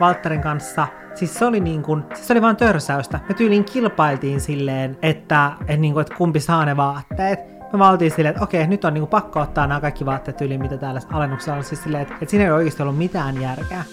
Valtterin 0.00 0.40
kanssa, 0.40 0.86
siis 1.14 1.34
se 1.34 1.44
oli 1.44 1.60
niin 1.60 1.82
kuin, 1.82 2.04
siis 2.14 2.26
se 2.26 2.32
oli 2.32 2.42
vaan 2.42 2.56
törsäystä. 2.56 3.20
Me 3.28 3.34
tyyliin 3.34 3.64
kilpailtiin 3.64 4.40
silleen, 4.40 4.98
että, 5.02 5.52
että, 5.60 5.76
niin 5.76 5.92
kuin, 5.92 6.02
että 6.02 6.14
kumpi 6.14 6.40
saa 6.40 6.64
ne 6.64 6.76
vaatteet. 6.76 7.38
Me 7.72 7.78
valtiin 7.78 8.10
silleen, 8.10 8.30
että 8.30 8.44
okei, 8.44 8.66
nyt 8.66 8.84
on 8.84 8.94
niin 8.94 9.02
kuin 9.02 9.10
pakko 9.10 9.40
ottaa 9.40 9.66
nämä 9.66 9.80
kaikki 9.80 10.06
vaatteet 10.06 10.40
yli, 10.40 10.58
mitä 10.58 10.76
täällä 10.76 11.00
alennuksella 11.12 11.58
on. 11.58 11.64
Siis 11.64 11.82
silleen, 11.82 12.02
että, 12.02 12.14
että 12.14 12.30
siinä 12.30 12.44
ei 12.44 12.50
oikeasti 12.50 12.82
ollut 12.82 12.98
mitään 12.98 13.40
järkeä. 13.42 13.84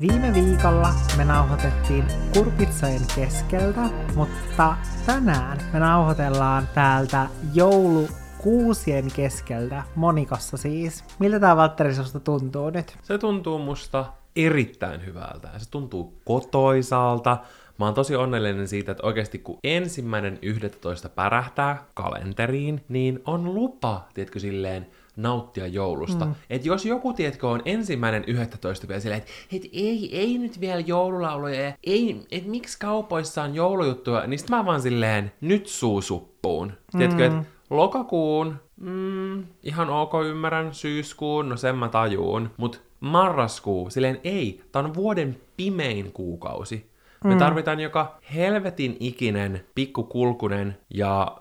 Viime 0.00 0.34
viikolla 0.34 0.88
me 1.16 1.24
nauhoitettiin 1.24 2.04
kurpitsojen 2.34 3.00
keskeltä, 3.14 3.80
mutta 4.16 4.76
tänään 5.06 5.58
me 5.72 5.78
nauhoitellaan 5.78 6.68
täältä 6.74 7.26
joulu 7.54 8.08
kuusien 8.38 9.04
keskeltä, 9.16 9.82
Monikossa 9.94 10.56
siis. 10.56 11.04
Miltä 11.18 11.40
tämä 11.40 11.56
Valtteri 11.56 11.92
tuntuu 12.24 12.70
nyt? 12.70 12.96
Se 13.02 13.18
tuntuu 13.18 13.58
musta 13.58 14.04
erittäin 14.36 15.06
hyvältä. 15.06 15.48
Se 15.56 15.70
tuntuu 15.70 16.14
kotoisalta. 16.24 17.36
Mä 17.78 17.84
oon 17.84 17.94
tosi 17.94 18.16
onnellinen 18.16 18.68
siitä, 18.68 18.92
että 18.92 19.06
oikeasti 19.06 19.38
kun 19.38 19.58
ensimmäinen 19.64 20.38
11 20.42 21.08
pärähtää 21.08 21.84
kalenteriin, 21.94 22.84
niin 22.88 23.22
on 23.24 23.54
lupa, 23.54 24.08
tiedätkö, 24.14 24.40
silleen 24.40 24.86
nauttia 25.16 25.66
joulusta. 25.66 26.24
Mm. 26.24 26.34
Et 26.50 26.64
jos 26.64 26.86
joku, 26.86 27.12
tietkö, 27.12 27.48
on 27.48 27.62
ensimmäinen 27.64 28.24
11 28.26 28.88
vielä 28.88 29.00
silleen, 29.00 29.22
että 29.22 29.32
et 29.52 29.62
ei, 29.72 30.18
ei 30.18 30.38
nyt 30.38 30.60
vielä 30.60 30.80
joululauluja, 30.80 31.72
ei, 31.84 32.26
et 32.30 32.46
miksi 32.46 32.78
kaupoissa 32.78 33.42
on 33.42 33.54
joulujuttuja, 33.54 34.26
niin 34.26 34.38
sit 34.38 34.50
mä 34.50 34.64
vaan 34.64 34.82
silleen, 34.82 35.32
nyt 35.40 35.66
suusuppuun. 35.66 36.68
Mm. 36.68 36.98
Tiedätkö, 36.98 37.26
että 37.26 37.44
lokakuun, 37.70 38.56
mm, 38.80 39.44
ihan 39.62 39.90
ok 39.90 40.12
ymmärrän, 40.26 40.74
syyskuun, 40.74 41.48
no 41.48 41.56
sen 41.56 41.76
mä 41.76 41.88
tajuun, 41.88 42.50
mut 42.56 42.82
marraskuu, 43.00 43.90
silleen 43.90 44.20
ei, 44.24 44.62
tää 44.72 44.82
on 44.82 44.94
vuoden 44.94 45.36
pimein 45.56 46.12
kuukausi. 46.12 46.90
Me 47.24 47.32
mm. 47.32 47.38
tarvitaan 47.38 47.80
joka 47.80 48.18
helvetin 48.34 48.96
ikinen 49.00 49.64
pikkukulkunen 49.74 50.76
ja 50.94 51.36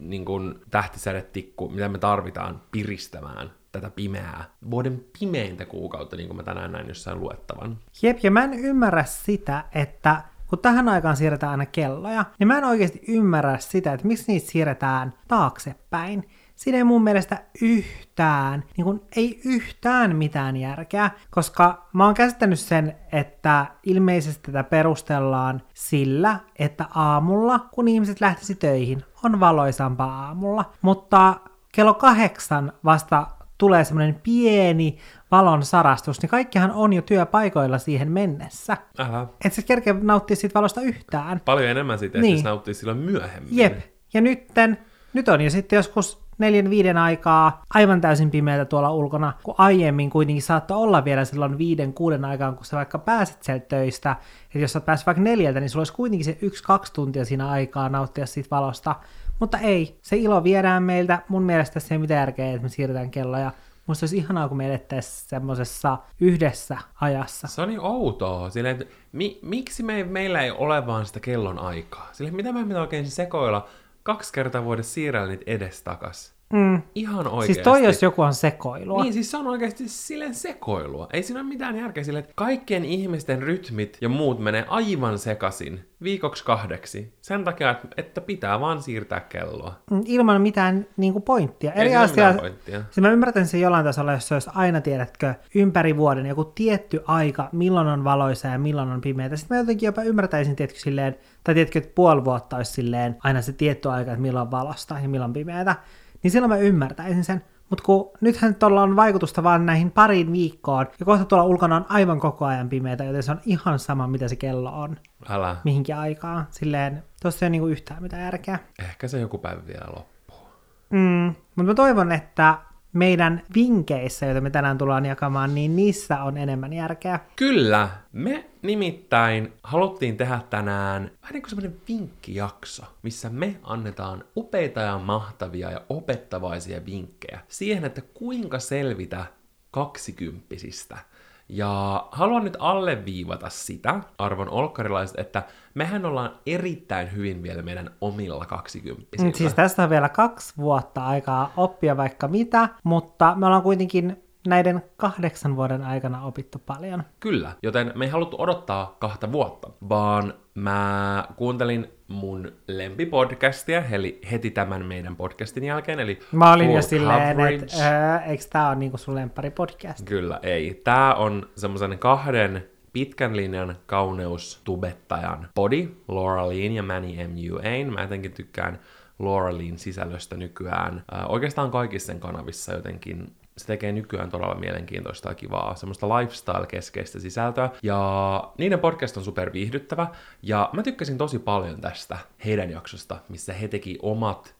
niin 0.00 0.24
kuin 0.24 0.54
tähtisädetikku, 0.70 1.68
mitä 1.68 1.88
me 1.88 1.98
tarvitaan 1.98 2.62
piristämään 2.72 3.50
tätä 3.72 3.90
pimeää, 3.90 4.44
vuoden 4.70 5.04
pimeintä 5.18 5.66
kuukautta, 5.66 6.16
niin 6.16 6.26
kuin 6.26 6.36
mä 6.36 6.42
tänään 6.42 6.72
näin 6.72 6.88
jossain 6.88 7.20
luettavan. 7.20 7.78
Jep, 8.02 8.18
ja 8.22 8.30
mä 8.30 8.44
en 8.44 8.54
ymmärrä 8.54 9.04
sitä, 9.04 9.64
että 9.74 10.22
kun 10.46 10.58
tähän 10.58 10.88
aikaan 10.88 11.16
siirretään 11.16 11.50
aina 11.50 11.66
kelloja, 11.66 12.24
niin 12.38 12.48
mä 12.48 12.58
en 12.58 12.64
oikeasti 12.64 13.00
ymmärrä 13.08 13.58
sitä, 13.58 13.92
että 13.92 14.06
miksi 14.06 14.32
niitä 14.32 14.50
siirretään 14.50 15.14
taaksepäin. 15.28 16.28
Siinä 16.54 16.78
ei 16.78 16.84
mun 16.84 17.04
mielestä 17.04 17.44
yhtään, 17.62 18.64
niin 18.76 18.84
kun 18.84 19.02
ei 19.16 19.40
yhtään 19.44 20.16
mitään 20.16 20.56
järkeä, 20.56 21.10
koska 21.30 21.88
mä 21.92 22.04
oon 22.04 22.14
käsittänyt 22.14 22.60
sen, 22.60 22.96
että 23.12 23.66
ilmeisesti 23.82 24.42
tätä 24.42 24.64
perustellaan 24.64 25.62
sillä, 25.74 26.40
että 26.58 26.86
aamulla, 26.94 27.58
kun 27.58 27.88
ihmiset 27.88 28.20
lähtisi 28.20 28.54
töihin, 28.54 29.04
on 29.24 29.40
valoisampaa 29.40 30.26
aamulla, 30.26 30.64
mutta 30.82 31.36
kello 31.72 31.94
kahdeksan 31.94 32.72
vasta 32.84 33.26
tulee 33.58 33.84
semmoinen 33.84 34.20
pieni 34.22 34.98
valon 35.30 35.64
sarastus, 35.64 36.22
niin 36.22 36.30
kaikkihan 36.30 36.70
on 36.70 36.92
jo 36.92 37.02
työpaikoilla 37.02 37.78
siihen 37.78 38.10
mennessä. 38.10 38.76
Aha. 38.98 39.28
Et 39.44 39.52
se 39.52 39.62
kerkeä 39.62 39.94
nauttia 40.02 40.36
siitä 40.36 40.54
valosta 40.54 40.80
yhtään. 40.80 41.40
Paljon 41.44 41.68
enemmän 41.68 41.98
siitä, 41.98 42.18
niin. 42.18 42.36
että 42.36 42.48
nauttii 42.48 42.74
silloin 42.74 42.98
myöhemmin. 42.98 43.56
Jep. 43.56 43.78
Ja 44.14 44.20
nytten, 44.20 44.78
nyt 45.12 45.28
on 45.28 45.40
jo 45.40 45.50
sitten 45.50 45.76
joskus 45.76 46.29
neljän 46.40 46.70
viiden 46.70 46.96
aikaa 46.96 47.62
aivan 47.74 48.00
täysin 48.00 48.30
pimeätä 48.30 48.64
tuolla 48.64 48.92
ulkona, 48.92 49.32
kun 49.42 49.54
aiemmin 49.58 50.10
kuitenkin 50.10 50.42
saattoi 50.42 50.76
olla 50.76 51.04
vielä 51.04 51.24
silloin 51.24 51.58
viiden 51.58 51.92
kuuden 51.92 52.24
aikaan, 52.24 52.56
kun 52.56 52.64
sä 52.64 52.76
vaikka 52.76 52.98
pääset 52.98 53.42
sieltä 53.42 53.66
töistä, 53.66 54.16
että 54.44 54.58
jos 54.58 54.72
sä 54.72 54.80
pääsit 54.80 55.06
vaikka 55.06 55.22
neljältä, 55.22 55.60
niin 55.60 55.70
sulla 55.70 55.80
olisi 55.80 55.92
kuitenkin 55.92 56.24
se 56.24 56.38
yksi, 56.42 56.64
kaksi 56.64 56.92
tuntia 56.92 57.24
siinä 57.24 57.50
aikaa 57.50 57.88
nauttia 57.88 58.26
siitä 58.26 58.50
valosta. 58.50 58.96
Mutta 59.40 59.58
ei, 59.58 59.98
se 60.02 60.16
ilo 60.16 60.44
viedään 60.44 60.82
meiltä. 60.82 61.22
Mun 61.28 61.42
mielestä 61.42 61.80
se 61.80 61.94
ei 61.94 61.98
mitään 61.98 62.20
järkeä, 62.20 62.50
että 62.50 62.62
me 62.62 62.68
siirretään 62.68 63.10
kelloja. 63.10 63.52
Musta 63.86 64.04
olisi 64.04 64.16
ihanaa, 64.16 64.48
kun 64.48 64.56
me 64.56 64.66
elettäisiin 64.66 65.28
semmoisessa 65.28 65.98
yhdessä 66.20 66.78
ajassa. 67.00 67.48
Se 67.48 67.62
on 67.62 67.68
niin 67.68 67.80
outoa. 67.80 68.50
Silleen, 68.50 68.80
että 68.80 68.94
mi- 69.12 69.38
miksi 69.42 69.82
me, 69.82 70.04
meillä 70.04 70.40
ei 70.40 70.50
ole 70.50 70.86
vaan 70.86 71.06
sitä 71.06 71.20
kellon 71.20 71.58
aikaa? 71.58 72.08
Silleen, 72.12 72.36
mitä 72.36 72.52
me 72.52 72.64
pitää 72.64 72.80
oikein 72.80 73.10
sekoilla 73.10 73.68
kaksi 74.02 74.32
kertaa 74.32 74.64
vuodessa 74.64 74.92
siirrellä 74.92 75.28
niitä 75.28 75.44
edestakas. 75.46 76.39
Mm. 76.52 76.82
Ihan 76.94 77.26
oikeasti. 77.26 77.54
Siis 77.54 77.64
toi, 77.64 77.84
jos 77.84 78.02
joku 78.02 78.22
on 78.22 78.34
sekoilua. 78.34 79.02
Niin, 79.02 79.12
siis 79.12 79.30
se 79.30 79.36
on 79.36 79.46
oikeasti 79.46 79.88
silleen 79.88 80.34
sekoilua. 80.34 81.08
Ei 81.12 81.22
siinä 81.22 81.40
ole 81.40 81.48
mitään 81.48 81.76
järkeä 81.76 82.04
silleen, 82.04 82.22
että 82.22 82.32
kaikkien 82.36 82.84
ihmisten 82.84 83.42
rytmit 83.42 83.98
ja 84.00 84.08
muut 84.08 84.38
menee 84.38 84.64
aivan 84.68 85.18
sekasin 85.18 85.84
viikoksi 86.02 86.44
kahdeksi. 86.44 87.14
Sen 87.22 87.44
takia, 87.44 87.74
että 87.96 88.20
pitää 88.20 88.60
vaan 88.60 88.82
siirtää 88.82 89.20
kelloa. 89.20 89.74
Mm, 89.90 90.02
ilman 90.04 90.42
mitään 90.42 90.86
niin 90.96 91.12
kuin 91.12 91.22
pointtia. 91.22 91.72
Eri 91.72 91.96
asia. 91.96 92.34
Pointtia. 92.40 92.80
Siis 92.90 93.00
mä 93.00 93.10
ymmärtän 93.10 93.46
sen 93.46 93.60
jollain 93.60 93.84
tasolla, 93.84 94.12
jos 94.12 94.28
se 94.28 94.34
olisi 94.34 94.50
aina, 94.54 94.80
tiedätkö, 94.80 95.34
ympäri 95.54 95.96
vuoden 95.96 96.26
joku 96.26 96.44
tietty 96.44 97.02
aika, 97.06 97.48
milloin 97.52 97.86
on 97.86 98.04
valoisa 98.04 98.48
ja 98.48 98.58
milloin 98.58 98.90
on 98.90 99.00
pimeää. 99.00 99.36
Sitten 99.36 99.56
mä 99.56 99.60
jotenkin 99.60 99.86
jopa 99.86 100.02
ymmärtäisin, 100.02 100.56
tiedätkö, 100.56 100.80
silleen, 100.80 101.16
tai 101.44 101.54
tiedätkö, 101.54 101.78
että 101.78 101.92
puoli 101.94 102.24
vuotta 102.24 102.56
olisi 102.56 102.72
silleen 102.72 103.16
aina 103.24 103.42
se 103.42 103.52
tietty 103.52 103.88
aika, 103.88 104.12
että 104.12 104.22
milloin 104.22 104.46
on 104.46 104.50
valosta 104.50 104.98
ja 105.02 105.08
milloin 105.08 105.32
pimeätä 105.32 105.76
niin 106.22 106.30
silloin 106.30 106.50
mä 106.50 106.56
ymmärtäisin 106.56 107.24
sen. 107.24 107.44
Mutta 107.70 107.84
kun 107.84 108.10
nythän 108.20 108.54
tuolla 108.54 108.82
on 108.82 108.96
vaikutusta 108.96 109.42
vaan 109.42 109.66
näihin 109.66 109.90
pariin 109.90 110.32
viikkoon, 110.32 110.86
ja 111.00 111.06
kohta 111.06 111.24
tuolla 111.24 111.44
ulkona 111.44 111.76
on 111.76 111.86
aivan 111.88 112.20
koko 112.20 112.44
ajan 112.44 112.68
pimeätä, 112.68 113.04
joten 113.04 113.22
se 113.22 113.30
on 113.30 113.40
ihan 113.46 113.78
sama, 113.78 114.06
mitä 114.06 114.28
se 114.28 114.36
kello 114.36 114.82
on. 114.82 114.96
Älä. 115.28 115.56
Mihinkin 115.64 115.96
aikaan. 115.96 116.46
Silleen, 116.50 117.02
tossa 117.22 117.44
ei 117.44 117.46
ole 117.46 117.50
niinku 117.50 117.66
yhtään 117.66 118.02
mitään 118.02 118.22
järkeä. 118.22 118.58
Ehkä 118.78 119.08
se 119.08 119.20
joku 119.20 119.38
päivä 119.38 119.66
vielä 119.66 119.86
loppuu. 119.96 120.48
Mm, 120.90 121.34
mutta 121.56 121.62
mä 121.62 121.74
toivon, 121.74 122.12
että 122.12 122.58
meidän 122.92 123.42
vinkeissä, 123.54 124.26
joita 124.26 124.40
me 124.40 124.50
tänään 124.50 124.78
tullaan 124.78 125.06
jakamaan, 125.06 125.54
niin 125.54 125.76
niissä 125.76 126.22
on 126.22 126.36
enemmän 126.36 126.72
järkeä. 126.72 127.20
Kyllä. 127.36 127.88
Me 128.12 128.50
nimittäin 128.62 129.52
haluttiin 129.62 130.16
tehdä 130.16 130.40
tänään 130.50 131.10
vähän 131.22 131.32
niin 131.32 131.42
kuin 131.42 131.50
semmoinen 131.50 131.80
vinkkijakso, 131.88 132.82
missä 133.02 133.30
me 133.30 133.56
annetaan 133.62 134.24
upeita 134.36 134.80
ja 134.80 134.98
mahtavia 134.98 135.70
ja 135.70 135.80
opettavaisia 135.88 136.86
vinkkejä 136.86 137.40
siihen, 137.48 137.84
että 137.84 138.00
kuinka 138.14 138.58
selvitä 138.58 139.24
kaksikymppisistä– 139.70 140.98
ja 141.52 142.06
haluan 142.10 142.44
nyt 142.44 142.56
alleviivata 142.58 143.48
sitä, 143.48 144.00
arvon 144.18 144.48
olkkarilaiset, 144.48 145.18
että 145.18 145.42
mehän 145.74 146.04
ollaan 146.04 146.30
erittäin 146.46 147.12
hyvin 147.12 147.42
vielä 147.42 147.62
meidän 147.62 147.90
omilla 148.00 148.46
kaksikymppisillä. 148.46 149.32
Siis 149.34 149.54
tästä 149.54 149.82
on 149.82 149.90
vielä 149.90 150.08
kaksi 150.08 150.54
vuotta 150.56 151.06
aikaa 151.06 151.52
oppia 151.56 151.96
vaikka 151.96 152.28
mitä, 152.28 152.68
mutta 152.84 153.34
me 153.36 153.46
ollaan 153.46 153.62
kuitenkin 153.62 154.29
näiden 154.46 154.82
kahdeksan 154.96 155.56
vuoden 155.56 155.82
aikana 155.82 156.22
opittu 156.22 156.58
paljon. 156.66 157.02
Kyllä, 157.20 157.52
joten 157.62 157.92
me 157.94 158.04
ei 158.04 158.10
haluttu 158.10 158.36
odottaa 158.42 158.96
kahta 158.98 159.32
vuotta, 159.32 159.70
vaan 159.88 160.34
mä 160.54 161.24
kuuntelin 161.36 161.88
mun 162.08 162.52
lempipodcastia, 162.68 163.84
eli 163.90 164.20
heti 164.30 164.50
tämän 164.50 164.86
meidän 164.86 165.16
podcastin 165.16 165.64
jälkeen, 165.64 166.00
eli 166.00 166.18
Mä 166.32 166.52
olin 166.52 166.72
jo 166.72 166.82
silleen, 166.82 167.40
että 167.40 168.16
äh, 168.16 168.30
eikö 168.30 168.44
tää 168.50 168.68
ole 168.68 168.76
niinku 168.76 168.98
sun 168.98 169.30
podcast? 169.54 170.04
Kyllä, 170.04 170.40
ei. 170.42 170.80
Tää 170.84 171.14
on 171.14 171.48
semmoisen 171.56 171.98
kahden 171.98 172.68
pitkän 172.92 173.36
linjan 173.36 173.76
kauneustubettajan 173.86 175.48
podi, 175.54 175.88
Laura 176.08 176.48
Lean 176.48 176.72
ja 176.72 176.82
Manny 176.82 177.26
M. 177.28 177.34
Ain. 177.64 177.92
Mä 177.92 178.02
jotenkin 178.02 178.32
tykkään 178.32 178.80
Laura 179.18 179.58
Lean 179.58 179.78
sisällöstä 179.78 180.36
nykyään. 180.36 181.04
Äh, 181.14 181.30
oikeastaan 181.30 181.70
kaikissa 181.70 182.06
sen 182.06 182.20
kanavissa 182.20 182.72
jotenkin 182.72 183.32
se 183.56 183.66
tekee 183.66 183.92
nykyään 183.92 184.30
todella 184.30 184.54
mielenkiintoista 184.54 185.28
ja 185.28 185.34
kivaa, 185.34 185.74
semmoista 185.74 186.08
lifestyle-keskeistä 186.08 187.20
sisältöä. 187.20 187.70
Ja 187.82 188.52
niiden 188.58 188.78
podcast 188.78 189.16
on 189.16 189.24
super 189.24 189.52
viihdyttävä, 189.52 190.06
ja 190.42 190.70
mä 190.72 190.82
tykkäsin 190.82 191.18
tosi 191.18 191.38
paljon 191.38 191.80
tästä 191.80 192.18
heidän 192.44 192.70
jaksosta, 192.70 193.16
missä 193.28 193.52
he 193.52 193.68
teki 193.68 193.98
omat 194.02 194.54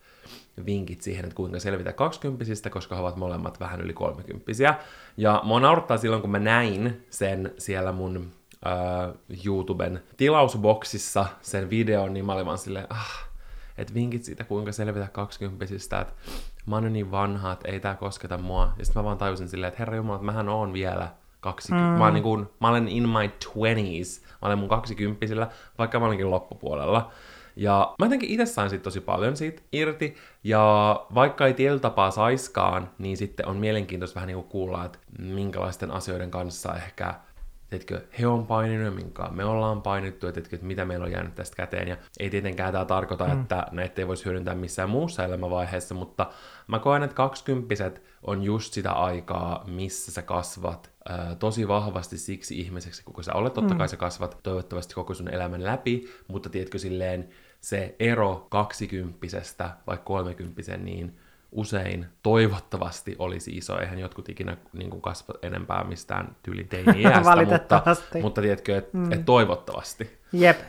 vinkit 0.66 1.02
siihen, 1.02 1.24
että 1.24 1.34
kuinka 1.34 1.60
selvitä 1.60 1.92
kaksikymppisistä, 1.92 2.70
koska 2.70 2.94
he 2.94 3.00
ovat 3.00 3.16
molemmat 3.16 3.60
vähän 3.60 3.80
yli 3.80 3.92
kolmekymppisiä. 3.92 4.74
Ja 5.16 5.40
mua 5.44 5.60
naurattaa 5.60 5.96
silloin, 5.96 6.22
kun 6.22 6.30
mä 6.30 6.38
näin 6.38 7.06
sen 7.10 7.52
siellä 7.58 7.92
mun 7.92 8.30
äh, 8.66 9.14
YouTuben 9.46 10.02
tilausboksissa, 10.16 11.26
sen 11.40 11.70
videon, 11.70 12.14
niin 12.14 12.26
mä 12.26 12.32
olin 12.32 12.46
vaan 12.46 12.58
silleen, 12.58 12.86
ah, 12.90 13.28
että 13.78 13.94
vinkit 13.94 14.24
siitä, 14.24 14.44
kuinka 14.44 14.72
selvitä 14.72 15.08
kaksikymppisistä, 15.12 16.00
että 16.00 16.12
mä 16.66 16.76
oon 16.76 16.92
niin 16.92 17.10
vanha, 17.10 17.52
että 17.52 17.68
ei 17.68 17.80
tää 17.80 17.94
kosketa 17.94 18.38
mua. 18.38 18.72
Ja 18.78 18.84
sitten 18.84 19.00
mä 19.00 19.04
vaan 19.04 19.18
tajusin 19.18 19.48
silleen, 19.48 19.68
että 19.68 19.78
herra 19.78 19.96
jumala, 19.96 20.16
että 20.16 20.26
mähän 20.26 20.48
oon 20.48 20.72
vielä 20.72 21.08
20. 21.40 21.90
Mm. 21.90 21.98
Mä, 21.98 22.10
niin 22.10 22.48
mä 22.60 22.68
olen 22.68 22.88
in 22.88 23.08
my 23.08 23.28
twenties. 23.52 24.22
Mä 24.22 24.46
olen 24.48 24.58
mun 24.58 24.68
kaksikymppisillä, 24.68 25.48
vaikka 25.78 26.00
mä 26.00 26.06
olenkin 26.06 26.30
loppupuolella. 26.30 27.10
Ja 27.56 27.94
mä 27.98 28.06
jotenkin 28.06 28.30
itse 28.30 28.46
sain 28.46 28.70
sit 28.70 28.82
tosi 28.82 29.00
paljon 29.00 29.36
siitä 29.36 29.62
irti, 29.72 30.16
ja 30.44 31.06
vaikka 31.14 31.46
ei 31.46 31.54
tietyllä 31.54 31.80
tapaa 31.80 32.10
saiskaan, 32.10 32.90
niin 32.98 33.16
sitten 33.16 33.46
on 33.46 33.56
mielenkiintoista 33.56 34.14
vähän 34.14 34.26
niin 34.26 34.36
kuin 34.36 34.48
kuulla, 34.48 34.84
että 34.84 34.98
minkälaisten 35.18 35.90
asioiden 35.90 36.30
kanssa 36.30 36.76
ehkä 36.76 37.14
teetkö, 37.70 38.00
he 38.18 38.26
on 38.26 38.46
paininut 38.46 38.94
minkä 38.94 39.28
me 39.30 39.44
ollaan 39.44 39.82
painittu, 39.82 40.26
ja 40.26 40.32
teetkö, 40.32 40.56
että 40.56 40.66
mitä 40.66 40.84
meillä 40.84 41.04
on 41.04 41.12
jäänyt 41.12 41.34
tästä 41.34 41.56
käteen. 41.56 41.88
Ja 41.88 41.96
ei 42.20 42.30
tietenkään 42.30 42.72
tämä 42.72 42.84
tarkoita, 42.84 43.26
mm. 43.26 43.40
että 43.40 43.66
näitä 43.70 44.02
ei 44.02 44.08
voisi 44.08 44.24
hyödyntää 44.24 44.54
missään 44.54 44.90
muussa 44.90 45.24
elämänvaiheessa, 45.24 45.94
mutta 45.94 46.30
mä 46.66 46.78
koen, 46.78 47.02
että 47.02 47.16
kaksikymppiset 47.16 48.02
on 48.22 48.42
just 48.42 48.72
sitä 48.72 48.92
aikaa, 48.92 49.64
missä 49.66 50.12
sä 50.12 50.22
kasvat 50.22 50.90
ää, 51.08 51.34
tosi 51.34 51.68
vahvasti 51.68 52.18
siksi 52.18 52.60
ihmiseksi, 52.60 53.02
kun 53.04 53.24
sä 53.24 53.32
olet, 53.32 53.52
totta 53.52 53.74
kai 53.74 53.86
mm. 53.86 53.90
sä 53.90 53.96
kasvat 53.96 54.38
toivottavasti 54.42 54.94
koko 54.94 55.14
sun 55.14 55.34
elämän 55.34 55.64
läpi, 55.64 56.08
mutta 56.28 56.50
tiedätkö 56.50 56.78
silleen, 56.78 57.28
se 57.60 57.96
ero 57.98 58.46
kaksikymppisestä 58.50 59.70
vai 59.86 59.98
kolmekymppisen, 60.04 60.84
niin 60.84 61.18
usein 61.52 62.06
toivottavasti 62.22 63.16
olisi 63.18 63.50
iso. 63.50 63.80
Eihän 63.80 63.98
jotkut 63.98 64.28
ikinä 64.28 64.56
niin 64.72 64.90
kuin 64.90 65.02
kasva 65.02 65.34
enempää 65.42 65.84
mistään 65.84 66.36
tyyli 66.42 66.64
teini-iästä, 66.64 67.36
mutta, 67.52 67.82
mutta 68.22 68.40
tiedätkö, 68.40 68.76
että 68.76 68.98
mm. 68.98 69.12
et 69.12 69.24
toivottavasti. 69.24 70.18
Jep, 70.32 70.60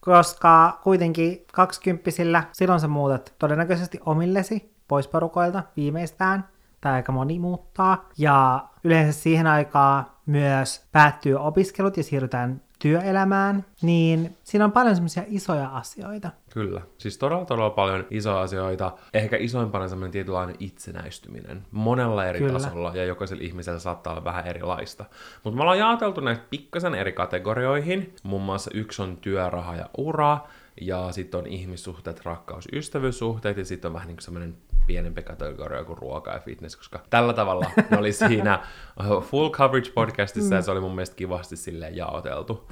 koska 0.00 0.80
kuitenkin 0.82 1.44
kaksikymppisillä 1.52 2.44
silloin 2.52 2.80
sä 2.80 2.88
muutat 2.88 3.34
todennäköisesti 3.38 4.00
omillesi 4.06 4.74
pois 4.88 5.08
porukoilta 5.08 5.62
viimeistään, 5.76 6.48
tai 6.80 6.92
aika 6.92 7.12
moni 7.12 7.38
muuttaa, 7.38 8.08
ja 8.18 8.64
yleensä 8.84 9.20
siihen 9.20 9.46
aikaan 9.46 10.06
myös 10.26 10.86
päättyy 10.92 11.34
opiskelut 11.34 11.96
ja 11.96 12.02
siirrytään 12.02 12.62
työelämään, 12.80 13.64
niin 13.82 14.36
siinä 14.44 14.64
on 14.64 14.72
paljon 14.72 14.94
semmoisia 14.94 15.22
isoja 15.26 15.68
asioita. 15.68 16.30
Kyllä. 16.52 16.82
Siis 16.98 17.18
todella, 17.18 17.44
todella 17.44 17.70
paljon 17.70 18.06
isoja 18.10 18.40
asioita. 18.40 18.92
Ehkä 19.14 19.36
isoimpana 19.36 19.88
semmoinen 19.88 20.12
tietynlainen 20.12 20.56
itsenäistyminen. 20.58 21.62
Monella 21.70 22.26
eri 22.26 22.38
Kyllä. 22.38 22.52
tasolla 22.52 22.92
ja 22.94 23.04
jokaisella 23.04 23.42
ihmisellä 23.42 23.78
saattaa 23.78 24.12
olla 24.12 24.24
vähän 24.24 24.46
erilaista. 24.46 25.04
Mutta 25.44 25.56
me 25.56 25.62
ollaan 25.62 25.78
jaoteltu 25.78 26.20
näitä 26.20 26.42
pikkasen 26.50 26.94
eri 26.94 27.12
kategorioihin. 27.12 28.14
Muun 28.22 28.42
muassa 28.42 28.70
yksi 28.74 29.02
on 29.02 29.16
työraha 29.16 29.76
ja 29.76 29.88
ura. 29.96 30.38
Ja 30.80 31.12
sitten 31.12 31.40
on 31.40 31.46
ihmissuhteet, 31.46 32.24
rakkaus, 32.24 32.68
ystävyyssuhteet 32.72 33.56
ja 33.56 33.64
sitten 33.64 33.88
on 33.88 33.92
vähän 33.92 34.06
niin 34.06 34.16
kuin 34.16 34.24
semmoinen 34.24 34.56
pienempi 34.90 35.22
kategoria 35.22 35.84
kuin 35.84 35.98
ruoka 35.98 36.32
ja 36.32 36.38
fitness, 36.38 36.76
koska 36.76 37.00
tällä 37.10 37.32
tavalla 37.32 37.70
ne 37.90 37.98
oli 37.98 38.12
siinä 38.12 38.62
Full 39.20 39.50
Coverage 39.50 39.90
podcastissa 39.90 40.54
ja 40.54 40.62
se 40.62 40.70
oli 40.70 40.80
mun 40.80 40.94
mielestä 40.94 41.16
kivasti 41.16 41.56
silleen 41.56 41.96
jaoteltu. 41.96 42.68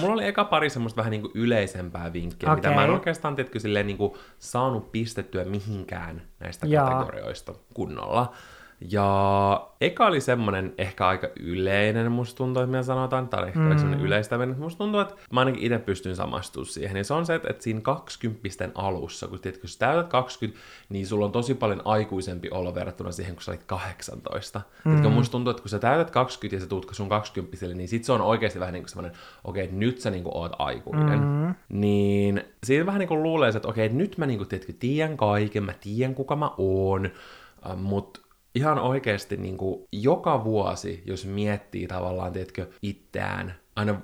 Mulla 0.00 0.12
oli 0.12 0.26
eka 0.26 0.44
pari 0.44 0.70
semmoista 0.70 0.96
vähän 0.96 1.10
niin 1.10 1.22
kuin 1.22 1.32
yleisempää 1.34 2.12
vinkkiä, 2.12 2.48
okay. 2.48 2.56
mitä 2.56 2.70
mä 2.70 2.84
en 2.84 2.90
oikeastaan 2.90 3.36
silleen 3.58 3.86
niin 3.86 3.96
kuin 3.98 4.12
saanut 4.38 4.92
pistettyä 4.92 5.44
mihinkään 5.44 6.22
näistä 6.40 6.66
Jaa. 6.66 6.90
kategorioista 6.90 7.54
kunnolla. 7.74 8.32
Ja 8.80 9.68
eka 9.80 10.06
oli 10.06 10.20
semmonen 10.20 10.74
ehkä 10.78 11.06
aika 11.06 11.28
yleinen, 11.40 12.12
musta 12.12 12.36
tuntuu, 12.36 12.62
että 12.62 12.76
me 12.76 12.82
sanotaan, 12.82 13.28
tai 13.28 13.46
ehkä 13.46 13.58
mm. 13.58 13.78
semmonen 13.78 14.00
yleistäminen, 14.00 14.50
että 14.50 14.62
musta 14.62 14.78
tuntuu, 14.78 15.00
että 15.00 15.14
mä 15.32 15.40
ainakin 15.40 15.62
itse 15.62 15.78
pystyn 15.78 16.16
samastumaan 16.16 16.66
siihen. 16.66 16.96
Ja 16.96 17.04
se 17.04 17.14
on 17.14 17.26
se, 17.26 17.34
että, 17.34 17.48
että 17.50 17.62
siinä 17.62 17.80
20 17.80 18.68
alussa, 18.74 19.28
kun, 19.28 19.40
tiedät, 19.40 19.60
kun 19.60 19.68
sä 19.68 19.78
täytät 19.78 20.08
20, 20.08 20.60
niin 20.88 21.06
sulla 21.06 21.24
on 21.24 21.32
tosi 21.32 21.54
paljon 21.54 21.82
aikuisempi 21.84 22.48
olo 22.50 22.74
verrattuna 22.74 23.12
siihen, 23.12 23.34
kun 23.34 23.42
sä 23.42 23.50
olit 23.50 23.64
18. 23.64 24.58
Mm. 24.58 24.90
Tiedätkö, 24.90 25.08
musta 25.08 25.32
tuntuu, 25.32 25.50
että 25.50 25.62
kun 25.62 25.70
sä 25.70 25.78
täytät 25.78 26.10
20 26.10 26.56
ja 26.56 26.60
sä 26.60 26.66
tuut 26.66 26.88
sun 26.92 27.08
20 27.08 27.66
niin 27.66 27.88
sit 27.88 28.04
se 28.04 28.12
on 28.12 28.20
oikeasti 28.20 28.60
vähän 28.60 28.72
niin 28.72 28.82
kuin 28.82 28.90
semmoinen, 28.90 29.18
okei, 29.44 29.64
okay, 29.64 29.76
nyt 29.76 30.00
sä 30.00 30.10
niin 30.10 30.24
kuin 30.24 30.36
oot 30.36 30.52
aikuinen. 30.58 31.20
Mm. 31.20 31.54
Niin 31.68 32.44
siinä 32.64 32.86
vähän 32.86 32.98
niin 32.98 33.08
kuin 33.08 33.22
luulee, 33.22 33.48
että 33.48 33.68
okei, 33.68 33.86
okay, 33.86 33.98
nyt 33.98 34.18
mä 34.18 34.26
niin 34.26 34.38
kuin, 34.38 34.48
tiedätkö, 34.48 34.72
tiedän 34.78 35.16
kaiken, 35.16 35.64
mä 35.64 35.72
tiedän 35.80 36.14
kuka 36.14 36.36
mä 36.36 36.50
oon, 36.58 37.06
äh, 37.66 37.76
mutta 37.76 38.20
ihan 38.58 38.78
oikeasti 38.78 39.36
niin 39.36 39.56
kuin 39.56 39.84
joka 39.92 40.44
vuosi, 40.44 41.02
jos 41.06 41.26
miettii 41.26 41.86
tavallaan, 41.86 42.32
tiedätkö, 42.32 42.66
itseään 42.82 43.54
aina 43.76 44.00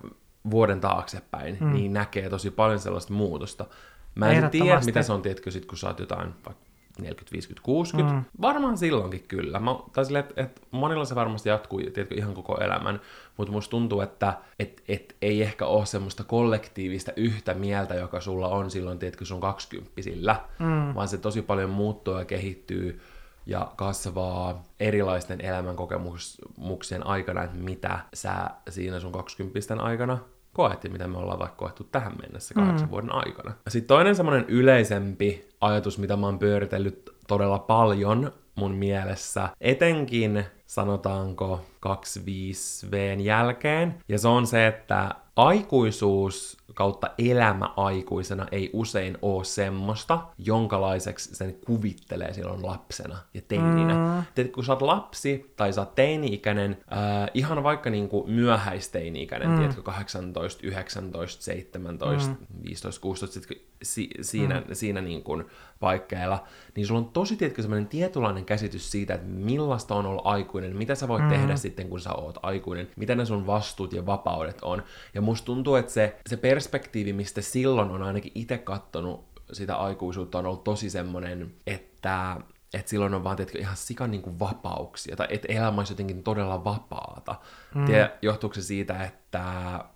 vuoden 0.50 0.80
taaksepäin, 0.80 1.56
mm. 1.60 1.72
niin 1.72 1.92
näkee 1.92 2.30
tosi 2.30 2.50
paljon 2.50 2.78
sellaista 2.78 3.12
muutosta. 3.12 3.66
Mä 4.14 4.30
en 4.30 4.50
tiedä, 4.50 4.80
mitä 4.86 5.02
se 5.02 5.12
on, 5.12 5.22
tiedätkö, 5.22 5.50
sit, 5.50 5.66
kun 5.66 5.78
sä 5.78 5.86
oot 5.86 5.98
jotain 5.98 6.34
vaikka 6.46 6.64
40, 6.98 7.32
50, 7.32 7.62
60. 7.64 8.14
Mm. 8.14 8.24
Varmaan 8.40 8.78
silloinkin 8.78 9.24
kyllä. 9.28 9.60
Mä, 9.60 9.70
tai 9.92 10.04
sille, 10.04 10.18
että, 10.18 10.42
että 10.42 10.60
monilla 10.70 11.04
se 11.04 11.14
varmasti 11.14 11.48
jatkuu 11.48 11.78
tiedätkö, 11.78 12.14
ihan 12.14 12.34
koko 12.34 12.58
elämän, 12.60 13.00
mutta 13.36 13.52
musta 13.52 13.70
tuntuu, 13.70 14.00
että 14.00 14.34
et, 14.58 14.82
et, 14.88 15.16
ei 15.22 15.42
ehkä 15.42 15.66
ole 15.66 15.86
semmoista 15.86 16.24
kollektiivista 16.24 17.12
yhtä 17.16 17.54
mieltä, 17.54 17.94
joka 17.94 18.20
sulla 18.20 18.48
on 18.48 18.70
silloin, 18.70 18.98
tiedätkö, 18.98 19.24
sun 19.24 19.40
kaksikymppisillä, 19.40 20.40
mm. 20.58 20.94
vaan 20.94 21.08
se 21.08 21.18
tosi 21.18 21.42
paljon 21.42 21.70
muuttuu 21.70 22.18
ja 22.18 22.24
kehittyy 22.24 23.00
ja 23.46 23.72
kasvaa 23.76 24.64
erilaisten 24.80 25.40
elämänkokemuksien 25.40 27.06
aikana, 27.06 27.42
että 27.42 27.56
mitä 27.56 27.98
sä 28.14 28.50
siinä 28.68 29.00
sun 29.00 29.12
20 29.12 29.74
aikana 29.78 30.18
koet 30.52 30.84
ja 30.84 30.90
mitä 30.90 31.08
me 31.08 31.18
ollaan 31.18 31.38
vaikka 31.38 31.56
koettu 31.56 31.84
tähän 31.84 32.12
mennessä 32.22 32.54
kahdeksan 32.54 32.88
mm. 32.88 32.90
vuoden 32.90 33.12
aikana. 33.12 33.54
Sitten 33.68 33.88
toinen 33.88 34.16
semmoinen 34.16 34.44
yleisempi 34.48 35.48
ajatus, 35.60 35.98
mitä 35.98 36.16
mä 36.16 36.26
oon 36.26 36.38
pyöritellyt 36.38 37.10
todella 37.28 37.58
paljon 37.58 38.32
mun 38.54 38.74
mielessä, 38.74 39.48
etenkin 39.60 40.44
sanotaanko 40.66 41.64
25Vn 41.86 43.20
jälkeen, 43.20 43.94
ja 44.08 44.18
se 44.18 44.28
on 44.28 44.46
se, 44.46 44.66
että 44.66 45.14
aikuisuus 45.36 46.56
kautta 46.74 47.10
elämä 47.18 47.70
aikuisena 47.76 48.46
ei 48.52 48.70
usein 48.72 49.18
ole 49.22 49.44
semmoista, 49.44 50.18
jonkalaiseksi 50.38 51.34
sen 51.34 51.56
kuvittelee 51.66 52.32
silloin 52.32 52.66
lapsena 52.66 53.18
ja 53.34 53.40
teininä. 53.48 53.94
Mm. 53.94 54.22
Teet, 54.34 54.52
kun 54.52 54.64
sä 54.64 54.72
oot 54.72 54.82
lapsi 54.82 55.52
tai 55.56 55.72
sä 55.72 55.80
oot 55.80 55.94
teini-ikäinen, 55.94 56.76
äh, 56.92 57.30
ihan 57.34 57.62
vaikka 57.62 57.90
niinku 57.90 58.24
myöhäisteini-ikäinen, 58.26 59.48
mm. 59.48 59.56
tiedätkö, 59.56 59.82
18, 59.82 60.66
19, 60.66 61.42
17, 61.42 62.30
mm. 62.30 62.36
15, 62.64 63.00
16, 63.00 63.40
sit, 63.40 63.68
si, 63.82 64.10
siinä, 64.20 64.54
mm. 64.60 64.74
siinä 64.74 65.00
niin 65.00 65.22
kuin 65.22 65.44
paikkeilla, 65.80 66.44
niin 66.76 66.86
sulla 66.86 67.00
on 67.00 67.08
tosi, 67.08 67.36
tiedätkö, 67.36 67.62
semmoinen 67.62 67.88
tietynlainen 67.88 68.44
käsitys 68.44 68.90
siitä, 68.90 69.14
että 69.14 69.26
millaista 69.26 69.94
on 69.94 70.06
olla 70.06 70.22
aikuinen, 70.24 70.76
mitä 70.76 70.94
sä 70.94 71.08
voit 71.08 71.22
mm. 71.22 71.28
tehdä 71.28 71.56
sitten, 71.56 71.88
kun 71.88 72.00
sä 72.00 72.12
oot 72.12 72.38
aikuinen, 72.42 72.88
mitä 72.96 73.14
ne 73.14 73.24
sun 73.24 73.46
vastuut 73.46 73.92
ja 73.92 74.06
vapaudet 74.06 74.58
on. 74.62 74.82
Ja 75.14 75.20
musta 75.20 75.46
tuntuu, 75.46 75.74
että 75.74 75.92
se, 75.92 76.16
se 76.26 76.36
perspektiivi, 76.64 77.12
mistä 77.12 77.42
silloin 77.42 77.90
on 77.90 78.02
ainakin 78.02 78.32
itse 78.34 78.58
kattonut 78.58 79.24
sitä 79.52 79.76
aikuisuutta, 79.76 80.38
on 80.38 80.46
ollut 80.46 80.64
tosi 80.64 80.90
semmoinen, 80.90 81.54
että 81.66 82.36
että 82.74 82.90
silloin 82.90 83.14
on 83.14 83.24
vaan 83.24 83.36
tietkö, 83.36 83.58
ihan 83.58 83.76
sikan 83.76 84.10
niin 84.10 84.22
kuin 84.22 84.38
vapauksia, 84.38 85.16
tai 85.16 85.26
että 85.30 85.52
elämä 85.52 85.80
olisi 85.80 85.92
jotenkin 85.92 86.22
todella 86.22 86.64
vapaata. 86.64 87.34
Mm. 87.74 87.84
Tiedä, 87.84 88.10
johtuuko 88.22 88.54
se 88.54 88.62
siitä, 88.62 89.04
että 89.04 89.44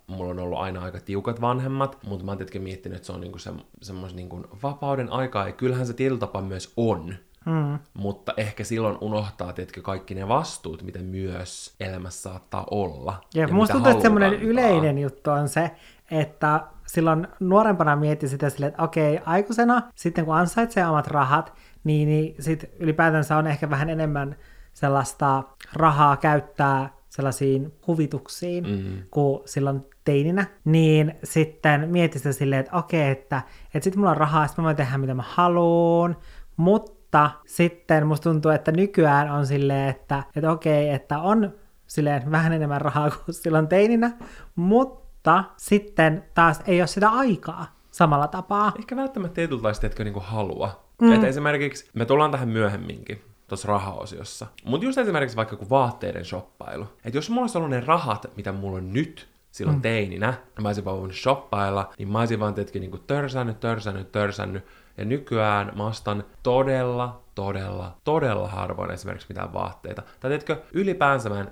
mulla 0.07 0.31
on 0.31 0.39
ollut 0.39 0.59
aina 0.59 0.81
aika 0.81 0.99
tiukat 0.99 1.41
vanhemmat, 1.41 1.97
mutta 2.03 2.25
mä 2.25 2.31
oon 2.31 2.37
tietenkin 2.37 2.61
miettinyt, 2.61 2.95
että 2.95 3.05
se 3.05 3.11
on 3.11 3.21
niinku 3.21 3.37
se, 3.37 3.51
semmoisen 3.81 4.15
niinku 4.15 4.43
vapauden 4.63 5.11
aikaa, 5.11 5.47
ja 5.47 5.53
kyllähän 5.53 5.87
se 5.87 5.93
tietyllä 5.93 6.19
tapaa 6.19 6.41
myös 6.41 6.73
on. 6.77 7.15
Mm. 7.45 7.79
Mutta 7.93 8.33
ehkä 8.37 8.63
silloin 8.63 8.97
unohtaa, 9.01 9.53
tietkö, 9.53 9.81
kaikki 9.81 10.15
ne 10.15 10.27
vastuut, 10.27 10.83
mitä 10.83 10.99
myös 10.99 11.75
elämässä 11.79 12.21
saattaa 12.21 12.65
olla. 12.71 13.21
Ja, 13.33 13.41
ja 13.41 13.47
musta 13.47 13.73
tuntuu, 13.73 13.91
että 13.91 14.01
semmoinen 14.01 14.33
yleinen 14.33 14.97
juttu 14.97 15.31
on 15.31 15.49
se, 15.49 15.71
että 16.11 16.61
silloin 16.87 17.27
nuorempana 17.39 17.95
mietti 17.95 18.27
sitä 18.27 18.49
silleen, 18.49 18.69
että 18.69 18.83
okei, 18.83 19.19
aikuisena, 19.25 19.81
sitten 19.95 20.25
kun 20.25 20.35
ansaitsee 20.35 20.87
omat 20.87 21.07
rahat, 21.07 21.53
niin, 21.83 22.07
niin 22.07 22.35
sit 22.39 22.71
ylipäätänsä 22.79 23.37
on 23.37 23.47
ehkä 23.47 23.69
vähän 23.69 23.89
enemmän 23.89 24.35
sellaista 24.73 25.43
rahaa 25.73 26.17
käyttää 26.17 26.89
sellaisiin 27.09 27.73
huvituksiin 27.87 28.67
mm-hmm. 28.67 29.03
kuin 29.11 29.41
silloin 29.45 29.85
teininä, 30.05 30.45
niin 30.65 31.15
sitten 31.23 31.89
mietin 31.89 32.19
sitä 32.19 32.31
silleen, 32.31 32.59
että 32.59 32.77
okei, 32.77 33.09
että, 33.09 33.41
että 33.65 33.83
sitten 33.83 33.99
mulla 33.99 34.11
on 34.11 34.17
rahaa, 34.17 34.47
sitten 34.47 34.63
mä 34.63 34.65
voin 34.65 34.75
tehdä 34.75 34.97
mitä 34.97 35.13
mä 35.13 35.23
haluan, 35.27 36.17
mutta 36.57 37.31
sitten 37.45 38.07
musta 38.07 38.29
tuntuu, 38.29 38.51
että 38.51 38.71
nykyään 38.71 39.31
on 39.31 39.45
silleen, 39.45 39.89
että, 39.89 40.23
että 40.35 40.51
okei, 40.51 40.89
että 40.89 41.19
on 41.19 41.53
silleen 41.87 42.31
vähän 42.31 42.53
enemmän 42.53 42.81
rahaa 42.81 43.11
kuin 43.25 43.35
silloin 43.35 43.67
teininä, 43.67 44.11
mutta 44.55 45.08
sitten 45.57 46.25
taas 46.33 46.61
ei 46.67 46.81
ole 46.81 46.87
sitä 46.87 47.09
aikaa 47.09 47.79
samalla 47.91 48.27
tapaa. 48.27 48.71
Ehkä 48.79 48.95
välttämättä 48.95 49.35
tietynlaista, 49.35 49.87
etkö 49.87 50.03
niinku 50.03 50.19
halua. 50.19 50.83
Mm. 51.01 51.13
Että 51.13 51.27
esimerkiksi, 51.27 51.89
me 51.93 52.05
tullaan 52.05 52.31
tähän 52.31 52.49
myöhemminkin, 52.49 53.21
tuossa 53.47 53.67
rahaosiossa. 53.67 54.47
Mutta 54.65 54.85
just 54.85 54.97
esimerkiksi 54.97 55.37
vaikka 55.37 55.55
kuin 55.55 55.69
vaatteiden 55.69 56.25
shoppailu. 56.25 56.83
Että 57.05 57.17
jos 57.17 57.29
mulla 57.29 57.41
olisi 57.41 57.57
ollut 57.57 57.69
ne 57.69 57.79
rahat, 57.79 58.25
mitä 58.35 58.51
mulla 58.51 58.77
on 58.77 58.93
nyt, 58.93 59.29
silloin 59.51 59.77
mm. 59.77 59.81
teininä, 59.81 60.33
mä 60.61 60.67
olisin 60.67 60.85
vaan 60.85 60.97
voinut 60.97 61.15
shoppailla, 61.15 61.93
niin 61.97 62.11
mä 62.11 62.19
olisin 62.19 62.39
vaan 62.39 62.53
tietenkin 62.53 62.81
niin 62.81 63.03
törsännyt, 63.07 63.59
törsännyt, 63.59 64.11
törsännyt. 64.11 64.65
Ja 64.97 65.05
nykyään 65.05 65.71
mä 65.75 65.85
ostan 65.85 66.23
todella, 66.43 67.21
todella, 67.35 67.97
todella 68.03 68.47
harvoin 68.47 68.91
esimerkiksi 68.91 69.27
mitään 69.29 69.53
vaatteita. 69.53 70.01
Tai 70.01 70.29
tiedätkö, 70.29 70.61
ylipäänsä 70.73 71.29
mä 71.29 71.39
en 71.39 71.51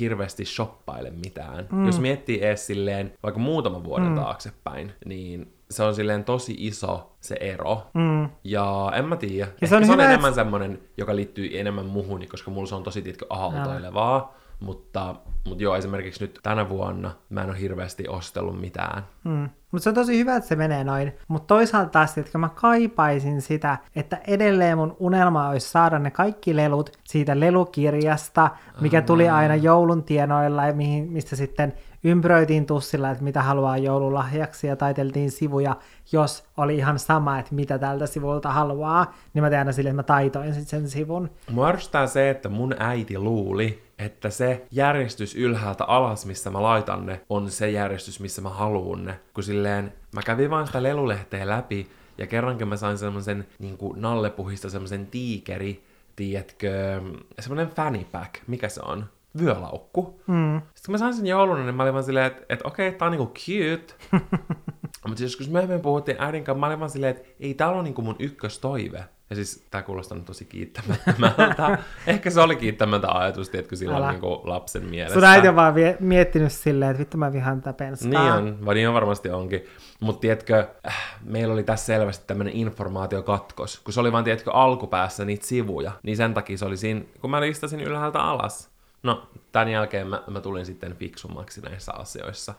hirveästi 0.00 0.44
shoppaile 0.44 1.10
mitään. 1.10 1.66
Mm. 1.72 1.86
Jos 1.86 2.00
miettii 2.00 2.44
edes 2.44 2.66
silleen 2.66 3.12
vaikka 3.22 3.40
muutaman 3.40 3.84
vuoden 3.84 4.08
mm. 4.08 4.14
taaksepäin, 4.14 4.92
niin 5.04 5.52
se 5.70 5.82
on 5.82 5.94
silleen 5.94 6.24
tosi 6.24 6.54
iso 6.58 7.12
se 7.20 7.36
ero. 7.40 7.82
Mm. 7.94 8.28
Ja 8.44 8.92
en 8.94 9.04
mä 9.04 9.16
tiedä. 9.16 9.48
Se 9.64 9.76
on, 9.76 9.86
se 9.86 9.92
on 9.92 10.00
enemmän 10.00 10.28
et... 10.28 10.34
semmonen, 10.34 10.80
joka 10.96 11.16
liittyy 11.16 11.58
enemmän 11.58 11.86
muhun, 11.86 12.28
koska 12.30 12.50
mulla 12.50 12.66
se 12.66 12.74
on 12.74 12.82
tosi 12.82 13.02
tiedätkö, 13.02 13.26
aaltoilevaa. 13.30 14.36
Mutta, 14.60 15.14
mutta 15.48 15.62
joo, 15.62 15.76
esimerkiksi 15.76 16.24
nyt 16.24 16.40
tänä 16.42 16.68
vuonna 16.68 17.10
mä 17.28 17.42
en 17.42 17.50
ole 17.50 17.60
hirveästi 17.60 18.08
ostellut 18.08 18.60
mitään. 18.60 19.02
Mm. 19.24 19.48
Mutta 19.72 19.82
se 19.84 19.88
on 19.88 19.94
tosi 19.94 20.18
hyvä, 20.18 20.36
että 20.36 20.48
se 20.48 20.56
menee 20.56 20.84
noin. 20.84 21.12
Mutta 21.28 21.46
toisaalta 21.46 21.90
taas, 21.90 22.18
että 22.18 22.38
mä 22.38 22.48
kaipaisin 22.48 23.42
sitä, 23.42 23.78
että 23.96 24.20
edelleen 24.26 24.78
mun 24.78 24.96
unelma 24.98 25.48
olisi 25.48 25.70
saada 25.70 25.98
ne 25.98 26.10
kaikki 26.10 26.56
lelut 26.56 26.90
siitä 27.04 27.40
lelukirjasta, 27.40 28.50
mikä 28.80 29.02
tuli 29.02 29.28
aina 29.28 29.54
joulun 29.54 30.04
tienoilla 30.04 30.66
ja 30.66 30.72
mihin, 30.72 31.12
mistä 31.12 31.36
sitten 31.36 31.72
ympyröitiin 32.06 32.66
tussilla, 32.66 33.10
että 33.10 33.24
mitä 33.24 33.42
haluaa 33.42 33.78
joululahjaksi 33.78 34.66
ja 34.66 34.76
taiteltiin 34.76 35.30
sivuja, 35.30 35.76
jos 36.12 36.44
oli 36.56 36.76
ihan 36.76 36.98
sama, 36.98 37.38
että 37.38 37.54
mitä 37.54 37.78
tältä 37.78 38.06
sivulta 38.06 38.52
haluaa, 38.52 39.14
niin 39.34 39.44
mä 39.44 39.50
tein 39.50 39.58
aina 39.58 39.72
sille, 39.72 39.90
että 39.90 39.96
mä 39.96 40.02
taitoin 40.02 40.54
sitten 40.54 40.80
sen 40.80 40.90
sivun. 40.90 41.30
Mua 41.50 41.74
se, 42.06 42.30
että 42.30 42.48
mun 42.48 42.74
äiti 42.78 43.18
luuli, 43.18 43.82
että 43.98 44.30
se 44.30 44.66
järjestys 44.70 45.34
ylhäältä 45.34 45.84
alas, 45.84 46.26
missä 46.26 46.50
mä 46.50 46.62
laitan 46.62 47.06
ne, 47.06 47.20
on 47.28 47.50
se 47.50 47.70
järjestys, 47.70 48.20
missä 48.20 48.42
mä 48.42 48.48
haluun 48.48 49.04
ne. 49.04 49.20
Kun 49.34 49.44
silleen, 49.44 49.92
mä 50.14 50.22
kävin 50.22 50.50
vaan 50.50 50.66
sitä 50.66 50.82
lelulehteä 50.82 51.48
läpi, 51.48 51.90
ja 52.18 52.26
kerrankin 52.26 52.68
mä 52.68 52.76
sain 52.76 52.98
semmoisen 52.98 53.46
niin 53.58 53.78
nallepuhista 53.96 54.70
semmoisen 54.70 55.06
tiikeri, 55.06 55.84
tiedätkö, 56.16 57.00
semmoinen 57.38 57.68
fanny 57.68 58.04
pack, 58.12 58.34
mikä 58.46 58.68
se 58.68 58.80
on? 58.84 59.04
Vyölaukku. 59.38 60.20
Mm. 60.26 60.60
Sitten 60.60 60.86
kun 60.86 60.92
mä 60.92 60.98
sain 60.98 61.14
sen 61.14 61.26
jouluna, 61.26 61.64
niin 61.64 61.74
mä 61.74 61.82
olin 61.82 61.94
vaan 61.94 62.04
silleen, 62.04 62.26
että, 62.26 62.42
että 62.48 62.68
okei, 62.68 62.88
okay, 62.88 62.98
tää 62.98 63.06
on 63.06 63.12
niinku 63.12 63.32
cute. 63.34 63.94
Mutta 65.06 65.18
siis 65.18 65.36
kun 65.36 65.46
myöhemmin 65.50 65.80
puhuttiin 65.80 66.16
äidin 66.20 66.44
kanssa, 66.44 66.60
mä 66.60 66.66
olin 66.66 66.80
vaan 66.80 66.90
silleen, 66.90 67.16
että 67.16 67.28
ei 67.40 67.54
tää 67.54 67.70
ole 67.70 67.82
niinku 67.82 68.02
mun 68.02 68.16
ykköstoive. 68.18 69.04
Ja 69.30 69.36
siis 69.36 69.66
tää 69.70 69.82
kuulostaa 69.82 70.18
tosi 70.18 70.44
kiittämättömältä. 70.44 71.78
Ehkä 72.06 72.30
se 72.30 72.40
oli 72.40 72.56
kiittämättä 72.56 73.08
ajatus, 73.12 73.50
tiedätkö, 73.50 73.76
silloin 73.76 74.08
niin 74.08 74.20
kuin 74.20 74.40
lapsen 74.44 74.84
mielessä. 74.84 75.14
Sun 75.14 75.24
äiti 75.24 75.48
on 75.48 75.56
vaan 75.56 75.74
vie- 75.74 75.96
miettinyt 76.00 76.52
silleen, 76.52 76.90
että 76.90 77.00
vittu 77.00 77.16
mä 77.16 77.32
vihaan 77.32 77.60
tätä 77.60 77.72
penskaa. 77.72 78.22
Niin 78.22 78.32
on, 78.32 78.66
vaan 78.66 78.74
niin 78.74 78.88
on 78.88 78.94
varmasti 78.94 79.30
onkin. 79.30 79.64
Mutta 80.00 80.20
tiedätkö, 80.20 80.68
äh, 80.86 81.18
meillä 81.24 81.54
oli 81.54 81.62
tässä 81.62 81.86
selvästi 81.86 82.24
tämmöinen 82.26 82.54
informaatiokatkos, 82.54 83.80
kun 83.80 83.92
se 83.92 84.00
oli 84.00 84.12
vaan, 84.12 84.24
tiedätkö, 84.24 84.50
alkupäässä 84.52 85.24
niitä 85.24 85.46
sivuja, 85.46 85.92
niin 86.02 86.16
sen 86.16 86.34
takia 86.34 86.58
se 86.58 86.64
oli 86.64 86.76
siinä, 86.76 87.00
kun 87.20 87.30
mä 87.30 87.40
listasin 87.40 87.80
ylhäältä 87.80 88.22
alas. 88.22 88.75
No, 89.06 89.22
tämän 89.52 89.68
jälkeen 89.68 90.06
mä, 90.06 90.22
mä 90.26 90.40
tulin 90.40 90.66
sitten 90.66 90.96
fiksummaksi 90.96 91.60
näissä 91.60 91.92
asioissa. 91.92 92.54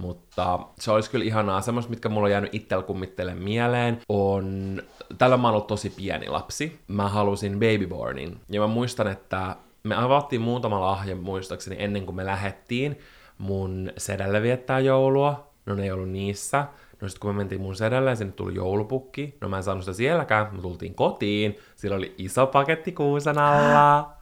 Mutta 0.00 0.58
se 0.78 0.90
olisi 0.90 1.10
kyllä 1.10 1.24
ihanaa. 1.24 1.60
Semmoista, 1.60 1.90
mitkä 1.90 2.08
mulla 2.08 2.26
on 2.26 2.30
jäänyt 2.30 2.54
itsellä 2.54 2.82
kummittele 2.84 3.34
mieleen, 3.34 4.00
on... 4.08 4.82
Tällä 5.18 5.36
mä 5.36 5.48
ollut 5.48 5.66
tosi 5.66 5.90
pieni 5.90 6.28
lapsi. 6.28 6.80
Mä 6.88 7.08
halusin 7.08 7.52
babybornin. 7.52 8.40
Ja 8.48 8.60
mä 8.60 8.66
muistan, 8.66 9.06
että 9.08 9.56
me 9.82 9.94
avattiin 9.94 10.42
muutama 10.42 10.80
lahja 10.80 11.16
muistaakseni 11.16 11.76
ennen 11.78 12.06
kuin 12.06 12.16
me 12.16 12.26
lähettiin 12.26 12.98
mun 13.38 13.92
sedälle 13.98 14.42
viettää 14.42 14.80
joulua. 14.80 15.50
No 15.66 15.74
ne 15.74 15.82
ei 15.82 15.90
ollut 15.90 16.10
niissä. 16.10 16.66
No 17.00 17.08
sitten 17.08 17.20
kun 17.20 17.30
me 17.30 17.36
mentiin 17.36 17.60
mun 17.60 17.76
sedälle, 17.76 18.16
sinne 18.16 18.32
tuli 18.32 18.54
joulupukki. 18.54 19.36
No 19.40 19.48
mä 19.48 19.56
en 19.56 19.62
saanut 19.62 19.84
sitä 19.84 19.96
sielläkään, 19.96 20.54
me 20.54 20.62
tultiin 20.62 20.94
kotiin. 20.94 21.58
Sillä 21.76 21.96
oli 21.96 22.14
iso 22.18 22.46
paketti 22.46 22.92
kuusen 22.92 23.38
alla. 23.38 24.12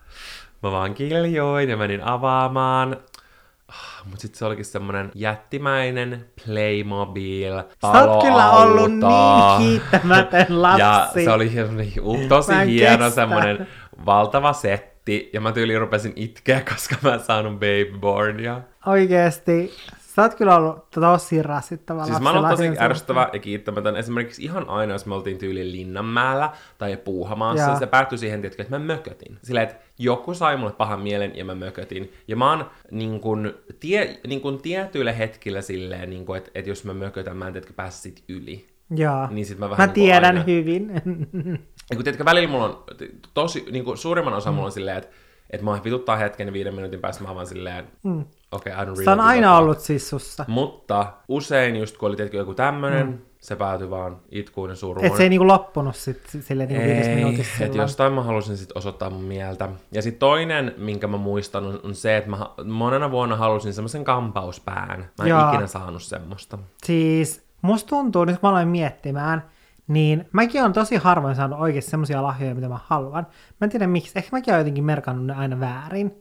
Mä 0.63 0.71
vaan 0.71 0.95
kiljoin 0.95 1.71
ja 1.71 1.77
menin 1.77 2.03
avaamaan. 2.05 2.97
Ah, 3.69 4.05
Mutta 4.05 4.21
sitten 4.21 4.39
se 4.39 4.45
olikin 4.45 4.65
semmonen 4.65 5.11
jättimäinen 5.15 6.27
Playmobil 6.45 7.63
paloauto. 7.81 8.09
Sä 8.09 8.11
oot 8.13 8.25
kyllä 8.25 8.51
ollut 8.51 8.91
niin 8.91 9.59
kiittämätön 9.59 10.63
lapsi. 10.63 10.81
Ja 10.81 11.09
se 11.25 11.31
oli 11.31 11.53
tosi 12.29 12.53
hieno 12.67 13.11
semmonen 13.11 13.67
valtava 14.07 14.53
setti. 14.53 15.31
Ja 15.33 15.41
mä 15.41 15.53
tyyliin 15.53 15.81
rupesin 15.81 16.13
itkeä, 16.17 16.61
koska 16.75 16.97
mä 17.03 17.15
en 17.15 17.21
saanut 17.21 17.53
Babybornia. 17.53 18.61
Oikeesti. 18.87 19.75
Sä 20.15 20.23
oot 20.23 20.35
kyllä 20.35 20.57
ollut 20.57 20.91
tosi 20.91 21.43
rasittava 21.43 22.07
Siis 22.07 22.21
mä 22.21 22.33
oon 22.33 22.51
tosi 22.51 22.69
ärsyttävä 22.81 23.29
ja 23.33 23.39
kiittämätön. 23.39 23.97
Esimerkiksi 23.97 24.43
ihan 24.43 24.69
aina, 24.69 24.93
jos 24.93 25.07
me 25.07 25.15
oltiin 25.15 25.39
tyyliin 25.39 25.73
Linnanmäellä 25.73 26.51
tai 26.79 26.97
Puuhamaassa, 26.97 27.79
se 27.79 27.87
päättyi 27.87 28.19
siihen, 28.19 28.41
tietysti, 28.41 28.63
että 28.63 28.79
mä 28.79 28.85
mökötin. 28.85 29.39
Silleen, 29.43 29.69
että 29.69 29.85
joku 29.99 30.35
sai 30.35 30.57
mulle 30.57 30.73
pahan 30.73 31.01
mielen 31.01 31.37
ja 31.37 31.45
mä 31.45 31.55
mökötin. 31.55 32.13
Ja 32.29 32.37
mä 32.37 32.51
oon 32.51 32.71
niin 32.91 33.21
kun, 33.21 33.55
tie, 33.81 34.21
niin 34.27 34.41
kun 34.41 34.63
tietyillä 34.63 35.13
hetkillä 35.13 35.63
silleen, 35.63 36.11
niin 36.11 36.27
kun, 36.27 36.37
että, 36.37 36.51
että 36.55 36.71
jos 36.71 36.85
mä 36.85 36.95
mökötän, 36.95 37.37
mä 37.37 37.47
en 37.47 37.53
tiedätkö 37.53 37.73
pääse 37.77 37.99
sit 37.99 38.25
yli. 38.29 38.67
Joo. 38.91 39.29
Niin 39.31 39.47
sit 39.47 39.59
mä, 39.59 39.71
vähän 39.71 39.83
mä 39.83 39.87
niin 39.87 39.95
tiedän 39.95 40.37
aina... 40.37 40.43
hyvin. 40.43 40.91
Ja 41.91 41.97
kun 41.97 42.05
tiedätkö, 42.05 42.25
välillä 42.25 42.49
mulla 42.49 42.65
on 42.65 42.85
tosi, 43.35 43.67
niin 43.71 43.85
kuin 43.85 43.99
suurimman 43.99 44.35
osa 44.35 44.51
mm. 44.51 44.55
mulla 44.55 44.67
on 44.67 44.73
silleen, 44.73 44.97
että, 44.97 45.11
että 45.51 45.65
mä 45.65 45.81
vituttaa 45.85 46.17
hetken 46.17 46.47
ja 46.47 46.53
viiden 46.53 46.75
minuutin 46.75 47.01
päästä 47.01 47.25
mä 47.25 47.35
vaan 47.35 47.47
silleen, 47.47 47.89
mm. 48.03 48.25
okei, 48.53 48.73
okay, 48.73 48.85
I 48.85 48.87
don't 48.87 48.91
really 48.91 49.05
Se 49.05 49.11
on 49.11 49.21
aina 49.21 49.57
ollut 49.57 49.81
siis 49.81 50.09
sussa. 50.09 50.45
Mutta 50.49 51.13
usein 51.29 51.77
just 51.77 51.97
kun 51.97 52.09
oli 52.09 52.17
tietenkin 52.17 52.39
joku 52.39 52.55
tämmönen, 52.55 53.07
mm 53.07 53.19
se 53.41 53.57
päätyi 53.57 53.91
vaan 53.91 54.17
itkuun 54.31 54.71
ja 54.71 54.77
suruun. 54.77 55.07
Et 55.07 55.17
se 55.17 55.23
ei 55.23 55.29
niinku 55.29 55.47
loppunut 55.47 55.97
sit 55.97 56.21
silleen 56.41 56.69
niinku 56.69 56.87
viides 56.87 57.07
minuutissa. 57.07 57.65
Että 57.65 57.79
jostain 57.79 58.13
mä 58.13 58.23
halusin 58.23 58.57
sit 58.57 58.73
osoittaa 58.75 59.11
mun 59.11 59.23
mieltä. 59.23 59.69
Ja 59.93 60.03
sitten 60.03 60.21
toinen, 60.21 60.75
minkä 60.79 61.07
mä 61.07 61.17
muistan, 61.17 61.67
on, 61.67 61.81
on 61.85 61.95
se, 61.95 62.17
että 62.17 62.31
mä 62.31 62.51
monena 62.65 63.11
vuonna 63.11 63.37
halusin 63.37 63.75
semmoisen 63.75 64.05
kampauspään. 64.05 65.11
Mä 65.19 65.25
en 65.25 65.29
Joo. 65.29 65.49
ikinä 65.49 65.67
saanut 65.67 66.03
semmoista. 66.03 66.59
Siis 66.85 67.43
musta 67.63 67.89
tuntuu, 67.89 68.25
nyt 68.25 68.39
kun 68.39 68.49
mä 68.49 68.51
aloin 68.51 68.69
miettimään, 68.69 69.51
niin 69.91 70.29
mäkin 70.33 70.65
on 70.65 70.73
tosi 70.73 70.97
harvoin 70.97 71.37
saanut 71.37 71.61
oikeasti 71.61 71.91
semmoisia 71.91 72.23
lahjoja, 72.23 72.55
mitä 72.55 72.69
mä 72.69 72.81
haluan. 72.85 73.27
Mä 73.61 73.65
en 73.65 73.71
tiedä 73.71 73.87
miksi, 73.87 74.13
ehkä 74.15 74.29
mäkin 74.33 74.55
olen 74.55 74.61
jotenkin 74.61 74.85
merkannut 74.85 75.27
ne 75.27 75.35
aina 75.35 75.61
väärin. 75.61 76.13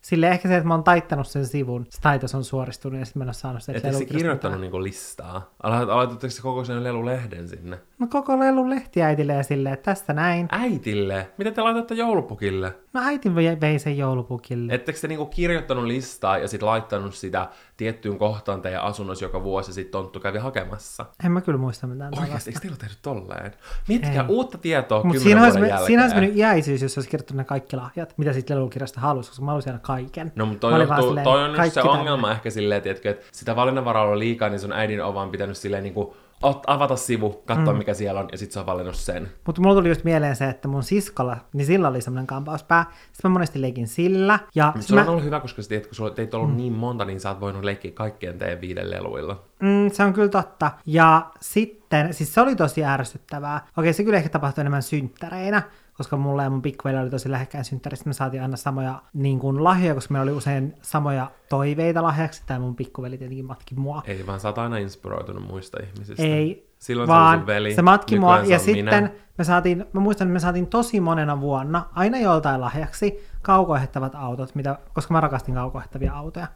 Sille 0.00 0.28
ehkä 0.28 0.48
se, 0.48 0.56
että 0.56 0.68
mä 0.68 0.74
oon 0.74 0.84
taittanut 0.84 1.26
sen 1.26 1.46
sivun, 1.46 1.86
se 1.88 2.00
taitos 2.00 2.34
on 2.34 2.44
suoristunut 2.44 2.98
ja 2.98 3.04
sitten 3.04 3.20
mä 3.20 3.24
en 3.24 3.28
ole 3.28 3.34
saanut 3.34 3.62
sitä. 3.62 3.78
Ettekö 3.78 3.96
se 3.96 4.04
kirjoittanut 4.04 4.60
niinku 4.60 4.82
listaa? 4.82 5.54
Aloitatteko 5.62 6.30
se 6.30 6.42
koko 6.42 6.64
sen 6.64 6.84
lelulehden 6.84 7.48
sinne? 7.48 7.78
No 7.98 8.06
koko 8.06 8.38
lelulehti 8.38 9.02
äitille 9.02 9.32
ja 9.32 9.42
silleen, 9.42 9.72
että 9.72 9.84
tästä 9.84 10.12
näin. 10.12 10.48
Äitille? 10.50 11.30
Miten 11.38 11.54
te 11.54 11.60
laitatte 11.60 11.94
joulupukille? 11.94 12.74
No 12.92 13.00
äiti 13.04 13.34
vei 13.34 13.78
sen 13.78 13.98
joulupukille. 13.98 14.74
Ettekö 14.74 14.98
te 15.00 15.08
niinku 15.08 15.26
kirjoittanut 15.26 15.84
listaa 15.84 16.38
ja 16.38 16.48
sitten 16.48 16.68
laittanut 16.68 17.14
sitä 17.14 17.48
tiettyyn 17.76 18.18
kohtaan 18.18 18.62
teidän 18.62 18.82
asunnossa 18.82 19.24
joka 19.24 19.42
vuosi 19.42 19.70
ja 19.70 19.74
sitten 19.74 19.92
Tonttu 19.92 20.20
kävi 20.20 20.38
hakemassa? 20.38 21.06
En 21.24 21.32
mä 21.32 21.40
kyllä 21.40 21.58
muista 21.58 21.86
mitään 21.86 22.18
Oikeasti, 22.20 22.50
eikö 22.50 22.60
teillä 22.60 22.76
tehnyt 22.76 22.98
tolleen? 23.02 23.52
Ei. 23.88 23.98
uutta 24.28 24.58
tietoa 24.58 25.04
Mut 25.04 25.18
siinä 25.18 25.44
olisi, 25.44 25.58
jälkeen. 25.58 25.86
siinä 25.86 26.02
olisi 26.02 26.16
mennyt 26.16 26.36
iäisyys, 26.36 26.82
jos 26.82 26.98
olisi 26.98 27.10
kirjoittanut 27.10 27.38
ne 27.38 27.44
kaikki 27.44 27.76
lahjat, 27.76 28.14
mitä 28.18 28.32
siitä 28.32 28.54
lelukirjasta 28.54 29.00
halusi, 29.00 29.30
koska 29.30 29.44
mä 29.44 29.50
haluaisin 29.50 29.72
aina 29.72 29.82
kaiken. 29.82 30.32
No, 30.36 30.46
mutta 30.46 30.60
toi, 30.60 30.80
johtuu, 30.80 31.08
silleen, 31.08 31.24
toi 31.24 31.44
on 31.44 31.52
nyt 31.52 31.72
se 31.72 31.82
ongelma 31.82 32.32
ehkä 32.32 32.50
silleen, 32.50 32.82
tiedätkö, 32.82 33.10
että 33.10 33.26
sitä 33.32 33.56
valinnanvaraa 33.56 34.04
on 34.04 34.18
liikaa, 34.18 34.48
niin 34.48 34.60
sun 34.60 34.72
äidin 34.72 35.04
on 35.04 35.14
vaan 35.14 35.30
pitänyt 35.30 35.56
silleen 35.56 35.82
niin 35.82 35.94
kuin 36.42 36.54
avata 36.66 36.96
sivu, 36.96 37.30
katsoa 37.46 37.72
mm. 37.72 37.78
mikä 37.78 37.94
siellä 37.94 38.20
on, 38.20 38.28
ja 38.32 38.38
sitten 38.38 38.52
se 38.52 38.60
on 38.60 38.66
valinnut 38.66 38.94
sen. 38.94 39.28
Mutta 39.46 39.60
mulla 39.60 39.74
tuli 39.74 39.88
just 39.88 40.04
mieleen 40.04 40.36
se, 40.36 40.48
että 40.48 40.68
mun 40.68 40.82
siskolla, 40.82 41.36
niin 41.52 41.66
sillä 41.66 41.88
oli 41.88 42.00
semmoinen 42.00 42.26
kampauspää, 42.26 42.86
sitten 43.12 43.30
mä 43.30 43.32
monesti 43.32 43.60
leikin 43.60 43.88
sillä. 43.88 44.38
Ja 44.54 44.72
se 44.80 44.94
mä... 44.94 45.02
on 45.02 45.08
ollut 45.08 45.24
hyvä, 45.24 45.40
koska 45.40 45.62
tiedät, 45.62 45.86
kun 45.86 45.94
sulla 45.94 46.10
teitä 46.10 46.36
ollut 46.36 46.50
mm. 46.50 46.56
niin 46.56 46.72
monta, 46.72 47.04
niin 47.04 47.20
sä 47.20 47.28
oot 47.28 47.40
voinut 47.40 47.64
leikkiä 47.64 47.90
kaikkien 47.90 48.38
teidän 48.38 48.60
viiden 48.60 48.90
leluilla. 48.90 49.44
Mm, 49.62 49.90
se 49.92 50.04
on 50.04 50.12
kyllä 50.12 50.28
totta. 50.28 50.70
Ja 50.86 51.30
sitten, 51.40 52.14
siis 52.14 52.34
se 52.34 52.40
oli 52.40 52.56
tosi 52.56 52.84
ärsyttävää. 52.84 53.66
Okei, 53.76 53.92
se 53.92 54.04
kyllä 54.04 54.16
ehkä 54.18 54.28
tapahtui 54.28 54.62
enemmän 54.62 54.82
synttäreinä, 54.82 55.62
koska 55.96 56.16
mulla 56.16 56.42
ja 56.42 56.50
mun 56.50 56.62
pikkuveli 56.62 56.98
oli 56.98 57.10
tosi 57.10 57.30
lähekkäin 57.30 57.64
synttärissä, 57.64 58.08
me 58.08 58.12
saatiin 58.12 58.42
aina 58.42 58.56
samoja 58.56 59.02
niin 59.12 59.38
kuin, 59.38 59.64
lahjoja, 59.64 59.94
koska 59.94 60.12
meillä 60.12 60.30
oli 60.30 60.36
usein 60.36 60.74
samoja 60.82 61.30
toiveita 61.48 62.02
lahjaksi, 62.02 62.42
tai 62.46 62.58
mun 62.58 62.76
pikkuveli 62.76 63.18
tietenkin 63.18 63.44
matki 63.44 63.74
mua. 63.74 64.02
Ei, 64.06 64.26
vaan 64.26 64.40
sä 64.40 64.48
oot 64.48 64.58
aina 64.58 64.76
inspiroitunut 64.76 65.46
muista 65.46 65.78
ihmisistä. 65.82 66.22
Ei, 66.22 66.72
Silloin 66.78 67.08
vaan 67.08 67.36
se, 67.36 67.40
sun 67.40 67.46
veli, 67.46 67.74
se 67.74 67.82
matki 67.82 68.18
mua, 68.18 68.38
ja 68.38 68.58
sitten 68.58 69.04
minä. 69.04 69.10
me 69.38 69.44
saatiin, 69.44 69.84
mä 69.92 70.00
muistan, 70.00 70.28
että 70.28 70.32
me 70.32 70.38
saatiin 70.38 70.66
tosi 70.66 71.00
monena 71.00 71.40
vuonna 71.40 71.84
aina 71.94 72.18
joltain 72.18 72.60
lahjaksi 72.60 73.28
kaukoihettavat 73.42 74.14
autot, 74.14 74.54
mitä, 74.54 74.78
koska 74.94 75.14
mä 75.14 75.20
rakastin 75.20 75.54
kaukoihettavia 75.54 76.12
autoja. 76.14 76.46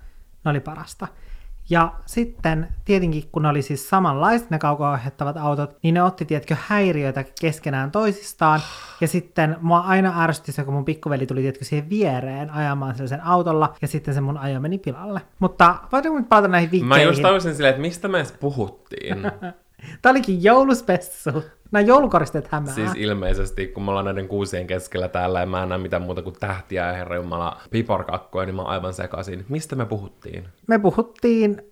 Ne 0.44 0.50
oli 0.50 0.60
parasta. 0.60 1.08
Ja 1.70 1.92
sitten 2.06 2.68
tietenkin, 2.84 3.24
kun 3.32 3.42
ne 3.42 3.48
oli 3.48 3.62
siis 3.62 3.88
samanlaiset 3.88 4.50
ne 4.50 4.58
kauko-ohjattavat 4.58 5.36
autot, 5.36 5.76
niin 5.82 5.94
ne 5.94 6.02
otti, 6.02 6.24
tietkö, 6.24 6.56
häiriöitä 6.60 7.24
keskenään 7.40 7.90
toisistaan. 7.90 8.60
Ja 9.00 9.08
sitten 9.08 9.56
mua 9.60 9.78
aina 9.78 10.22
ärsytti 10.22 10.52
se, 10.52 10.64
kun 10.64 10.74
mun 10.74 10.84
pikkuveli 10.84 11.26
tuli, 11.26 11.42
tietkö, 11.42 11.64
siihen 11.64 11.90
viereen 11.90 12.50
ajamaan 12.50 12.94
sellaisen 12.94 13.24
autolla, 13.24 13.74
ja 13.82 13.88
sitten 13.88 14.14
se 14.14 14.20
mun 14.20 14.38
ajo 14.38 14.60
meni 14.60 14.78
pilalle. 14.78 15.20
Mutta 15.38 15.76
voidaanko 15.92 16.18
nyt 16.18 16.28
palata 16.28 16.48
näihin 16.48 16.70
vinkkeihin? 16.70 17.06
Mä 17.06 17.10
just 17.10 17.22
tajusin 17.22 17.54
silleen, 17.54 17.70
että 17.70 17.82
mistä 17.82 18.08
me 18.08 18.18
edes 18.18 18.32
puhuttiin. 18.32 19.18
Tää 20.02 20.10
olikin 20.10 20.42
jouluspessu. 20.42 21.30
Nämä 21.72 21.80
joulukoristeet 21.80 22.48
hämää. 22.48 22.74
Siis 22.74 22.90
ilmeisesti, 22.96 23.66
kun 23.66 23.82
me 23.82 23.90
ollaan 23.90 24.04
näiden 24.04 24.28
kuusien 24.28 24.66
keskellä 24.66 25.08
täällä 25.08 25.40
ja 25.40 25.46
mä 25.46 25.62
en 25.62 25.68
näe 25.68 25.78
mitään 25.78 26.02
muuta 26.02 26.22
kuin 26.22 26.36
tähtiä 26.40 26.86
ja 26.86 26.92
herra 26.92 27.16
Jumala 27.16 27.60
piparkakkoja, 27.70 28.46
niin 28.46 28.54
mä 28.54 28.62
oon 28.62 28.70
aivan 28.70 28.94
sekaisin. 28.94 29.44
Mistä 29.48 29.76
me 29.76 29.86
puhuttiin? 29.86 30.48
Me 30.66 30.78
puhuttiin... 30.78 31.62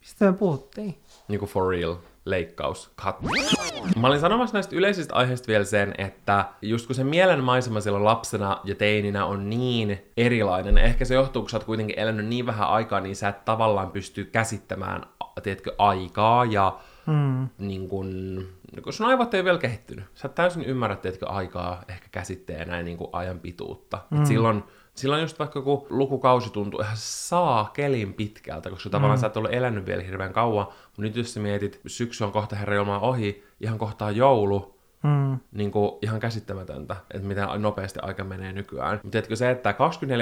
Mistä 0.00 0.24
me 0.24 0.32
puhuttiin? 0.32 0.98
Niinku 1.28 1.46
for 1.46 1.70
real 1.70 1.96
leikkaus, 2.24 2.90
cut. 3.02 3.16
Mä 4.00 4.06
olin 4.06 4.20
sanomassa 4.20 4.56
näistä 4.56 4.76
yleisistä 4.76 5.14
aiheista 5.14 5.48
vielä 5.48 5.64
sen, 5.64 5.94
että 5.98 6.44
just 6.62 6.86
kun 6.86 6.94
se 6.94 7.04
mielenmaisema 7.04 7.80
silloin 7.80 8.04
lapsena 8.04 8.60
ja 8.64 8.74
teininä 8.74 9.24
on 9.24 9.50
niin 9.50 10.12
erilainen, 10.16 10.78
ehkä 10.78 11.04
se 11.04 11.14
johtuu, 11.14 11.42
kun 11.42 11.50
sä 11.50 11.56
oot 11.56 11.64
kuitenkin 11.64 11.98
elänyt 11.98 12.26
niin 12.26 12.46
vähän 12.46 12.68
aikaa, 12.68 13.00
niin 13.00 13.16
sä 13.16 13.28
et 13.28 13.44
tavallaan 13.44 13.90
pysty 13.90 14.24
käsittämään, 14.24 15.06
tiedätkö, 15.42 15.74
aikaa 15.78 16.44
ja 16.44 16.78
mm. 17.06 17.48
niin 17.58 17.88
kun, 17.88 18.40
kun 18.82 18.92
sun 18.92 19.06
aivot 19.06 19.34
ei 19.34 19.44
vielä 19.44 19.58
kehittynyt. 19.58 20.04
Sä 20.14 20.28
et 20.28 20.34
täysin 20.34 20.64
ymmärrät, 20.64 21.02
tiedätkö, 21.02 21.28
aikaa 21.28 21.82
ehkä 21.88 22.08
käsittää 22.12 22.64
näin 22.64 22.84
niin 22.84 22.98
ajan 23.12 23.40
pituutta. 23.40 23.98
Mm. 24.10 24.20
Et 24.20 24.26
silloin 24.26 24.62
Silloin 24.96 25.22
just 25.22 25.38
vaikka 25.38 25.62
kun 25.62 25.86
lukukausi 25.90 26.50
tuntuu 26.50 26.80
ihan 26.80 26.96
saa 26.96 27.70
kelin 27.74 28.14
pitkältä, 28.14 28.70
koska 28.70 28.90
tavallaan 28.90 29.18
mm. 29.18 29.20
sä 29.20 29.26
et 29.26 29.36
ole 29.36 29.48
elänyt 29.52 29.86
vielä 29.86 30.02
hirveän 30.02 30.32
kauan, 30.32 30.66
mutta 30.66 31.02
nyt 31.02 31.16
jos 31.16 31.34
sä 31.34 31.40
mietit, 31.40 31.80
syksy 31.86 32.24
on 32.24 32.32
kohta 32.32 32.56
herra 32.56 32.98
ohi, 32.98 33.44
ihan 33.60 33.78
kohtaa 33.78 34.10
joulu, 34.10 34.75
Mm. 35.06 35.38
Niin 35.52 35.70
kuin 35.70 35.92
ihan 36.02 36.20
käsittämätöntä, 36.20 36.96
että 37.14 37.28
miten 37.28 37.48
nopeasti 37.58 37.98
aika 38.02 38.24
menee 38.24 38.52
nykyään. 38.52 38.92
Mutta 38.92 39.10
tiedätkö 39.10 39.36
se, 39.36 39.50
että 39.50 39.74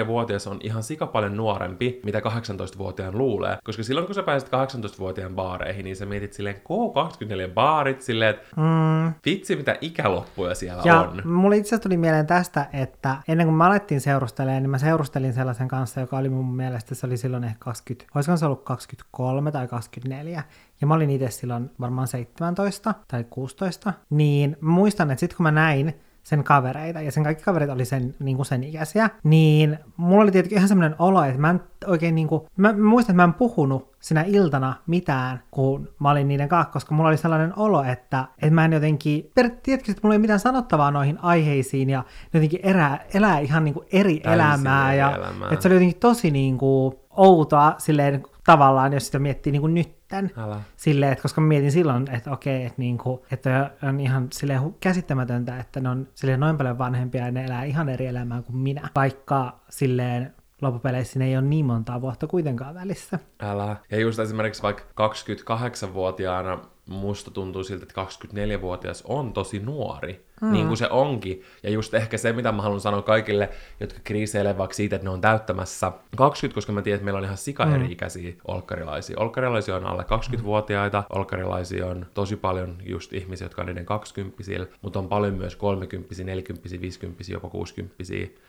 24-vuotias 0.03 0.47
on 0.47 0.59
ihan 0.63 0.83
sika 0.83 1.07
paljon 1.07 1.37
nuorempi, 1.37 2.01
mitä 2.05 2.19
18-vuotiaan 2.21 3.19
luulee. 3.19 3.57
Koska 3.65 3.83
silloin 3.83 4.07
kun 4.07 4.15
sä 4.15 4.23
pääset 4.23 4.49
18-vuotiaan 4.49 5.35
baareihin, 5.35 5.85
niin 5.85 5.97
sä 5.97 6.07
mietit 6.07 6.33
silleen 6.33 6.57
K24 6.57 7.55
baarit 7.55 8.03
silleen, 8.03 8.31
että 8.31 8.47
mm. 8.57 9.13
vitsi 9.27 9.57
mitä 9.57 9.77
ikäloppuja 9.81 10.55
siellä 10.55 10.83
ja 10.85 11.01
on. 11.01 11.23
mulle 11.25 11.57
itse 11.57 11.79
tuli 11.79 11.97
mieleen 11.97 12.27
tästä, 12.27 12.67
että 12.73 13.17
ennen 13.29 13.47
kuin 13.47 13.57
mä 13.57 13.67
alettiin 13.67 14.01
seurustelemaan, 14.01 14.63
niin 14.63 14.71
mä 14.71 14.79
seurustelin 14.79 15.33
sellaisen 15.33 15.69
kanssa, 15.69 16.01
joka 16.01 16.19
oli 16.19 16.29
mun 16.29 16.57
mielestä, 16.57 16.95
se 16.95 17.07
oli 17.07 17.17
silloin 17.17 17.45
ehkä 17.45 17.59
20, 17.59 18.13
olisiko 18.15 18.37
se 18.37 18.47
ollut 18.47 18.65
23 18.65 19.53
tai 19.53 19.69
24 19.69 20.43
ja 20.85 20.89
mä 20.89 20.95
olin 20.95 21.11
itse 21.11 21.31
silloin 21.31 21.71
varmaan 21.81 22.09
17 22.09 22.95
tai 23.09 23.25
16, 23.31 23.93
niin 24.11 24.57
muistan, 24.61 25.11
että 25.11 25.21
sitten 25.21 25.37
kun 25.37 25.45
mä 25.45 25.51
näin 25.51 25.95
sen 26.23 26.45
kavereita, 26.45 27.01
ja 27.01 27.13
sen 27.13 27.25
kaikki 27.25 27.45
kaverit 27.45 27.71
oli 27.71 27.85
sen, 27.85 28.15
niin 28.19 28.37
kuin 28.37 28.47
sen 28.47 28.65
ikäisiä, 28.65 29.11
niin 29.23 29.79
mulla 29.97 30.23
oli 30.23 30.33
tietenkin 30.33 30.59
ihan 30.59 30.69
semmoinen 30.69 30.97
olo, 30.99 31.23
että 31.25 31.41
mä 31.41 31.51
en 31.51 31.61
oikein 31.87 32.15
niin 32.15 32.29
kuin, 32.29 32.43
mä, 32.57 32.73
mä 32.73 32.85
muistan, 32.85 33.13
että 33.13 33.23
mä 33.23 33.25
en 33.25 33.35
puhunut 33.35 33.95
sinä 34.01 34.25
iltana 34.27 34.75
mitään, 34.87 35.43
kun 35.51 35.89
mä 36.01 36.11
olin 36.11 36.29
niiden 36.29 36.49
kanssa, 36.49 36.73
koska 36.73 36.95
mulla 36.95 37.09
oli 37.09 37.17
sellainen 37.17 37.53
olo, 37.59 37.85
että, 37.85 38.25
että 38.39 38.55
mä 38.55 38.65
en 38.65 38.73
jotenkin, 38.73 39.31
tietenkin, 39.35 39.91
että 39.91 40.01
mulla 40.03 40.15
ei 40.15 40.19
mitään 40.19 40.41
sanottavaa 40.41 40.91
noihin 40.91 41.19
aiheisiin, 41.23 41.91
ja 41.91 42.05
jotenkin 42.35 42.61
erää, 42.63 43.05
elää 43.15 43.39
ihan 43.39 43.65
niin 43.65 43.75
kuin 43.75 43.87
eri 43.93 44.21
Täysin 44.21 44.41
elämää, 44.41 44.95
ja 44.95 45.17
elämää. 45.17 45.49
että 45.51 45.63
se 45.63 45.69
oli 45.69 45.75
jotenkin 45.75 46.01
tosi 46.01 46.31
niin 46.31 46.59
kuin 46.59 46.95
outoa 47.11 47.75
silleen 47.79 48.23
tavallaan, 48.47 48.93
jos 48.93 49.07
sitä 49.07 49.19
miettii 49.19 49.53
niin 49.53 49.61
kuin 49.61 49.75
nytten. 50.23 50.43
Älä. 50.45 50.61
Silleen, 50.77 51.13
että 51.13 51.23
koska 51.23 51.41
mietin 51.41 51.73
silloin, 51.73 52.11
että 52.11 52.31
okei, 52.31 52.65
että, 52.65 52.79
niin 52.79 52.99
kuin, 52.99 53.21
että 53.31 53.71
on 53.83 54.01
ihan 54.01 54.29
silleen 54.33 54.75
käsittämätöntä, 54.81 55.59
että 55.59 55.81
ne 55.81 55.89
on 55.89 56.09
silleen 56.15 56.41
noin 56.41 56.57
paljon 56.57 56.79
vanhempia 56.79 57.25
ja 57.25 57.31
ne 57.31 57.45
elää 57.45 57.65
ihan 57.65 57.89
eri 57.89 58.07
elämää 58.07 58.43
kuin 58.43 58.57
minä. 58.57 58.89
Vaikka 58.95 59.61
silleen 59.71 60.35
loppupeleissä 60.63 61.25
ei 61.25 61.37
ole 61.37 61.47
niin 61.47 61.67
montaa 61.67 62.01
vuotta 62.01 62.27
kuitenkaan 62.27 62.75
välissä. 62.75 63.19
Älä. 63.41 63.77
Ja 63.91 64.01
just 64.01 64.19
esimerkiksi 64.19 64.63
vaikka 64.63 64.83
28-vuotiaana 64.83 66.59
musta 66.89 67.31
tuntuu 67.31 67.65
siltä, 67.65 67.83
että 67.83 68.03
24-vuotias 68.03 69.03
on 69.03 69.33
tosi 69.33 69.59
nuori 69.59 70.27
mm. 70.41 70.53
niin 70.53 70.67
kuin 70.67 70.77
se 70.77 70.89
onkin. 70.91 71.43
Ja 71.63 71.71
just 71.71 71.95
ehkä 71.95 72.19
se, 72.19 72.33
mitä 72.33 72.53
mä 72.53 72.63
haluan 72.63 72.81
sanoa 72.81 73.03
kaikille, 73.03 73.51
jotka 73.81 73.99
kriiseilee 74.05 74.59
vaikka 74.59 74.75
siitä, 74.75 74.97
että 74.97 75.07
ne 75.07 75.11
on 75.11 75.21
täyttämässä 75.21 75.93
20, 76.17 76.55
koska 76.55 76.73
mä 76.73 76.83
tiedän, 76.83 76.97
että 76.97 77.05
meillä 77.05 77.19
on 77.19 77.25
ihan 77.25 77.37
sika 77.37 77.67
mm. 77.67 77.75
eri-ikäisiä 77.75 78.33
olkkarilaisia. 78.49 79.17
Olkkarilaisia 79.21 79.77
on 79.77 79.87
alle 79.87 80.03
20-vuotiaita, 80.03 81.01
mm. 81.01 81.17
olkkarilaisia 81.19 81.87
on 81.87 82.07
tosi 82.15 82.37
paljon 82.37 82.77
just 82.87 83.13
ihmisiä, 83.13 83.45
jotka 83.45 83.63
on 83.63 83.67
niiden 83.67 83.87
20 83.87 84.35
mutta 84.83 84.99
on 84.99 85.09
paljon 85.09 85.35
myös 85.35 85.57
30 85.57 86.25
40 86.25 86.81
50 86.81 87.25
jopa 87.29 87.49
60 87.49 87.95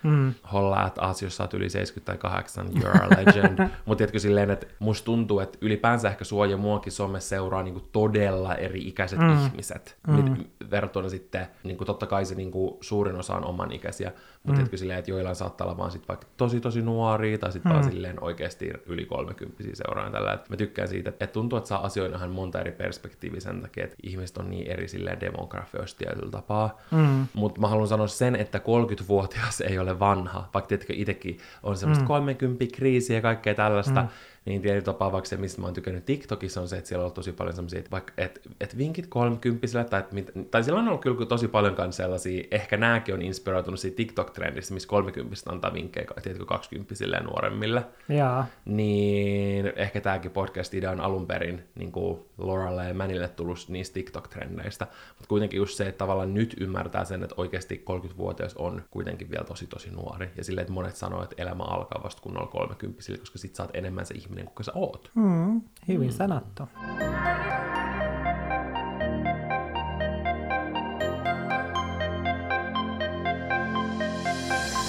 mm. 0.03 0.33
Holla, 0.53 0.87
että 0.87 1.01
as, 1.01 1.21
jos 1.21 1.37
sä 1.37 1.43
oot 1.43 1.53
yli 1.53 1.69
70 1.69 2.05
tai 2.05 2.31
8, 2.31 2.67
you're 2.67 3.03
a 3.03 3.09
legend. 3.09 3.59
mutta 3.85 3.97
tiedätkö 3.97 4.19
silleen, 4.19 4.51
että 4.51 4.67
musta 4.79 5.05
tuntuu, 5.05 5.39
että 5.39 5.57
ylipäänsä 5.61 6.09
ehkä 6.09 6.23
sua 6.23 6.45
ja 6.45 6.57
muakin 6.57 6.91
somessa 6.91 7.29
seuraa 7.29 7.63
niin 7.63 7.73
kuin 7.73 7.85
todella 7.91 8.55
eri-ikäiset 8.55 9.19
mm. 9.19 9.45
ihmiset, 9.45 9.97
mm. 10.07 10.35
verrattuna 10.71 11.09
sitten 11.09 11.47
niin 11.63 11.77
kuin 11.85 11.95
totta 11.95 12.05
kai 12.05 12.25
se 12.25 12.35
niin 12.35 12.51
kuin, 12.51 12.77
suurin 12.81 13.15
osa 13.15 13.35
on 13.35 13.45
oman 13.45 13.71
ikäisiä, 13.71 14.11
mutta 14.43 14.61
mm. 14.61 14.67
silleen, 14.75 14.99
että 14.99 15.11
joillain 15.11 15.35
saattaa 15.35 15.67
olla 15.67 15.77
vaan 15.77 15.91
sit 15.91 16.07
vaikka 16.07 16.27
tosi 16.37 16.59
tosi 16.59 16.81
nuoria, 16.81 17.37
tai 17.37 17.51
sitten 17.51 17.71
mm. 17.71 17.73
vaan 17.73 17.91
silleen 17.91 18.23
oikeasti 18.23 18.71
yli 18.85 19.05
30 19.05 19.63
seuraan 19.73 20.11
tällä. 20.11 20.33
Et 20.33 20.49
mä 20.49 20.57
tykkään 20.57 20.87
siitä, 20.87 21.09
että 21.09 21.27
tuntuu, 21.27 21.57
että 21.57 21.67
saa 21.67 21.85
asioina 21.85 22.17
ihan 22.17 22.29
monta 22.29 22.59
eri 22.59 22.71
perspektiiviä 22.71 23.39
sen 23.39 23.61
takia, 23.61 23.83
että 23.83 23.95
ihmiset 24.03 24.37
on 24.37 24.49
niin 24.49 24.67
eri 24.67 24.87
silleen 24.87 25.19
demografioista 25.19 25.97
tietyllä 25.97 26.31
tapaa. 26.31 26.81
Mm. 26.91 27.27
Mutta 27.33 27.61
mä 27.61 27.67
haluan 27.67 27.87
sanoa 27.87 28.07
sen, 28.07 28.35
että 28.35 28.57
30-vuotias 28.57 29.61
ei 29.61 29.79
ole 29.79 29.99
vanha, 29.99 30.49
vaikka 30.53 30.67
tietenkin 30.67 30.99
itsekin 30.99 31.37
on 31.63 31.77
semmoista 31.77 32.03
mm. 32.03 32.07
30 32.07 32.65
kriisiä 32.73 33.15
ja 33.15 33.21
kaikkea 33.21 33.55
tällaista, 33.55 34.01
mm 34.01 34.07
niin 34.45 34.61
tietyllä 34.61 34.85
tapaa 34.85 35.11
vaikka 35.11 35.29
se, 35.29 35.37
mistä 35.37 35.61
mä 35.61 35.67
oon 35.67 35.73
tykännyt 35.73 36.05
TikTokissa, 36.05 36.61
on 36.61 36.67
se, 36.67 36.77
että 36.77 36.87
siellä 36.87 37.05
on 37.05 37.11
tosi 37.11 37.31
paljon 37.31 37.55
sellaisia, 37.55 37.79
että 37.79 37.91
vaikka, 37.91 38.13
et, 38.17 38.41
et 38.61 38.77
vinkit 38.77 39.07
kolmkymppisille, 39.07 39.83
tai, 39.83 40.03
et, 40.15 40.51
tai 40.51 40.63
siellä 40.63 40.79
on 40.79 40.87
ollut 40.87 41.01
kyllä 41.01 41.25
tosi 41.25 41.47
paljon 41.47 41.75
kanssa 41.75 42.03
sellaisia, 42.03 42.43
ehkä 42.51 42.77
nääkin 42.77 43.15
on 43.15 43.21
inspiroitunut 43.21 43.79
siitä 43.79 43.95
TikTok-trendistä, 43.95 44.73
missä 44.73 44.89
kolmekymppistä 44.89 45.51
antaa 45.51 45.73
vinkkejä, 45.73 46.07
tiedätkö, 46.23 46.45
kaksikymppisille 46.45 47.15
ja 47.15 47.23
nuoremmille. 47.23 47.83
Jaa. 48.09 48.45
Niin 48.65 49.73
ehkä 49.75 50.01
tämäkin 50.01 50.31
podcast-idea 50.31 50.91
on 50.91 51.01
alun 51.01 51.27
perin 51.27 51.63
niin 51.75 51.91
kuin 51.91 52.19
Lauralle 52.37 52.87
ja 52.87 52.93
Manille 52.93 53.27
tullut 53.27 53.65
niistä 53.67 53.93
TikTok-trendeistä, 53.93 54.87
mutta 55.09 55.27
kuitenkin 55.27 55.57
just 55.57 55.77
se, 55.77 55.87
että 55.87 55.97
tavallaan 55.97 56.33
nyt 56.33 56.55
ymmärtää 56.59 57.05
sen, 57.05 57.23
että 57.23 57.35
oikeasti 57.37 57.83
30-vuotias 57.89 58.53
on 58.53 58.83
kuitenkin 58.91 59.29
vielä 59.29 59.43
tosi 59.43 59.67
tosi 59.67 59.91
nuori, 59.91 60.29
ja 60.37 60.43
silleen, 60.43 60.61
että 60.61 60.73
monet 60.73 60.95
sanoo, 60.95 61.23
että 61.23 61.35
elämä 61.37 61.63
alkaa 61.63 62.03
vasta 62.03 62.21
kun 62.21 62.37
on 62.37 62.47
30 62.47 63.01
koska 63.19 63.37
sit 63.37 63.55
sä 63.55 63.63
oot 63.63 63.75
enemmän 63.75 64.05
se 64.05 64.13
ihminen, 64.13 64.34
ihminen 64.35 64.55
kuin 64.55 64.65
sä 64.65 64.71
oot. 64.75 65.11
Mm, 65.15 65.61
hyvin 65.87 66.09
mm. 66.09 66.13
sanottu. 66.13 66.63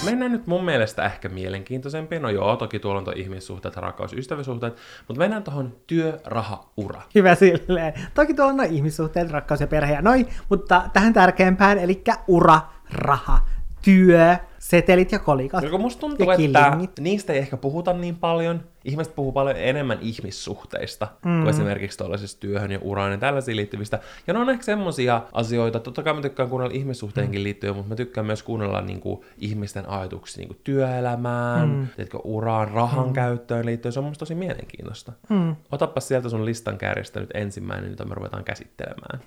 Mennään 0.05 0.31
nyt 0.31 0.47
mun 0.47 0.65
mielestä 0.65 1.05
ehkä 1.05 1.29
mielenkiintoisempia. 1.29 2.19
No 2.19 2.29
joo, 2.29 2.55
toki 2.55 2.79
tuolla 2.79 2.99
on 2.99 3.05
tuo 3.05 3.13
ihmissuhteet, 3.15 3.77
rakkaus, 3.77 4.13
ystävyyssuhteet, 4.13 4.75
mutta 5.07 5.19
mennään 5.19 5.43
tuohon 5.43 5.75
työ, 5.87 6.19
raha, 6.25 6.69
ura. 6.77 7.01
Hyvä 7.15 7.35
silleen. 7.35 7.93
Toki 8.13 8.33
tuolla 8.33 8.53
on 8.53 8.63
ihmissuhteet, 8.63 9.31
rakkaus 9.31 9.61
ja 9.61 9.67
perhe 9.67 9.93
ja 9.93 10.01
noin, 10.01 10.27
mutta 10.49 10.89
tähän 10.93 11.13
tärkeämpään, 11.13 11.77
eli 11.77 12.03
ura, 12.27 12.61
raha, 12.91 13.39
työ, 13.81 14.35
setelit 14.59 15.11
ja 15.11 15.19
kolikat. 15.19 15.63
Ja 15.63 15.77
musta 15.77 15.99
tuntuu, 15.99 16.31
että 16.31 16.77
niistä 16.99 17.33
ei 17.33 17.39
ehkä 17.39 17.57
puhuta 17.57 17.93
niin 17.93 18.15
paljon, 18.15 18.63
ihmiset 18.87 19.15
puhuu 19.15 19.31
paljon 19.31 19.55
enemmän 19.57 19.97
ihmissuhteista 20.01 21.07
mm. 21.25 21.39
kuin 21.39 21.49
esimerkiksi 21.49 21.97
tuollaisesta 21.97 22.39
työhön 22.39 22.71
ja 22.71 22.79
uraan 22.81 23.11
ja 23.11 23.17
tällaisiin 23.17 23.57
liittyvistä. 23.57 23.99
Ja 24.27 24.33
ne 24.33 24.39
on 24.39 24.49
ehkä 24.49 24.63
semmosia 24.63 25.21
asioita, 25.33 25.79
totta 25.79 26.03
kai 26.03 26.13
mä 26.13 26.21
tykkään 26.21 26.49
kuunnella 26.49 26.75
ihmissuhteenkin 26.75 27.41
mm. 27.41 27.43
liittyen, 27.43 27.75
mutta 27.75 27.89
mä 27.89 27.95
tykkään 27.95 28.25
myös 28.25 28.43
kuunnella 28.43 28.81
niin 28.81 28.99
kuin, 28.99 29.21
ihmisten 29.37 29.89
ajatuksia 29.89 30.41
niin 30.41 30.47
kuin 30.47 30.59
työelämään, 30.63 31.69
mm. 31.69 31.87
teetkö, 31.95 32.17
uraan, 32.23 32.67
rahan 32.67 33.07
mm. 33.07 33.13
käyttöön 33.13 33.65
liittyen. 33.65 33.93
Se 33.93 33.99
on 33.99 34.05
musta 34.05 34.19
tosi 34.19 34.35
mielenkiintoista. 34.35 35.11
Mm. 35.29 35.55
Otappa 35.71 35.99
sieltä 35.99 36.29
sun 36.29 36.45
listan 36.45 36.77
kärjestä 36.77 37.19
nyt 37.19 37.31
ensimmäinen, 37.33 37.89
jota 37.89 38.05
me 38.05 38.15
ruvetaan 38.15 38.43
käsittelemään. 38.43 39.19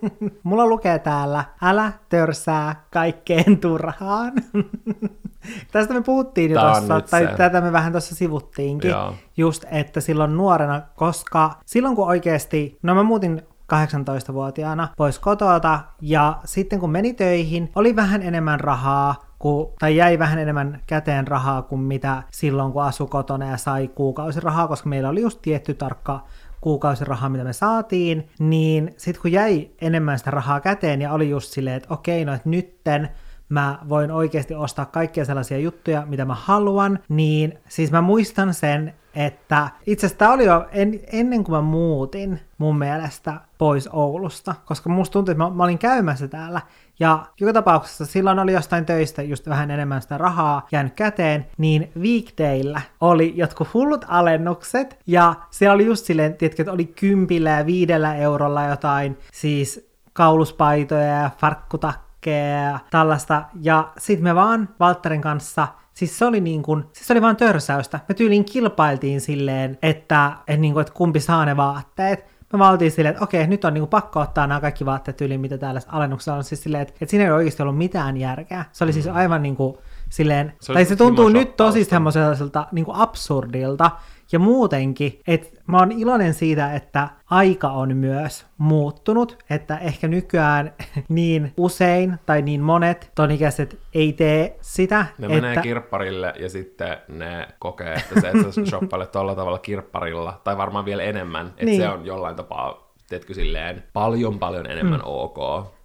Mulla 0.42 0.66
lukee 0.66 0.98
täällä, 0.98 1.44
älä 1.62 1.92
törsää 2.08 2.84
kaikkeen 2.90 3.58
turhaan. 3.58 4.32
Tästä 5.72 5.94
me 5.94 6.02
puhuttiin 6.02 6.50
jo 6.50 6.60
tuossa, 6.60 7.00
tai 7.00 7.26
se. 7.26 7.32
tätä 7.36 7.60
me 7.60 7.72
vähän 7.72 7.92
tuossa 7.92 8.14
sivuttiinkin, 8.14 8.90
Joo. 8.90 9.14
just 9.36 9.64
että 9.70 10.00
silloin 10.00 10.36
nuorena, 10.36 10.82
koska 10.96 11.50
silloin 11.66 11.96
kun 11.96 12.06
oikeasti, 12.06 12.78
no 12.82 12.94
mä 12.94 13.02
muutin 13.02 13.42
18-vuotiaana 13.74 14.88
pois 14.96 15.18
kotota, 15.18 15.80
ja 16.00 16.38
sitten 16.44 16.80
kun 16.80 16.90
meni 16.90 17.14
töihin, 17.14 17.70
oli 17.74 17.96
vähän 17.96 18.22
enemmän 18.22 18.60
rahaa, 18.60 19.14
ku, 19.38 19.74
tai 19.78 19.96
jäi 19.96 20.18
vähän 20.18 20.38
enemmän 20.38 20.82
käteen 20.86 21.26
rahaa 21.26 21.62
kuin 21.62 21.80
mitä 21.80 22.22
silloin, 22.30 22.72
kun 22.72 22.82
asui 22.82 23.06
kotona 23.06 23.46
ja 23.46 23.56
sai 23.56 23.88
kuukausirahaa, 23.88 24.68
koska 24.68 24.88
meillä 24.88 25.08
oli 25.08 25.20
just 25.20 25.42
tietty 25.42 25.74
tarkka 25.74 26.24
kuukausirahaa, 26.60 27.28
mitä 27.28 27.44
me 27.44 27.52
saatiin, 27.52 28.28
niin 28.38 28.94
sitten 28.96 29.22
kun 29.22 29.32
jäi 29.32 29.70
enemmän 29.80 30.18
sitä 30.18 30.30
rahaa 30.30 30.60
käteen 30.60 31.02
ja 31.02 31.12
oli 31.12 31.30
just 31.30 31.52
silleen, 31.52 31.76
että 31.76 31.94
okei, 31.94 32.24
no 32.24 32.34
että 32.34 32.48
nytten 32.48 33.08
mä 33.48 33.78
voin 33.88 34.10
oikeasti 34.10 34.54
ostaa 34.54 34.86
kaikkia 34.86 35.24
sellaisia 35.24 35.58
juttuja, 35.58 36.06
mitä 36.06 36.24
mä 36.24 36.34
haluan, 36.34 36.98
niin 37.08 37.58
siis 37.68 37.92
mä 37.92 38.00
muistan 38.00 38.54
sen, 38.54 38.94
että 39.14 39.68
itse 39.86 40.06
asiassa 40.06 40.18
tämä 40.18 40.32
oli 40.32 40.44
jo 40.44 40.66
en, 40.72 41.00
ennen 41.12 41.44
kuin 41.44 41.56
mä 41.56 41.60
muutin 41.60 42.40
mun 42.58 42.78
mielestä 42.78 43.34
pois 43.58 43.88
Oulusta, 43.92 44.54
koska 44.64 44.90
musta 44.90 45.12
tuntui, 45.12 45.32
että 45.32 45.44
mä, 45.44 45.50
mä 45.50 45.64
olin 45.64 45.78
käymässä 45.78 46.28
täällä, 46.28 46.60
ja 47.00 47.26
joka 47.40 47.52
tapauksessa 47.52 48.06
silloin 48.06 48.38
oli 48.38 48.52
jostain 48.52 48.86
töistä 48.86 49.22
just 49.22 49.48
vähän 49.48 49.70
enemmän 49.70 50.02
sitä 50.02 50.18
rahaa 50.18 50.66
jäänyt 50.72 50.94
käteen, 50.94 51.46
niin 51.58 51.92
weekdayllä 52.00 52.80
oli 53.00 53.32
jotkut 53.36 53.74
hullut 53.74 54.04
alennukset, 54.08 54.98
ja 55.06 55.34
siellä 55.50 55.74
oli 55.74 55.86
just 55.86 56.04
silleen, 56.04 56.34
tiedätkö, 56.34 56.62
että 56.62 56.72
oli 56.72 56.86
kympillä 56.86 57.50
ja 57.50 57.66
viidellä 57.66 58.16
eurolla 58.16 58.64
jotain, 58.64 59.18
siis 59.32 59.88
kauluspaitoja 60.12 61.02
ja 61.06 61.30
farkkutakkeja 61.38 62.07
ja 62.26 62.78
tällaista, 62.90 63.42
ja 63.62 63.92
sitten 63.98 64.24
me 64.24 64.34
vaan 64.34 64.68
Valtterin 64.80 65.20
kanssa 65.20 65.68
Siis 65.94 66.18
se 66.18 66.24
oli 66.24 66.40
niin 66.40 66.62
kuin, 66.62 66.84
siis 66.92 67.06
se 67.06 67.12
oli 67.12 67.22
vaan 67.22 67.36
törsäystä. 67.36 68.00
Me 68.08 68.14
tyyliin 68.14 68.44
kilpailtiin 68.44 69.20
silleen, 69.20 69.78
että, 69.82 70.32
että, 70.46 70.56
niin 70.56 70.72
kuin, 70.72 70.80
että 70.80 70.92
kumpi 70.92 71.20
saa 71.20 71.44
ne 71.44 71.56
vaatteet 71.56 72.38
me 72.52 72.58
valtiin 72.58 72.90
silleen, 72.90 73.12
että 73.12 73.24
okei, 73.24 73.46
nyt 73.46 73.64
on 73.64 73.74
niinku 73.74 73.86
pakko 73.86 74.20
ottaa 74.20 74.46
nämä 74.46 74.60
kaikki 74.60 74.86
vaatteet 74.86 75.20
yli, 75.20 75.38
mitä 75.38 75.58
täällä 75.58 75.80
alennuksella 75.88 76.38
on. 76.38 76.44
Siis 76.44 76.62
silleen, 76.62 76.82
että, 76.82 76.94
että 77.00 77.10
siinä 77.10 77.24
ei 77.24 77.30
oikeasti 77.30 77.62
ollut 77.62 77.78
mitään 77.78 78.16
järkeä. 78.16 78.64
Se 78.72 78.84
oli 78.84 78.92
siis 78.92 79.06
mm. 79.06 79.16
aivan 79.16 79.42
niinku 79.42 79.78
silleen, 80.10 80.52
se 80.60 80.72
tai 80.72 80.84
se 80.84 80.96
tuntuu 80.96 81.28
nyt 81.28 81.56
tosi 81.56 81.84
semmoiselta 81.84 82.66
niinku 82.72 82.92
absurdilta, 82.94 83.90
ja 84.32 84.38
muutenkin, 84.38 85.20
että 85.26 85.48
mä 85.66 85.78
oon 85.78 85.92
iloinen 85.92 86.34
siitä, 86.34 86.74
että 86.74 87.08
aika 87.30 87.68
on 87.68 87.96
myös 87.96 88.46
muuttunut, 88.58 89.38
että 89.50 89.78
ehkä 89.78 90.08
nykyään 90.08 90.72
niin 91.08 91.52
usein 91.56 92.18
tai 92.26 92.42
niin 92.42 92.60
monet 92.60 93.10
tonikäiset 93.14 93.78
ei 93.94 94.12
tee 94.12 94.58
sitä. 94.60 95.06
Ne 95.18 95.26
että... 95.26 95.40
menee 95.40 95.62
kirpparille 95.62 96.34
ja 96.40 96.48
sitten 96.48 96.96
ne 97.08 97.48
kokee, 97.58 97.94
että 97.94 98.20
se, 98.20 98.28
että 98.28 98.52
sä 98.52 98.64
shoppailet 98.70 99.12
tuolla 99.12 99.34
tavalla 99.34 99.58
kirpparilla, 99.58 100.40
tai 100.44 100.56
varmaan 100.56 100.84
vielä 100.84 101.02
enemmän, 101.02 101.46
että 101.46 101.64
niin. 101.64 101.80
se 101.80 101.88
on 101.88 102.06
jollain 102.06 102.36
tapaa, 102.36 102.92
teetkö 103.08 103.34
silleen, 103.34 103.82
paljon 103.92 104.38
paljon 104.38 104.70
enemmän 104.70 105.00
mm. 105.00 105.06
ok 105.06 105.38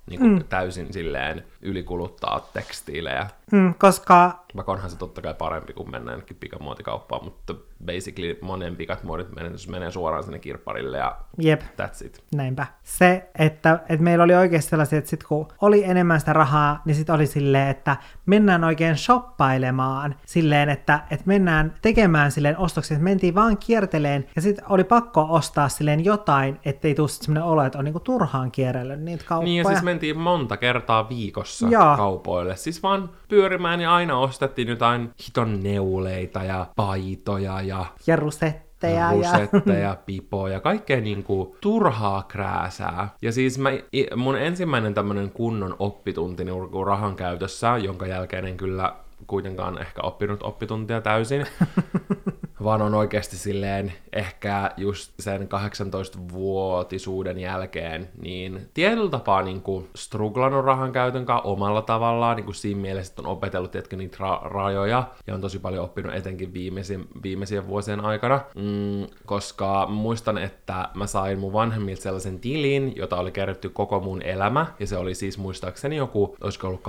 niin 0.10 0.20
kuin 0.20 0.32
mm. 0.32 0.44
täysin 0.50 0.94
silleen 0.94 1.44
ylikuluttaa 1.64 2.50
tekstiilejä. 2.54 3.28
Mm, 3.52 3.74
koska... 3.74 4.44
Vaikka 4.56 4.72
onhan 4.72 4.90
se 4.90 4.98
totta 4.98 5.22
kai 5.22 5.34
parempi 5.34 5.74
kuin 5.74 5.92
mennä 5.92 6.12
jonnekin 6.12 6.38
pikamuotikauppaan, 6.40 7.24
mutta 7.24 7.56
basically 7.86 8.38
monen 8.42 8.76
pikat 8.76 9.04
muodit 9.04 9.36
menee, 9.36 9.52
menee 9.70 9.92
suoraan 9.92 10.24
sinne 10.24 10.40
kirpparille 10.40 10.98
ja 10.98 11.18
Jep. 11.38 11.62
that's 11.62 12.06
it. 12.06 12.24
Näinpä. 12.36 12.66
Se, 12.84 13.30
että, 13.40 13.80
että 13.90 14.04
meillä 14.04 14.24
oli 14.24 14.36
oikeasti 14.36 14.70
sellaisia, 14.70 15.00
että 15.00 15.10
sit 15.10 15.24
kun 15.24 15.48
oli 15.62 15.84
enemmän 15.84 16.20
sitä 16.20 16.34
rahaa, 16.34 16.82
niin 16.86 16.96
sitten 16.96 17.16
oli 17.16 17.28
silleen, 17.28 17.68
että 17.68 17.98
mennään 18.26 18.64
oikein 18.64 18.98
shoppailemaan 18.98 20.16
silleen, 20.26 20.70
että, 20.70 21.00
että 21.12 21.24
mennään 21.26 21.74
tekemään 21.82 22.32
silleen 22.32 22.58
ostoksia, 22.58 22.96
että 22.96 23.04
mentiin 23.04 23.36
vaan 23.36 23.58
kierteleen 23.58 24.26
ja 24.36 24.42
sitten 24.42 24.66
oli 24.70 24.84
pakko 24.84 25.28
ostaa 25.30 25.70
silleen 25.70 26.06
jotain, 26.06 26.60
ettei 26.66 26.96
tule 26.96 27.10
sellainen 27.10 27.44
olo, 27.44 27.64
että 27.64 27.80
on 27.80 27.86
niinku 27.86 28.00
turhaan 28.00 28.52
kierrellyt 28.52 29.02
niitä 29.02 29.24
kauppoja. 29.28 29.46
Niin 29.46 29.58
ja 29.58 29.70
siis 29.70 29.82
mentiin 29.82 30.18
monta 30.18 30.58
kertaa 30.58 31.10
viikossa 31.10 31.53
Joo. 31.62 31.98
kaupoille. 31.98 32.56
Siis 32.56 32.84
vaan 32.84 33.10
pyörimään 33.28 33.82
ja 33.82 33.96
aina 33.96 34.18
ostettiin 34.18 34.68
jotain 34.68 35.12
hiton 35.28 35.64
neuleita 35.64 36.44
ja 36.44 36.66
paitoja 36.76 37.62
ja... 37.62 37.86
Ja 38.08 38.16
rusetteja. 38.16 39.12
Rusetteja, 39.12 39.80
ja... 39.80 39.98
pipoja, 40.06 40.60
kaikkea 40.60 41.02
niinku 41.02 41.58
turhaa 41.62 42.24
krääsää. 42.24 43.10
Ja 43.22 43.32
siis 43.32 43.60
mä, 43.60 43.70
mun 44.16 44.38
ensimmäinen 44.38 44.94
tämmönen 44.94 45.32
kunnon 45.32 45.76
oppitunti 45.80 46.44
niin 46.46 46.86
rahan 46.86 47.16
käytössä, 47.16 47.78
jonka 47.78 48.08
jälkeen 48.08 48.46
en 48.46 48.58
kyllä 48.58 48.96
kuitenkaan 49.28 49.82
ehkä 49.82 50.02
oppinut 50.02 50.44
oppituntia 50.44 51.02
täysin, 51.02 51.46
vaan 52.64 52.82
on 52.82 52.94
oikeasti 52.94 53.38
silleen 53.38 53.94
ehkä 54.14 54.72
just 54.78 55.14
sen 55.20 55.42
18-vuotisuuden 55.42 57.40
jälkeen, 57.40 58.10
niin 58.22 58.70
tietyllä 58.74 59.10
tapaa 59.10 59.42
niin 59.42 59.62
kuin 59.62 59.90
struglannut 59.96 60.66
rahan 60.66 60.92
käytön 60.92 61.26
kanssa 61.26 61.50
omalla 61.50 61.82
tavallaan, 61.82 62.36
niin 62.36 62.46
kuin 62.46 62.56
siinä 62.56 62.82
mielessä, 62.82 63.12
että 63.12 63.22
on 63.22 63.28
opetellut 63.28 63.72
tietenkin 63.72 64.00
niitä 64.00 64.18
ra- 64.18 64.44
rajoja, 64.44 65.04
ja 65.28 65.36
on 65.36 65.42
tosi 65.42 65.60
paljon 65.60 65.84
oppinut 65.84 66.14
etenkin 66.14 66.54
viimeisin, 66.54 67.08
viimeisien 67.24 67.68
vuosien 67.68 68.00
aikana, 68.00 68.42
mm, 68.56 69.08
koska 69.26 69.88
muistan, 69.88 70.38
että 70.38 70.90
mä 70.94 71.08
sain 71.08 71.40
mun 71.40 71.54
vanhemmilta 71.54 72.02
sellaisen 72.02 72.40
tilin, 72.40 72.94
jota 72.96 73.18
oli 73.18 73.32
kerätty 73.32 73.70
koko 73.70 74.00
mun 74.00 74.22
elämä, 74.22 74.66
ja 74.80 74.88
se 74.88 74.98
oli 74.98 75.16
siis 75.16 75.38
muistaakseni 75.38 75.96
joku, 75.96 76.36
olisiko 76.42 76.68
ollut 76.68 76.84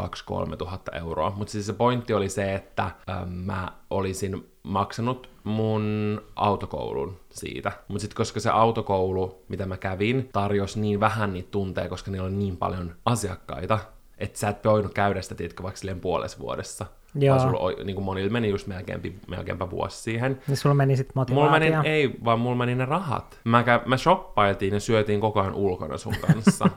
2-3 0.53 0.57
tuhatta 0.57 0.97
euroa, 0.97 1.33
mutta 1.37 1.53
siis 1.53 1.67
se 1.67 1.73
pointti 1.73 2.15
oli 2.15 2.29
se, 2.29 2.55
että 2.55 2.91
ähm, 3.11 3.29
mä 3.29 3.73
olisin 3.91 4.54
maksanut 4.65 5.31
mun 5.45 6.23
autokoulun 6.37 7.21
siitä. 7.31 7.73
Mutta 7.89 8.01
sitten 8.01 8.17
koska 8.17 8.41
se 8.41 8.51
autokoulu, 8.51 9.45
mitä 9.49 9.67
mä 9.67 9.77
kävin, 9.77 10.29
tarjosi 10.33 10.81
niin 10.81 11.01
vähän 11.01 11.33
niitä 11.33 11.49
tunteja, 11.51 11.89
koska 11.89 12.11
niillä 12.11 12.27
oli 12.27 12.35
niin 12.35 12.57
paljon 12.57 12.95
asiakkaita, 13.05 13.79
että 14.19 14.39
sä 14.39 14.49
et 14.49 14.65
voinut 14.65 14.95
käydä 14.95 15.23
sitä, 15.23 15.35
tiedätkö, 15.35 15.63
vaikka 15.63 15.79
silleen 15.79 16.01
puolessa 16.01 16.39
vuodessa. 16.39 16.87
Joo. 17.15 17.37
Vaan 17.37 17.49
sulla, 17.49 17.85
niin 17.85 17.95
kuin 17.95 18.05
monilla 18.05 18.31
meni 18.31 18.49
just 18.49 18.67
melkeinpä, 18.67 19.09
melkeinpä 19.29 19.71
vuosi 19.71 20.03
siihen. 20.03 20.41
Niin 20.49 20.57
sulla 20.57 20.75
meni 20.75 20.97
sitten 20.97 21.13
motivaatio. 21.15 21.45
Mulla 21.45 21.59
meni, 21.59 21.89
ei, 21.89 22.15
vaan 22.25 22.41
mulla 22.41 22.57
meni 22.57 22.75
ne 22.75 22.85
rahat. 22.85 23.41
Mä, 23.45 23.63
kä, 23.63 23.81
mä 23.87 23.97
shoppailtiin 23.97 24.75
ja 24.75 24.81
syötiin 24.81 25.21
koko 25.21 25.41
ajan 25.41 25.55
ulkona 25.55 25.99
sun 25.99 26.15
kanssa. 26.21 26.69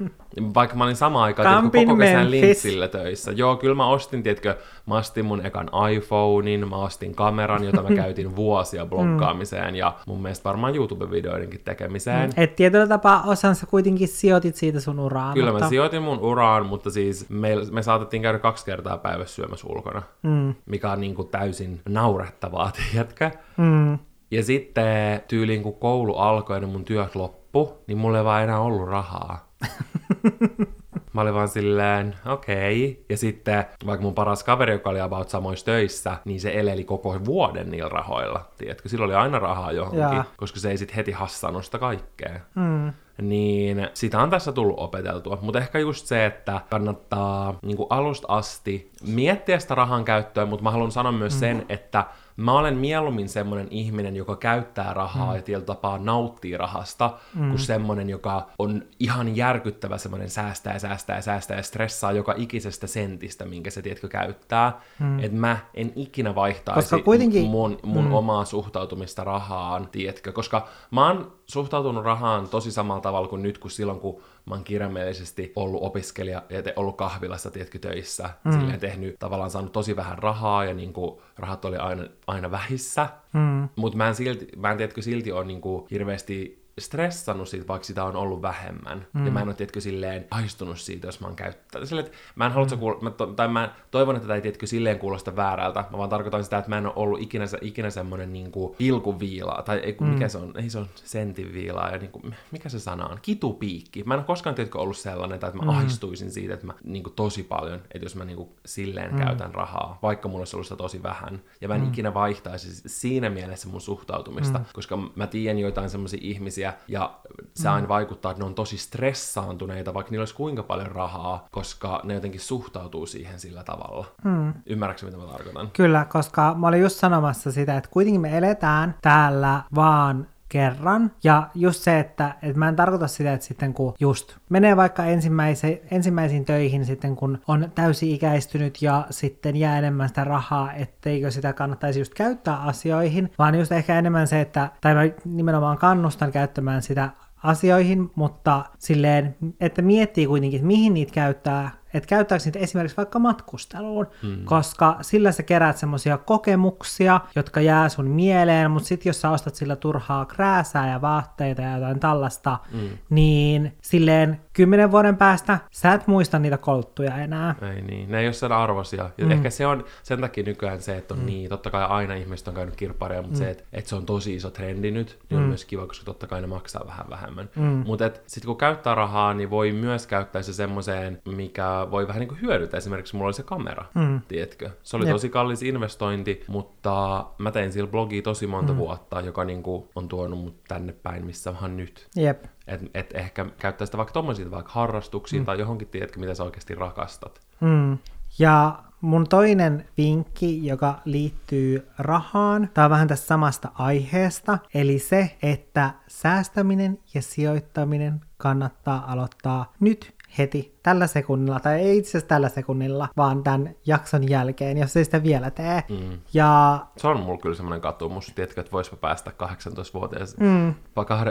Vaikka 0.54 0.76
mä 0.76 0.84
olin 0.84 0.96
samaan 0.96 1.24
aikaan 1.24 1.70
tiedätkö, 1.70 1.90
koko 1.90 1.98
kesän 1.98 2.30
linssillä 2.30 2.88
töissä. 2.88 3.32
Joo, 3.32 3.56
kyllä 3.56 3.74
mä 3.74 3.86
ostin, 3.86 4.22
tiedätkö, 4.22 4.56
mä 4.86 4.94
ostin 4.94 5.24
mun 5.24 5.46
ekan 5.46 5.70
iPhonein, 5.92 6.68
mä 6.68 6.76
ostin 6.76 7.14
kameran, 7.14 7.64
jota 7.64 7.82
mä 7.82 7.88
käytin 8.02 8.36
vuosia 8.36 8.86
blokkaamiseen 8.86 9.76
ja 9.76 9.94
mun 10.06 10.22
mielestä 10.22 10.44
varmaan 10.44 10.74
YouTube-videoidenkin 10.74 11.60
tekemiseen. 11.64 12.30
Mm. 12.30 12.42
Et 12.42 12.56
tietyllä 12.56 12.86
tapaa 12.86 13.22
osan 13.26 13.54
sä 13.54 13.66
kuitenkin 13.66 14.08
sijoitit 14.08 14.56
siitä 14.56 14.80
sun 14.80 15.00
uraan. 15.00 15.34
Kyllä 15.34 15.50
mutta... 15.50 15.64
mä 15.64 15.68
sijoitin 15.68 16.02
mun 16.02 16.18
uraan, 16.18 16.66
mutta 16.66 16.90
siis 16.90 17.30
me, 17.30 17.48
me 17.70 17.82
saatettiin 17.82 18.22
käydä 18.22 18.38
kaksi 18.38 18.64
kertaa 18.64 18.98
päivässä 18.98 19.34
syömässä 19.34 19.66
ulkona, 19.68 20.02
mm. 20.22 20.54
mikä 20.66 20.90
on 20.90 21.00
niin 21.00 21.14
kuin 21.14 21.28
täysin 21.28 21.80
naurettavaa, 21.88 22.70
tiedätkö? 22.92 23.30
Mm. 23.56 23.98
Ja 24.30 24.42
sitten 24.42 25.20
tyyliin 25.28 25.62
kun 25.62 25.74
koulu 25.74 26.16
alkoi 26.16 26.60
ja 26.60 26.66
mun 26.66 26.84
työt 26.84 27.14
loppu, 27.14 27.72
niin 27.86 27.98
mulla 27.98 28.18
ei 28.18 28.24
vaan 28.24 28.42
enää 28.42 28.60
ollut 28.60 28.88
rahaa. 28.88 29.48
Mä 31.14 31.20
olin 31.20 31.34
vaan 31.34 31.48
silleen, 31.48 32.14
okei. 32.26 32.90
Okay. 32.90 33.04
Ja 33.08 33.16
sitten 33.16 33.64
vaikka 33.86 34.02
mun 34.02 34.14
paras 34.14 34.44
kaveri, 34.44 34.72
joka 34.72 34.90
oli 34.90 35.00
about 35.00 35.28
samoissa 35.28 35.66
töissä, 35.66 36.16
niin 36.24 36.40
se 36.40 36.50
eleli 36.54 36.84
koko 36.84 37.24
vuoden 37.24 37.70
niillä 37.70 37.88
rahoilla. 37.88 38.48
Tiedätkö, 38.58 38.88
sillä 38.88 39.04
oli 39.04 39.14
aina 39.14 39.38
rahaa 39.38 39.72
johonkin, 39.72 40.00
ja. 40.00 40.24
koska 40.36 40.60
se 40.60 40.70
ei 40.70 40.78
sitten 40.78 40.96
heti 40.96 41.12
hassannut 41.12 41.64
sitä 41.64 41.78
kaikkea. 41.78 42.40
Mm 42.54 42.92
niin 43.22 43.88
sitä 43.94 44.22
on 44.22 44.30
tässä 44.30 44.52
tullut 44.52 44.78
opeteltua. 44.78 45.38
Mutta 45.40 45.58
ehkä 45.58 45.78
just 45.78 46.06
se, 46.06 46.26
että 46.26 46.60
kannattaa 46.70 47.58
niin 47.62 47.76
alusta 47.90 48.28
asti 48.28 48.90
miettiä 49.06 49.58
sitä 49.58 49.74
rahan 49.74 50.04
käyttöä, 50.04 50.46
mutta 50.46 50.62
mä 50.62 50.70
haluan 50.70 50.92
sanoa 50.92 51.12
myös 51.12 51.34
mm. 51.34 51.38
sen, 51.38 51.66
että 51.68 52.04
Mä 52.36 52.52
olen 52.52 52.76
mieluummin 52.76 53.28
semmoinen 53.28 53.68
ihminen, 53.70 54.16
joka 54.16 54.36
käyttää 54.36 54.94
rahaa 54.94 55.30
mm. 55.30 55.36
ja 55.36 55.42
tietyllä 55.42 55.66
tapaa 55.66 55.98
nauttii 55.98 56.56
rahasta, 56.56 57.10
mm. 57.34 57.48
kuin 57.48 57.58
semmoinen, 57.58 58.10
joka 58.10 58.46
on 58.58 58.82
ihan 59.00 59.36
järkyttävä 59.36 59.98
semmoinen 59.98 60.30
säästää 60.30 60.72
ja 60.72 60.78
säästää 60.78 61.16
ja 61.16 61.22
säästää 61.22 61.56
ja 61.56 61.62
stressaa 61.62 62.12
joka 62.12 62.34
ikisestä 62.36 62.86
sentistä, 62.86 63.44
minkä 63.44 63.70
se 63.70 63.82
tiedätkö 63.82 64.08
käyttää. 64.08 64.80
Mm. 64.98 65.18
Että 65.18 65.36
mä 65.36 65.58
en 65.74 65.92
ikinä 65.96 66.34
vaihtaisi 66.34 67.02
kuitenkin... 67.02 67.46
mun, 67.46 67.78
mun 67.82 68.04
mm. 68.04 68.14
omaa 68.14 68.44
suhtautumista 68.44 69.24
rahaan, 69.24 69.88
tiedätkö? 69.92 70.32
Koska 70.32 70.68
mä 70.90 71.06
oon 71.06 71.32
suhtautunut 71.46 72.04
rahaan 72.04 72.48
tosi 72.48 72.72
samalla 72.72 73.00
tavalla 73.00 73.28
kuin 73.28 73.42
nyt, 73.42 73.58
kuin 73.58 73.72
silloin, 73.72 74.00
kun 74.00 74.22
mä 74.46 74.54
oon 74.54 74.64
kirjaimellisesti 74.64 75.52
ollut 75.56 75.82
opiskelija 75.82 76.42
ja 76.48 76.62
te, 76.62 76.72
ollut 76.76 76.96
kahvilassa, 76.96 77.50
tiedätkö, 77.50 77.78
töissä. 77.78 78.30
Mm. 78.44 78.52
Silleen 78.52 78.80
tehnyt, 78.80 79.16
tavallaan 79.18 79.50
saanut 79.50 79.72
tosi 79.72 79.96
vähän 79.96 80.18
rahaa 80.18 80.64
ja 80.64 80.74
niin 80.74 80.92
kuin, 80.92 81.20
rahat 81.36 81.64
oli 81.64 81.76
aina, 81.76 82.04
aina 82.26 82.50
vähissä. 82.50 83.08
Mm. 83.32 83.68
Mutta 83.76 83.96
mä 83.96 84.08
en, 84.08 84.14
silti, 84.14 84.48
mä 84.56 84.70
en 84.70 84.76
tiedätkö, 84.76 85.02
silti 85.02 85.32
ole 85.32 85.44
niin 85.44 85.60
kuin, 85.60 85.86
hirveästi 85.90 86.63
stressannut 86.78 87.48
siitä, 87.48 87.68
vaikka 87.68 87.86
sitä 87.86 88.04
on 88.04 88.16
ollut 88.16 88.42
vähemmän. 88.42 89.06
Mm. 89.12 89.26
Ja 89.26 89.32
mä 89.32 89.40
en 89.40 89.48
ole, 89.48 89.54
tiedätkö, 89.54 89.80
silleen 89.80 90.26
aistunut 90.30 90.80
siitä, 90.80 91.06
jos 91.08 91.20
mä 91.20 91.26
oon 91.26 91.36
käyttänyt. 91.36 91.88
Silleen, 91.88 92.06
että 92.06 92.18
mä 92.34 92.46
en 92.46 92.52
halua, 92.52 92.66
mm. 92.66 92.78
kuul- 92.78 93.02
mä 93.02 93.10
to- 93.10 93.26
tai 93.26 93.48
mä 93.48 93.74
toivon, 93.90 94.16
että 94.16 94.26
tämä 94.26 94.36
ei, 94.36 94.42
tiedätkö, 94.42 94.66
silleen 94.66 94.98
kuulosta 94.98 95.36
väärältä. 95.36 95.84
Mä 95.90 95.98
vaan 95.98 96.10
tarkoitan 96.10 96.44
sitä, 96.44 96.58
että 96.58 96.70
mä 96.70 96.78
en 96.78 96.86
ole 96.86 96.92
ollut 96.96 97.20
ikinä, 97.20 97.44
ikinä 97.60 97.90
semmoinen 97.90 98.32
niin 98.32 98.52
kuin 98.52 98.74
pilkuviilaa, 98.76 99.62
tai 99.62 99.78
ei, 99.78 99.96
mm. 100.00 100.06
mikä 100.06 100.28
se 100.28 100.38
on, 100.38 100.52
ei 100.56 100.70
se 100.70 100.78
on 100.78 100.86
sentinviilaa, 100.94 101.90
ja 101.90 101.98
niin 101.98 102.10
kuin, 102.10 102.34
mikä 102.50 102.68
se 102.68 102.80
sana 102.80 103.06
on, 103.06 103.18
kitupiikki. 103.22 104.04
Mä 104.04 104.14
en 104.14 104.20
ole 104.20 104.26
koskaan, 104.26 104.54
tiedätkö, 104.54 104.78
ollut 104.78 104.96
sellainen, 104.96 105.34
että 105.34 105.50
mä 105.52 105.62
mm. 105.62 105.68
aistuisin 105.68 106.30
siitä, 106.30 106.54
että 106.54 106.66
mä 106.66 106.74
niin 106.84 107.02
kuin, 107.02 107.14
tosi 107.14 107.42
paljon, 107.42 107.80
että 107.94 108.04
jos 108.04 108.16
mä 108.16 108.24
niin 108.24 108.36
kuin, 108.36 108.48
silleen 108.66 109.12
mm. 109.12 109.18
käytän 109.18 109.54
rahaa, 109.54 109.98
vaikka 110.02 110.28
mulla 110.28 110.40
olisi 110.40 110.56
ollut 110.56 110.66
sitä 110.66 110.76
tosi 110.76 111.02
vähän. 111.02 111.42
Ja 111.60 111.68
mä 111.68 111.74
en 111.74 111.80
mm. 111.80 111.88
ikinä 111.88 112.14
vaihtaisi 112.14 112.82
siinä 112.86 113.30
mielessä 113.30 113.68
mun 113.68 113.80
suhtautumista, 113.80 114.58
mm. 114.58 114.64
koska 114.72 114.98
mä 115.16 115.26
tiedän 115.26 115.58
joitain 115.58 115.90
semmoisia 115.90 116.20
ihmisiä, 116.22 116.63
ihmisiä, 116.64 116.72
ja 116.88 117.14
se 117.54 117.68
aina 117.68 117.88
vaikuttaa, 117.88 118.30
että 118.30 118.42
ne 118.42 118.46
on 118.46 118.54
tosi 118.54 118.78
stressaantuneita, 118.78 119.94
vaikka 119.94 120.10
niillä 120.10 120.22
olisi 120.22 120.34
kuinka 120.34 120.62
paljon 120.62 120.92
rahaa, 120.92 121.46
koska 121.50 122.00
ne 122.04 122.14
jotenkin 122.14 122.40
suhtautuu 122.40 123.06
siihen 123.06 123.40
sillä 123.40 123.64
tavalla. 123.64 124.06
Mm. 124.24 124.54
Ymmärrätkö, 124.66 125.06
mitä 125.06 125.18
mä 125.18 125.24
tarkoitan? 125.24 125.70
Kyllä, 125.72 126.04
koska 126.04 126.54
mä 126.54 126.66
olin 126.66 126.80
just 126.80 126.96
sanomassa 126.96 127.52
sitä, 127.52 127.76
että 127.76 127.90
kuitenkin 127.92 128.20
me 128.20 128.38
eletään 128.38 128.94
täällä 129.02 129.62
vaan 129.74 130.26
kerran. 130.54 131.10
Ja 131.24 131.48
just 131.54 131.82
se, 131.82 131.98
että, 131.98 132.34
että 132.42 132.58
mä 132.58 132.68
en 132.68 132.76
tarkoita 132.76 133.06
sitä, 133.06 133.32
että 133.32 133.46
sitten 133.46 133.74
kun 133.74 133.94
just 134.00 134.36
menee 134.48 134.76
vaikka 134.76 135.04
ensimmäise, 135.04 135.82
ensimmäisiin 135.90 136.44
töihin 136.44 136.84
sitten 136.84 137.16
kun 137.16 137.38
on 137.48 137.72
täysi-ikäistynyt 137.74 138.82
ja 138.82 139.06
sitten 139.10 139.56
jää 139.56 139.78
enemmän 139.78 140.08
sitä 140.08 140.24
rahaa, 140.24 140.72
etteikö 140.72 141.30
sitä 141.30 141.52
kannattaisi 141.52 142.00
just 142.00 142.14
käyttää 142.14 142.56
asioihin, 142.56 143.30
vaan 143.38 143.54
just 143.54 143.72
ehkä 143.72 143.98
enemmän 143.98 144.26
se, 144.26 144.40
että, 144.40 144.70
tai 144.80 144.94
mä 144.94 145.02
nimenomaan 145.24 145.78
kannustan 145.78 146.32
käyttämään 146.32 146.82
sitä 146.82 147.10
asioihin, 147.42 148.10
mutta 148.14 148.64
silleen, 148.78 149.36
että 149.60 149.82
miettii 149.82 150.26
kuitenkin, 150.26 150.58
että 150.58 150.66
mihin 150.66 150.94
niitä 150.94 151.12
käyttää, 151.12 151.70
että 151.94 152.08
käyttääkö 152.08 152.44
niitä 152.44 152.58
esimerkiksi 152.58 152.96
vaikka 152.96 153.18
matkusteluun, 153.18 154.06
mm. 154.22 154.44
koska 154.44 154.98
sillä 155.00 155.32
sä 155.32 155.42
keräät 155.42 155.76
semmoisia 155.76 156.18
kokemuksia, 156.18 157.20
jotka 157.36 157.60
jää 157.60 157.88
sun 157.88 158.06
mieleen, 158.06 158.70
mutta 158.70 158.86
sitten 158.86 159.10
jos 159.10 159.20
sä 159.20 159.30
ostat 159.30 159.54
sillä 159.54 159.76
turhaa 159.76 160.24
krääsää 160.24 160.90
ja 160.90 161.00
vaatteita 161.00 161.62
ja 161.62 161.74
jotain 161.74 162.00
tällaista, 162.00 162.58
mm. 162.72 162.80
niin 163.10 163.76
silleen 163.82 164.40
kymmenen 164.54 164.90
vuoden 164.90 165.16
päästä 165.16 165.58
sä 165.70 165.92
et 165.92 166.06
muista 166.06 166.38
niitä 166.38 166.58
kolttuja 166.58 167.16
enää. 167.16 167.54
Ei 167.74 167.82
niin, 167.82 168.10
ne 168.10 168.20
ei 168.20 168.26
ole 168.26 168.32
sen 168.32 168.52
arvoisia. 168.52 169.10
Ja 169.18 169.24
mm. 169.24 169.30
ehkä 169.30 169.50
se 169.50 169.66
on 169.66 169.84
sen 170.02 170.20
takia 170.20 170.44
nykyään 170.44 170.82
se, 170.82 170.96
että 170.96 171.14
on 171.14 171.20
mm. 171.20 171.26
niin, 171.26 171.48
totta 171.48 171.70
kai 171.70 171.84
aina 171.84 172.14
ihmiset 172.14 172.48
on 172.48 172.54
käynyt 172.54 172.76
kirppareja, 172.76 173.22
mutta 173.22 173.38
mm. 173.38 173.44
se, 173.44 173.50
että, 173.50 173.64
että 173.72 173.88
se 173.88 173.96
on 173.96 174.06
tosi 174.06 174.34
iso 174.34 174.50
trendi 174.50 174.90
nyt, 174.90 175.18
niin 175.30 175.38
mm. 175.38 175.42
on 175.42 175.48
myös 175.48 175.64
kiva, 175.64 175.86
koska 175.86 176.04
totta 176.04 176.26
kai 176.26 176.40
ne 176.40 176.46
maksaa 176.46 176.86
vähän 176.86 177.10
vähemmän. 177.10 177.50
Mm. 177.56 177.82
Mutta 177.86 178.10
sitten 178.26 178.46
kun 178.46 178.56
käyttää 178.56 178.94
rahaa, 178.94 179.34
niin 179.34 179.50
voi 179.50 179.72
myös 179.72 180.06
käyttää 180.06 180.42
se 180.42 180.52
semmoiseen, 180.52 181.22
mikä 181.28 181.86
voi 181.90 182.08
vähän 182.08 182.20
niin 182.20 182.28
kuin 182.28 182.40
hyödytä. 182.40 182.76
Esimerkiksi 182.76 183.16
mulla 183.16 183.26
oli 183.26 183.34
se 183.34 183.42
kamera, 183.42 183.84
mm. 183.94 184.20
tiedätkö? 184.28 184.70
Se 184.82 184.96
oli 184.96 185.04
Jep. 185.04 185.14
tosi 185.14 185.28
kallis 185.28 185.62
investointi, 185.62 186.44
mutta 186.46 187.26
mä 187.38 187.50
tein 187.50 187.72
sillä 187.72 187.90
blogia 187.90 188.22
tosi 188.22 188.46
monta 188.46 188.72
mm. 188.72 188.78
vuotta, 188.78 189.20
joka 189.20 189.44
niin 189.44 189.62
kuin 189.62 189.88
on 189.94 190.08
tuonut 190.08 190.38
mut 190.38 190.64
tänne 190.68 190.92
päin, 190.92 191.26
missä 191.26 191.54
mä 191.60 191.68
nyt. 191.68 192.08
Jep. 192.16 192.44
Et, 192.66 192.80
et 192.94 193.10
ehkä 193.14 193.46
käyttää 193.58 193.86
sitä 193.86 193.98
vaikka 193.98 194.12
tommosia 194.12 194.50
vaikka 194.50 194.72
harrastuksiin 194.72 195.42
mm. 195.42 195.46
tai 195.46 195.58
johonkin, 195.58 195.88
tiedätkö, 195.88 196.20
mitä 196.20 196.34
sä 196.34 196.44
oikeasti 196.44 196.74
rakastat. 196.74 197.40
Mm. 197.60 197.98
Ja 198.38 198.82
mun 199.00 199.28
toinen 199.28 199.88
vinkki, 199.96 200.66
joka 200.66 201.00
liittyy 201.04 201.88
rahaan, 201.98 202.70
tämä 202.74 202.84
on 202.84 202.90
vähän 202.90 203.08
tästä 203.08 203.26
samasta 203.26 203.68
aiheesta, 203.74 204.58
eli 204.74 204.98
se, 204.98 205.36
että 205.42 205.90
säästäminen 206.08 206.98
ja 207.14 207.22
sijoittaminen 207.22 208.20
kannattaa 208.36 209.12
aloittaa 209.12 209.72
nyt 209.80 210.14
heti 210.38 210.73
tällä 210.84 211.06
sekunnilla, 211.06 211.60
tai 211.60 211.80
ei 211.80 211.98
itse 211.98 212.10
asiassa 212.10 212.28
tällä 212.28 212.48
sekunnilla, 212.48 213.08
vaan 213.16 213.42
tämän 213.42 213.74
jakson 213.86 214.28
jälkeen, 214.28 214.78
jos 214.78 214.96
ei 214.96 215.04
sitä 215.04 215.22
vielä 215.22 215.50
tee. 215.50 215.84
Mm. 215.90 216.18
Ja... 216.34 216.78
Se 216.96 217.08
on 217.08 217.20
mulla 217.20 217.38
kyllä 217.38 217.54
semmoinen 217.54 217.80
katumus, 217.80 218.32
tiedätkö, 218.34 218.60
että 218.60 218.72
voisipa 218.72 218.96
päästä 218.96 219.30
18-vuotias, 219.42 220.36
mm. 220.36 220.74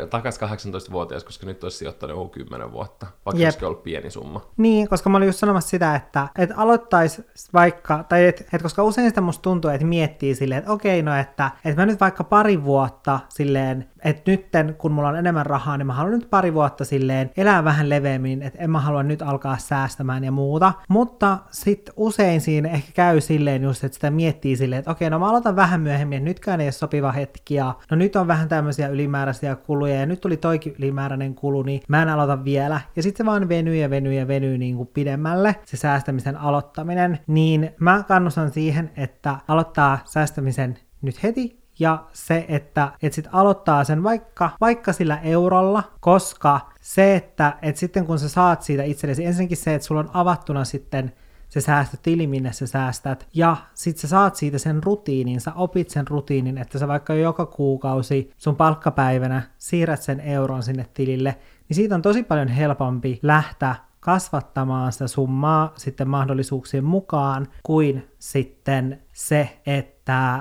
takaisin 0.09 0.43
18-vuotias, 0.43 1.23
koska 1.23 1.45
nyt 1.45 1.63
olisi 1.63 1.77
sijoittanut 1.77 2.17
joku 2.17 2.29
10 2.29 2.71
vuotta, 2.71 3.07
vaikka 3.25 3.43
olisikin 3.43 3.67
ollut 3.67 3.83
pieni 3.83 4.09
summa. 4.11 4.41
Niin, 4.57 4.87
koska 4.89 5.09
mä 5.09 5.17
olin 5.17 5.27
just 5.27 5.39
sanomassa 5.39 5.69
sitä, 5.69 5.95
että, 5.95 6.27
että 6.37 6.55
aloittaisi 6.57 7.25
vaikka, 7.53 8.03
tai 8.03 8.25
että, 8.25 8.43
että 8.43 8.63
koska 8.63 8.83
usein 8.83 9.09
sitä 9.09 9.21
musta 9.21 9.41
tuntuu, 9.41 9.71
että 9.71 9.85
miettii 9.85 10.35
silleen, 10.35 10.59
että 10.59 10.71
okei, 10.71 11.01
no 11.01 11.15
että, 11.15 11.51
että 11.65 11.81
mä 11.81 11.85
nyt 11.85 11.99
vaikka 11.99 12.23
pari 12.23 12.63
vuotta 12.63 13.19
silleen, 13.29 13.89
että 14.03 14.31
nytten 14.31 14.75
kun 14.77 14.91
mulla 14.91 15.09
on 15.09 15.15
enemmän 15.15 15.45
rahaa, 15.45 15.77
niin 15.77 15.87
mä 15.87 15.93
haluan 15.93 16.13
nyt 16.13 16.29
pari 16.29 16.53
vuotta 16.53 16.85
silleen 16.85 17.31
elää 17.37 17.63
vähän 17.63 17.89
leveämmin, 17.89 18.41
että 18.41 18.59
en 18.63 18.71
mä 18.71 18.79
halua 18.79 19.03
nyt 19.03 19.21
alkaa 19.21 19.42
säästämään 19.57 20.23
ja 20.23 20.31
muuta. 20.31 20.73
Mutta 20.89 21.37
sitten 21.51 21.93
usein 21.97 22.41
siinä 22.41 22.69
ehkä 22.69 22.91
käy 22.93 23.21
silleen 23.21 23.63
just, 23.63 23.83
että 23.83 23.95
sitä 23.95 24.11
miettii 24.11 24.55
silleen, 24.55 24.79
että 24.79 24.91
okei, 24.91 25.09
no 25.09 25.19
mä 25.19 25.29
aloitan 25.29 25.55
vähän 25.55 25.81
myöhemmin, 25.81 26.17
että 26.17 26.29
nytkään 26.29 26.61
ei 26.61 26.65
ole 26.65 26.71
sopiva 26.71 27.11
hetki 27.11 27.55
ja 27.55 27.75
no 27.91 27.97
nyt 27.97 28.15
on 28.15 28.27
vähän 28.27 28.49
tämmöisiä 28.49 28.87
ylimääräisiä 28.87 29.55
kuluja 29.55 29.95
ja 29.95 30.05
nyt 30.05 30.21
tuli 30.21 30.37
toikin 30.37 30.75
ylimääräinen 30.79 31.35
kulu, 31.35 31.63
niin 31.63 31.81
mä 31.87 32.01
en 32.01 32.09
aloita 32.09 32.43
vielä. 32.43 32.81
Ja 32.95 33.03
sitten 33.03 33.25
se 33.25 33.29
vaan 33.29 33.49
venyy 33.49 33.75
ja 33.75 33.89
venyy 33.89 34.13
ja 34.13 34.27
venyy 34.27 34.57
niin 34.57 34.75
kuin 34.75 34.89
pidemmälle, 34.93 35.55
se 35.65 35.77
säästämisen 35.77 36.37
aloittaminen, 36.37 37.19
niin 37.27 37.71
mä 37.79 38.03
kannustan 38.07 38.51
siihen, 38.51 38.91
että 38.97 39.35
aloittaa 39.47 39.99
säästämisen 40.05 40.77
nyt 41.01 41.23
heti 41.23 41.62
ja 41.79 42.03
se, 42.13 42.45
että 42.47 42.91
et 43.01 43.13
sit 43.13 43.27
aloittaa 43.31 43.83
sen 43.83 44.03
vaikka, 44.03 44.49
vaikka 44.61 44.93
sillä 44.93 45.19
eurolla, 45.19 45.83
koska 45.99 46.59
se, 46.81 47.15
että 47.15 47.57
et 47.61 47.77
sitten 47.77 48.05
kun 48.05 48.19
sä 48.19 48.29
saat 48.29 48.61
siitä 48.61 48.83
itsellesi, 48.83 49.25
ensinnäkin 49.25 49.57
se, 49.57 49.75
että 49.75 49.87
sulla 49.87 50.01
on 50.01 50.09
avattuna 50.13 50.63
sitten 50.63 51.13
se 51.49 51.61
säästötili, 51.61 52.27
minne 52.27 52.53
sä 52.53 52.67
säästät, 52.67 53.27
ja 53.33 53.57
sit 53.73 53.97
sä 53.97 54.07
saat 54.07 54.35
siitä 54.35 54.57
sen 54.57 54.83
rutiinin, 54.83 55.41
sä 55.41 55.53
opit 55.53 55.89
sen 55.89 56.07
rutiinin, 56.07 56.57
että 56.57 56.79
sä 56.79 56.87
vaikka 56.87 57.13
joka 57.13 57.45
kuukausi 57.45 58.31
sun 58.37 58.55
palkkapäivänä 58.55 59.41
siirrät 59.57 60.01
sen 60.01 60.19
euron 60.19 60.63
sinne 60.63 60.85
tilille, 60.93 61.35
niin 61.69 61.75
siitä 61.75 61.95
on 61.95 62.01
tosi 62.01 62.23
paljon 62.23 62.47
helpompi 62.47 63.19
lähteä 63.21 63.75
kasvattamaan 63.99 64.91
sitä 64.91 65.07
summaa 65.07 65.73
sitten 65.75 66.09
mahdollisuuksien 66.09 66.83
mukaan, 66.83 67.47
kuin 67.63 68.07
sitten 68.19 69.01
se, 69.13 69.59
että, 69.65 69.92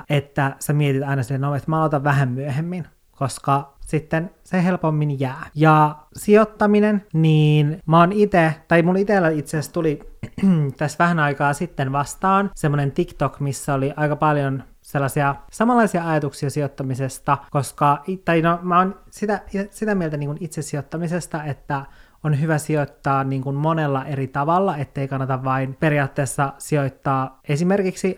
että 0.09 0.55
sä 0.59 0.73
mietit 0.73 1.03
aina 1.03 1.23
silleen, 1.23 1.41
no, 1.41 1.55
että 1.55 1.71
mä 1.71 1.77
aloitan 1.77 2.03
vähän 2.03 2.29
myöhemmin, 2.29 2.87
koska 3.11 3.73
sitten 3.79 4.31
se 4.43 4.63
helpommin 4.63 5.19
jää. 5.19 5.49
Ja 5.55 5.95
sijoittaminen, 6.15 7.05
niin 7.13 7.79
mä 7.85 7.99
oon 7.99 8.11
itse, 8.11 8.55
tai 8.67 8.81
mun 8.81 8.97
itellä 8.97 9.29
itse 9.29 9.57
asiassa 9.57 9.73
tuli 9.73 9.99
tässä 10.77 10.97
vähän 10.99 11.19
aikaa 11.19 11.53
sitten 11.53 11.91
vastaan 11.91 12.51
semmonen 12.55 12.91
TikTok, 12.91 13.39
missä 13.39 13.73
oli 13.73 13.93
aika 13.95 14.15
paljon 14.15 14.63
sellaisia 14.81 15.35
samanlaisia 15.51 16.09
ajatuksia 16.09 16.49
sijoittamisesta, 16.49 17.37
koska, 17.51 18.03
tai 18.25 18.41
no 18.41 18.59
mä 18.61 18.79
oon 18.79 18.99
sitä, 19.09 19.41
sitä 19.71 19.95
mieltä 19.95 20.17
niin 20.17 20.37
itse 20.39 20.61
sijoittamisesta, 20.61 21.43
että 21.43 21.85
on 22.23 22.41
hyvä 22.41 22.57
sijoittaa 22.57 23.23
niin 23.23 23.41
kuin 23.41 23.55
monella 23.55 24.05
eri 24.05 24.27
tavalla, 24.27 24.77
ettei 24.77 25.07
kannata 25.07 25.43
vain 25.43 25.75
periaatteessa 25.79 26.53
sijoittaa 26.57 27.39
esimerkiksi 27.49 28.17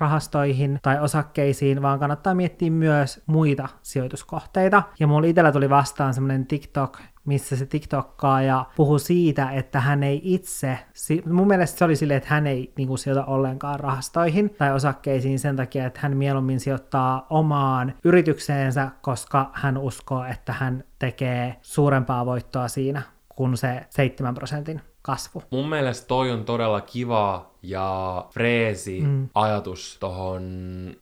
rahastoihin, 0.00 0.78
tai 0.82 1.00
osakkeisiin, 1.00 1.82
vaan 1.82 1.98
kannattaa 1.98 2.34
miettiä 2.34 2.70
myös 2.70 3.22
muita 3.26 3.68
sijoituskohteita. 3.82 4.82
Ja 5.00 5.06
mulla 5.06 5.26
itsellä 5.26 5.52
tuli 5.52 5.70
vastaan 5.70 6.14
semmoinen 6.14 6.46
TikTok, 6.46 6.98
missä 7.24 7.56
se 7.56 7.66
TikTokkaaja 7.66 8.64
puhui 8.76 9.00
siitä, 9.00 9.50
että 9.50 9.80
hän 9.80 10.02
ei 10.02 10.20
itse, 10.24 10.78
mun 11.30 11.46
mielestä 11.46 11.78
se 11.78 11.84
oli 11.84 11.96
silleen, 11.96 12.18
että 12.18 12.30
hän 12.30 12.46
ei 12.46 12.72
niin 12.76 12.88
kuin, 12.88 12.98
sijoita 12.98 13.24
ollenkaan 13.24 13.80
rahastoihin 13.80 14.50
tai 14.50 14.72
osakkeisiin 14.74 15.38
sen 15.38 15.56
takia, 15.56 15.86
että 15.86 16.00
hän 16.02 16.16
mieluummin 16.16 16.60
sijoittaa 16.60 17.26
omaan 17.30 17.94
yritykseensä, 18.04 18.90
koska 19.02 19.50
hän 19.52 19.78
uskoo, 19.78 20.24
että 20.24 20.52
hän 20.52 20.84
tekee 20.98 21.56
suurempaa 21.62 22.26
voittoa 22.26 22.68
siinä 22.68 23.02
kuin 23.28 23.56
se 23.56 23.86
7 23.90 24.34
prosentin 24.34 24.80
kasvu. 25.02 25.42
Mun 25.50 25.68
mielestä 25.68 26.06
toi 26.06 26.30
on 26.30 26.44
todella 26.44 26.80
kiva 26.80 27.51
ja 27.62 28.24
freesi 28.30 29.00
mm. 29.00 29.28
ajatus 29.34 29.96
tohon 30.00 30.42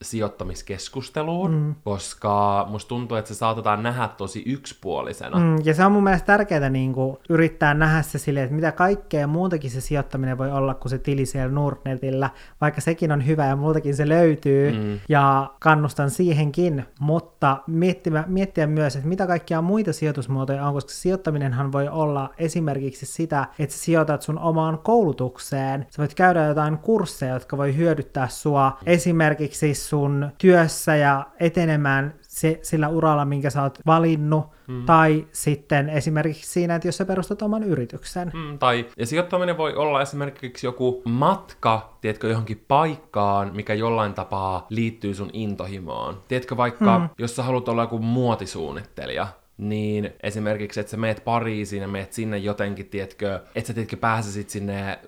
sijoittamiskeskusteluun, 0.03 1.51
mm. 1.51 1.75
koska 1.85 2.67
musta 2.71 2.89
tuntuu, 2.89 3.17
että 3.17 3.29
se 3.29 3.35
saatetaan 3.35 3.83
nähdä 3.83 4.09
tosi 4.09 4.43
yksipuolisena. 4.47 5.39
Mm, 5.39 5.57
ja 5.65 5.75
se 5.75 5.85
on 5.85 5.93
mun 5.93 6.05
mielestä 6.05 6.27
tärkeää 6.27 6.71
niin 6.71 6.93
kuin, 6.93 7.17
yrittää 7.29 7.75
nähdä 7.75 8.03
se 8.03 8.19
silleen, 8.19 8.45
että 8.45 8.55
mitä 8.55 8.73
kaikkea 8.73 9.27
muutakin 9.27 9.71
se 9.71 9.81
sijoittaminen 9.81 10.39
voi 10.39 10.51
olla 10.51 10.75
kuin 10.75 10.91
se 10.91 10.99
tili 10.99 11.27
siellä 11.27 11.53
Nordnetillä, 11.53 12.31
vaikka 12.61 12.81
sekin 12.81 13.13
on 13.13 13.27
hyvä 13.27 13.47
ja 13.47 13.57
muutakin 13.57 13.97
se 13.97 14.09
löytyy, 14.09 14.73
mm. 14.73 15.01
ja 15.09 15.51
kannustan 15.61 16.11
siihenkin, 16.11 16.85
mutta 17.01 17.57
miettiä, 17.67 18.25
miettiä 18.27 18.67
myös, 18.67 18.97
että 18.97 19.09
mitä 19.09 19.27
kaikkia 19.27 19.63
muita 19.63 19.93
sijoitusmuotoja 19.93 20.67
on, 20.67 20.75
koska 20.75 20.91
sijoittaminenhan 20.91 21.73
voi 21.73 21.89
olla 21.89 22.31
esimerkiksi 22.39 23.07
sitä, 23.07 23.47
että 23.59 23.75
sä 23.75 23.85
sijoitat 23.85 24.23
sun 24.23 24.39
omaan 24.39 24.79
koulutukseen, 24.79 25.87
sä 25.91 25.99
voit 25.99 26.15
käydä 26.15 26.50
jotain 26.51 26.79
kursseja, 26.79 27.35
jotka 27.35 27.57
voi 27.57 27.77
hyödyttää 27.77 28.29
sua 28.29 28.79
esimerkiksi 28.87 29.75
sun 29.75 30.31
työssä 30.39 30.97
ja 30.97 31.27
etenemään 31.41 32.15
se, 32.23 32.59
sillä 32.63 32.89
uralla, 32.89 33.25
minkä 33.25 33.51
sä 33.51 33.63
oot 33.63 33.79
valinnut, 33.87 34.47
mm. 34.67 34.87
tai 34.87 35.27
sitten 35.33 35.89
esimerkiksi 35.89 36.53
siinä, 36.53 36.75
että 36.75 36.89
jos 36.89 36.97
sä 36.97 37.05
perustat 37.05 37.43
oman 37.43 37.63
yrityksen. 37.63 38.31
Mm, 38.35 38.59
tai, 38.59 38.87
ja 38.97 39.07
sijoittaminen 39.07 39.57
voi 39.57 39.75
olla 39.75 40.03
esimerkiksi 40.03 40.67
joku 40.67 41.03
matka, 41.05 41.97
tiedätkö, 42.01 42.29
johonkin 42.29 42.65
paikkaan, 42.69 43.51
mikä 43.55 43.75
jollain 43.75 44.15
tapaa 44.15 44.67
liittyy 44.69 45.15
sun 45.15 45.31
intohimoon. 45.33 46.23
Tiedätkö 46.29 46.57
vaikka, 46.57 46.99
mm. 46.99 47.09
jos 47.19 47.37
sä 47.37 47.43
haluat 47.43 47.69
olla 47.69 47.83
joku 47.83 47.99
muotisuunnittelija, 47.99 49.27
niin 49.61 50.13
esimerkiksi, 50.23 50.81
että 50.81 50.91
sä 50.91 50.97
meet 50.97 51.25
Pariisiin 51.25 51.83
ja 51.83 51.89
meet 51.89 52.13
sinne 52.13 52.39
jotenkin, 52.39 52.87
tiedätkö, 52.87 53.41
että 53.55 53.69
sä 53.69 53.75
tiedätkö, 53.75 53.97
pääsisit 53.97 54.51
sinne 54.51 54.99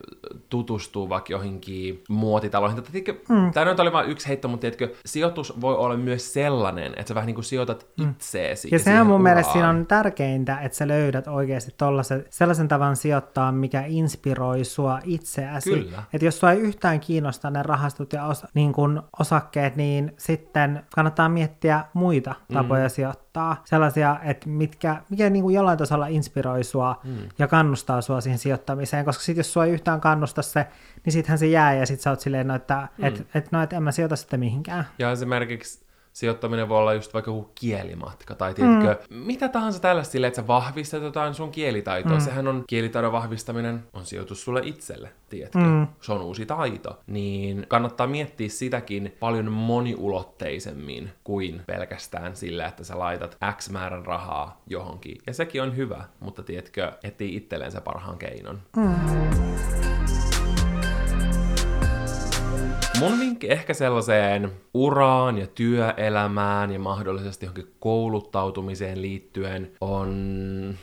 tutustuu 0.48 1.08
vaikka 1.08 1.32
johonkin 1.32 2.04
muotitaloihin. 2.08 2.76
Tätä, 2.76 2.92
tiedätkö, 2.92 3.34
mm. 3.34 3.52
Tämä 3.52 3.66
nyt 3.66 3.80
oli 3.80 3.92
vain 3.92 4.10
yksi 4.10 4.28
heitto, 4.28 4.48
mutta 4.48 4.60
tiedätkö, 4.60 4.88
sijoitus 5.06 5.60
voi 5.60 5.74
olla 5.74 5.96
myös 5.96 6.32
sellainen, 6.32 6.92
että 6.96 7.08
sä 7.08 7.14
vähän 7.14 7.26
niin 7.26 7.34
kuin 7.34 7.44
sijoitat 7.44 7.86
mm. 8.00 8.10
itseesi. 8.10 8.68
Ja 8.72 8.78
sehän 8.78 9.06
mun 9.06 9.14
uraan. 9.14 9.22
mielestä 9.22 9.52
siinä 9.52 9.68
on 9.68 9.86
tärkeintä, 9.86 10.58
että 10.58 10.78
sä 10.78 10.88
löydät 10.88 11.28
oikeasti 11.28 11.74
tollasen, 11.76 12.24
sellaisen 12.30 12.68
tavan 12.68 12.96
sijoittaa, 12.96 13.52
mikä 13.52 13.84
inspiroi 13.86 14.64
sua 14.64 14.98
itseäsi. 15.04 15.70
Kyllä. 15.70 16.02
Että 16.12 16.24
jos 16.24 16.38
sua 16.38 16.52
ei 16.52 16.58
yhtään 16.58 17.00
kiinnosta 17.00 17.50
ne 17.50 17.62
rahastut 17.62 18.12
ja 18.12 18.26
os, 18.26 18.46
niin 18.54 18.72
kun 18.72 19.02
osakkeet, 19.18 19.76
niin 19.76 20.14
sitten 20.16 20.82
kannattaa 20.94 21.28
miettiä 21.28 21.84
muita 21.94 22.34
tapoja 22.52 22.84
mm. 22.84 22.90
sijoittaa. 22.90 23.31
Sellaisia, 23.64 24.16
että 24.22 24.48
mitkä, 24.48 25.02
mikä 25.08 25.30
niin 25.30 25.42
kuin 25.42 25.54
jollain 25.54 25.78
tasolla 25.78 26.06
inspiroi 26.06 26.64
sua 26.64 27.00
mm. 27.04 27.16
ja 27.38 27.48
kannustaa 27.48 28.00
sua 28.00 28.20
siihen 28.20 28.38
sijoittamiseen, 28.38 29.04
koska 29.04 29.22
sitten 29.22 29.40
jos 29.40 29.52
sua 29.52 29.64
ei 29.64 29.72
yhtään 29.72 30.00
kannusta 30.00 30.42
se, 30.42 30.66
niin 31.04 31.12
sittenhän 31.12 31.38
se 31.38 31.46
jää 31.46 31.74
ja 31.74 31.86
sitten 31.86 32.02
sä 32.02 32.10
oot 32.10 32.20
silleen, 32.20 32.46
no, 32.46 32.54
että 32.54 32.88
mm. 32.98 33.04
et, 33.04 33.26
et, 33.34 33.52
no, 33.52 33.62
et 33.62 33.72
en 33.72 33.82
mä 33.82 33.92
sijoita 33.92 34.16
sitten 34.16 34.40
mihinkään. 34.40 34.84
Ja 34.98 35.10
esimerkiksi 35.10 35.84
sijoittaminen 36.12 36.68
voi 36.68 36.78
olla 36.78 36.94
just 36.94 37.14
vaikka 37.14 37.30
joku 37.30 37.50
kielimatka, 37.54 38.34
tai 38.34 38.54
tiedätkö, 38.54 39.04
mm. 39.10 39.16
mitä 39.16 39.48
tahansa 39.48 39.80
tällaista 39.80 40.12
sille, 40.12 40.26
että 40.26 40.40
sä 40.40 40.46
vahvistat 40.46 41.02
jotain 41.02 41.34
sun 41.34 41.50
kielitaitoa. 41.52 42.12
Mm. 42.12 42.20
Sehän 42.20 42.48
on 42.48 42.64
kielitaidon 42.66 43.12
vahvistaminen, 43.12 43.84
on 43.92 44.04
sijoitus 44.04 44.44
sulle 44.44 44.60
itselle, 44.64 45.12
tiedätkö? 45.28 45.58
Mm. 45.58 45.86
Se 46.00 46.12
on 46.12 46.22
uusi 46.22 46.46
taito. 46.46 47.00
Niin 47.06 47.66
kannattaa 47.68 48.06
miettiä 48.06 48.48
sitäkin 48.48 49.16
paljon 49.20 49.52
moniulotteisemmin 49.52 51.10
kuin 51.24 51.62
pelkästään 51.66 52.36
sillä, 52.36 52.66
että 52.66 52.84
sä 52.84 52.98
laitat 52.98 53.38
X 53.56 53.70
määrän 53.70 54.06
rahaa 54.06 54.62
johonkin. 54.66 55.18
Ja 55.26 55.34
sekin 55.34 55.62
on 55.62 55.76
hyvä, 55.76 56.04
mutta 56.20 56.42
tiedätkö, 56.42 56.92
etsii 57.04 57.36
itselleen 57.36 57.72
se 57.72 57.80
parhaan 57.80 58.18
keinon. 58.18 58.60
Mm. 58.76 59.91
Mun 63.02 63.20
vinkki 63.20 63.52
ehkä 63.52 63.74
sellaiseen 63.74 64.52
uraan 64.74 65.38
ja 65.38 65.46
työelämään 65.46 66.72
ja 66.72 66.78
mahdollisesti 66.78 67.46
johonkin 67.46 67.74
kouluttautumiseen 67.80 69.02
liittyen 69.02 69.72
on, 69.80 70.08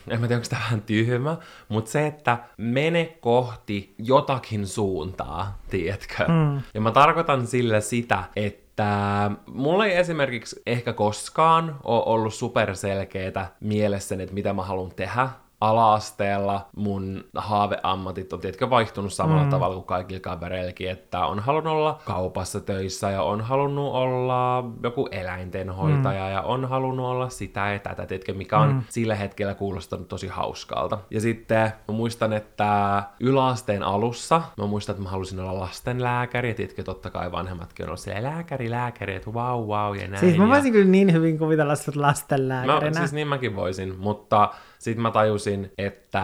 en 0.08 0.22
mä 0.22 0.28
tiedä 0.28 0.36
onko 0.36 0.50
tämä 0.50 0.62
vähän 0.62 0.82
tyhmä, 0.82 1.38
mutta 1.70 1.92
se, 1.92 2.08
että 2.08 2.38
mene 2.58 3.18
kohti 3.20 3.94
jotakin 3.98 4.68
suuntaa, 4.68 5.60
tiedätkö? 5.70 6.26
Mm. 6.28 6.62
Ja 6.74 6.82
mä 6.82 6.92
tarkoitan 6.92 7.48
sillä 7.48 7.82
sitä, 7.82 8.24
että 8.36 8.70
että 8.80 9.32
mulla 9.48 9.86
ei 9.86 9.96
esimerkiksi 9.96 10.62
ehkä 10.66 10.94
koskaan 10.94 11.76
ole 11.84 12.04
ollut 12.06 12.34
superselkeitä 12.34 13.48
mielessäni, 13.60 14.24
että 14.24 14.34
mitä 14.34 14.54
mä 14.54 14.64
haluan 14.64 14.92
tehdä 14.96 15.30
ala-asteella 15.62 16.68
mun 16.76 17.24
haaveammatit 17.36 18.34
on 18.34 18.40
tietenkin 18.40 18.70
vaihtunut 18.70 19.14
samalla 19.14 19.44
mm. 19.44 19.50
tavalla 19.50 19.76
kuin 19.76 19.86
kaikilla 19.86 20.20
kavereillekin, 20.20 20.90
että 20.90 21.26
on 21.26 21.40
halunnut 21.40 21.74
olla 21.74 22.00
kaupassa 22.06 22.60
töissä 22.60 23.10
ja 23.12 23.24
on 23.24 23.42
halunnut 23.42 23.94
olla 23.94 24.64
joku 24.84 25.08
eläintenhoitaja 25.12 26.26
mm. 26.26 26.32
ja 26.32 26.42
on 26.42 26.66
halunnut 26.66 27.06
olla 27.06 27.30
sitä 27.30 27.74
ja 27.74 27.80
tätä, 27.80 28.06
tietenkin, 28.06 28.38
mikä 28.38 28.58
on 28.58 28.74
mm. 28.74 28.82
sillä 28.90 29.16
hetkellä 29.16 29.56
kuulostanut 29.56 30.08
tosi 30.08 30.28
hauskalta. 30.28 30.98
Ja 31.12 31.22
sitten 31.22 31.74
mä 31.88 31.94
muistan, 31.94 32.34
että 32.34 33.04
yläasteen 33.20 33.84
alussa 33.84 34.42
mä 34.58 34.66
muistan, 34.66 34.94
että 34.94 35.04
mä 35.04 35.10
halusin 35.10 35.40
olla 35.40 35.60
lastenlääkäri 35.60 36.50
ja 36.50 36.56
tietenkin 36.56 36.86
totta 36.86 37.10
kai 37.10 37.32
vanhemmatkin 37.32 37.86
on 37.86 37.90
ollut 37.90 38.00
silleen 38.00 38.24
lääkäri, 38.24 38.70
lääkäri, 38.70 39.16
että 39.16 39.34
vau, 39.34 39.68
vau 39.68 39.94
ja 39.94 40.08
näin. 40.08 40.20
Siis 40.20 40.38
mä 40.38 40.48
voisin 40.48 40.68
ja... 40.68 40.72
kyllä 40.72 40.92
niin 40.92 41.14
hyvin 41.14 41.40
kuvitella 41.40 41.76
sut 41.76 41.96
lastenlääkärinä. 41.96 42.90
No, 42.90 42.94
siis 42.94 43.14
niin 43.14 43.28
mäkin 43.28 43.56
voisin, 43.56 43.96
mutta 43.98 44.50
sitten 44.80 45.02
mä 45.02 45.12
tajusin, 45.12 45.72
että, 45.78 46.22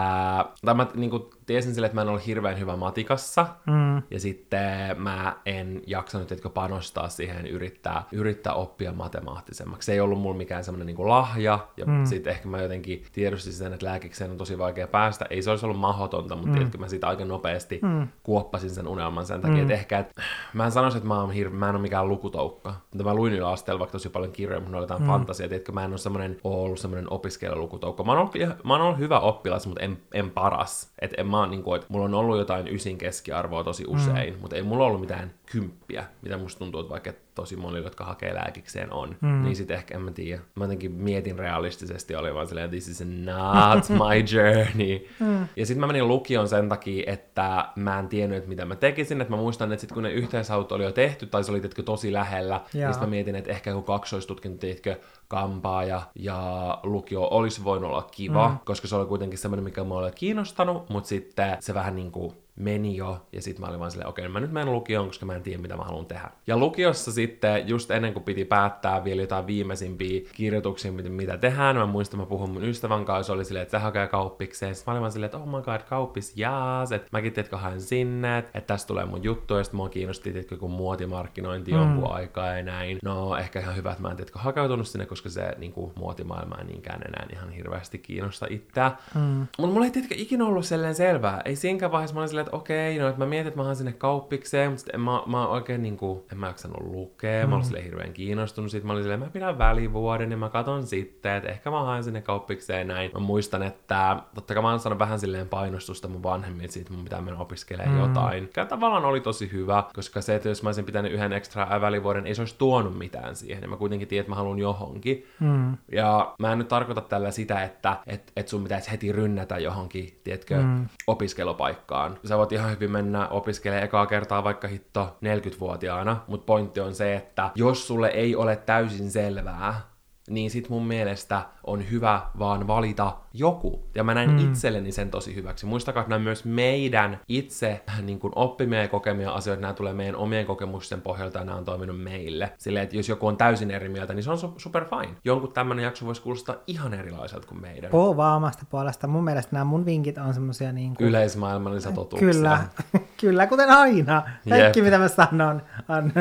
tai 0.64 0.74
mä 0.74 0.86
niin 0.94 1.10
kuin, 1.10 1.22
tiesin 1.46 1.74
sille, 1.74 1.86
että 1.86 1.94
mä 1.94 2.02
en 2.02 2.08
ollut 2.08 2.26
hirveän 2.26 2.58
hyvä 2.58 2.76
matikassa, 2.76 3.46
mm. 3.66 4.02
ja 4.10 4.20
sitten 4.20 5.02
mä 5.02 5.36
en 5.46 5.82
jaksanut 5.86 6.32
etkö 6.32 6.50
panostaa 6.50 7.08
siihen 7.08 7.46
yrittää, 7.46 8.02
yrittää 8.12 8.52
oppia 8.52 8.92
matemaattisemmaksi. 8.92 9.86
Se 9.86 9.92
ei 9.92 10.00
ollut 10.00 10.20
mulla 10.20 10.36
mikään 10.36 10.64
semmoinen 10.64 10.86
niin 10.86 11.08
lahja, 11.08 11.58
ja 11.76 11.86
mm. 11.86 12.04
sitten 12.04 12.30
ehkä 12.30 12.48
mä 12.48 12.62
jotenkin 12.62 13.04
tiedostin 13.12 13.52
sen, 13.52 13.72
että 13.72 13.86
lääkikseen 13.86 14.30
on 14.30 14.38
tosi 14.38 14.58
vaikea 14.58 14.86
päästä. 14.86 15.26
Ei 15.30 15.42
se 15.42 15.50
olisi 15.50 15.66
ollut 15.66 15.80
mahdotonta, 15.80 16.34
mutta 16.34 16.48
mm. 16.48 16.54
tiedätkö, 16.54 16.78
mä 16.78 16.88
siitä 16.88 17.08
aika 17.08 17.24
nopeasti 17.24 17.80
mm. 17.82 18.08
kuoppasin 18.22 18.70
sen 18.70 18.88
unelman 18.88 19.26
sen 19.26 19.40
takia, 19.40 19.56
mm. 19.56 19.62
että 19.62 19.74
ehkä, 19.74 19.98
että 19.98 20.22
mä 20.54 20.64
en 20.64 20.72
sanoisi, 20.72 20.98
että 20.98 21.08
mä, 21.08 21.20
oon 21.20 21.30
hir- 21.30 21.50
mä 21.50 21.68
en 21.68 21.74
ole 21.74 21.82
mikään 21.82 22.08
lukutoukka. 22.08 22.74
Mutta 22.90 23.04
mä 23.04 23.14
luin 23.14 23.32
yläasteella 23.32 23.78
vaikka 23.78 23.92
tosi 23.92 24.08
paljon 24.08 24.32
kirjoja, 24.32 24.60
mutta 24.60 24.70
ne 24.70 24.76
oli 24.76 24.84
jotain 24.84 25.02
mm. 25.02 25.06
fantasia, 25.06 25.48
tiedätkö, 25.48 25.72
mä 25.72 25.84
en 25.84 25.90
ole 25.90 25.98
semmoinen, 25.98 26.38
ollut 26.44 26.78
semmoinen 26.78 27.12
opiskelijalukutoukka. 27.12 28.04
Mä 28.04 28.12
oon 28.12 28.20
ollut, 28.20 28.64
mä 28.64 28.74
oon 28.74 28.82
ollut 28.82 28.98
hyvä 28.98 29.20
oppilas, 29.20 29.66
mutta 29.66 29.82
en, 29.82 29.98
en 30.14 30.30
paras. 30.30 30.92
Et 30.98 31.14
en 31.16 31.26
mä, 31.26 31.35
niin 31.46 31.62
kuin, 31.62 31.76
että 31.76 31.86
mulla 31.92 32.04
on 32.04 32.14
ollut 32.14 32.38
jotain 32.38 32.68
ysin 32.68 32.98
keskiarvoa 32.98 33.64
tosi 33.64 33.84
usein, 33.88 34.34
mm. 34.34 34.40
mutta 34.40 34.56
ei 34.56 34.62
mulla 34.62 34.84
ollut 34.84 35.00
mitään 35.00 35.34
kymppiä, 35.46 36.04
mitä 36.22 36.36
musta 36.36 36.58
tuntuu, 36.58 36.80
että 36.80 36.90
vaikka 36.90 37.12
tosi 37.34 37.56
moni, 37.56 37.78
jotka 37.78 38.04
hakee 38.04 38.34
lääkikseen 38.34 38.92
on. 38.92 39.16
Mm. 39.20 39.42
Niin 39.42 39.56
sitten 39.56 39.76
ehkä, 39.76 39.94
en 39.94 40.02
mä 40.02 40.10
tiedä, 40.10 40.42
mä 40.54 40.64
jotenkin 40.64 40.92
mietin 40.92 41.38
realistisesti, 41.38 42.14
oli 42.14 42.34
vaan 42.34 42.46
silleen, 42.46 42.70
this 42.70 42.88
is 42.88 43.04
not 43.24 43.88
my 44.00 44.36
journey. 44.36 45.06
Mm. 45.20 45.48
Ja 45.56 45.66
sitten 45.66 45.80
mä 45.80 45.86
menin 45.86 46.08
lukion 46.08 46.48
sen 46.48 46.68
takia, 46.68 47.12
että 47.12 47.68
mä 47.76 47.98
en 47.98 48.08
tiennyt, 48.08 48.38
että 48.38 48.48
mitä 48.48 48.64
mä 48.64 48.76
tekisin, 48.76 49.20
että 49.20 49.32
mä 49.32 49.36
muistan, 49.36 49.72
että 49.72 49.80
sitten 49.80 49.94
kun 49.94 50.02
ne 50.02 50.12
yhteishaut 50.12 50.72
oli 50.72 50.84
jo 50.84 50.92
tehty, 50.92 51.26
tai 51.26 51.44
se 51.44 51.50
oli 51.50 51.60
tietkö 51.60 51.82
tosi 51.82 52.12
lähellä, 52.12 52.60
niin 52.72 52.92
sitten 52.92 53.08
mä 53.08 53.10
mietin, 53.10 53.36
että 53.36 53.50
ehkä 53.50 53.70
joku 53.70 53.82
kaksoistutkinto, 53.82 54.58
tiedätkö, 54.60 54.96
kampaaja 55.28 56.02
ja 56.14 56.78
lukio 56.82 57.28
olisi 57.30 57.64
voinut 57.64 57.90
olla 57.90 58.02
kiva, 58.02 58.48
mm. 58.48 58.58
koska 58.64 58.88
se 58.88 58.96
oli 58.96 59.06
kuitenkin 59.06 59.38
semmoinen, 59.38 59.64
mikä 59.64 59.84
mua 59.84 59.98
oli 59.98 60.12
kiinnostanut, 60.12 60.88
mutta 60.90 61.08
sitten 61.08 61.56
se 61.60 61.74
vähän 61.74 61.96
niin 61.96 62.12
kuin 62.12 62.32
meni 62.56 62.96
jo, 62.96 63.26
ja 63.32 63.42
sitten 63.42 63.60
mä 63.60 63.68
olin 63.68 63.80
vaan 63.80 63.90
silleen, 63.90 64.08
okei, 64.08 64.22
okay, 64.22 64.32
mä 64.32 64.40
nyt 64.40 64.52
menen 64.52 64.72
lukioon, 64.72 65.06
koska 65.06 65.26
mä 65.26 65.34
en 65.34 65.42
tiedä, 65.42 65.62
mitä 65.62 65.76
mä 65.76 65.82
haluan 65.82 66.06
tehdä. 66.06 66.30
Ja 66.46 66.56
lukiossa 66.56 67.12
sitten, 67.12 67.68
just 67.68 67.90
ennen 67.90 68.12
kuin 68.12 68.22
piti 68.22 68.44
päättää 68.44 69.04
vielä 69.04 69.20
jotain 69.20 69.46
viimeisimpiä 69.46 70.20
kirjoituksia, 70.34 70.92
mitä, 70.92 71.08
mitä 71.08 71.36
tehdään, 71.36 71.76
mä 71.76 71.86
muistan, 71.86 72.20
mä 72.20 72.26
puhun 72.26 72.50
mun 72.50 72.64
ystävän 72.64 73.04
kanssa, 73.04 73.32
oli 73.32 73.44
silleen, 73.44 73.62
että 73.62 73.78
se 73.78 73.82
hakee 73.82 74.06
kauppikseen. 74.06 74.74
Sitten 74.74 74.92
mä 74.92 74.94
olin 74.94 75.00
vaan 75.00 75.12
silleen, 75.12 75.26
että 75.26 75.38
oh 75.38 75.46
my 75.46 75.62
god, 75.62 75.80
kauppis, 75.88 76.36
jaas, 76.36 76.92
että 76.92 77.08
mäkin 77.12 77.32
tiedätkö 77.32 77.56
haen 77.56 77.80
sinne, 77.80 78.38
että 78.38 78.60
tästä 78.60 78.88
tulee 78.88 79.04
mun 79.04 79.24
juttu, 79.24 79.54
ja 79.54 79.64
sitten 79.64 79.76
mua 79.76 79.88
kiinnosti, 79.88 80.32
tiedätkö, 80.32 80.56
kun 80.56 80.70
muotimarkkinointi 80.70 81.72
mm. 81.72 81.78
jonkun 81.78 82.12
aikaa 82.12 82.56
ja 82.56 82.62
näin. 82.62 82.98
No, 83.04 83.36
ehkä 83.36 83.60
ihan 83.60 83.76
hyvä, 83.76 83.90
että 83.90 84.02
mä 84.02 84.10
en 84.10 84.16
tiedätkö 84.16 84.38
hakeutunut 84.38 84.88
sinne, 84.88 85.06
koska 85.06 85.28
se 85.28 85.52
niin 85.58 85.72
kuin, 85.72 85.92
muotimaailma 85.94 86.56
ei 86.58 86.64
niinkään 86.64 87.02
enää 87.08 87.26
ihan 87.32 87.50
hirveästi 87.50 87.98
kiinnosta 87.98 88.46
itseä. 88.50 88.92
Mm. 89.14 89.46
Mutta 89.58 89.72
mulla 89.72 89.84
ei 89.84 89.90
tiedätkö 89.90 90.14
ikinä 90.18 90.44
ollut 90.44 90.66
sellainen 90.66 90.94
selvää. 90.94 91.42
Ei 91.44 91.56
siinäkään 91.56 91.92
vaiheessa 91.92 92.14
mä 92.14 92.20
olin 92.20 92.28
silleen, 92.28 92.45
että 92.46 92.56
okei, 92.56 92.98
no 92.98 93.08
että 93.08 93.18
mä 93.18 93.26
mietin, 93.26 93.48
että 93.48 93.60
mä 93.60 93.64
haen 93.64 93.76
sinne 93.76 93.92
kauppikseen, 93.92 94.70
mutta 94.70 94.90
en 94.94 95.00
mä, 95.00 95.22
mä 95.26 95.46
oikein 95.48 95.82
niinku, 95.82 96.26
en 96.32 96.38
mä 96.38 96.46
jaksanut 96.46 96.80
lukea, 96.80 97.46
mm. 97.46 97.50
mä 97.50 97.56
olin 97.56 97.84
hirveän 97.84 98.12
kiinnostunut, 98.12 98.70
sit 98.70 98.84
mä 98.84 98.92
olin 98.92 99.02
silleen, 99.02 99.20
mä 99.20 99.26
pidän 99.26 99.58
välivuoden 99.58 100.30
ja 100.30 100.36
mä 100.36 100.48
katon 100.48 100.86
sitten, 100.86 101.36
että 101.36 101.48
ehkä 101.48 101.70
mä 101.70 101.84
haen 101.84 102.04
sinne 102.04 102.22
kauppikseen 102.22 102.88
näin. 102.88 103.10
Mä 103.14 103.20
muistan, 103.20 103.62
että 103.62 104.16
totta 104.34 104.54
kai 104.54 104.62
mä 104.62 104.70
oon 104.70 104.80
saanut 104.80 104.98
vähän 104.98 105.20
silleen 105.20 105.48
painostusta 105.48 106.08
mun 106.08 106.22
vanhemmilta 106.22 106.72
siitä, 106.72 106.92
mun 106.92 107.04
pitää 107.04 107.20
mennä 107.20 107.40
opiskelemaan 107.40 107.96
mm. 107.96 108.02
jotain. 108.02 108.42
Mikä 108.42 108.64
tavallaan 108.64 109.04
oli 109.04 109.20
tosi 109.20 109.52
hyvä, 109.52 109.84
koska 109.94 110.20
se, 110.20 110.34
että 110.34 110.48
jos 110.48 110.62
mä 110.62 110.68
olisin 110.68 110.84
pitänyt 110.84 111.12
yhden 111.12 111.32
ekstra 111.32 111.80
välivuoden, 111.80 112.26
ei 112.26 112.34
se 112.34 112.42
olisi 112.42 112.58
tuonut 112.58 112.98
mitään 112.98 113.36
siihen. 113.36 113.62
Ja 113.62 113.68
mä 113.68 113.76
kuitenkin 113.76 114.08
tiedän, 114.08 114.22
että 114.22 114.30
mä 114.30 114.36
haluan 114.36 114.58
johonkin. 114.58 115.26
Mm. 115.40 115.76
Ja 115.92 116.34
mä 116.38 116.52
en 116.52 116.58
nyt 116.58 116.68
tarkoita 116.68 117.00
tällä 117.00 117.30
sitä, 117.30 117.62
että 117.62 117.96
et, 118.06 118.32
et 118.36 118.48
sun 118.48 118.62
pitäisi 118.62 118.90
heti 118.90 119.12
rynnätä 119.12 119.58
johonkin, 119.58 120.20
tiedätkö, 120.24 120.62
mm. 120.62 120.86
opiskelupaikkaan. 121.06 122.18
Voit 122.38 122.52
ihan 122.52 122.70
hyvin 122.70 122.90
mennä 122.90 123.28
opiskelemaan 123.28 123.84
ekaa 123.84 124.06
kertaa 124.06 124.44
vaikka 124.44 124.68
hitto 124.68 125.16
40-vuotiaana, 125.24 126.24
mutta 126.26 126.46
pointti 126.46 126.80
on 126.80 126.94
se, 126.94 127.14
että 127.14 127.50
jos 127.54 127.86
sulle 127.86 128.08
ei 128.08 128.36
ole 128.36 128.56
täysin 128.56 129.10
selvää, 129.10 129.80
niin 130.28 130.50
sit 130.50 130.68
mun 130.68 130.86
mielestä 130.86 131.42
on 131.66 131.90
hyvä 131.90 132.22
vaan 132.38 132.66
valita 132.66 133.16
joku. 133.34 133.82
Ja 133.94 134.04
mä 134.04 134.14
näin 134.14 134.30
mm. 134.30 134.38
itselleni 134.38 134.92
sen 134.92 135.10
tosi 135.10 135.34
hyväksi. 135.34 135.66
Muistakaa, 135.66 136.00
että 136.00 136.10
nämä 136.10 136.24
myös 136.24 136.44
meidän 136.44 137.20
itse 137.28 137.82
niin 138.02 138.18
kuin 138.18 138.32
oppimia 138.36 138.82
ja 138.82 138.88
kokemia 138.88 139.30
asioita, 139.30 139.60
nämä 139.60 139.72
tulee 139.72 139.92
meidän 139.92 140.16
omien 140.16 140.46
kokemusten 140.46 141.00
pohjalta 141.00 141.38
ja 141.38 141.44
nämä 141.44 141.58
on 141.58 141.64
toiminut 141.64 142.02
meille. 142.02 142.52
Silleen, 142.58 142.82
että 142.82 142.96
jos 142.96 143.08
joku 143.08 143.26
on 143.26 143.36
täysin 143.36 143.70
eri 143.70 143.88
mieltä, 143.88 144.14
niin 144.14 144.22
se 144.22 144.30
on 144.30 144.38
super 144.56 144.84
fine. 144.84 145.16
Jonkun 145.24 145.52
tämmöinen 145.52 145.82
jakso 145.82 146.06
voisi 146.06 146.22
kuulostaa 146.22 146.56
ihan 146.66 146.94
erilaiselta 146.94 147.46
kuin 147.46 147.60
meidän. 147.60 147.90
Puhu 147.90 148.16
vaan 148.16 148.36
omasta 148.36 148.64
puolesta. 148.70 149.06
Mun 149.06 149.24
mielestä 149.24 149.52
nämä 149.52 149.64
mun 149.64 149.86
vinkit 149.86 150.18
on 150.18 150.34
semmosia 150.34 150.72
niin 150.72 150.94
kuin... 150.94 151.08
Yleismaailmallisia 151.08 151.92
totuuksia. 151.92 152.32
Kyllä, 152.32 152.64
kyllä, 153.20 153.46
kuten 153.46 153.70
aina. 153.70 154.22
Kaikki 154.48 154.82
mitä 154.82 154.98
mä 154.98 155.08
sanon 155.08 155.62
on... 155.88 156.12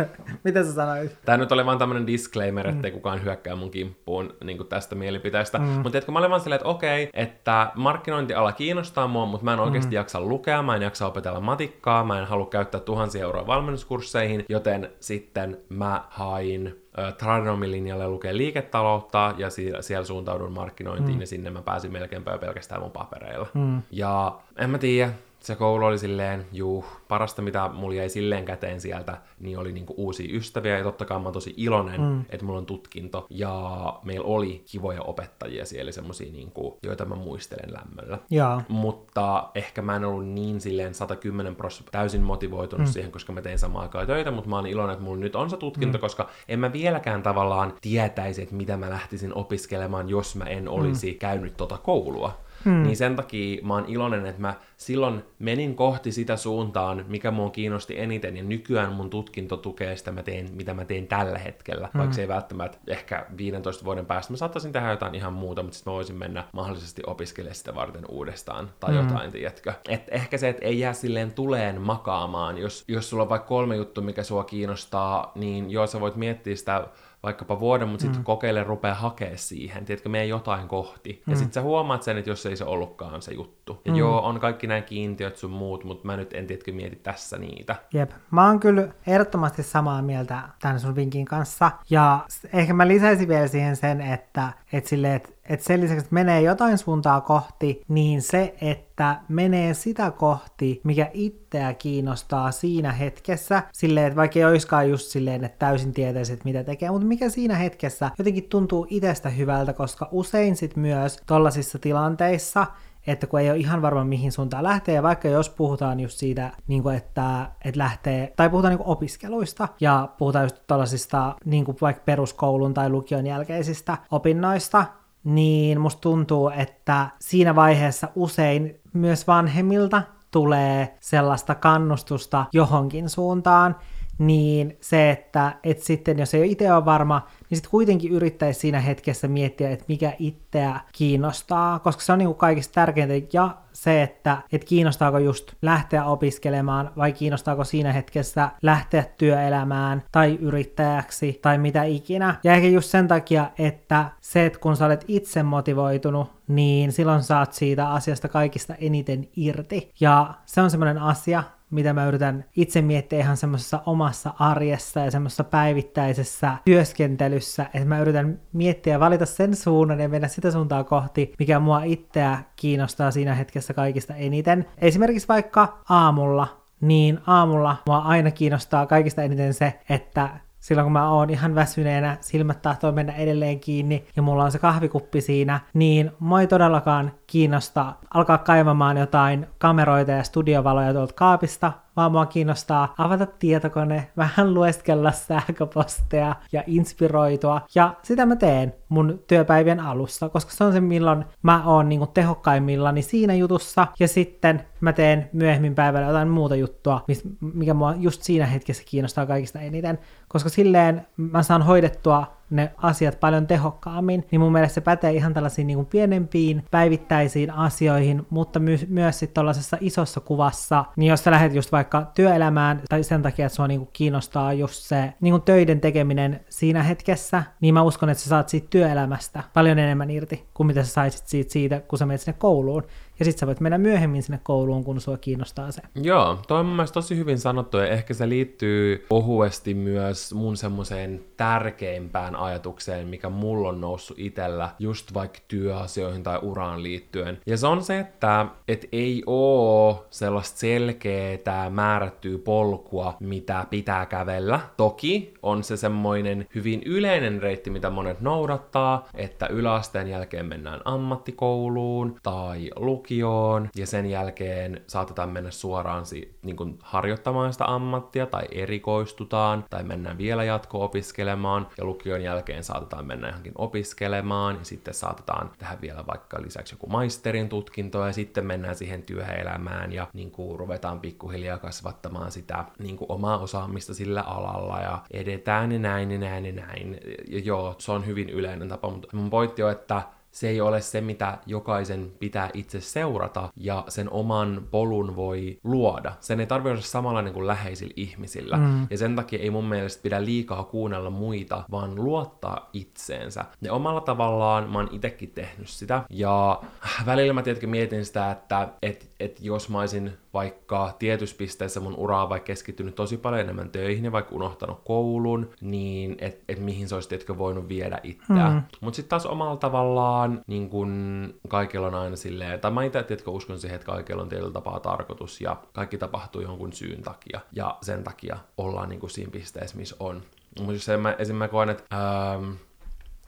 mitä 0.43 0.63
sä 0.63 0.73
sanoit? 0.73 1.17
Tämä 1.25 1.38
nyt 1.38 1.51
oli 1.51 1.65
vaan 1.65 1.77
tämmöinen 1.77 2.08
disclaimer, 2.08 2.67
ettei 2.67 2.91
mm. 2.91 2.95
kukaan 2.95 3.23
hyökkää 3.23 3.55
mun 3.55 3.71
kimppuun 3.71 4.05
kimppuun 4.05 4.34
niin 4.43 4.58
kuin 4.58 4.69
tästä 4.69 4.95
mielipiteestä. 4.95 5.34
Mm. 5.59 5.65
Mutta 5.65 5.89
tiedätkö, 5.89 6.11
mä 6.11 6.19
olin 6.19 6.29
vaan 6.29 6.41
silleen, 6.41 6.57
että 6.59 6.69
okei, 6.69 7.09
että 7.13 7.71
markkinointiala 7.75 8.51
kiinnostaa 8.51 9.07
mua, 9.07 9.25
mutta 9.25 9.45
mä 9.45 9.53
en 9.53 9.59
oikeasti 9.59 9.89
mm. 9.91 9.95
jaksa 9.95 10.21
lukea, 10.21 10.61
mä 10.61 10.75
en 10.75 10.81
jaksa 10.81 11.07
opetella 11.07 11.39
matikkaa, 11.39 12.03
mä 12.03 12.19
en 12.19 12.27
halua 12.27 12.45
käyttää 12.45 12.81
tuhansia 12.81 13.21
euroa 13.21 13.47
valmennuskursseihin, 13.47 14.45
joten 14.49 14.91
sitten 14.99 15.57
mä 15.69 16.03
hain 16.09 16.86
Tradenomin 17.17 17.71
linjalle 17.71 18.07
lukee 18.07 18.38
liiketaloutta 18.38 19.33
ja 19.38 19.49
siellä, 19.49 19.81
siellä 19.81 20.05
suuntaudun 20.05 20.51
markkinointiin 20.51 21.17
mm. 21.17 21.21
ja 21.21 21.27
sinne 21.27 21.49
mä 21.49 21.61
pääsin 21.61 21.91
melkeinpä 21.91 22.38
pelkästään 22.38 22.81
mun 22.81 22.91
papereilla. 22.91 23.47
Mm. 23.53 23.81
Ja 23.91 24.39
en 24.57 24.69
mä 24.69 24.77
tiedä, 24.77 25.11
se 25.45 25.55
koulu 25.55 25.85
oli 25.85 25.97
silleen, 25.97 26.45
juu, 26.51 26.85
parasta 27.07 27.41
mitä 27.41 27.69
mulla 27.73 27.95
jäi 27.95 28.09
silleen 28.09 28.45
käteen 28.45 28.81
sieltä, 28.81 29.17
niin 29.39 29.57
oli 29.57 29.71
niinku 29.71 29.93
uusia 29.97 30.35
ystäviä 30.37 30.77
ja 30.77 30.83
totta 30.83 31.05
kai 31.05 31.19
mä 31.19 31.23
oon 31.23 31.33
tosi 31.33 31.53
iloinen, 31.57 32.01
mm. 32.01 32.25
että 32.29 32.45
mulla 32.45 32.59
on 32.59 32.65
tutkinto 32.65 33.27
ja 33.29 33.99
meillä 34.03 34.25
oli 34.25 34.63
kivoja 34.71 35.01
opettajia 35.01 35.65
siellä 35.65 35.91
semmosia 35.91 36.31
niinku, 36.31 36.79
joita 36.83 37.05
mä 37.05 37.15
muistelen 37.15 37.73
lämmöllä. 37.73 38.19
Ja. 38.29 38.61
Mutta 38.67 39.49
ehkä 39.55 39.81
mä 39.81 39.95
en 39.95 40.05
ollut 40.05 40.27
niin 40.27 40.61
silleen 40.61 40.93
110 40.93 41.55
prosenttia 41.55 41.91
täysin 41.91 42.21
motivoitunut 42.21 42.87
mm. 42.87 42.91
siihen, 42.91 43.11
koska 43.11 43.33
mä 43.33 43.41
tein 43.41 43.59
samaan 43.59 43.83
aikaan 43.83 44.07
töitä, 44.07 44.31
mutta 44.31 44.49
mä 44.49 44.55
oon 44.55 44.67
iloinen, 44.67 44.93
että 44.93 45.05
mulla 45.05 45.19
nyt 45.19 45.35
on 45.35 45.49
se 45.49 45.57
tutkinto, 45.57 45.97
mm. 45.97 46.01
koska 46.01 46.29
en 46.47 46.59
mä 46.59 46.73
vieläkään 46.73 47.23
tavallaan 47.23 47.73
tietäisi, 47.81 48.41
että 48.41 48.55
mitä 48.55 48.77
mä 48.77 48.89
lähtisin 48.89 49.33
opiskelemaan, 49.35 50.09
jos 50.09 50.35
mä 50.35 50.45
en 50.45 50.69
olisi 50.69 51.11
mm. 51.11 51.17
käynyt 51.19 51.57
tota 51.57 51.77
koulua. 51.77 52.44
Hmm. 52.66 52.84
Niin 52.84 52.97
sen 52.97 53.16
takia 53.16 53.63
mä 53.63 53.74
oon 53.74 53.86
iloinen, 53.88 54.26
että 54.26 54.41
mä 54.41 54.53
silloin 54.78 55.24
menin 55.39 55.76
kohti 55.76 56.11
sitä 56.11 56.38
suuntaan, 56.38 57.05
mikä 57.07 57.32
mua 57.32 57.49
kiinnosti 57.49 57.99
eniten, 57.99 58.38
ja 58.38 58.43
nykyään 58.43 58.93
mun 58.93 59.09
tutkinto 59.09 59.57
tukee 59.57 59.95
sitä, 59.95 60.11
mä 60.11 60.24
teen, 60.24 60.49
mitä 60.53 60.74
mä 60.74 60.86
teen 60.86 61.07
tällä 61.07 61.39
hetkellä, 61.39 61.89
hmm. 61.93 61.99
vaikka 61.99 62.16
se 62.16 62.22
ei 62.22 62.28
välttämättä 62.28 62.78
ehkä 62.88 63.26
15 63.38 63.86
vuoden 63.86 64.05
päästä 64.05 64.34
mä 64.34 64.38
saattaisin 64.38 64.72
tehdä 64.72 64.91
jotain 64.91 65.16
ihan 65.16 65.34
muuta, 65.34 65.63
mutta 65.63 65.76
sitten 65.76 65.91
mä 65.91 65.95
voisin 65.95 66.16
mennä 66.16 66.43
mahdollisesti 66.53 67.01
opiskelemaan 67.07 67.55
sitä 67.55 67.76
varten 67.76 68.05
uudestaan, 68.09 68.70
tai 68.80 68.93
hmm. 68.95 69.07
jotain, 69.07 69.32
tiedätkö. 69.32 69.74
Et 69.89 70.07
ehkä 70.11 70.38
se, 70.38 70.49
että 70.49 70.66
ei 70.66 70.80
jää 70.80 70.93
silleen 70.93 71.32
tuleen 71.32 71.82
makaamaan, 71.82 72.57
jos, 72.57 72.84
jos 72.88 73.09
sulla 73.09 73.24
on 73.24 73.30
vaikka 73.30 73.47
kolme 73.47 73.76
juttua, 73.76 74.03
mikä 74.03 74.24
sua 74.24 74.43
kiinnostaa, 74.43 75.32
niin 75.36 75.72
joo, 75.72 75.88
sä 75.88 75.99
voit 75.99 76.16
miettiä 76.16 76.55
sitä 76.55 76.88
vaikkapa 77.26 77.59
vuoden, 77.59 77.88
mutta 77.88 78.01
sitten 78.01 78.21
mm. 78.21 78.26
kokeile 78.26 78.63
rupeaa 78.63 78.95
hakea 78.95 79.38
siihen, 79.38 79.86
tiedätkö, 79.86 80.09
mene 80.09 80.26
jotain 80.26 80.67
kohti. 80.67 81.23
Mm. 81.26 81.32
Ja 81.32 81.38
sitten 81.38 81.53
sä 81.53 81.61
huomaat 81.61 82.03
sen, 82.03 82.17
että 82.17 82.30
jos 82.30 82.45
ei 82.45 82.57
se 82.57 82.65
ollutkaan 82.65 83.21
se 83.21 83.34
juttu. 83.34 83.82
Ja 83.86 83.91
mm. 83.91 83.97
joo, 83.97 84.26
on 84.26 84.39
kaikki 84.39 84.67
nämä 84.67 84.82
kiintiöt 84.82 85.38
sun 85.38 85.51
muut, 85.51 85.84
mutta 85.84 86.05
mä 86.05 86.17
nyt 86.17 86.34
en 86.34 86.47
tiedätkö 86.47 86.71
mieti 86.71 86.95
tässä 86.95 87.38
niitä. 87.38 87.76
Jep, 87.93 88.11
mä 88.32 88.47
oon 88.47 88.59
kyllä 88.59 88.88
ehdottomasti 89.07 89.63
samaa 89.63 90.01
mieltä 90.01 90.41
tämän 90.61 90.80
sun 90.80 90.95
vinkin 90.95 91.26
kanssa. 91.26 91.71
Ja 91.89 92.26
ehkä 92.53 92.73
mä 92.73 92.88
lisäisin 92.88 93.28
vielä 93.28 93.47
siihen 93.47 93.76
sen, 93.76 94.01
että, 94.01 94.53
että 94.73 94.89
silleen, 94.89 95.15
että 95.15 95.30
että 95.49 95.65
sen 95.65 95.81
lisäksi, 95.81 96.03
että 96.03 96.13
menee 96.13 96.41
jotain 96.41 96.77
suuntaa 96.77 97.21
kohti, 97.21 97.81
niin 97.87 98.21
se, 98.21 98.55
että 98.61 99.21
menee 99.27 99.73
sitä 99.73 100.11
kohti, 100.11 100.81
mikä 100.83 101.09
itseä 101.13 101.73
kiinnostaa 101.73 102.51
siinä 102.51 102.91
hetkessä, 102.91 103.63
silleen, 103.73 104.07
että 104.07 104.15
vaikka 104.15 104.39
ei 104.39 104.45
olisikaan 104.45 104.89
just 104.89 105.07
silleen, 105.07 105.43
että 105.43 105.65
täysin 105.65 105.93
tietäisit, 105.93 106.45
mitä 106.45 106.63
tekee, 106.63 106.91
mutta 106.91 107.07
mikä 107.07 107.29
siinä 107.29 107.55
hetkessä 107.55 108.11
jotenkin 108.17 108.49
tuntuu 108.49 108.87
itsestä 108.89 109.29
hyvältä, 109.29 109.73
koska 109.73 110.09
usein 110.11 110.55
sit 110.55 110.75
myös 110.75 111.19
tollasissa 111.25 111.79
tilanteissa 111.79 112.65
että 113.07 113.27
kun 113.27 113.39
ei 113.39 113.49
ole 113.49 113.57
ihan 113.57 113.81
varma 113.81 114.03
mihin 114.03 114.31
suuntaan 114.31 114.63
lähtee, 114.63 114.95
ja 114.95 115.03
vaikka 115.03 115.27
jos 115.27 115.49
puhutaan 115.49 115.99
just 115.99 116.17
siitä, 116.17 116.51
niin 116.67 116.83
kuin 116.83 116.95
että, 116.95 117.51
että 117.65 117.79
lähtee, 117.79 118.33
tai 118.35 118.49
puhutaan 118.49 118.71
niin 118.71 118.83
kuin 118.83 118.87
opiskeluista, 118.87 119.67
ja 119.79 120.09
puhutaan 120.17 120.45
just 120.45 120.55
tällaisista 120.67 121.35
niin 121.45 121.65
kuin 121.65 121.77
vaikka 121.81 122.03
peruskoulun 122.05 122.73
tai 122.73 122.89
lukion 122.89 123.27
jälkeisistä 123.27 123.97
opinnoista, 124.11 124.85
niin 125.26 125.82
musta 125.82 126.01
tuntuu, 126.01 126.49
että 126.49 127.07
siinä 127.19 127.55
vaiheessa 127.55 128.07
usein 128.15 128.80
myös 128.93 129.28
vanhemmilta 129.28 130.01
tulee 130.32 130.97
sellaista 130.99 131.55
kannustusta 131.55 132.45
johonkin 132.53 133.09
suuntaan, 133.09 133.76
niin 134.18 134.78
se, 134.82 135.11
että 135.11 135.55
et 135.63 135.80
sitten 135.80 136.20
jos 136.20 136.34
ei 136.34 136.51
itse 136.51 136.74
ole 136.74 136.86
varma, 136.86 137.28
niin 137.49 137.57
sitten 137.57 137.72
kuitenkin 137.72 138.11
yrittäisi 138.11 138.59
siinä 138.59 138.80
hetkessä 138.80 139.28
miettiä, 139.28 139.70
että 139.70 139.86
mikä 139.88 140.13
itseä 140.20 140.80
kiinnostaa, 140.91 141.80
koska 141.80 142.01
se 142.01 142.13
on 142.13 142.20
niin 142.20 142.28
kuin 142.28 142.38
kaikista 142.38 142.74
tärkeintä, 142.74 143.13
ja 143.34 143.57
se, 143.74 144.03
että 144.03 144.38
et 144.51 144.63
kiinnostaako 144.63 145.18
just 145.18 145.53
lähteä 145.61 146.05
opiskelemaan 146.05 146.91
vai 146.97 147.13
kiinnostaako 147.13 147.63
siinä 147.63 147.93
hetkessä 147.93 148.49
lähteä 148.61 149.03
työelämään 149.18 150.03
tai 150.11 150.38
yrittäjäksi 150.41 151.39
tai 151.41 151.57
mitä 151.57 151.84
ikinä. 151.84 152.36
Ja 152.43 152.53
ehkä 152.53 152.68
just 152.68 152.89
sen 152.89 153.07
takia, 153.07 153.49
että 153.57 154.05
se, 154.22 154.45
että 154.45 154.59
kun 154.59 154.78
sä 154.78 154.86
olet 154.86 155.05
itse 155.07 155.43
motivoitunut, 155.43 156.32
niin 156.47 156.91
silloin 156.91 157.24
saat 157.24 157.53
siitä 157.53 157.89
asiasta 157.89 158.28
kaikista 158.28 158.76
eniten 158.76 159.28
irti. 159.36 159.91
Ja 159.99 160.34
se 160.45 160.61
on 160.61 160.70
semmoinen 160.70 160.97
asia, 160.97 161.43
mitä 161.72 161.93
mä 161.93 162.05
yritän 162.05 162.45
itse 162.55 162.82
miettiä 162.82 163.20
ihan 163.20 163.38
semmoisessa 163.38 163.82
omassa 163.86 164.34
arjessa 164.39 164.99
ja 164.99 165.11
semmoisessa 165.11 165.43
päivittäisessä 165.43 166.57
työskentelyssä, 166.66 167.63
että 167.74 167.88
mä 167.88 167.99
yritän 167.99 168.39
miettiä 168.53 168.93
ja 168.93 168.99
valita 168.99 169.26
sen 169.26 169.55
suunnan 169.55 169.99
ja 169.99 170.09
mennä 170.09 170.28
sitä 170.28 170.51
suuntaa 170.51 170.84
kohti, 170.84 171.34
mikä 171.39 171.59
mua 171.59 171.84
itseä 171.84 172.39
kiinnostaa 172.55 173.11
siinä 173.11 173.36
hetkessä 173.36 173.74
kaikista 173.74 174.16
eniten. 174.16 174.66
Esimerkiksi 174.78 175.28
vaikka 175.28 175.78
aamulla, 175.89 176.61
niin 176.82 177.20
aamulla 177.28 177.78
mua 177.88 177.97
aina 177.97 178.32
kiinnostaa 178.32 178.86
kaikista 178.86 179.24
eniten 179.24 179.53
se, 179.53 179.80
että 179.89 180.30
silloin 180.66 180.86
kun 180.86 180.91
mä 180.91 181.09
oon 181.11 181.30
ihan 181.30 181.55
väsyneenä, 181.55 182.18
silmät 182.22 182.61
tahtoo 182.61 182.91
mennä 182.91 183.13
edelleen 183.13 183.59
kiinni 183.59 184.05
ja 184.16 184.22
mulla 184.22 184.43
on 184.43 184.51
se 184.51 184.59
kahvikuppi 184.59 185.22
siinä, 185.22 185.59
niin 185.74 186.11
mua 186.20 186.41
ei 186.41 186.47
todellakaan 186.47 187.11
kiinnosta 187.28 187.93
alkaa 188.13 188.38
kaivamaan 188.38 188.97
jotain 188.97 189.47
kameroita 189.57 190.11
ja 190.11 190.24
studiovaloja 190.24 190.93
tuolta 190.93 191.13
kaapista, 191.13 191.72
vaan 191.95 192.11
mua 192.11 192.25
kiinnostaa 192.25 192.93
avata 192.97 193.25
tietokone, 193.25 194.07
vähän 194.17 194.53
lueskella 194.53 195.11
sähköposteja 195.11 196.35
ja 196.51 196.63
inspiroitua. 196.67 197.61
Ja 197.75 197.93
sitä 198.03 198.25
mä 198.25 198.35
teen 198.35 198.73
mun 198.89 199.19
työpäivien 199.27 199.79
alussa, 199.79 200.29
koska 200.29 200.51
se 200.51 200.63
on 200.63 200.73
se, 200.73 200.81
milloin 200.81 201.25
mä 201.41 201.63
oon 201.65 201.89
niin 201.89 202.07
tehokkaimmillani 202.13 203.01
siinä 203.01 203.33
jutussa. 203.33 203.87
Ja 203.99 204.07
sitten 204.07 204.65
mä 204.81 204.93
teen 204.93 205.29
myöhemmin 205.33 205.75
päivällä 205.75 206.07
jotain 206.07 206.27
muuta 206.27 206.55
juttua, 206.55 207.05
mikä 207.53 207.73
mua 207.73 207.93
just 207.97 208.21
siinä 208.23 208.45
hetkessä 208.45 208.83
kiinnostaa 208.85 209.25
kaikista 209.25 209.59
eniten. 209.59 209.99
Koska 210.27 210.49
silleen 210.49 211.07
mä 211.17 211.43
saan 211.43 211.61
hoidettua 211.61 212.35
ne 212.49 212.71
asiat 212.77 213.19
paljon 213.19 213.47
tehokkaammin, 213.47 214.25
niin 214.31 214.41
mun 214.41 214.51
mielestä 214.51 214.73
se 214.73 214.81
pätee 214.81 215.11
ihan 215.11 215.33
tällaisiin 215.33 215.67
niin 215.67 215.77
kuin 215.77 215.85
pienempiin 215.87 216.63
päivittäisiin 216.71 217.51
asioihin, 217.51 218.25
mutta 218.29 218.59
my- 218.59 218.87
myös 218.87 219.19
sitten 219.19 219.33
tuollaisessa 219.33 219.77
isossa 219.81 220.19
kuvassa, 220.19 220.85
niin 220.95 221.09
jos 221.09 221.23
sä 221.23 221.31
lähdet 221.31 221.55
just 221.55 221.71
vaikka 221.71 222.11
työelämään 222.15 222.81
tai 222.89 223.03
sen 223.03 223.21
takia, 223.21 223.45
että 223.45 223.55
sua 223.55 223.67
niin 223.67 223.79
kuin 223.79 223.89
kiinnostaa 223.93 224.53
just 224.53 224.83
se 224.83 225.13
niin 225.21 225.31
kuin 225.31 225.41
töiden 225.41 225.81
tekeminen 225.81 226.39
siinä 226.49 226.83
hetkessä, 226.83 227.43
niin 227.61 227.73
mä 227.73 227.81
uskon, 227.81 228.09
että 228.09 228.23
sä 228.23 228.29
saat 228.29 228.49
siitä 228.49 228.67
työelämästä 228.69 229.43
paljon 229.53 229.79
enemmän 229.79 230.11
irti 230.11 230.45
kuin 230.53 230.67
mitä 230.67 230.83
sä 230.83 230.89
saisit 230.89 231.27
siitä, 231.27 231.51
siitä 231.51 231.79
kun 231.79 231.99
sä 231.99 232.05
menet 232.05 232.21
sinne 232.21 232.37
kouluun 232.39 232.83
ja 233.20 233.26
sitten 233.26 233.39
sä 233.39 233.47
voit 233.47 233.59
mennä 233.59 233.78
myöhemmin 233.78 234.24
sinne 234.24 234.39
kouluun, 234.43 234.84
kun 234.84 235.01
sua 235.01 235.18
kiinnostaa 235.18 235.72
se. 235.72 235.82
Joo, 235.95 236.39
toi 236.47 236.59
on 236.59 236.66
mun 236.66 236.86
tosi 236.93 237.18
hyvin 237.18 237.39
sanottu, 237.39 237.78
ja 237.78 237.88
ehkä 237.88 238.13
se 238.13 238.30
liittyy 238.30 239.05
ohuesti 239.09 239.74
myös 239.74 240.34
mun 240.34 240.57
semmoiseen 240.57 241.24
tärkeimpään 241.38 242.36
ajatukseen, 242.36 243.07
mikä 243.07 243.30
mulla 243.30 243.70
on 243.70 243.82
noussut 243.82 244.20
itellä 244.20 244.70
just 244.80 245.13
vaikka 245.13 245.39
työasioihin 245.47 246.24
tai 246.24 246.39
uraan 246.41 246.84
liittyen. 246.84 247.38
Ja 247.45 247.57
se 247.57 247.68
on 247.68 247.84
se, 247.84 247.99
että 247.99 248.45
et 248.68 248.88
ei 248.91 249.24
oo 249.26 250.05
sellaista 250.09 250.59
selkeää 250.59 251.70
määrättyä 251.70 252.38
polkua, 252.38 253.18
mitä 253.20 253.66
pitää 253.70 254.05
kävellä. 254.05 254.59
Toki 254.78 255.34
on 255.43 255.63
se 255.63 255.78
semmoinen 255.78 256.47
hyvin 256.55 256.82
yleinen 256.86 257.41
reitti, 257.41 257.70
mitä 257.70 257.89
monet 257.89 258.22
noudattaa, 258.22 259.07
että 259.13 259.47
yläasteen 259.47 260.07
jälkeen 260.07 260.45
mennään 260.45 260.82
ammattikouluun 260.86 262.16
tai 262.24 262.70
lukioon, 262.76 263.05
lukioon 263.06 263.70
ja 263.76 263.88
sen 263.88 264.06
jälkeen 264.06 264.82
saatetaan 264.88 265.30
mennä 265.30 265.51
suoraan 265.51 266.06
si- 266.06 266.38
niin 266.41 266.56
kuin 266.56 266.80
harjoittamaan 266.82 267.53
sitä 267.53 267.66
ammattia 267.66 268.26
tai 268.26 268.43
erikoistutaan 268.51 269.66
tai 269.70 269.84
mennään 269.84 270.18
vielä 270.18 270.43
jatko-opiskelemaan 270.43 271.68
ja 271.78 271.86
lukion 271.86 272.24
jälkeen 272.24 272.64
saatetaan 272.64 273.06
mennä 273.06 273.28
johonkin 273.28 273.53
opiskelemaan 273.56 274.56
ja 274.56 274.66
sitten 274.66 274.93
saatetaan 274.93 275.51
tehdä 275.58 275.78
vielä 275.82 276.03
vaikka 276.08 276.41
lisäksi 276.41 276.74
joku 276.74 276.88
maisterin 276.88 277.49
tutkinto 277.49 278.06
ja 278.06 278.14
sitten 278.14 278.45
mennään 278.45 278.76
siihen 278.76 279.03
työelämään 279.03 279.93
ja 279.93 280.08
niin 280.14 280.32
kuin 280.32 280.60
ruvetaan 280.60 280.99
pikkuhiljaa 280.99 281.58
kasvattamaan 281.58 282.32
sitä 282.32 282.66
niin 282.80 282.97
kuin 282.97 283.12
omaa 283.12 283.38
osaamista 283.38 283.93
sillä 283.93 284.22
alalla 284.22 284.80
ja 284.80 284.99
edetään 285.12 285.72
ja 285.72 285.80
näin 285.80 286.12
ja 286.12 286.20
näin 286.20 286.45
ja 286.45 286.51
näin. 286.51 286.97
Ja 287.30 287.39
joo, 287.39 287.76
se 287.78 287.91
on 287.91 288.06
hyvin 288.06 288.30
yleinen 288.30 288.70
tapa, 288.70 288.89
mutta 288.89 289.08
mun 289.12 289.30
pointti 289.30 289.64
on, 289.64 289.72
että 289.72 290.01
se 290.36 290.49
ei 290.49 290.61
ole 290.61 290.81
se, 290.81 291.01
mitä 291.01 291.38
jokaisen 291.45 292.11
pitää 292.19 292.49
itse 292.53 292.81
seurata, 292.81 293.49
ja 293.57 293.83
sen 293.88 294.09
oman 294.09 294.67
polun 294.71 295.15
voi 295.15 295.59
luoda. 295.63 296.13
Sen 296.19 296.39
ei 296.39 296.47
tarvitse 296.47 296.71
olla 296.71 296.81
samanlainen 296.81 297.33
kuin 297.33 297.47
läheisillä 297.47 297.93
ihmisillä, 297.95 298.57
mm. 298.57 298.88
ja 298.89 298.97
sen 298.97 299.15
takia 299.15 299.39
ei 299.39 299.49
mun 299.49 299.65
mielestä 299.65 300.03
pidä 300.03 300.25
liikaa 300.25 300.63
kuunnella 300.63 301.09
muita, 301.09 301.63
vaan 301.71 301.95
luottaa 301.95 302.69
itseensä. 302.73 303.45
Ja 303.61 303.73
omalla 303.73 304.01
tavallaan 304.01 304.69
mä 304.71 304.77
oon 304.77 304.89
itekin 304.91 305.29
tehnyt 305.29 305.69
sitä, 305.69 306.03
ja 306.09 306.61
välillä 307.05 307.33
mä 307.33 307.43
tietenkin 307.43 307.69
mietin 307.69 308.05
sitä, 308.05 308.31
että 308.31 308.67
et, 308.81 309.11
et 309.19 309.41
jos 309.41 309.69
mä 309.69 309.79
olisin 309.79 310.17
vaikka 310.36 310.95
tietyssä 310.99 311.36
pisteessä 311.38 311.79
mun 311.79 311.95
uraa 311.95 312.29
vaikka 312.29 312.45
keskittynyt 312.45 312.95
tosi 312.95 313.17
paljon 313.17 313.41
enemmän 313.41 313.69
töihin 313.69 314.05
ja 314.05 314.11
vaikka 314.11 314.36
unohtanut 314.36 314.81
koulun, 314.83 315.49
niin 315.61 316.15
että 316.19 316.43
et 316.49 316.59
mihin 316.59 316.88
se 316.88 316.95
olisi 316.95 317.09
tietkö 317.09 317.38
voinut 317.38 317.69
viedä 317.69 317.99
itseä. 318.03 318.49
Mm. 318.49 318.61
Mutta 318.81 318.95
sitten 318.95 319.09
taas 319.09 319.25
omalla 319.25 319.57
tavallaan 319.57 320.41
niin 320.47 320.69
kun 320.69 321.33
kaikilla 321.47 321.88
on 321.88 321.95
aina 321.95 322.15
silleen, 322.15 322.59
tai 322.59 322.71
mä 322.71 322.83
itse 322.83 323.03
tietkö 323.03 323.31
uskon 323.31 323.59
siihen, 323.59 323.75
että 323.75 323.86
kaikilla 323.86 324.21
on 324.21 324.29
tietyllä 324.29 324.51
tapaa 324.51 324.79
tarkoitus 324.79 325.41
ja 325.41 325.57
kaikki 325.73 325.97
tapahtuu 325.97 326.41
jonkun 326.41 326.73
syyn 326.73 327.01
takia 327.01 327.39
ja 327.51 327.77
sen 327.81 328.03
takia 328.03 328.38
ollaan 328.57 328.89
niin 328.89 328.99
kuin 328.99 329.09
siinä 329.09 329.31
pisteessä, 329.31 329.77
missä 329.77 329.95
on. 329.99 330.21
Mutta 330.59 330.73
jos 330.73 330.89
esimerkiksi 330.89 331.33
mä 331.33 331.47
koen, 331.47 331.69
että 331.69 331.83
ähm, 331.93 332.51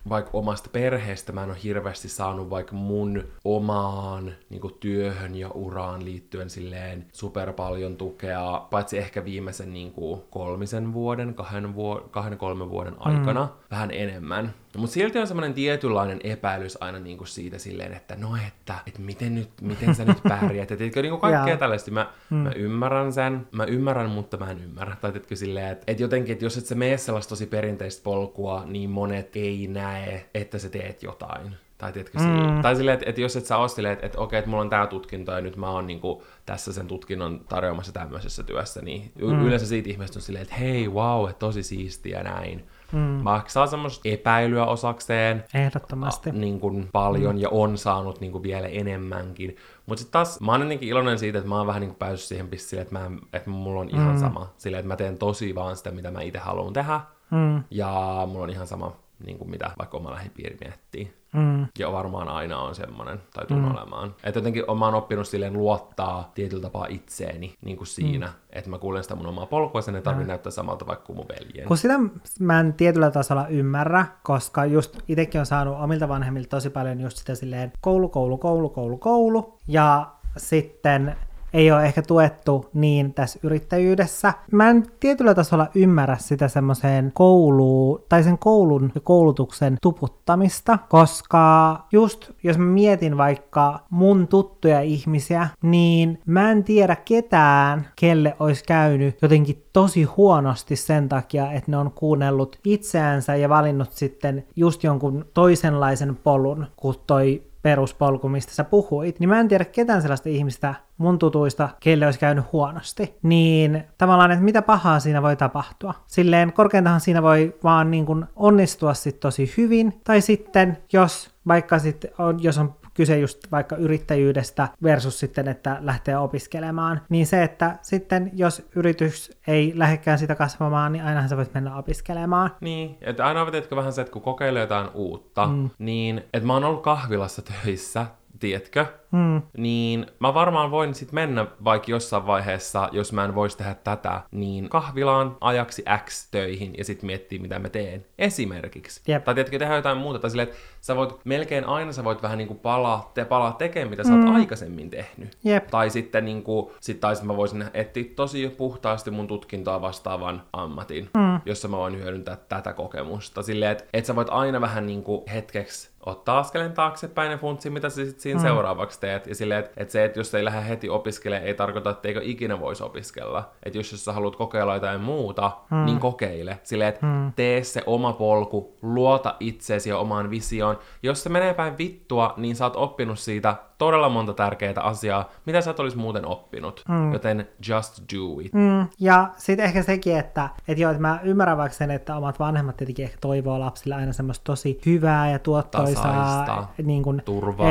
vaikka 0.10 0.32
omasta 0.34 0.70
perheestä 0.74 1.32
mä 1.32 1.44
en 1.44 1.50
ole 1.50 1.58
hirveästi 1.64 2.10
saanut 2.10 2.50
vaikka 2.50 2.76
mun 2.76 3.24
omaan 3.44 4.32
niin 4.50 4.62
kuin, 4.62 4.74
työhön 4.80 5.36
ja 5.36 5.50
uraan 5.50 6.06
liittyen 6.06 6.50
silleen 6.50 7.06
super 7.14 7.54
paljon 7.54 7.98
tukea, 7.98 8.68
paitsi 8.72 8.98
ehkä 8.98 9.26
viimeisen 9.26 9.74
niin 9.74 9.92
kuin, 9.92 10.22
kolmisen 10.30 10.94
vuoden, 10.94 11.34
kahden, 11.34 11.76
vuo- 11.76 12.08
kahden 12.12 12.38
kolmen 12.38 12.70
vuoden 12.70 12.96
aikana, 13.00 13.44
mm. 13.46 13.52
vähän 13.72 13.92
enemmän. 13.92 14.54
Mutta 14.78 14.94
silti 14.94 15.20
on 15.20 15.28
semmoinen 15.28 15.54
tietynlainen 15.54 16.20
epäilys 16.24 16.78
aina 16.82 17.00
niinku 17.00 17.26
siitä 17.26 17.58
silleen, 17.58 17.94
että 17.94 18.16
no 18.16 18.36
että, 18.48 18.76
että 18.88 19.02
miten, 19.02 19.36
nyt, 19.36 19.50
miten 19.62 19.96
sä 19.96 20.06
nyt 20.06 20.24
pärjät. 20.30 20.70
Ja 20.70 20.78
tiedätkö, 20.78 21.02
niinku 21.02 21.18
kaikkea 21.18 21.58
tällaista. 21.58 21.92
Mä, 21.92 22.12
mm. 22.30 22.38
mä 22.38 22.52
ymmärrän 22.52 23.14
sen, 23.14 23.48
mä 23.52 23.64
ymmärrän, 23.64 24.10
mutta 24.10 24.38
mä 24.38 24.52
en 24.52 24.64
ymmärrä. 24.64 24.96
Tai 25.02 25.12
tiedätkö 25.12 25.36
silleen, 25.36 25.72
että, 25.72 25.84
että 25.88 26.04
jotenkin, 26.04 26.34
että 26.34 26.46
jos 26.46 26.58
et 26.58 26.66
sä 26.66 26.76
mene 26.76 26.98
sellaista 26.98 27.30
tosi 27.30 27.46
perinteistä 27.46 28.04
polkua, 28.04 28.64
niin 28.66 28.90
monet 28.90 29.36
ei 29.36 29.68
näe, 29.68 30.26
että 30.34 30.60
sä 30.60 30.70
teet 30.70 31.04
jotain. 31.04 31.56
Tai, 31.78 31.94
tiedätkö, 31.94 32.20
mm. 32.20 32.62
tai 32.62 32.76
silleen, 32.76 32.94
että, 32.94 33.10
että 33.10 33.22
jos 33.22 33.36
et 33.36 33.46
sä 33.46 33.58
ole 33.58 33.70
silleen, 33.70 33.94
että, 33.94 34.06
että 34.06 34.20
okei, 34.20 34.40
että 34.40 34.50
mulla 34.50 34.64
on 34.64 34.70
tää 34.70 34.88
tutkinto 34.88 35.32
ja 35.32 35.42
nyt 35.42 35.56
mä 35.56 35.70
oon 35.70 35.88
niinku 35.88 36.24
tässä 36.46 36.74
sen 36.74 36.88
tutkinnon 36.88 37.46
tarjoamassa 37.50 37.92
tämmöisessä 37.92 38.44
työssä, 38.44 38.82
niin 38.82 39.12
mm. 39.22 39.46
yleensä 39.46 39.66
siitä 39.66 39.90
ihmisestä 39.90 40.18
on 40.18 40.22
silleen, 40.22 40.44
että 40.44 40.56
hei, 40.56 40.88
wow, 40.88 41.30
että 41.30 41.40
tosi 41.40 41.64
siistiä 41.64 42.24
näin. 42.24 42.68
Mm. 42.92 43.00
Maksaa 43.00 43.68
semmoista 43.68 44.10
epäilyä 44.10 44.66
osakseen. 44.66 45.44
Ehdottomasti. 45.54 46.30
A, 46.30 46.34
niin 46.34 46.60
kuin 46.60 46.90
paljon 46.92 47.36
mm. 47.36 47.42
ja 47.42 47.50
on 47.50 47.78
saanut 47.78 48.20
niin 48.20 48.32
kuin 48.32 48.44
vielä 48.44 48.68
enemmänkin. 48.68 49.56
Mutta 49.86 50.00
sitten 50.00 50.12
taas 50.12 50.42
mä 50.42 50.52
oon 50.52 50.62
jotenkin 50.62 50.90
iloinen 50.90 51.20
siitä, 51.20 51.38
että 51.38 51.50
mä 51.50 51.58
oon 51.58 51.68
vähän 51.68 51.82
niin 51.82 51.90
kuin 51.90 52.00
päässyt 52.00 52.28
siihen 52.28 52.48
pisteeseen, 52.48 52.82
että, 52.82 53.00
mä, 53.00 53.12
että 53.34 53.50
mulla 53.50 53.82
on 53.82 53.90
ihan 53.90 54.14
mm. 54.14 54.20
sama. 54.20 54.54
Silleen, 54.58 54.80
että 54.80 54.88
mä 54.88 54.96
teen 54.96 55.18
tosi 55.18 55.56
vaan 55.56 55.78
sitä, 55.78 55.92
mitä 55.92 56.12
mä 56.12 56.22
itse 56.22 56.40
haluan 56.40 56.74
tehdä. 56.74 57.00
Mm. 57.32 57.64
Ja 57.72 58.24
mulla 58.28 58.44
on 58.44 58.50
ihan 58.50 58.68
sama, 58.68 58.96
niin 59.26 59.38
kuin 59.38 59.50
mitä 59.50 59.72
vaikka 59.80 59.98
oma 59.98 60.12
lähipiiri 60.12 60.58
miettii. 60.62 61.14
Mm. 61.34 61.68
Ja 61.80 61.92
varmaan 61.92 62.30
aina 62.30 62.60
on 62.60 62.76
semmoinen, 62.76 63.22
tai 63.34 63.46
tulee 63.46 63.64
mm. 63.64 63.72
olemaan. 63.72 64.16
Että 64.24 64.40
jotenkin 64.40 64.64
mä 64.80 64.86
oon 64.86 64.94
oppinut 64.94 65.28
silleen 65.28 65.54
luottaa 65.54 66.32
tietyllä 66.36 66.62
tapaa 66.62 66.86
itseeni 66.90 67.54
niin 67.66 67.78
kuin 67.78 67.88
siinä, 67.88 68.28
mm. 68.28 68.34
että 68.52 68.70
mä 68.70 68.78
kuulen 68.78 69.04
sitä 69.04 69.16
mun 69.16 69.26
omaa 69.26 69.46
polkua, 69.46 69.82
sen 69.82 69.96
ei 69.96 70.02
tarvitse 70.02 70.24
mm. 70.24 70.28
näyttää 70.28 70.52
samalta 70.52 70.88
vaikka 70.88 71.06
kuin 71.06 71.18
mun 71.18 71.26
veljen. 71.28 71.68
Kun 71.68 71.78
sitä 71.78 72.00
mä 72.40 72.60
en 72.60 72.74
tietyllä 72.74 73.12
tasolla 73.12 73.48
ymmärrä, 73.48 74.06
koska 74.24 74.66
just 74.66 75.00
itsekin 75.08 75.40
on 75.40 75.46
saanut 75.46 75.78
omilta 75.80 76.08
vanhemmilta 76.08 76.50
tosi 76.50 76.70
paljon 76.70 77.02
just 77.02 77.18
sitä 77.18 77.36
silleen 77.36 77.72
koulu, 77.82 78.10
koulu, 78.10 78.38
koulu, 78.38 78.70
koulu, 78.70 78.98
koulu, 78.98 79.60
ja 79.68 80.12
sitten 80.38 81.16
ei 81.58 81.72
ole 81.72 81.86
ehkä 81.86 82.02
tuettu 82.02 82.66
niin 82.74 83.14
tässä 83.14 83.40
yrittäjyydessä. 83.44 84.34
Mä 84.52 84.70
en 84.70 84.86
tietyllä 85.00 85.36
tasolla 85.36 85.68
ymmärrä 85.76 86.18
sitä 86.20 86.48
semmoiseen 86.48 87.12
kouluun, 87.14 88.04
tai 88.10 88.24
sen 88.24 88.38
koulun 88.38 88.92
ja 88.96 89.02
koulutuksen 89.02 89.78
tuputtamista, 89.82 90.80
koska 90.90 91.78
just 91.92 92.32
jos 92.44 92.58
mä 92.58 92.66
mietin 92.66 93.18
vaikka 93.18 93.80
mun 93.90 94.28
tuttuja 94.28 94.82
ihmisiä, 94.82 95.48
niin 95.62 96.22
mä 96.26 96.52
en 96.52 96.64
tiedä 96.64 96.96
ketään, 96.96 97.88
kelle 98.00 98.36
olisi 98.40 98.64
käynyt 98.64 99.18
jotenkin 99.22 99.64
tosi 99.74 100.04
huonosti 100.04 100.76
sen 100.76 101.10
takia, 101.10 101.52
että 101.52 101.72
ne 101.72 101.78
on 101.78 101.92
kuunnellut 101.92 102.60
itseänsä 102.66 103.36
ja 103.36 103.50
valinnut 103.50 103.92
sitten 103.92 104.46
just 104.56 104.84
jonkun 104.84 105.26
toisenlaisen 105.34 106.16
polun 106.16 106.68
kuin 106.76 106.98
toi 107.08 107.47
peruspolku, 107.68 108.30
mistä 108.30 108.54
sä 108.54 108.64
puhuit, 108.64 109.20
niin 109.20 109.30
mä 109.30 109.40
en 109.40 109.48
tiedä 109.48 109.66
ketään 109.66 110.02
sellaista 110.02 110.30
ihmistä 110.30 110.76
mun 110.98 111.20
tutuista, 111.20 111.70
keille 111.80 112.06
olisi 112.06 112.20
käynyt 112.20 112.52
huonosti. 112.52 113.16
Niin 113.24 113.84
tavallaan, 113.98 114.32
että 114.32 114.44
mitä 114.44 114.62
pahaa 114.62 115.00
siinä 115.00 115.22
voi 115.22 115.36
tapahtua. 115.36 115.94
Silleen 116.08 116.54
korkeintahan 116.54 117.02
siinä 117.02 117.22
voi 117.22 117.56
vaan 117.64 117.92
niin 117.92 118.06
kuin 118.06 118.26
onnistua 118.36 118.94
sit 118.94 119.20
tosi 119.20 119.54
hyvin, 119.58 120.02
tai 120.04 120.22
sitten 120.22 120.78
jos 120.94 121.32
vaikka 121.48 121.80
sit 121.80 122.06
on, 122.18 122.44
jos 122.44 122.58
on 122.58 122.76
kyse 122.98 123.20
just 123.20 123.52
vaikka 123.52 123.76
yrittäjyydestä 123.76 124.68
versus 124.84 125.20
sitten, 125.20 125.48
että 125.48 125.78
lähtee 125.82 126.18
opiskelemaan, 126.18 127.02
niin 127.10 127.28
se, 127.28 127.44
että 127.44 127.76
sitten 127.82 128.32
jos 128.34 128.68
yritys 128.76 129.38
ei 129.48 129.74
lähdekään 129.76 130.20
sitä 130.20 130.36
kasvamaan, 130.36 130.92
niin 130.92 131.04
ainahan 131.04 131.30
sä 131.30 131.38
voit 131.38 131.54
mennä 131.54 131.76
opiskelemaan. 131.76 132.52
Niin, 132.62 132.98
että 133.02 133.26
aina 133.26 133.42
on 133.42 133.52
vähän 133.76 133.94
se, 133.94 134.02
että 134.02 134.14
kun 134.14 134.22
kokeilee 134.22 134.62
jotain 134.62 134.90
uutta, 134.94 135.48
mm. 135.48 135.70
niin 135.80 136.18
että 136.34 136.48
mä 136.48 136.54
oon 136.54 136.64
ollut 136.64 136.84
kahvilassa 136.84 137.42
töissä 137.42 138.06
tiedätkö? 138.40 138.86
Mm. 139.12 139.42
Niin 139.58 140.06
mä 140.20 140.34
varmaan 140.34 140.72
voin 140.72 140.94
sitten 140.94 141.16
mennä 141.16 141.48
vaikka 141.64 141.92
jossain 141.92 142.28
vaiheessa, 142.28 142.90
jos 142.92 143.14
mä 143.14 143.26
en 143.26 143.36
voisi 143.36 143.58
tehdä 143.58 143.74
tätä, 143.74 144.22
niin 144.32 144.70
kahvilaan 144.70 145.38
ajaksi 145.42 145.84
X 146.06 146.30
töihin 146.32 146.74
ja 146.78 146.84
sitten 146.84 147.08
miettiä, 147.08 147.40
mitä 147.40 147.60
mä 147.60 147.70
teen. 147.70 148.06
Esimerkiksi. 148.18 149.02
Yep. 149.10 149.24
Tai 149.24 149.34
tiedätkö, 149.34 149.60
tehdä 149.60 149.76
jotain 149.76 149.98
muuta. 149.98 150.20
Tai 150.20 150.30
silleen, 150.30 150.48
että 150.48 150.60
sä 150.82 150.96
voit, 150.96 151.16
melkein 151.26 151.66
aina 151.66 151.92
sä 151.92 152.04
voit 152.04 152.24
vähän 152.24 152.38
niin 152.38 152.48
kuin 152.48 152.60
palaa, 152.60 153.12
te, 153.14 153.26
palaa 153.26 153.52
tekemään, 153.52 153.90
mitä 153.90 154.04
sä 154.04 154.12
mm. 154.12 154.28
oot 154.28 154.36
aikaisemmin 154.36 154.90
tehnyt. 154.90 155.38
Yep. 155.46 155.68
Tai 155.68 155.90
sitten 155.90 156.26
niin 156.26 156.44
kuin, 156.44 156.72
sit, 156.80 157.00
tai 157.00 157.16
mä 157.24 157.38
voisin 157.38 157.66
etsiä 157.74 158.04
tosi 158.16 158.50
puhtaasti 158.58 159.12
mun 159.12 159.28
tutkintoa 159.28 159.82
vastaavan 159.82 160.44
ammatin, 160.54 161.10
mm. 161.18 161.42
jossa 161.46 161.68
mä 161.68 161.78
voin 161.78 161.98
hyödyntää 161.98 162.38
tätä 162.50 162.74
kokemusta. 162.74 163.44
Silleen, 163.44 163.72
että 163.72 163.84
et 163.94 164.06
sä 164.06 164.16
voit 164.16 164.30
aina 164.30 164.62
vähän 164.62 164.86
niin 164.86 165.04
kuin 165.04 165.24
hetkeksi 165.34 165.97
ottaa 166.08 166.40
askeleen 166.40 166.74
taaksepäin 166.74 167.32
ja 167.32 167.38
funtsi, 167.38 167.70
mitä 167.70 167.90
sä 167.90 167.96
sitten 167.96 168.22
siinä 168.22 168.40
mm. 168.40 168.46
seuraavaksi 168.46 169.00
teet. 169.00 169.28
Ja 169.28 169.36
silleen, 169.36 169.60
että 169.60 169.72
et 169.78 169.90
se, 169.90 170.06
että 170.06 170.20
jos 170.20 170.36
ei 170.36 170.46
lähde 170.46 170.70
heti 170.70 170.90
opiskelemaan, 170.90 171.48
ei 171.48 171.54
tarkoita, 171.54 171.90
että 171.90 172.08
eikö 172.08 172.22
ikinä 172.24 172.60
voisi 172.60 172.84
opiskella. 172.84 173.50
Että 173.64 173.80
jos, 173.80 173.92
jos 173.92 174.06
sä 174.06 174.14
haluat 174.14 174.36
kokeilla 174.36 174.74
jotain 174.74 175.02
muuta, 175.02 175.52
mm. 175.72 175.86
niin 175.86 176.00
kokeile. 176.00 176.60
Silleen, 176.64 176.90
että 176.90 177.06
mm. 177.06 177.34
tee 177.36 177.64
se 177.64 177.84
oma 177.86 178.14
polku, 178.14 178.78
luota 178.82 179.36
itseesi 179.40 179.90
ja 179.90 179.98
omaan 179.98 180.30
visioon. 180.30 180.80
Jos 181.04 181.24
se 181.24 181.30
menee 181.30 181.54
päin 181.54 181.78
vittua, 181.78 182.34
niin 182.38 182.56
sä 182.56 182.66
oot 182.66 182.76
oppinut 182.76 183.20
siitä 183.20 183.56
todella 183.78 184.10
monta 184.10 184.34
tärkeää 184.34 184.74
asiaa, 184.82 185.30
mitä 185.46 185.62
sä 185.62 185.72
et 185.72 185.80
olisi 185.80 185.98
muuten 185.98 186.26
oppinut. 186.26 186.84
Mm. 186.90 187.14
Joten 187.14 187.48
just 187.70 188.00
do 188.14 188.40
it. 188.42 188.54
Mm. 188.54 188.88
Ja 189.00 189.30
sitten 189.38 189.66
ehkä 189.66 189.84
sekin, 189.84 190.18
että, 190.18 190.50
että 190.68 190.82
joo, 190.82 190.92
että 190.92 191.02
mä 191.02 191.20
ymmärrän 191.24 191.58
vaikka 191.58 191.78
sen, 191.78 191.92
että 191.92 192.16
omat 192.16 192.40
vanhemmat 192.40 192.78
tietenkin 192.78 193.06
ehkä 193.06 193.18
toivoo 193.22 193.60
lapsille 193.60 193.96
aina 193.96 194.14
semmoista 194.14 194.44
tosi 194.44 194.80
hyvää 194.86 195.32
ja 195.32 195.40
tuottoisaa 195.40 196.74
niin 196.84 197.04
kuin 197.04 197.22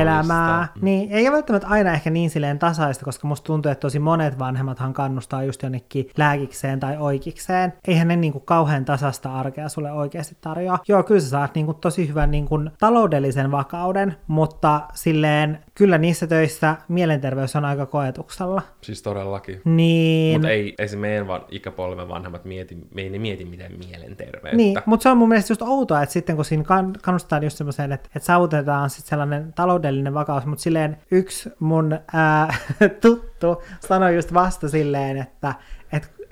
elämää. 0.00 0.68
Mm. 0.74 0.84
Niin 0.84 1.12
ei 1.12 1.28
ole 1.28 1.34
välttämättä 1.36 1.68
aina 1.68 1.92
ehkä 1.92 2.10
niin 2.10 2.30
silleen 2.30 2.58
tasaista, 2.58 3.04
koska 3.04 3.28
musta 3.28 3.46
tuntuu, 3.46 3.72
että 3.72 3.80
tosi 3.80 3.98
monet 3.98 4.38
vanhemmathan 4.38 4.92
kannustaa 4.92 5.42
just 5.42 5.62
jonnekin 5.62 6.10
lääkikseen 6.16 6.80
tai 6.80 6.96
oikeikseen. 6.96 7.72
Eihän 7.88 8.08
ne 8.08 8.16
niin 8.16 8.32
kuin 8.32 8.44
kauhean 8.44 8.84
tasasta 8.84 9.32
arkea 9.34 9.68
sulle 9.68 9.92
oikeasti 9.92 10.36
tarjoa. 10.40 10.78
Joo, 10.88 11.02
kyllä 11.02 11.20
sä 11.20 11.28
saat 11.28 11.54
niin 11.54 11.66
kuin 11.66 11.78
tosi 11.80 12.08
hyvän 12.08 12.30
niin 12.30 12.46
kuin 12.46 12.70
taloudellisen 12.78 13.50
vakauden, 13.50 14.16
mutta 14.26 14.80
silleen 14.94 15.65
kyllä 15.76 15.98
niissä 15.98 16.26
töissä 16.26 16.76
mielenterveys 16.88 17.56
on 17.56 17.64
aika 17.64 17.86
koetuksella. 17.86 18.62
Siis 18.80 19.02
todellakin. 19.02 19.60
Niin. 19.64 20.40
Mutta 20.40 20.50
ei, 20.50 20.74
ei 20.78 20.88
se 20.88 20.96
meidän 20.96 21.26
van, 21.26 21.44
ikäpolven 21.50 22.08
vanhemmat 22.08 22.44
mieti, 22.44 22.78
me 22.94 23.02
ei 23.02 23.10
ne 23.10 23.18
mieti 23.18 23.44
mitään 23.44 23.72
mielenterveyttä. 23.78 24.56
Niin, 24.56 24.78
mutta 24.86 25.02
se 25.02 25.08
on 25.08 25.18
mun 25.18 25.28
mielestä 25.28 25.52
just 25.52 25.62
outoa, 25.62 26.02
että 26.02 26.12
sitten 26.12 26.36
kun 26.36 26.44
siinä 26.44 26.64
kannustetaan 27.02 27.44
just 27.44 27.56
semmoiseen, 27.56 27.92
että, 27.92 28.08
että 28.16 28.26
saavutetaan 28.26 28.90
sitten 28.90 29.08
sellainen 29.08 29.52
taloudellinen 29.52 30.14
vakaus, 30.14 30.46
mutta 30.46 30.62
silleen 30.62 30.96
yksi 31.10 31.50
mun 31.58 31.98
ää, 32.12 32.54
tuttu 33.02 33.62
sanoi 33.80 34.14
just 34.14 34.34
vasta 34.34 34.68
silleen, 34.68 35.16
että 35.16 35.54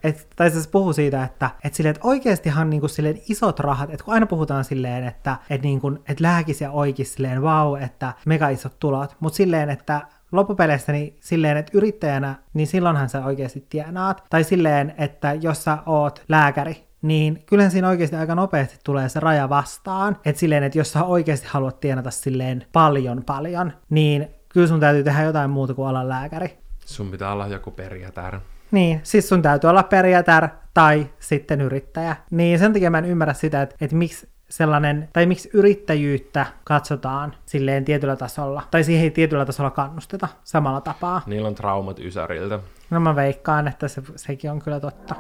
et, 0.04 0.28
tai 0.36 0.50
siis 0.50 0.68
puhu 0.68 0.92
siitä, 0.92 1.24
että 1.24 1.50
et 1.64 1.74
silleen, 1.74 1.94
että 1.94 2.08
oikeastihan 2.08 2.70
niinku 2.70 2.88
silleen 2.88 3.20
isot 3.28 3.60
rahat, 3.60 3.90
että 3.90 4.04
kun 4.04 4.14
aina 4.14 4.26
puhutaan 4.26 4.64
silleen, 4.64 5.04
että 5.04 5.36
et 5.50 5.62
niinku, 5.62 5.98
et 6.08 6.20
lääkis 6.20 6.60
ja 6.60 6.70
oikis 6.70 7.14
silleen, 7.14 7.42
wow, 7.42 7.82
että 7.82 8.12
mega 8.26 8.48
isot 8.48 8.78
tulot, 8.78 9.16
mutta 9.20 9.36
silleen, 9.36 9.70
että 9.70 10.00
loppupeleissä 10.32 10.92
niin 10.92 11.16
silleen, 11.20 11.56
että 11.56 11.72
yrittäjänä, 11.74 12.34
niin 12.54 12.66
silloinhan 12.66 13.08
sä 13.08 13.24
oikeasti 13.24 13.66
tienaat. 13.68 14.24
Tai 14.30 14.44
silleen, 14.44 14.94
että 14.98 15.34
jos 15.34 15.64
sä 15.64 15.78
oot 15.86 16.22
lääkäri, 16.28 16.84
niin 17.02 17.42
kyllähän 17.46 17.70
siinä 17.70 17.88
oikeasti 17.88 18.16
aika 18.16 18.34
nopeasti 18.34 18.78
tulee 18.84 19.08
se 19.08 19.20
raja 19.20 19.48
vastaan. 19.48 20.16
Että 20.24 20.40
silleen, 20.40 20.62
että 20.62 20.78
jos 20.78 20.92
sä 20.92 21.04
oikeasti 21.04 21.46
haluat 21.50 21.80
tienata 21.80 22.10
silleen 22.10 22.66
paljon 22.72 23.22
paljon, 23.24 23.72
niin 23.90 24.28
kyllä 24.48 24.66
sun 24.66 24.80
täytyy 24.80 25.04
tehdä 25.04 25.22
jotain 25.22 25.50
muuta 25.50 25.74
kuin 25.74 25.88
olla 25.88 26.08
lääkäri. 26.08 26.58
Sun 26.84 27.10
pitää 27.10 27.32
olla 27.32 27.46
joku 27.46 27.70
perijätär. 27.70 28.40
Niin, 28.74 29.00
siis 29.02 29.28
sun 29.28 29.42
täytyy 29.42 29.70
olla 29.70 29.82
perijätär 29.82 30.48
tai 30.74 31.06
sitten 31.18 31.60
yrittäjä. 31.60 32.16
Niin 32.30 32.58
sen 32.58 32.72
takia 32.72 32.90
mä 32.90 32.98
en 32.98 33.04
ymmärrä 33.04 33.34
sitä, 33.34 33.62
että, 33.62 33.76
että 33.80 33.96
miksi 33.96 34.28
sellainen, 34.48 35.08
tai 35.12 35.26
miksi 35.26 35.50
yrittäjyyttä 35.52 36.46
katsotaan 36.64 37.34
silleen 37.46 37.84
tietyllä 37.84 38.16
tasolla, 38.16 38.62
tai 38.70 38.84
siihen 38.84 39.04
ei 39.04 39.10
tietyllä 39.10 39.46
tasolla 39.46 39.70
kannusteta 39.70 40.28
samalla 40.44 40.80
tapaa. 40.80 41.22
Niillä 41.26 41.48
on 41.48 41.54
traumat 41.54 41.98
Ysäriltä. 41.98 42.60
No 42.90 43.00
mä 43.00 43.16
veikkaan, 43.16 43.68
että 43.68 43.88
se, 43.88 44.02
sekin 44.16 44.50
on 44.50 44.58
kyllä 44.58 44.80
totta. 44.80 45.14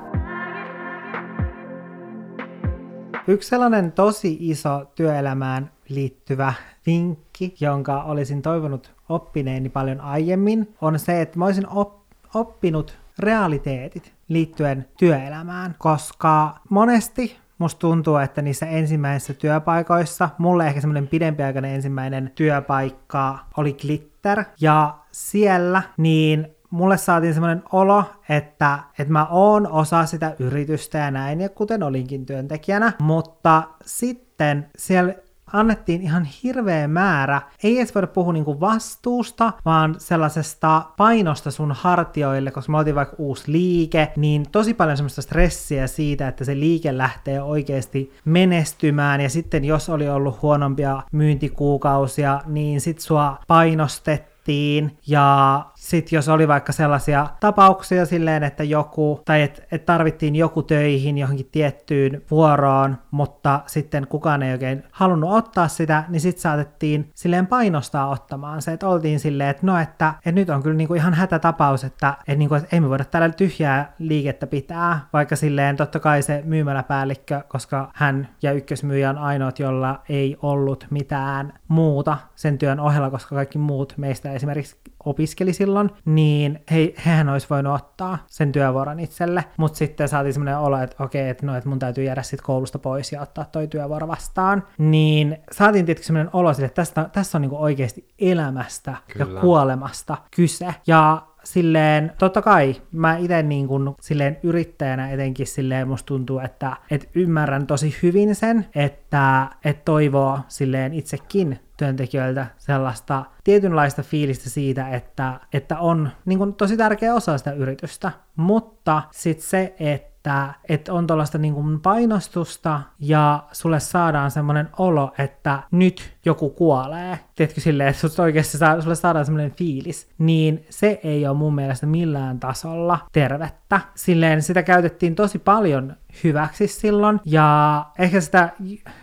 Yksi 3.26 3.48
sellainen 3.48 3.92
tosi 3.92 4.36
iso 4.40 4.92
työelämään 4.94 5.70
liittyvä 5.88 6.54
vinkki, 6.86 7.54
jonka 7.60 8.02
olisin 8.02 8.42
toivonut 8.42 8.92
oppineeni 9.08 9.68
paljon 9.68 10.00
aiemmin, 10.00 10.74
on 10.80 10.98
se, 10.98 11.20
että 11.20 11.38
mä 11.38 11.44
olisin 11.44 11.68
op- 11.68 12.04
oppinut 12.34 13.03
realiteetit 13.18 14.14
liittyen 14.28 14.88
työelämään, 14.98 15.74
koska 15.78 16.58
monesti 16.70 17.36
musta 17.58 17.78
tuntuu, 17.78 18.16
että 18.16 18.42
niissä 18.42 18.66
ensimmäisissä 18.66 19.34
työpaikoissa, 19.34 20.28
mulle 20.38 20.66
ehkä 20.66 20.80
semmoinen 20.80 21.08
pidempiaikainen 21.08 21.74
ensimmäinen 21.74 22.32
työpaikka 22.34 23.38
oli 23.56 23.72
Glitter, 23.72 24.44
ja 24.60 24.98
siellä 25.12 25.82
niin 25.96 26.54
mulle 26.70 26.96
saatiin 26.96 27.34
semmoinen 27.34 27.62
olo, 27.72 28.04
että, 28.28 28.78
että 28.98 29.12
mä 29.12 29.26
oon 29.30 29.66
osa 29.66 30.06
sitä 30.06 30.36
yritystä 30.38 30.98
ja 30.98 31.10
näin, 31.10 31.40
ja 31.40 31.48
kuten 31.48 31.82
olinkin 31.82 32.26
työntekijänä, 32.26 32.92
mutta 33.00 33.62
sitten 33.84 34.66
siellä 34.78 35.14
annettiin 35.54 36.02
ihan 36.02 36.24
hirveä 36.42 36.88
määrä, 36.88 37.42
ei 37.62 37.78
edes 37.78 37.94
voida 37.94 38.06
puhua 38.06 38.32
niinku 38.32 38.60
vastuusta, 38.60 39.52
vaan 39.64 39.94
sellaisesta 39.98 40.82
painosta 40.96 41.50
sun 41.50 41.72
hartioille, 41.72 42.50
koska 42.50 42.72
me 42.72 42.78
oltiin 42.78 42.96
vaikka 42.96 43.16
uusi 43.18 43.52
liike, 43.52 44.12
niin 44.16 44.50
tosi 44.52 44.74
paljon 44.74 44.96
semmoista 44.96 45.22
stressiä 45.22 45.86
siitä, 45.86 46.28
että 46.28 46.44
se 46.44 46.54
liike 46.54 46.98
lähtee 46.98 47.42
oikeasti 47.42 48.12
menestymään, 48.24 49.20
ja 49.20 49.30
sitten 49.30 49.64
jos 49.64 49.88
oli 49.88 50.08
ollut 50.08 50.42
huonompia 50.42 51.02
myyntikuukausia, 51.12 52.40
niin 52.46 52.80
sit 52.80 52.98
sua 52.98 53.38
painostettiin 53.48 54.33
tehtiin, 54.44 54.98
ja 55.06 55.64
sitten 55.74 56.16
jos 56.16 56.28
oli 56.28 56.48
vaikka 56.48 56.72
sellaisia 56.72 57.26
tapauksia 57.40 58.06
silleen, 58.06 58.42
että 58.42 58.64
joku, 58.64 59.20
tai 59.24 59.42
että 59.42 59.62
et 59.72 59.86
tarvittiin 59.86 60.36
joku 60.36 60.62
töihin 60.62 61.18
johonkin 61.18 61.48
tiettyyn 61.52 62.22
vuoroon, 62.30 62.98
mutta 63.10 63.60
sitten 63.66 64.06
kukaan 64.06 64.42
ei 64.42 64.52
oikein 64.52 64.84
halunnut 64.90 65.32
ottaa 65.32 65.68
sitä, 65.68 66.04
niin 66.08 66.20
sitten 66.20 66.42
saatettiin 66.42 67.10
silleen 67.14 67.46
painostaa 67.46 68.08
ottamaan 68.08 68.62
se, 68.62 68.72
että 68.72 68.88
oltiin 68.88 69.20
silleen, 69.20 69.50
että 69.50 69.66
no, 69.66 69.78
että, 69.78 70.14
että 70.18 70.32
nyt 70.32 70.50
on 70.50 70.62
kyllä 70.62 70.76
niinku 70.76 70.94
ihan 70.94 71.14
hätätapaus, 71.14 71.84
että, 71.84 72.14
että, 72.18 72.34
niinku, 72.34 72.54
että 72.54 72.68
ei 72.72 72.80
me 72.80 72.88
voida 72.88 73.04
täällä 73.04 73.28
tyhjää 73.28 73.94
liikettä 73.98 74.46
pitää, 74.46 75.00
vaikka 75.12 75.36
silleen 75.36 75.76
totta 75.76 76.00
kai 76.00 76.22
se 76.22 76.42
myymäläpäällikkö, 76.44 77.40
koska 77.48 77.90
hän 77.94 78.28
ja 78.42 78.52
ykkösmyyjä 78.52 79.10
on 79.10 79.18
ainoat, 79.18 79.58
jolla 79.58 80.02
ei 80.08 80.36
ollut 80.42 80.86
mitään 80.90 81.52
muuta 81.68 82.18
sen 82.34 82.58
työn 82.58 82.80
ohella, 82.80 83.10
koska 83.10 83.34
kaikki 83.34 83.58
muut 83.58 83.94
meistä 83.96 84.33
esimerkiksi 84.34 84.76
opiskeli 85.04 85.52
silloin, 85.52 85.90
niin 86.04 86.64
he, 86.70 86.94
hehän 87.06 87.28
olisi 87.28 87.46
voinut 87.50 87.74
ottaa 87.74 88.18
sen 88.26 88.52
työvuoron 88.52 89.00
itselle, 89.00 89.44
mutta 89.56 89.78
sitten 89.78 90.08
saatiin 90.08 90.32
semmoinen 90.32 90.58
olo, 90.58 90.78
että 90.78 91.04
okei, 91.04 91.28
että, 91.28 91.46
no, 91.46 91.56
että 91.56 91.68
mun 91.68 91.78
täytyy 91.78 92.04
jäädä 92.04 92.22
sitten 92.22 92.46
koulusta 92.46 92.78
pois 92.78 93.12
ja 93.12 93.22
ottaa 93.22 93.44
toi 93.44 93.68
työvuoro 93.68 94.08
vastaan, 94.08 94.62
niin 94.78 95.36
saatiin 95.52 95.86
tietysti 95.86 96.06
semmoinen 96.06 96.30
olo 96.32 96.54
sille, 96.54 96.66
että 96.66 96.82
tästä, 96.82 97.08
tässä 97.12 97.38
on 97.38 97.42
niinku 97.42 97.62
oikeasti 97.62 98.08
elämästä 98.18 98.96
Kyllä. 99.12 99.34
ja 99.34 99.40
kuolemasta 99.40 100.16
kyse, 100.36 100.74
ja 100.86 101.22
silleen, 101.44 102.12
totta 102.18 102.42
kai 102.42 102.76
mä 102.92 103.16
itse 103.16 103.42
niin 103.42 103.68
kuin, 103.68 103.94
silleen 104.00 104.36
yrittäjänä 104.42 105.10
etenkin 105.10 105.46
silleen 105.46 105.88
musta 105.88 106.06
tuntuu, 106.06 106.38
että 106.38 106.76
et 106.90 107.10
ymmärrän 107.14 107.66
tosi 107.66 107.96
hyvin 108.02 108.34
sen, 108.34 108.66
että 108.74 109.48
et 109.64 109.84
toivoo 109.84 110.40
silleen 110.48 110.94
itsekin 110.94 111.58
työntekijöiltä 111.76 112.46
sellaista 112.56 113.24
tietynlaista 113.44 114.02
fiilistä 114.02 114.50
siitä, 114.50 114.88
että, 114.88 115.40
että 115.52 115.78
on 115.78 116.10
niin 116.24 116.38
kuin, 116.38 116.54
tosi 116.54 116.76
tärkeä 116.76 117.14
osa 117.14 117.38
sitä 117.38 117.52
yritystä, 117.52 118.12
mutta 118.36 119.02
sitten 119.10 119.48
se, 119.48 119.74
että 119.80 120.13
että, 120.24 120.54
että 120.68 120.92
on 120.92 121.06
tuollaista 121.06 121.38
niin 121.38 121.80
painostusta 121.80 122.80
ja 122.98 123.42
sulle 123.52 123.80
saadaan 123.80 124.30
semmoinen 124.30 124.68
olo, 124.78 125.12
että 125.18 125.62
nyt 125.70 126.14
joku 126.24 126.50
kuolee. 126.50 127.18
Tiedätkö 127.34 127.60
silleen, 127.60 127.88
että 127.88 128.08
sulle 128.08 128.24
oikeasti 128.24 128.58
saa, 128.58 128.80
sulle 128.80 128.94
saadaan 128.94 129.24
semmoinen 129.24 129.52
fiilis. 129.52 130.08
Niin 130.18 130.66
se 130.70 131.00
ei 131.02 131.26
ole 131.26 131.36
mun 131.36 131.54
mielestä 131.54 131.86
millään 131.86 132.40
tasolla 132.40 132.98
tervettä. 133.12 133.80
Silleen 133.94 134.42
sitä 134.42 134.62
käytettiin 134.62 135.14
tosi 135.14 135.38
paljon 135.38 135.96
hyväksi 136.24 136.66
silloin. 136.66 137.20
Ja 137.24 137.86
ehkä 137.98 138.20
sitä 138.20 138.48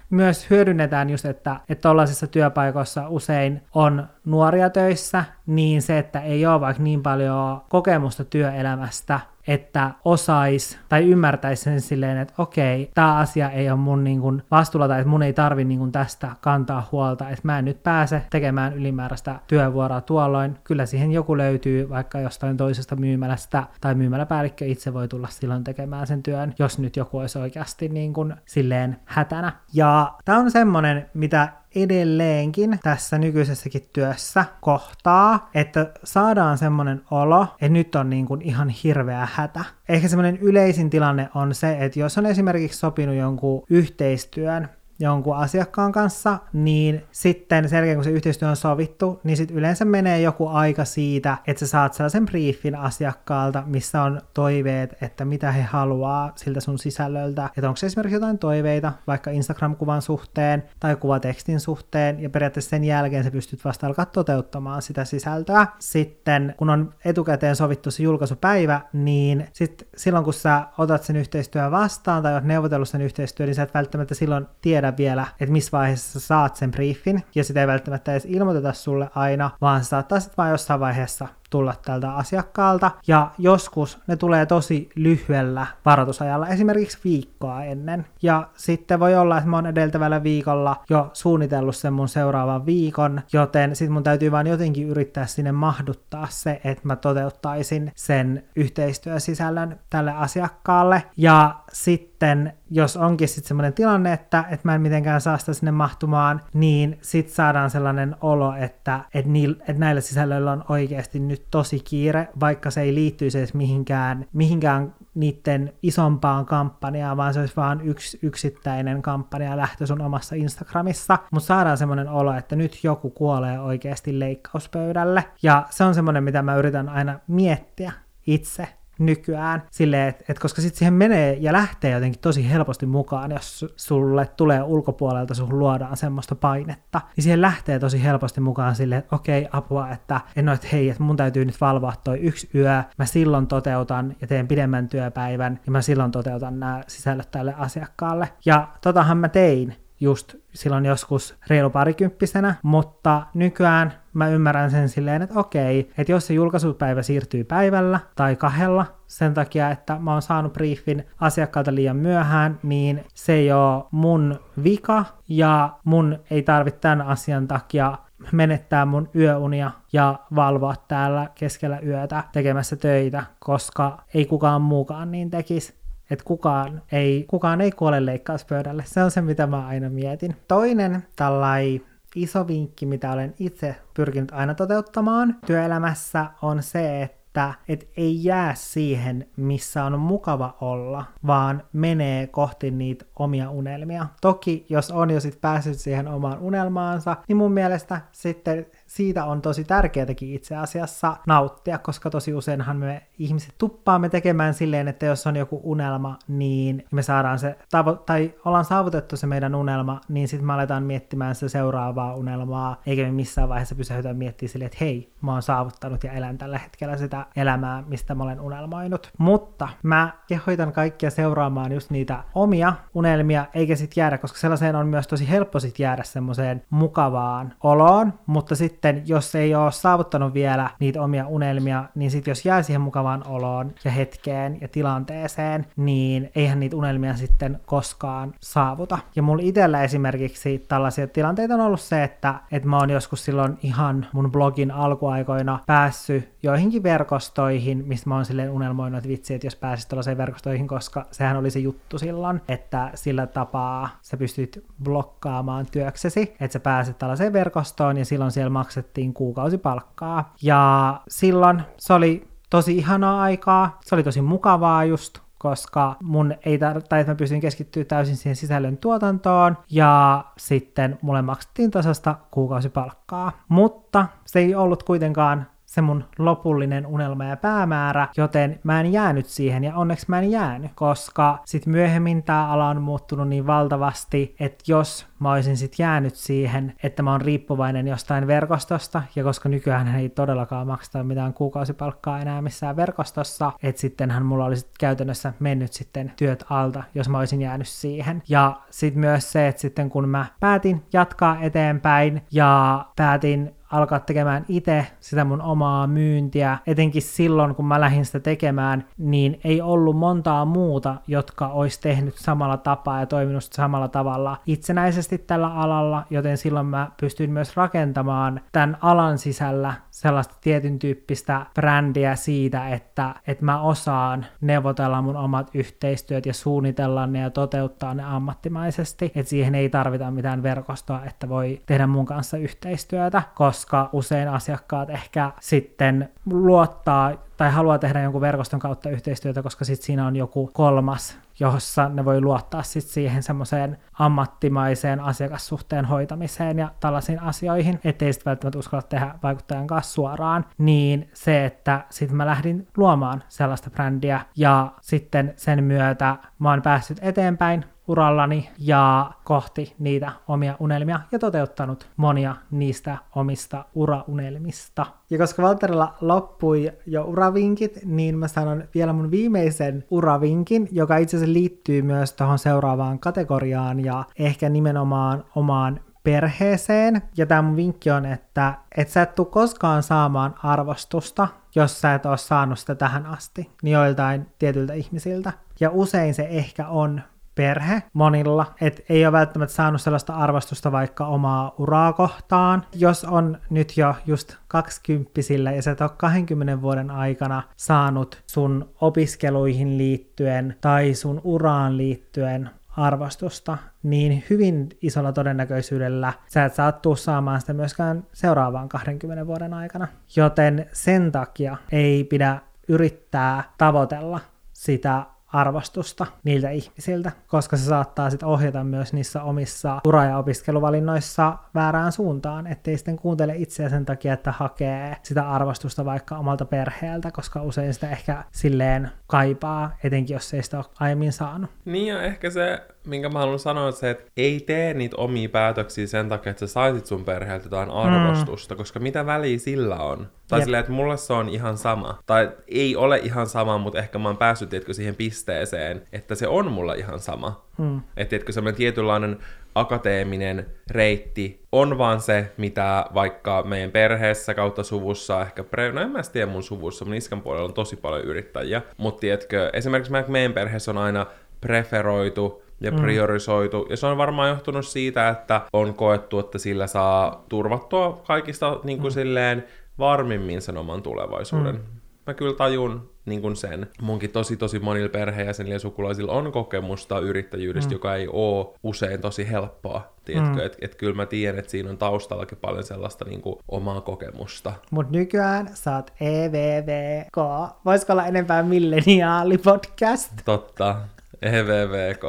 myös 0.09 0.49
hyödynnetään 0.49 1.09
just, 1.09 1.26
että, 1.26 1.59
että 1.69 1.82
tuollaisissa 1.82 2.28
työpaikoissa 2.28 3.09
usein 3.09 3.61
on 3.74 4.07
nuoria 4.26 4.69
töissä, 4.69 5.24
niin 5.45 5.82
se, 5.82 5.97
että 5.97 6.19
ei 6.19 6.45
ole 6.45 6.61
vaikka 6.61 6.84
niin 6.84 7.03
paljon 7.03 7.61
kokemusta 7.69 8.26
työelämästä, 8.26 9.19
että 9.47 9.91
osais 10.05 10.79
tai 10.89 11.09
ymmärtäisi 11.09 11.63
sen 11.63 11.81
silleen, 11.81 12.17
että 12.17 12.33
okei, 12.37 12.91
tämä 12.93 13.15
asia 13.15 13.49
ei 13.49 13.69
ole 13.69 13.79
mun 13.79 14.03
niin 14.03 14.21
kuin 14.21 14.43
vastuulla 14.51 14.87
tai 14.87 14.99
että 14.99 15.09
mun 15.09 15.23
ei 15.23 15.33
tarvi 15.33 15.63
niin 15.63 15.79
kuin 15.79 15.91
tästä 15.91 16.31
kantaa 16.41 16.87
huolta, 16.91 17.29
että 17.29 17.41
mä 17.43 17.59
en 17.59 17.65
nyt 17.65 17.83
pääse 17.83 18.21
tekemään 18.29 18.73
ylimääräistä 18.73 19.39
työvuoroa 19.47 20.01
tuolloin. 20.01 20.57
Kyllä 20.63 20.85
siihen 20.85 21.11
joku 21.11 21.37
löytyy 21.37 21.89
vaikka 21.89 22.19
jostain 22.19 22.57
toisesta 22.57 22.95
myymälästä 22.95 23.63
tai 23.81 23.95
myymäläpäällikkö 23.95 24.65
itse 24.65 24.93
voi 24.93 25.07
tulla 25.07 25.27
silloin 25.27 25.63
tekemään 25.63 26.07
sen 26.07 26.23
työn, 26.23 26.53
jos 26.59 26.79
nyt 26.79 26.95
joku 26.95 27.17
olisi 27.17 27.39
oikeasti 27.39 27.89
niin 27.89 28.13
kuin 28.13 28.33
silleen 28.45 28.97
hätänä. 29.05 29.51
Ja 29.73 30.13
tämä 30.25 30.37
on 30.37 30.51
semmonen, 30.51 31.09
mitä 31.13 31.61
edelleenkin 31.76 32.80
tässä 32.84 33.17
nykyisessäkin 33.17 33.89
työssä 33.93 34.45
kohtaa, 34.61 35.49
että 35.53 35.91
saadaan 36.03 36.57
semmoinen 36.57 37.01
olo, 37.11 37.47
että 37.53 37.69
nyt 37.69 37.95
on 37.95 38.09
niin 38.09 38.26
kuin 38.26 38.41
ihan 38.41 38.69
hirveä 38.69 39.28
hätä. 39.34 39.65
Ehkä 39.89 40.07
semmoinen 40.07 40.38
yleisin 40.38 40.89
tilanne 40.89 41.30
on 41.36 41.55
se, 41.55 41.78
että 41.80 41.99
jos 41.99 42.17
on 42.17 42.26
esimerkiksi 42.26 42.80
sopinut 42.80 43.15
jonkun 43.15 43.63
yhteistyön, 43.69 44.69
jonkun 45.02 45.38
asiakkaan 45.38 45.91
kanssa, 45.91 46.38
niin 46.54 47.04
sitten 47.12 47.70
sen 47.70 47.78
jälkeen 47.78 47.97
kun 47.97 48.04
se 48.04 48.10
yhteistyö 48.10 48.49
on 48.49 48.56
sovittu, 48.56 49.20
niin 49.24 49.38
sitten 49.38 49.58
yleensä 49.58 49.86
menee 49.86 50.22
joku 50.22 50.47
aika 50.47 50.86
siitä, 50.86 51.38
että 51.47 51.60
sä 51.60 51.68
saat 51.68 51.93
sellaisen 51.93 52.26
briefin 52.26 52.76
asiakkaalta, 52.76 53.64
missä 53.66 54.02
on 54.02 54.22
toiveet, 54.34 55.04
että 55.04 55.26
mitä 55.26 55.52
he 55.52 55.62
haluaa 55.62 56.32
siltä 56.36 56.60
sun 56.60 56.80
sisällöltä, 56.80 57.49
että 57.58 57.68
onko 57.68 57.78
se 57.78 57.86
esimerkiksi 57.86 58.16
jotain 58.16 58.39
toiveita, 58.39 58.91
vaikka 59.08 59.32
Instagram-kuvan 59.32 60.02
suhteen 60.02 60.64
tai 60.80 60.95
kuvatekstin 60.95 61.60
suhteen, 61.60 62.20
ja 62.20 62.30
periaatteessa 62.30 62.70
sen 62.70 62.84
jälkeen 62.84 63.24
sä 63.24 63.32
pystyt 63.32 63.66
vasta 63.66 63.88
alkaa 63.88 64.06
toteuttamaan 64.06 64.82
sitä 64.82 65.06
sisältöä. 65.06 65.68
Sitten 65.80 66.56
kun 66.58 66.70
on 66.70 66.93
etukäteen 67.06 67.56
sovittu 67.56 67.91
se 67.91 68.04
julkaisupäivä, 68.04 68.82
niin 68.93 69.47
sit 69.54 69.88
silloin 69.97 70.24
kun 70.26 70.34
sä 70.34 70.68
otat 70.78 71.04
sen 71.04 71.16
yhteistyön 71.16 71.72
vastaan 71.72 72.24
tai 72.24 72.34
oot 72.34 72.43
neuvotellut 72.43 72.89
sen 72.89 73.02
yhteistyön, 73.02 73.47
niin 73.47 73.56
sä 73.56 73.64
et 73.64 73.74
välttämättä 73.74 74.16
silloin 74.16 74.47
tiedä, 74.62 74.90
vielä, 74.97 75.27
että 75.39 75.53
missä 75.53 75.77
vaiheessa 75.77 76.19
sä 76.19 76.27
saat 76.27 76.55
sen 76.55 76.71
briefin, 76.71 77.23
ja 77.35 77.43
sitä 77.43 77.61
ei 77.61 77.67
välttämättä 77.67 78.11
edes 78.11 78.25
ilmoiteta 78.25 78.73
sulle 78.73 79.09
aina, 79.15 79.51
vaan 79.61 79.83
saattaa 79.83 80.19
sitten 80.19 80.37
vaan 80.37 80.51
jossain 80.51 80.79
vaiheessa 80.79 81.27
tulla 81.52 81.74
tältä 81.86 82.14
asiakkaalta, 82.14 82.91
ja 83.08 83.32
joskus 83.38 83.99
ne 84.08 84.16
tulee 84.16 84.45
tosi 84.45 84.89
lyhyellä 84.95 85.68
varoitusajalla, 85.86 86.47
esimerkiksi 86.47 86.99
viikkoa 87.04 87.64
ennen. 87.64 88.06
Ja 88.22 88.47
sitten 88.56 88.99
voi 88.99 89.16
olla, 89.16 89.38
että 89.38 89.49
mä 89.49 89.58
oon 89.58 89.66
edeltävällä 89.66 90.24
viikolla 90.24 90.84
jo 90.89 91.10
suunnitellut 91.14 91.76
sen 91.76 91.93
mun 91.93 92.08
seuraavan 92.08 92.66
viikon, 92.66 93.22
joten 93.34 93.76
sitten 93.76 93.93
mun 93.93 94.04
täytyy 94.04 94.32
vaan 94.32 94.47
jotenkin 94.47 94.88
yrittää 94.88 95.26
sinne 95.26 95.52
mahduttaa 95.52 96.28
se, 96.30 96.62
että 96.64 96.88
mä 96.88 96.95
toteuttaisin 96.95 97.91
sen 97.95 98.43
yhteistyösisällön 98.56 99.80
tälle 99.89 100.12
asiakkaalle. 100.12 101.04
Ja 101.18 101.56
sitten 101.74 102.54
jos 102.70 102.97
onkin 102.97 103.28
sitten 103.28 103.47
semmoinen 103.47 103.74
tilanne, 103.74 104.14
että, 104.14 104.45
että 104.49 104.68
mä 104.68 104.76
en 104.76 104.82
mitenkään 104.82 105.22
saa 105.22 105.38
sitä 105.38 105.54
sinne 105.54 105.72
mahtumaan, 105.72 106.41
niin 106.54 106.97
sitten 107.02 107.36
saadaan 107.36 107.70
sellainen 107.70 108.16
olo, 108.22 108.56
että, 108.56 108.99
että, 109.14 109.32
niil, 109.32 109.56
että 109.60 109.74
näillä 109.74 110.02
sisällöillä 110.02 110.52
on 110.52 110.64
oikeasti 110.70 111.20
nyt 111.20 111.40
nyt 111.41 111.51
tosi 111.51 111.79
kiire, 111.79 112.27
vaikka 112.39 112.71
se 112.71 112.81
ei 112.81 112.95
liittyisi 112.95 113.37
edes 113.37 113.53
mihinkään, 113.53 114.25
mihinkään 114.33 114.95
niiden 115.13 115.73
isompaan 115.81 116.45
kampanjaan, 116.45 117.17
vaan 117.17 117.33
se 117.33 117.39
olisi 117.39 117.55
vaan 117.55 117.81
yksi 117.81 118.19
yksittäinen 118.21 119.01
kampanja 119.01 119.57
lähtö 119.57 119.85
sun 119.85 120.01
omassa 120.01 120.35
Instagramissa, 120.35 121.17
mutta 121.31 121.47
saadaan 121.47 121.77
semmoinen 121.77 122.09
olo, 122.09 122.33
että 122.33 122.55
nyt 122.55 122.83
joku 122.83 123.09
kuolee 123.09 123.59
oikeasti 123.59 124.19
leikkauspöydälle, 124.19 125.23
ja 125.43 125.65
se 125.69 125.83
on 125.83 125.93
semmoinen, 125.95 126.23
mitä 126.23 126.41
mä 126.41 126.55
yritän 126.55 126.89
aina 126.89 127.19
miettiä 127.27 127.91
itse, 128.27 128.67
nykyään. 128.99 129.63
Silleen, 129.71 130.09
että 130.09 130.23
et 130.29 130.39
koska 130.39 130.61
sitten 130.61 130.79
siihen 130.79 130.93
menee 130.93 131.37
ja 131.39 131.53
lähtee 131.53 131.91
jotenkin 131.91 132.21
tosi 132.21 132.49
helposti 132.49 132.85
mukaan, 132.85 133.31
jos 133.31 133.65
sulle 133.75 134.25
tulee 134.25 134.63
ulkopuolelta, 134.63 135.33
sun 135.33 135.59
luodaan 135.59 135.97
semmoista 135.97 136.35
painetta, 136.35 137.01
niin 137.15 137.23
siihen 137.23 137.41
lähtee 137.41 137.79
tosi 137.79 138.03
helposti 138.03 138.41
mukaan 138.41 138.75
silleen, 138.75 138.99
että 138.99 139.15
okei, 139.15 139.47
apua, 139.51 139.89
että 139.89 140.21
en 140.35 140.49
ole, 140.49 140.55
että 140.55 140.67
hei, 140.71 140.89
että 140.89 141.03
mun 141.03 141.17
täytyy 141.17 141.45
nyt 141.45 141.61
valvoa 141.61 141.93
toi 142.03 142.19
yksi 142.19 142.49
yö, 142.55 142.83
mä 142.97 143.05
silloin 143.05 143.47
toteutan 143.47 144.15
ja 144.21 144.27
teen 144.27 144.47
pidemmän 144.47 144.89
työpäivän, 144.89 145.59
ja 145.65 145.71
mä 145.71 145.81
silloin 145.81 146.11
toteutan 146.11 146.59
nämä 146.59 146.81
sisällöt 146.87 147.31
tälle 147.31 147.53
asiakkaalle. 147.57 148.29
Ja 148.45 148.67
totahan 148.81 149.17
mä 149.17 149.29
tein 149.29 149.75
just 150.02 150.36
silloin 150.54 150.86
joskus 150.86 151.36
reilu 151.47 151.70
parikymppisenä, 151.70 152.56
mutta 152.64 153.24
nykyään 153.34 153.93
mä 154.14 154.30
ymmärrän 154.30 154.72
sen 154.72 154.89
silleen, 154.89 155.22
että 155.22 155.39
okei, 155.39 155.91
että 155.97 156.12
jos 156.12 156.28
se 156.28 156.34
julkaisupäivä 156.34 157.02
siirtyy 157.02 157.43
päivällä 157.43 157.99
tai 158.16 158.36
kahdella 158.36 158.86
sen 159.08 159.34
takia, 159.34 159.72
että 159.72 159.99
mä 159.99 160.14
oon 160.14 160.22
saanut 160.22 160.54
briefin 160.54 161.06
asiakkaalta 161.20 161.76
liian 161.76 161.97
myöhään, 161.97 162.60
niin 162.64 163.06
se 163.14 163.34
ei 163.34 163.52
ole 163.52 163.84
mun 163.91 164.39
vika 164.64 165.06
ja 165.28 165.70
mun 165.84 166.20
ei 166.32 166.43
tarvitse 166.43 166.80
tämän 166.80 167.02
asian 167.02 167.47
takia 167.47 167.97
menettää 168.32 168.86
mun 168.86 169.10
yöunia 169.16 169.72
ja 169.93 170.20
valvoa 170.36 170.76
täällä 170.88 171.30
keskellä 171.36 171.80
yötä 171.80 172.24
tekemässä 172.32 172.76
töitä, 172.76 173.24
koska 173.39 173.97
ei 174.14 174.26
kukaan 174.26 174.62
muukaan 174.62 175.12
niin 175.12 175.30
tekisi 175.30 175.80
että 176.12 176.26
kukaan 176.26 176.82
ei, 176.91 177.26
kukaan 177.30 177.62
ei 177.62 177.72
kuole 177.72 178.05
leikkauspöydälle. 178.05 178.84
Se 178.86 179.03
on 179.03 179.12
se, 179.12 179.22
mitä 179.22 179.47
mä 179.47 179.68
aina 179.68 179.89
mietin. 179.89 180.36
Toinen 180.47 181.03
tällai 181.16 181.82
iso 182.16 182.47
vinkki, 182.47 182.86
mitä 182.86 183.12
olen 183.12 183.34
itse 183.39 183.76
pyrkinyt 183.93 184.32
aina 184.32 184.53
toteuttamaan 184.53 185.36
työelämässä, 185.45 186.26
on 186.41 186.64
se, 186.64 187.01
että 187.01 187.22
että 187.32 187.53
et 187.68 187.89
ei 187.97 188.24
jää 188.24 188.55
siihen, 188.55 189.28
missä 189.38 189.84
on 189.84 189.99
mukava 189.99 190.57
olla, 190.62 191.05
vaan 191.28 191.64
menee 191.74 192.28
kohti 192.28 192.72
niitä 192.72 193.05
omia 193.20 193.49
unelmia. 193.49 194.05
Toki, 194.22 194.66
jos 194.70 194.91
on 194.91 195.09
jo 195.09 195.20
sit 195.20 195.41
päässyt 195.41 195.80
siihen 195.80 196.07
omaan 196.07 196.39
unelmaansa, 196.39 197.18
niin 197.28 197.38
mun 197.38 197.51
mielestä 197.51 198.01
sitten 198.12 198.66
siitä 198.91 199.25
on 199.25 199.41
tosi 199.41 199.63
tärkeätäkin 199.63 200.33
itse 200.33 200.55
asiassa 200.55 201.17
nauttia, 201.27 201.77
koska 201.77 202.09
tosi 202.09 202.33
useinhan 202.33 202.77
me 202.77 203.01
ihmiset 203.19 203.55
tuppaamme 203.57 204.09
tekemään 204.09 204.53
silleen, 204.53 204.87
että 204.87 205.05
jos 205.05 205.27
on 205.27 205.35
joku 205.35 205.61
unelma, 205.63 206.19
niin 206.27 206.85
me 206.91 207.01
saadaan 207.01 207.39
se, 207.39 207.57
tavo- 207.75 208.03
tai 208.05 208.33
ollaan 208.45 208.65
saavutettu 208.65 209.17
se 209.17 209.27
meidän 209.27 209.55
unelma, 209.55 210.01
niin 210.09 210.27
sitten 210.27 210.47
me 210.47 210.53
aletaan 210.53 210.83
miettimään 210.83 211.35
se 211.35 211.49
seuraavaa 211.49 212.15
unelmaa, 212.15 212.81
eikä 212.85 213.03
me 213.03 213.11
missään 213.11 213.49
vaiheessa 213.49 213.75
pysähdytä 213.75 214.13
miettimään 214.13 214.51
silleen, 214.51 214.65
että 214.65 214.77
hei, 214.81 215.13
mä 215.21 215.31
oon 215.33 215.41
saavuttanut 215.41 216.03
ja 216.03 216.11
elän 216.11 216.37
tällä 216.37 216.57
hetkellä 216.57 216.97
sitä 216.97 217.25
elämää, 217.35 217.83
mistä 217.87 218.15
mä 218.15 218.23
olen 218.23 218.41
unelmoinut. 218.41 219.11
Mutta 219.17 219.69
mä 219.83 220.13
kehoitan 220.27 220.71
kaikkia 220.71 221.09
seuraamaan 221.09 221.71
just 221.71 221.89
niitä 221.89 222.23
omia 222.35 222.73
unelmia, 222.93 223.45
eikä 223.53 223.75
sitten 223.75 224.01
jäädä, 224.01 224.17
koska 224.17 224.39
sellaiseen 224.39 224.75
on 224.75 224.87
myös 224.87 225.07
tosi 225.07 225.29
helppo 225.29 225.59
sitten 225.59 225.83
jäädä 225.83 226.03
semmoiseen 226.03 226.63
mukavaan 226.69 227.53
oloon, 227.63 228.13
mutta 228.25 228.55
sitten 228.55 228.80
sitten 228.82 229.03
jos 229.05 229.36
ei 229.36 229.55
ole 229.55 229.71
saavuttanut 229.71 230.34
vielä 230.34 230.69
niitä 230.79 231.01
omia 231.01 231.27
unelmia, 231.27 231.84
niin 231.95 232.11
sitten 232.11 232.32
jos 232.32 232.45
jää 232.45 232.63
siihen 232.63 232.82
mukavaan 232.82 233.27
oloon 233.27 233.73
ja 233.86 233.91
hetkeen 233.91 234.57
ja 234.61 234.67
tilanteeseen, 234.67 235.65
niin 235.75 236.32
eihän 236.36 236.59
niitä 236.59 236.75
unelmia 236.75 237.15
sitten 237.15 237.59
koskaan 237.65 238.34
saavuta. 238.39 238.97
Ja 239.15 239.21
mulla 239.21 239.43
itsellä 239.45 239.84
esimerkiksi 239.84 240.65
tällaisia 240.67 241.07
tilanteita 241.07 241.53
on 241.53 241.61
ollut 241.61 241.82
se, 241.82 242.03
että, 242.03 242.36
että 242.51 242.69
mä 242.69 242.77
oon 242.77 242.89
joskus 242.89 243.25
silloin 243.25 243.57
ihan 243.63 244.07
mun 244.13 244.32
blogin 244.32 244.71
alkuaikoina 244.71 245.59
päässyt 245.65 246.29
joihinkin 246.43 246.84
verkostoihin, 246.84 247.84
mistä 247.88 248.09
mä 248.09 248.15
oon 248.15 248.25
silleen 248.25 248.51
unelmoinut, 248.51 248.97
että 248.97 249.09
vitsi, 249.09 249.34
että 249.34 249.47
jos 249.47 249.55
pääsis 249.55 249.86
tällaiseen 249.86 250.17
verkostoihin, 250.17 250.67
koska 250.67 251.05
sehän 251.11 251.38
oli 251.38 251.51
se 251.51 251.59
juttu 251.59 251.99
silloin, 251.99 252.41
että 252.47 252.91
sillä 252.95 253.27
tapaa 253.27 253.89
sä 254.01 254.17
pystyt 254.17 254.65
blokkaamaan 254.84 255.65
työksesi, 255.71 256.36
että 256.39 256.53
sä 256.53 256.59
pääset 256.59 256.97
tällaiseen 256.97 257.34
verkostoon 257.34 257.97
ja 257.97 258.05
silloin 258.05 258.32
siellä 258.32 258.49
maksettiin 258.72 259.13
kuukausipalkkaa. 259.13 260.34
Ja 260.41 261.01
silloin 261.07 261.61
se 261.78 261.93
oli 261.93 262.28
tosi 262.49 262.78
ihanaa 262.78 263.22
aikaa, 263.22 263.80
se 263.82 263.95
oli 263.95 264.03
tosi 264.03 264.22
mukavaa 264.22 264.84
just, 264.86 265.19
koska 265.38 265.95
mun 266.03 266.34
ei 266.45 266.57
tar- 266.57 266.82
tai 266.89 266.99
että 266.99 267.11
mä 267.11 267.15
pystyin 267.15 267.41
keskittyä 267.41 267.86
täysin 267.86 268.17
siihen 268.17 268.36
sisällön 268.36 268.78
tuotantoon, 268.78 269.57
ja 269.72 270.26
sitten 270.38 270.99
mulle 271.01 271.22
maksettiin 271.22 271.72
tasasta 271.72 272.15
kuukausipalkkaa. 272.32 273.32
Mutta 273.49 274.05
se 274.26 274.39
ei 274.39 274.55
ollut 274.55 274.84
kuitenkaan 274.84 275.47
se 275.72 275.82
mun 275.82 276.03
lopullinen 276.17 276.86
unelma 276.86 277.26
ja 277.26 277.38
päämäärä, 277.38 278.07
joten 278.17 278.59
mä 278.63 278.80
en 278.80 278.91
jäänyt 278.91 279.26
siihen 279.26 279.63
ja 279.63 279.76
onneksi 279.76 280.05
mä 280.09 280.19
en 280.19 280.32
jäänyt, 280.32 280.72
koska 280.76 281.39
sit 281.45 281.65
myöhemmin 281.65 282.24
tää 282.24 282.51
ala 282.51 282.69
on 282.69 282.82
muuttunut 282.82 283.28
niin 283.28 283.47
valtavasti, 283.47 284.36
että 284.39 284.63
jos 284.67 285.07
mä 285.19 285.32
olisin 285.32 285.57
sit 285.57 285.80
jäänyt 285.80 286.15
siihen, 286.15 286.74
että 286.84 287.03
mä 287.03 287.11
oon 287.11 287.22
riippuvainen 287.22 287.88
jostain 287.88 288.28
verkostosta, 288.28 289.03
ja 289.15 289.24
koska 289.24 289.49
nykyään 289.49 289.95
ei 289.95 290.09
todellakaan 290.09 290.67
makseta 290.67 291.03
mitään 291.03 291.34
kuukausipalkkaa 291.34 292.19
enää 292.19 292.41
missään 292.41 292.76
verkostossa, 292.76 293.51
että 293.63 293.82
sittenhän 293.82 294.26
mulla 294.26 294.45
olisi 294.45 294.67
käytännössä 294.80 295.34
mennyt 295.39 295.74
sitten 295.74 296.13
työt 296.15 296.45
alta, 296.49 296.84
jos 296.95 297.09
mä 297.09 297.19
olisin 297.19 297.41
jäänyt 297.41 297.67
siihen. 297.67 298.24
Ja 298.30 298.61
sitten 298.69 298.99
myös 298.99 299.32
se, 299.32 299.47
että 299.47 299.61
sitten 299.61 299.89
kun 299.89 300.09
mä 300.09 300.26
päätin 300.39 300.84
jatkaa 300.93 301.38
eteenpäin 301.41 302.22
ja 302.32 302.86
päätin 302.95 303.61
alkaa 303.72 303.99
tekemään 303.99 304.45
itse 304.47 304.88
sitä 304.99 305.26
mun 305.26 305.41
omaa 305.41 305.88
myyntiä, 305.88 306.57
etenkin 306.67 307.01
silloin 307.01 307.55
kun 307.55 307.65
mä 307.65 307.82
lähdin 307.82 308.05
sitä 308.05 308.19
tekemään, 308.19 308.86
niin 308.97 309.39
ei 309.43 309.61
ollut 309.61 309.97
montaa 309.97 310.45
muuta, 310.45 310.95
jotka 311.07 311.47
olisi 311.47 311.82
tehnyt 311.82 312.15
samalla 312.15 312.57
tapaa 312.57 312.99
ja 312.99 313.05
toiminut 313.05 313.43
samalla 313.43 313.88
tavalla 313.88 314.38
itsenäisesti 314.45 315.17
tällä 315.17 315.53
alalla, 315.53 316.03
joten 316.09 316.38
silloin 316.38 316.65
mä 316.65 316.91
pystyin 316.99 317.32
myös 317.32 317.57
rakentamaan 317.57 318.41
tämän 318.51 318.78
alan 318.82 319.17
sisällä 319.17 319.74
sellaista 319.91 320.36
tietyn 320.41 320.80
tyyppistä 320.80 321.45
brändiä 321.53 322.15
siitä, 322.15 322.69
että, 322.69 323.15
että 323.28 323.45
mä 323.45 323.61
osaan 323.61 324.26
neuvotella 324.41 325.01
mun 325.01 325.17
omat 325.17 325.49
yhteistyöt 325.53 326.26
ja 326.26 326.34
suunnitella 326.34 327.07
ne 327.07 327.19
ja 327.19 327.30
toteuttaa 327.30 327.93
ne 327.93 328.03
ammattimaisesti, 328.03 329.11
että 329.15 329.30
siihen 329.30 329.55
ei 329.55 329.69
tarvita 329.69 330.11
mitään 330.11 330.43
verkostoa, 330.43 331.05
että 331.05 331.30
voi 331.30 331.61
tehdä 331.65 331.88
mun 331.88 332.05
kanssa 332.05 332.38
yhteistyötä, 332.38 333.24
koska 333.36 333.61
usein 333.93 334.30
asiakkaat 334.30 334.89
ehkä 334.89 335.32
sitten 335.39 336.09
luottaa 336.26 337.12
tai 337.38 337.51
haluaa 337.51 337.80
tehdä 337.80 338.01
jonkun 338.01 338.22
verkoston 338.22 338.59
kautta 338.59 338.89
yhteistyötä, 338.89 339.43
koska 339.43 339.66
sitten 339.66 339.86
siinä 339.86 340.07
on 340.07 340.16
joku 340.16 340.49
kolmas, 340.53 341.18
jossa 341.39 341.89
ne 341.89 342.05
voi 342.05 342.22
luottaa 342.22 342.64
sitten 342.64 342.93
siihen 342.93 343.24
semmoiseen 343.24 343.78
ammattimaiseen 343.99 344.99
asiakassuhteen 344.99 345.86
hoitamiseen 345.86 346.59
ja 346.59 346.72
tällaisiin 346.80 347.22
asioihin, 347.22 347.80
ettei 347.84 348.14
sitten 348.14 348.32
välttämättä 348.32 348.59
uskalla 348.59 348.82
tehdä 348.82 349.16
vaikuttajan 349.24 349.68
kanssa 349.68 349.93
suoraan, 349.93 350.45
niin 350.57 351.09
se, 351.14 351.45
että 351.45 351.86
sitten 351.89 352.18
mä 352.18 352.26
lähdin 352.26 352.68
luomaan 352.78 353.24
sellaista 353.30 353.70
brändiä 353.70 354.22
ja 354.36 354.72
sitten 354.82 355.34
sen 355.36 355.64
myötä 355.64 356.18
mä 356.39 356.49
oon 356.49 356.62
päässyt 356.62 356.99
eteenpäin 357.01 357.66
urallani 357.88 358.49
ja 358.59 359.11
kohti 359.23 359.75
niitä 359.79 360.11
omia 360.27 360.55
unelmia 360.59 360.99
ja 361.11 361.19
toteuttanut 361.19 361.89
monia 361.97 362.36
niistä 362.51 362.97
omista 363.15 363.65
uraunelmista. 363.75 364.86
Ja 365.09 365.17
koska 365.17 365.43
Valterilla 365.43 365.93
loppui 366.01 366.71
jo 366.86 367.03
uravinkit, 367.03 367.79
niin 367.86 368.17
mä 368.17 368.27
sanon 368.27 368.63
vielä 368.73 368.93
mun 368.93 369.11
viimeisen 369.11 369.84
uravinkin, 369.91 370.69
joka 370.71 370.97
itse 370.97 371.17
asiassa 371.17 371.34
liittyy 371.34 371.82
myös 371.82 372.13
tuohon 372.13 372.39
seuraavaan 372.39 372.99
kategoriaan 372.99 373.79
ja 373.79 374.03
ehkä 374.19 374.49
nimenomaan 374.49 375.25
omaan 375.36 375.79
perheeseen. 376.03 377.01
Ja 377.17 377.25
tämä 377.25 377.41
mun 377.41 377.55
vinkki 377.55 377.91
on, 377.91 378.05
että 378.05 378.53
et 378.77 378.89
sä 378.89 379.01
et 379.01 379.15
tule 379.15 379.27
koskaan 379.27 379.84
saamaan 379.84 380.36
arvostusta, 380.43 381.27
jos 381.55 381.82
sä 381.82 381.93
et 381.93 382.05
ole 382.05 382.17
saanut 382.17 382.59
sitä 382.59 382.75
tähän 382.75 383.05
asti, 383.05 383.51
niin 383.63 383.73
joiltain 383.73 384.25
tietyiltä 384.39 384.73
ihmisiltä. 384.73 385.34
Ja 385.59 385.69
usein 385.73 386.13
se 386.13 386.27
ehkä 386.29 386.67
on 386.67 387.01
perhe 387.41 387.83
monilla, 387.93 388.45
että 388.61 388.81
ei 388.89 389.05
ole 389.05 389.11
välttämättä 389.11 389.55
saanut 389.55 389.81
sellaista 389.81 390.13
arvostusta 390.13 390.71
vaikka 390.71 391.05
omaa 391.05 391.55
uraa 391.57 391.93
kohtaan. 391.93 392.65
Jos 392.75 393.03
on 393.03 393.37
nyt 393.49 393.77
jo 393.77 393.95
just 394.05 394.35
kaksikymppisillä 394.47 395.51
ja 395.51 395.61
sä 395.61 395.71
et 395.71 395.81
ole 395.81 395.89
20 395.97 396.61
vuoden 396.61 396.91
aikana 396.91 397.43
saanut 397.57 398.23
sun 398.27 398.69
opiskeluihin 398.81 399.77
liittyen 399.77 400.55
tai 400.61 400.93
sun 400.93 401.21
uraan 401.23 401.77
liittyen 401.77 402.49
arvostusta, 402.77 403.57
niin 403.83 404.23
hyvin 404.29 404.69
isolla 404.81 405.11
todennäköisyydellä 405.11 406.13
sä 406.27 406.45
et 406.45 406.53
saa 406.53 406.71
tuu 406.71 406.95
saamaan 406.95 407.41
sitä 407.41 407.53
myöskään 407.53 408.03
seuraavaan 408.13 408.69
20 408.69 409.27
vuoden 409.27 409.53
aikana. 409.53 409.87
Joten 410.15 410.65
sen 410.73 411.11
takia 411.11 411.57
ei 411.71 412.03
pidä 412.03 412.37
yrittää 412.67 413.43
tavoitella 413.57 414.19
sitä 414.53 415.05
arvostusta 415.34 416.05
niiltä 416.23 416.49
ihmisiltä, 416.49 417.11
koska 417.27 417.57
se 417.57 417.65
saattaa 417.65 418.09
sitten 418.09 418.29
ohjata 418.29 418.63
myös 418.63 418.93
niissä 418.93 419.23
omissa 419.23 419.82
ura- 419.88 420.05
ja 420.05 420.17
opiskeluvalinnoissa 420.17 421.38
väärään 421.55 421.91
suuntaan, 421.91 422.47
ettei 422.47 422.77
sitten 422.77 422.95
kuuntele 422.95 423.34
itseä 423.36 423.69
sen 423.69 423.86
takia, 423.86 424.13
että 424.13 424.32
hakee 424.32 424.95
sitä 425.03 425.29
arvostusta 425.29 425.86
vaikka 425.86 426.17
omalta 426.17 426.45
perheeltä, 426.45 427.11
koska 427.11 427.41
usein 427.41 427.73
sitä 427.73 427.89
ehkä 427.89 428.23
silleen 428.32 428.91
kaipaa, 429.07 429.77
etenkin 429.84 430.13
jos 430.13 430.34
ei 430.34 430.43
sitä 430.43 430.57
ole 430.57 430.65
aiemmin 430.79 431.13
saanut. 431.13 431.49
Niin 431.65 431.88
ja 431.88 432.01
ehkä 432.01 432.29
se, 432.29 432.61
minkä 432.86 433.09
mä 433.09 433.19
haluan 433.19 433.39
sanoa, 433.39 433.65
on 433.65 433.73
se, 433.73 433.89
että 433.89 434.03
ei 434.17 434.39
tee 434.39 434.73
niitä 434.73 434.95
omia 434.97 435.29
päätöksiä 435.29 435.88
sen 435.88 436.09
takia, 436.09 436.29
että 436.29 436.47
sä 436.47 436.53
saisit 436.53 436.86
sun 436.86 437.05
perheeltä 437.05 437.45
jotain 437.45 437.71
arvostusta, 437.71 438.53
mm. 438.53 438.57
koska 438.57 438.79
mitä 438.79 439.05
väliä 439.05 439.38
sillä 439.38 439.75
on? 439.75 440.07
Tai 440.27 440.39
Jep. 440.39 440.43
silleen, 440.43 440.61
että 440.61 440.71
mulle 440.71 440.97
se 440.97 441.13
on 441.13 441.29
ihan 441.29 441.57
sama. 441.57 441.99
Tai 442.05 442.32
ei 442.47 442.75
ole 442.75 442.97
ihan 442.97 443.27
sama, 443.27 443.57
mutta 443.57 443.79
ehkä 443.79 443.99
mä 443.99 444.09
oon 444.09 444.17
päässyt 444.17 444.49
tiedätkö, 444.49 444.73
siihen 444.73 444.95
pisteeseen, 444.95 445.82
että 445.93 446.15
se 446.15 446.27
on 446.27 446.51
mulla 446.51 446.73
ihan 446.73 446.99
sama. 446.99 447.45
Mm. 447.57 447.82
Että 447.97 448.09
tiedätkö, 448.09 448.32
semmoinen 448.32 448.57
tietynlainen 448.57 449.17
akateeminen 449.55 450.45
reitti 450.69 451.45
on 451.51 451.77
vaan 451.77 452.01
se, 452.01 452.32
mitä 452.38 452.86
vaikka 452.93 453.43
meidän 453.43 453.71
perheessä 453.71 454.34
kautta 454.34 454.63
suvussa, 454.63 455.21
ehkä 455.21 455.43
pre... 455.43 455.71
no 455.71 455.82
en 455.82 455.89
mä 455.89 456.01
tiedä 456.13 456.32
mun 456.32 456.43
suvussa, 456.43 456.86
mun 456.86 456.93
iskän 456.93 457.21
puolella 457.21 457.47
on 457.47 457.53
tosi 457.53 457.75
paljon 457.75 458.05
yrittäjiä, 458.05 458.61
mutta 458.77 458.99
tiedätkö, 458.99 459.49
esimerkiksi 459.53 459.93
meidän 460.07 460.34
perheessä 460.34 460.71
on 460.71 460.77
aina 460.77 461.05
preferoitu 461.41 462.43
ja 462.62 462.72
mm. 462.72 462.82
priorisoitu. 462.82 463.64
Mm. 463.64 463.70
Ja 463.70 463.78
se 463.78 463.88
on 463.88 463.97
varmaan 463.97 464.30
johtunut 464.30 464.68
siitä, 464.68 465.09
että 465.09 465.41
on 465.53 465.74
koettu, 465.74 466.20
että 466.20 466.38
sillä 466.38 466.68
saa 466.68 467.26
turvattua 467.30 468.01
kaikista 468.07 468.59
niin 468.64 468.80
kuin 468.80 468.91
mm. 468.91 468.93
silleen 468.93 469.43
varmimmin 469.80 470.41
sen 470.41 470.57
oman 470.57 470.82
tulevaisuuden. 470.82 471.55
Mm. 471.55 471.62
Mä 472.07 472.14
kyllä 472.14 472.34
tajun 472.34 472.91
niin 473.05 473.22
kuin 473.22 473.36
sen. 473.36 473.68
Munkin 473.82 474.09
tosi 474.09 474.38
tosi 474.38 474.59
monilla 474.59 474.89
perheenjäsenillä 474.89 475.55
ja 475.55 475.59
sukulaisilla 475.59 476.12
on 476.12 476.32
kokemusta 476.32 476.99
yrittäjyydestä, 476.99 477.70
mm. 477.70 477.74
joka 477.74 477.95
ei 477.95 478.07
ole 478.07 478.47
usein 478.64 479.01
tosi 479.01 479.30
helppoa. 479.30 479.93
Tiedätkö, 480.05 480.39
mm. 480.39 480.45
että 480.45 480.57
et 480.62 480.76
kyllä 480.76 480.95
mä 480.95 481.05
tiedän, 481.05 481.39
että 481.39 481.51
siinä 481.51 481.70
on 481.70 481.78
taustallakin 481.78 482.38
paljon 482.41 482.64
sellaista 482.64 483.05
niin 483.05 483.22
kuin, 483.22 483.36
omaa 483.47 483.82
kokemusta. 483.82 484.53
Mut 484.72 484.89
nykyään 484.89 485.49
sä 485.53 485.76
oot 485.76 485.93
EVVK. 486.01 487.18
Voisiko 487.66 487.93
olla 487.93 488.05
enempää 488.05 488.43
milleniaali-podcast? 488.43 490.22
Totta. 490.26 490.76
EVVK. 491.22 492.03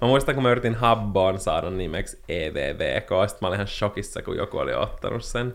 Mä 0.00 0.08
muistan, 0.08 0.34
kun 0.34 0.42
mä 0.42 0.50
yritin 0.50 0.74
Habboon 0.74 1.38
saada 1.38 1.70
nimeksi 1.70 2.22
EVVK, 2.28 3.08
sitten 3.28 3.38
mä 3.40 3.48
olin 3.48 3.56
ihan 3.56 3.66
shokissa, 3.66 4.22
kun 4.22 4.36
joku 4.36 4.58
oli 4.58 4.74
ottanut 4.74 5.24
sen. 5.24 5.54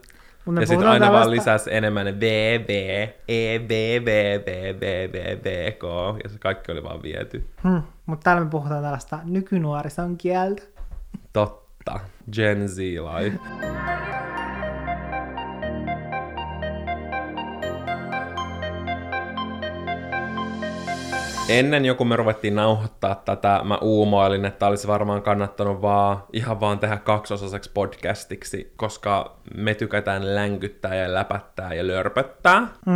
Ja 0.59 0.67
sitten 0.67 0.87
aina 0.87 1.05
tällaista... 1.05 1.11
vaan 1.11 1.31
lisäsi 1.31 1.73
enemmän 1.73 2.19
VV, 2.19 3.07
EVV, 3.27 4.41
VVVVK, 4.45 5.83
ja 6.23 6.29
se 6.29 6.39
kaikki 6.39 6.71
oli 6.71 6.83
vaan 6.83 7.03
viety. 7.03 7.45
Hmm, 7.63 7.81
mutta 8.05 8.23
täällä 8.23 8.43
me 8.43 8.49
puhutaan 8.49 8.83
tällaista 8.83 9.19
nykynuorison 9.23 10.17
kieltä. 10.17 10.63
Totta. 11.33 11.99
Gen 12.31 12.69
Z 12.69 12.77
life. 12.77 13.39
Ennen 21.49 21.85
joku 21.85 22.05
me 22.05 22.15
ruvettiin 22.15 22.55
nauhoittaa 22.55 23.15
tätä, 23.15 23.61
mä 23.63 23.77
uumoilin, 23.81 24.45
että 24.45 24.67
olisi 24.67 24.87
varmaan 24.87 25.21
kannattanut 25.21 25.81
vaan 25.81 26.23
ihan 26.33 26.59
vaan 26.59 26.79
tehdä 26.79 26.97
kaksosaseksi 26.97 27.71
podcastiksi, 27.73 28.73
koska 28.75 29.37
me 29.55 29.73
tykätään 29.73 30.35
länkyttää 30.35 30.95
ja 30.95 31.13
läpättää 31.13 31.73
ja 31.73 31.87
lörpöttää. 31.87 32.67
Mm. 32.85 32.93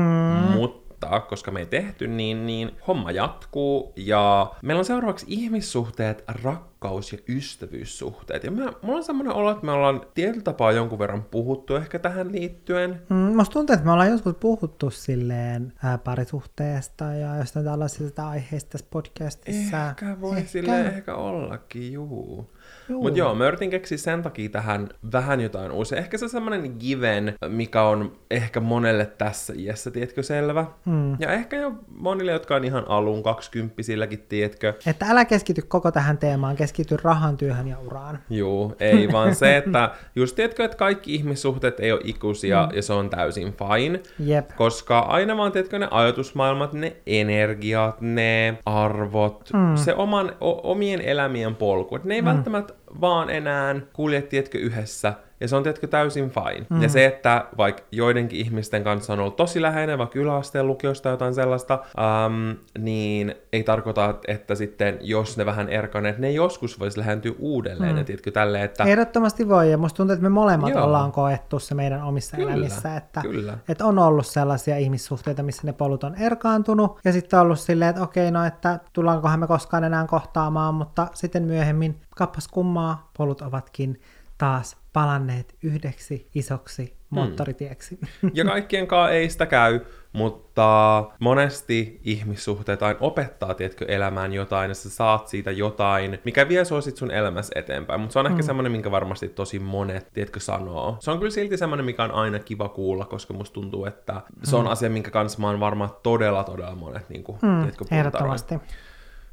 Mutta 0.56 0.83
aloittaa, 1.04 1.30
koska 1.30 1.52
me 1.52 1.60
ei 1.60 1.66
tehty 1.66 2.08
niin, 2.08 2.46
niin 2.46 2.72
homma 2.88 3.12
jatkuu 3.12 3.94
ja 3.96 4.52
meillä 4.62 4.80
on 4.80 4.86
seuraavaksi 4.86 5.26
ihmissuhteet, 5.30 6.24
rakkaus 6.28 7.14
ja 7.14 7.18
ystävyyssuhteet. 7.30 8.44
Ja 8.44 8.52
mä, 8.52 8.74
mulla 8.82 8.98
on 8.98 9.04
semmoinen 9.04 9.34
olo, 9.34 9.52
että 9.52 9.66
me 9.66 9.72
ollaan 9.72 10.02
tietyllä 10.14 10.44
tapaa 10.44 10.72
jonkun 10.72 11.00
verran 11.00 11.24
puhuttu 11.24 11.76
ehkä 11.76 12.00
tähän 12.00 12.32
liittyen. 12.32 13.02
Mm, 13.10 13.16
musta 13.16 13.54
tuntuu, 13.54 13.74
että 13.74 13.86
me 13.86 13.92
ollaan 13.92 14.10
joskus 14.10 14.36
puhuttu 14.40 14.90
silleen 14.90 15.74
ää, 15.84 15.98
parisuhteesta 15.98 17.06
ja 17.06 17.38
jostain 17.38 17.66
tällaisista 17.66 18.30
aiheista 18.30 18.70
tässä 18.70 18.88
podcastissa. 18.90 19.90
Ehkä 19.90 20.22
voi 20.22 20.38
ehkä. 20.38 20.50
sille 20.50 20.82
ehkä 20.82 21.16
ollakin, 21.16 21.94
juu. 21.94 22.53
Mutta 22.88 23.20
joo, 23.20 23.36
mä 23.36 23.48
yritin 23.48 23.70
keksiä 23.70 23.98
sen 23.98 24.22
takia 24.22 24.50
tähän 24.50 24.90
vähän 25.12 25.42
jotain 25.42 25.72
uusia. 25.72 25.98
Ehkä 25.98 26.18
se 26.18 26.28
semmoinen 26.28 26.76
given, 26.80 27.34
mikä 27.48 27.84
on 27.84 28.12
ehkä 28.32 28.60
monelle 28.60 29.06
tässä 29.06 29.54
iässä, 29.58 29.92
tiedätkö, 29.92 30.24
selvä. 30.24 30.66
Hmm. 30.86 31.16
Ja 31.20 31.32
ehkä 31.32 31.58
jo 31.58 31.72
monille, 31.88 32.32
jotka 32.32 32.56
on 32.56 32.64
ihan 32.64 32.84
alun 32.88 33.24
kaksikymppisilläkin, 33.24 34.26
tiedätkö. 34.30 34.74
Että 34.86 35.06
älä 35.10 35.26
keskity 35.26 35.62
koko 35.62 35.92
tähän 35.92 36.18
teemaan, 36.18 36.56
keskity 36.56 36.98
rahan, 37.04 37.38
työhön 37.38 37.68
ja 37.68 37.80
uraan. 37.80 38.20
Joo, 38.30 38.76
ei 38.80 39.12
vaan 39.14 39.36
se, 39.36 39.58
että 39.58 39.92
just 40.16 40.36
tiedätkö, 40.36 40.66
että 40.66 40.78
kaikki 40.78 41.16
ihmissuhteet 41.16 41.80
ei 41.80 41.92
ole 41.92 42.02
ikuisia 42.04 42.66
hmm. 42.66 42.76
ja 42.76 42.82
se 42.82 42.94
on 42.94 43.10
täysin 43.10 43.54
fine. 43.54 44.00
Jep. 44.20 44.50
Koska 44.56 45.00
aina 45.00 45.38
vaan, 45.38 45.52
tiedätkö, 45.52 45.80
ne 45.80 45.88
ajatusmaailmat, 45.92 46.74
ne 46.74 46.96
energiat, 47.06 48.02
ne 48.02 48.58
arvot, 48.66 49.50
hmm. 49.54 49.76
se 49.76 49.96
oman, 49.96 50.36
o, 50.42 50.72
omien 50.72 51.02
elämien 51.02 51.56
polku, 51.56 51.96
että 51.96 52.08
ne 52.08 52.14
ei 52.14 52.22
hmm. 52.22 52.30
välttämättä 52.30 52.63
vaan 53.02 53.30
enää 53.30 53.76
kulje, 53.94 54.22
tietkö, 54.22 54.58
yhdessä. 54.58 55.14
Ja 55.44 55.48
se 55.48 55.56
on, 55.56 55.64
tietkö, 55.64 55.88
täysin 55.88 56.30
fine. 56.30 56.66
Mm. 56.70 56.82
Ja 56.82 56.90
se, 56.90 57.06
että 57.06 57.46
vaikka 57.58 57.84
joidenkin 57.92 58.40
ihmisten 58.40 58.84
kanssa 58.84 59.14
on 59.14 59.20
ollut 59.20 59.36
tosi 59.36 59.62
läheinen, 59.62 59.98
vaikka 59.98 60.20
yläasteen 60.20 60.68
lukiosta 60.68 61.10
jotain 61.10 61.34
sellaista, 61.34 61.80
um, 62.26 62.56
niin 62.80 63.36
ei 63.54 63.64
tarkoita, 63.64 64.16
että 64.28 64.56
sitten, 64.56 64.98
jos 65.02 65.38
ne 65.38 65.46
vähän 65.46 65.70
erkaneet, 65.70 66.18
ne 66.18 66.32
joskus 66.32 66.80
voisi 66.80 67.00
lähentyä 67.00 67.32
uudelleen. 67.40 67.92
Mm. 67.92 67.98
Ja 67.98 68.04
tiedätkö, 68.04 68.32
tälle, 68.32 68.64
että... 68.64 68.84
Ehdottomasti 68.84 69.50
voi, 69.50 69.72
ja 69.72 69.78
musta 69.78 69.98
tuntuu, 69.98 70.14
että 70.14 70.24
me 70.24 70.30
molemmat 70.30 70.70
Joo. 70.70 70.84
ollaan 70.84 71.12
koettu 71.12 71.60
se 71.60 71.76
meidän 71.76 72.04
omissa 72.04 72.38
kyllä, 72.38 72.54
elämissä, 72.54 72.96
että, 72.96 73.22
kyllä. 73.22 73.58
että 73.68 73.86
on 73.86 74.00
ollut 74.00 74.28
sellaisia 74.28 74.78
ihmissuhteita, 74.78 75.44
missä 75.44 75.62
ne 75.66 75.74
polut 75.74 76.04
on 76.04 76.16
erkaantunut, 76.16 77.00
ja 77.06 77.12
sitten 77.12 77.40
on 77.40 77.46
ollut 77.46 77.60
silleen, 77.60 77.90
että 77.90 78.04
okei, 78.04 78.32
no, 78.32 78.46
että 78.46 78.80
tullaankohan 78.94 79.40
me 79.40 79.48
koskaan 79.48 79.84
enää 79.84 80.08
kohtaamaan, 80.08 80.74
mutta 80.74 81.08
sitten 81.14 81.44
myöhemmin 81.44 82.02
kappas 82.16 82.48
kummaa, 82.48 83.10
polut 83.18 83.42
ovatkin 83.42 84.02
taas 84.38 84.78
palanneet 84.94 85.56
yhdeksi 85.64 86.30
isoksi 86.36 86.98
moottoritieksi. 87.10 88.00
Hmm. 88.22 88.32
Ja 88.34 88.46
kaikkien 88.46 88.88
kanssa 88.88 89.12
ei 89.12 89.30
sitä 89.30 89.46
käy, 89.46 89.80
mutta 90.14 91.04
monesti 91.20 92.00
ihmissuhteet 92.04 92.84
aina 92.84 93.00
opettaa, 93.02 93.54
tiedätkö, 93.54 93.86
elämään 93.86 94.34
jotain, 94.34 94.70
ja 94.70 94.76
sä 94.76 94.90
saat 94.90 95.28
siitä 95.28 95.52
jotain, 95.52 96.20
mikä 96.24 96.48
vie 96.48 96.66
sua 96.66 96.82
sit 96.82 96.98
sun 96.98 97.12
elämässä 97.12 97.52
eteenpäin. 97.56 98.02
Mutta 98.02 98.14
se 98.14 98.20
on 98.20 98.26
ehkä 98.26 98.42
mm. 98.42 98.46
semmoinen, 98.46 98.72
minkä 98.72 98.92
varmasti 98.92 99.30
tosi 99.30 99.60
monet, 99.60 100.14
tiedätkö, 100.14 100.40
sanoo. 100.40 100.98
Se 101.00 101.12
on 101.12 101.18
kyllä 101.18 101.32
silti 101.32 101.58
semmoinen, 101.58 101.86
mikä 101.86 102.04
on 102.04 102.12
aina 102.12 102.40
kiva 102.40 102.70
kuulla, 102.70 103.06
koska 103.06 103.34
musta 103.34 103.54
tuntuu, 103.54 103.86
että 103.86 104.22
se 104.44 104.56
on 104.56 104.66
mm. 104.66 104.72
asia, 104.72 104.90
minkä 104.90 105.12
kanssa 105.12 105.40
mä 105.40 105.48
oon 105.48 105.60
varmaan 105.60 105.90
todella, 106.04 106.44
todella 106.44 106.76
monet, 106.76 107.10
niin 107.10 107.24
kuin, 107.24 107.38
mm, 107.42 107.60
tiedätkö, 107.60 107.86
Ehdottomasti. 107.92 108.56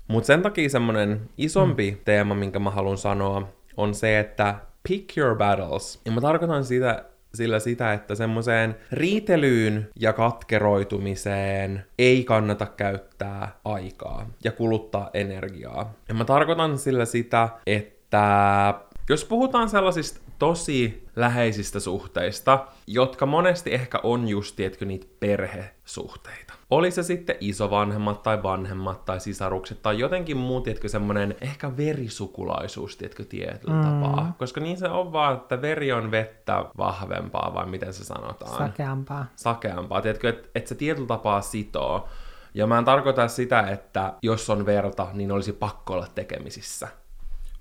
Mutta 0.09 0.27
sen 0.27 0.43
takia 0.43 0.69
semmoinen 0.69 1.29
isompi 1.39 1.91
mm. 1.91 1.99
teema, 2.05 2.35
minkä 2.35 2.59
mä 2.59 2.71
haluan 2.71 2.99
sanoa, 2.99 3.49
on 3.77 3.95
se, 3.95 4.19
että 4.19 4.55
pick 4.89 5.19
your 5.19 5.37
battles. 5.37 6.01
Ja 6.05 6.13
mä 6.13 6.21
tarkoitan 6.21 6.65
sitä, 6.65 7.05
sillä 7.35 7.59
sitä, 7.59 7.93
että 7.93 8.15
semmoiseen 8.15 8.77
riitelyyn 8.93 9.89
ja 10.01 10.13
katkeroitumiseen 10.13 11.87
ei 11.99 12.25
kannata 12.25 12.67
käyttää 12.67 13.61
aikaa 13.65 14.31
ja 14.45 14.53
kuluttaa 14.53 15.11
energiaa. 15.15 15.95
Ja 16.09 16.15
mä 16.15 16.25
tarkoitan 16.25 16.79
sillä 16.79 17.05
sitä, 17.05 17.49
että 17.67 18.75
jos 19.09 19.25
puhutaan 19.25 19.69
sellaisista 19.69 20.21
tosi 20.39 21.07
läheisistä 21.17 21.81
suhteista, 21.81 22.67
jotka 22.87 23.27
monesti 23.27 23.75
ehkä 23.75 24.01
on 24.03 24.29
just, 24.29 24.57
tiedätkö, 24.57 24.85
niitä 24.85 25.07
perhesuhteita. 25.21 26.60
Oli 26.71 26.91
se 26.91 27.03
sitten 27.03 27.37
isovanhemmat 27.41 28.23
tai 28.23 28.43
vanhemmat 28.43 29.05
tai 29.05 29.21
sisarukset 29.21 29.83
tai 29.83 29.99
jotenkin 29.99 30.37
muu, 30.37 30.61
tiedätkö, 30.61 30.89
semmonen 30.89 31.37
ehkä 31.41 31.77
verisukulaisuus, 31.77 32.97
tiedätkö, 32.97 33.25
tietyllä 33.25 33.75
mm. 33.75 33.83
tapaa. 33.83 34.35
Koska 34.39 34.61
niin 34.61 34.77
se 34.77 34.89
on 34.89 35.13
vaan, 35.13 35.37
että 35.37 35.63
veri 35.63 35.93
on 35.93 36.11
vettä 36.11 36.65
vahvempaa, 36.79 37.55
vai 37.55 37.67
miten 37.67 37.93
se 37.93 38.05
sanotaan? 38.05 38.59
Sakeampaa. 38.59 39.27
Sakeampaa, 39.37 40.03
tiedätkö, 40.03 40.29
että 40.29 40.49
et 40.55 40.67
se 40.67 40.75
tietyllä 40.75 41.09
tapaa 41.09 41.41
sitoo. 41.41 42.09
Ja 42.55 42.67
mä 42.67 42.79
en 42.79 42.85
tarkoita 42.85 43.29
sitä, 43.29 43.61
että 43.61 44.15
jos 44.23 44.51
on 44.51 44.67
verta, 44.67 45.07
niin 45.13 45.33
olisi 45.33 45.53
pakko 45.53 45.95
olla 45.95 46.07
tekemisissä 46.15 46.89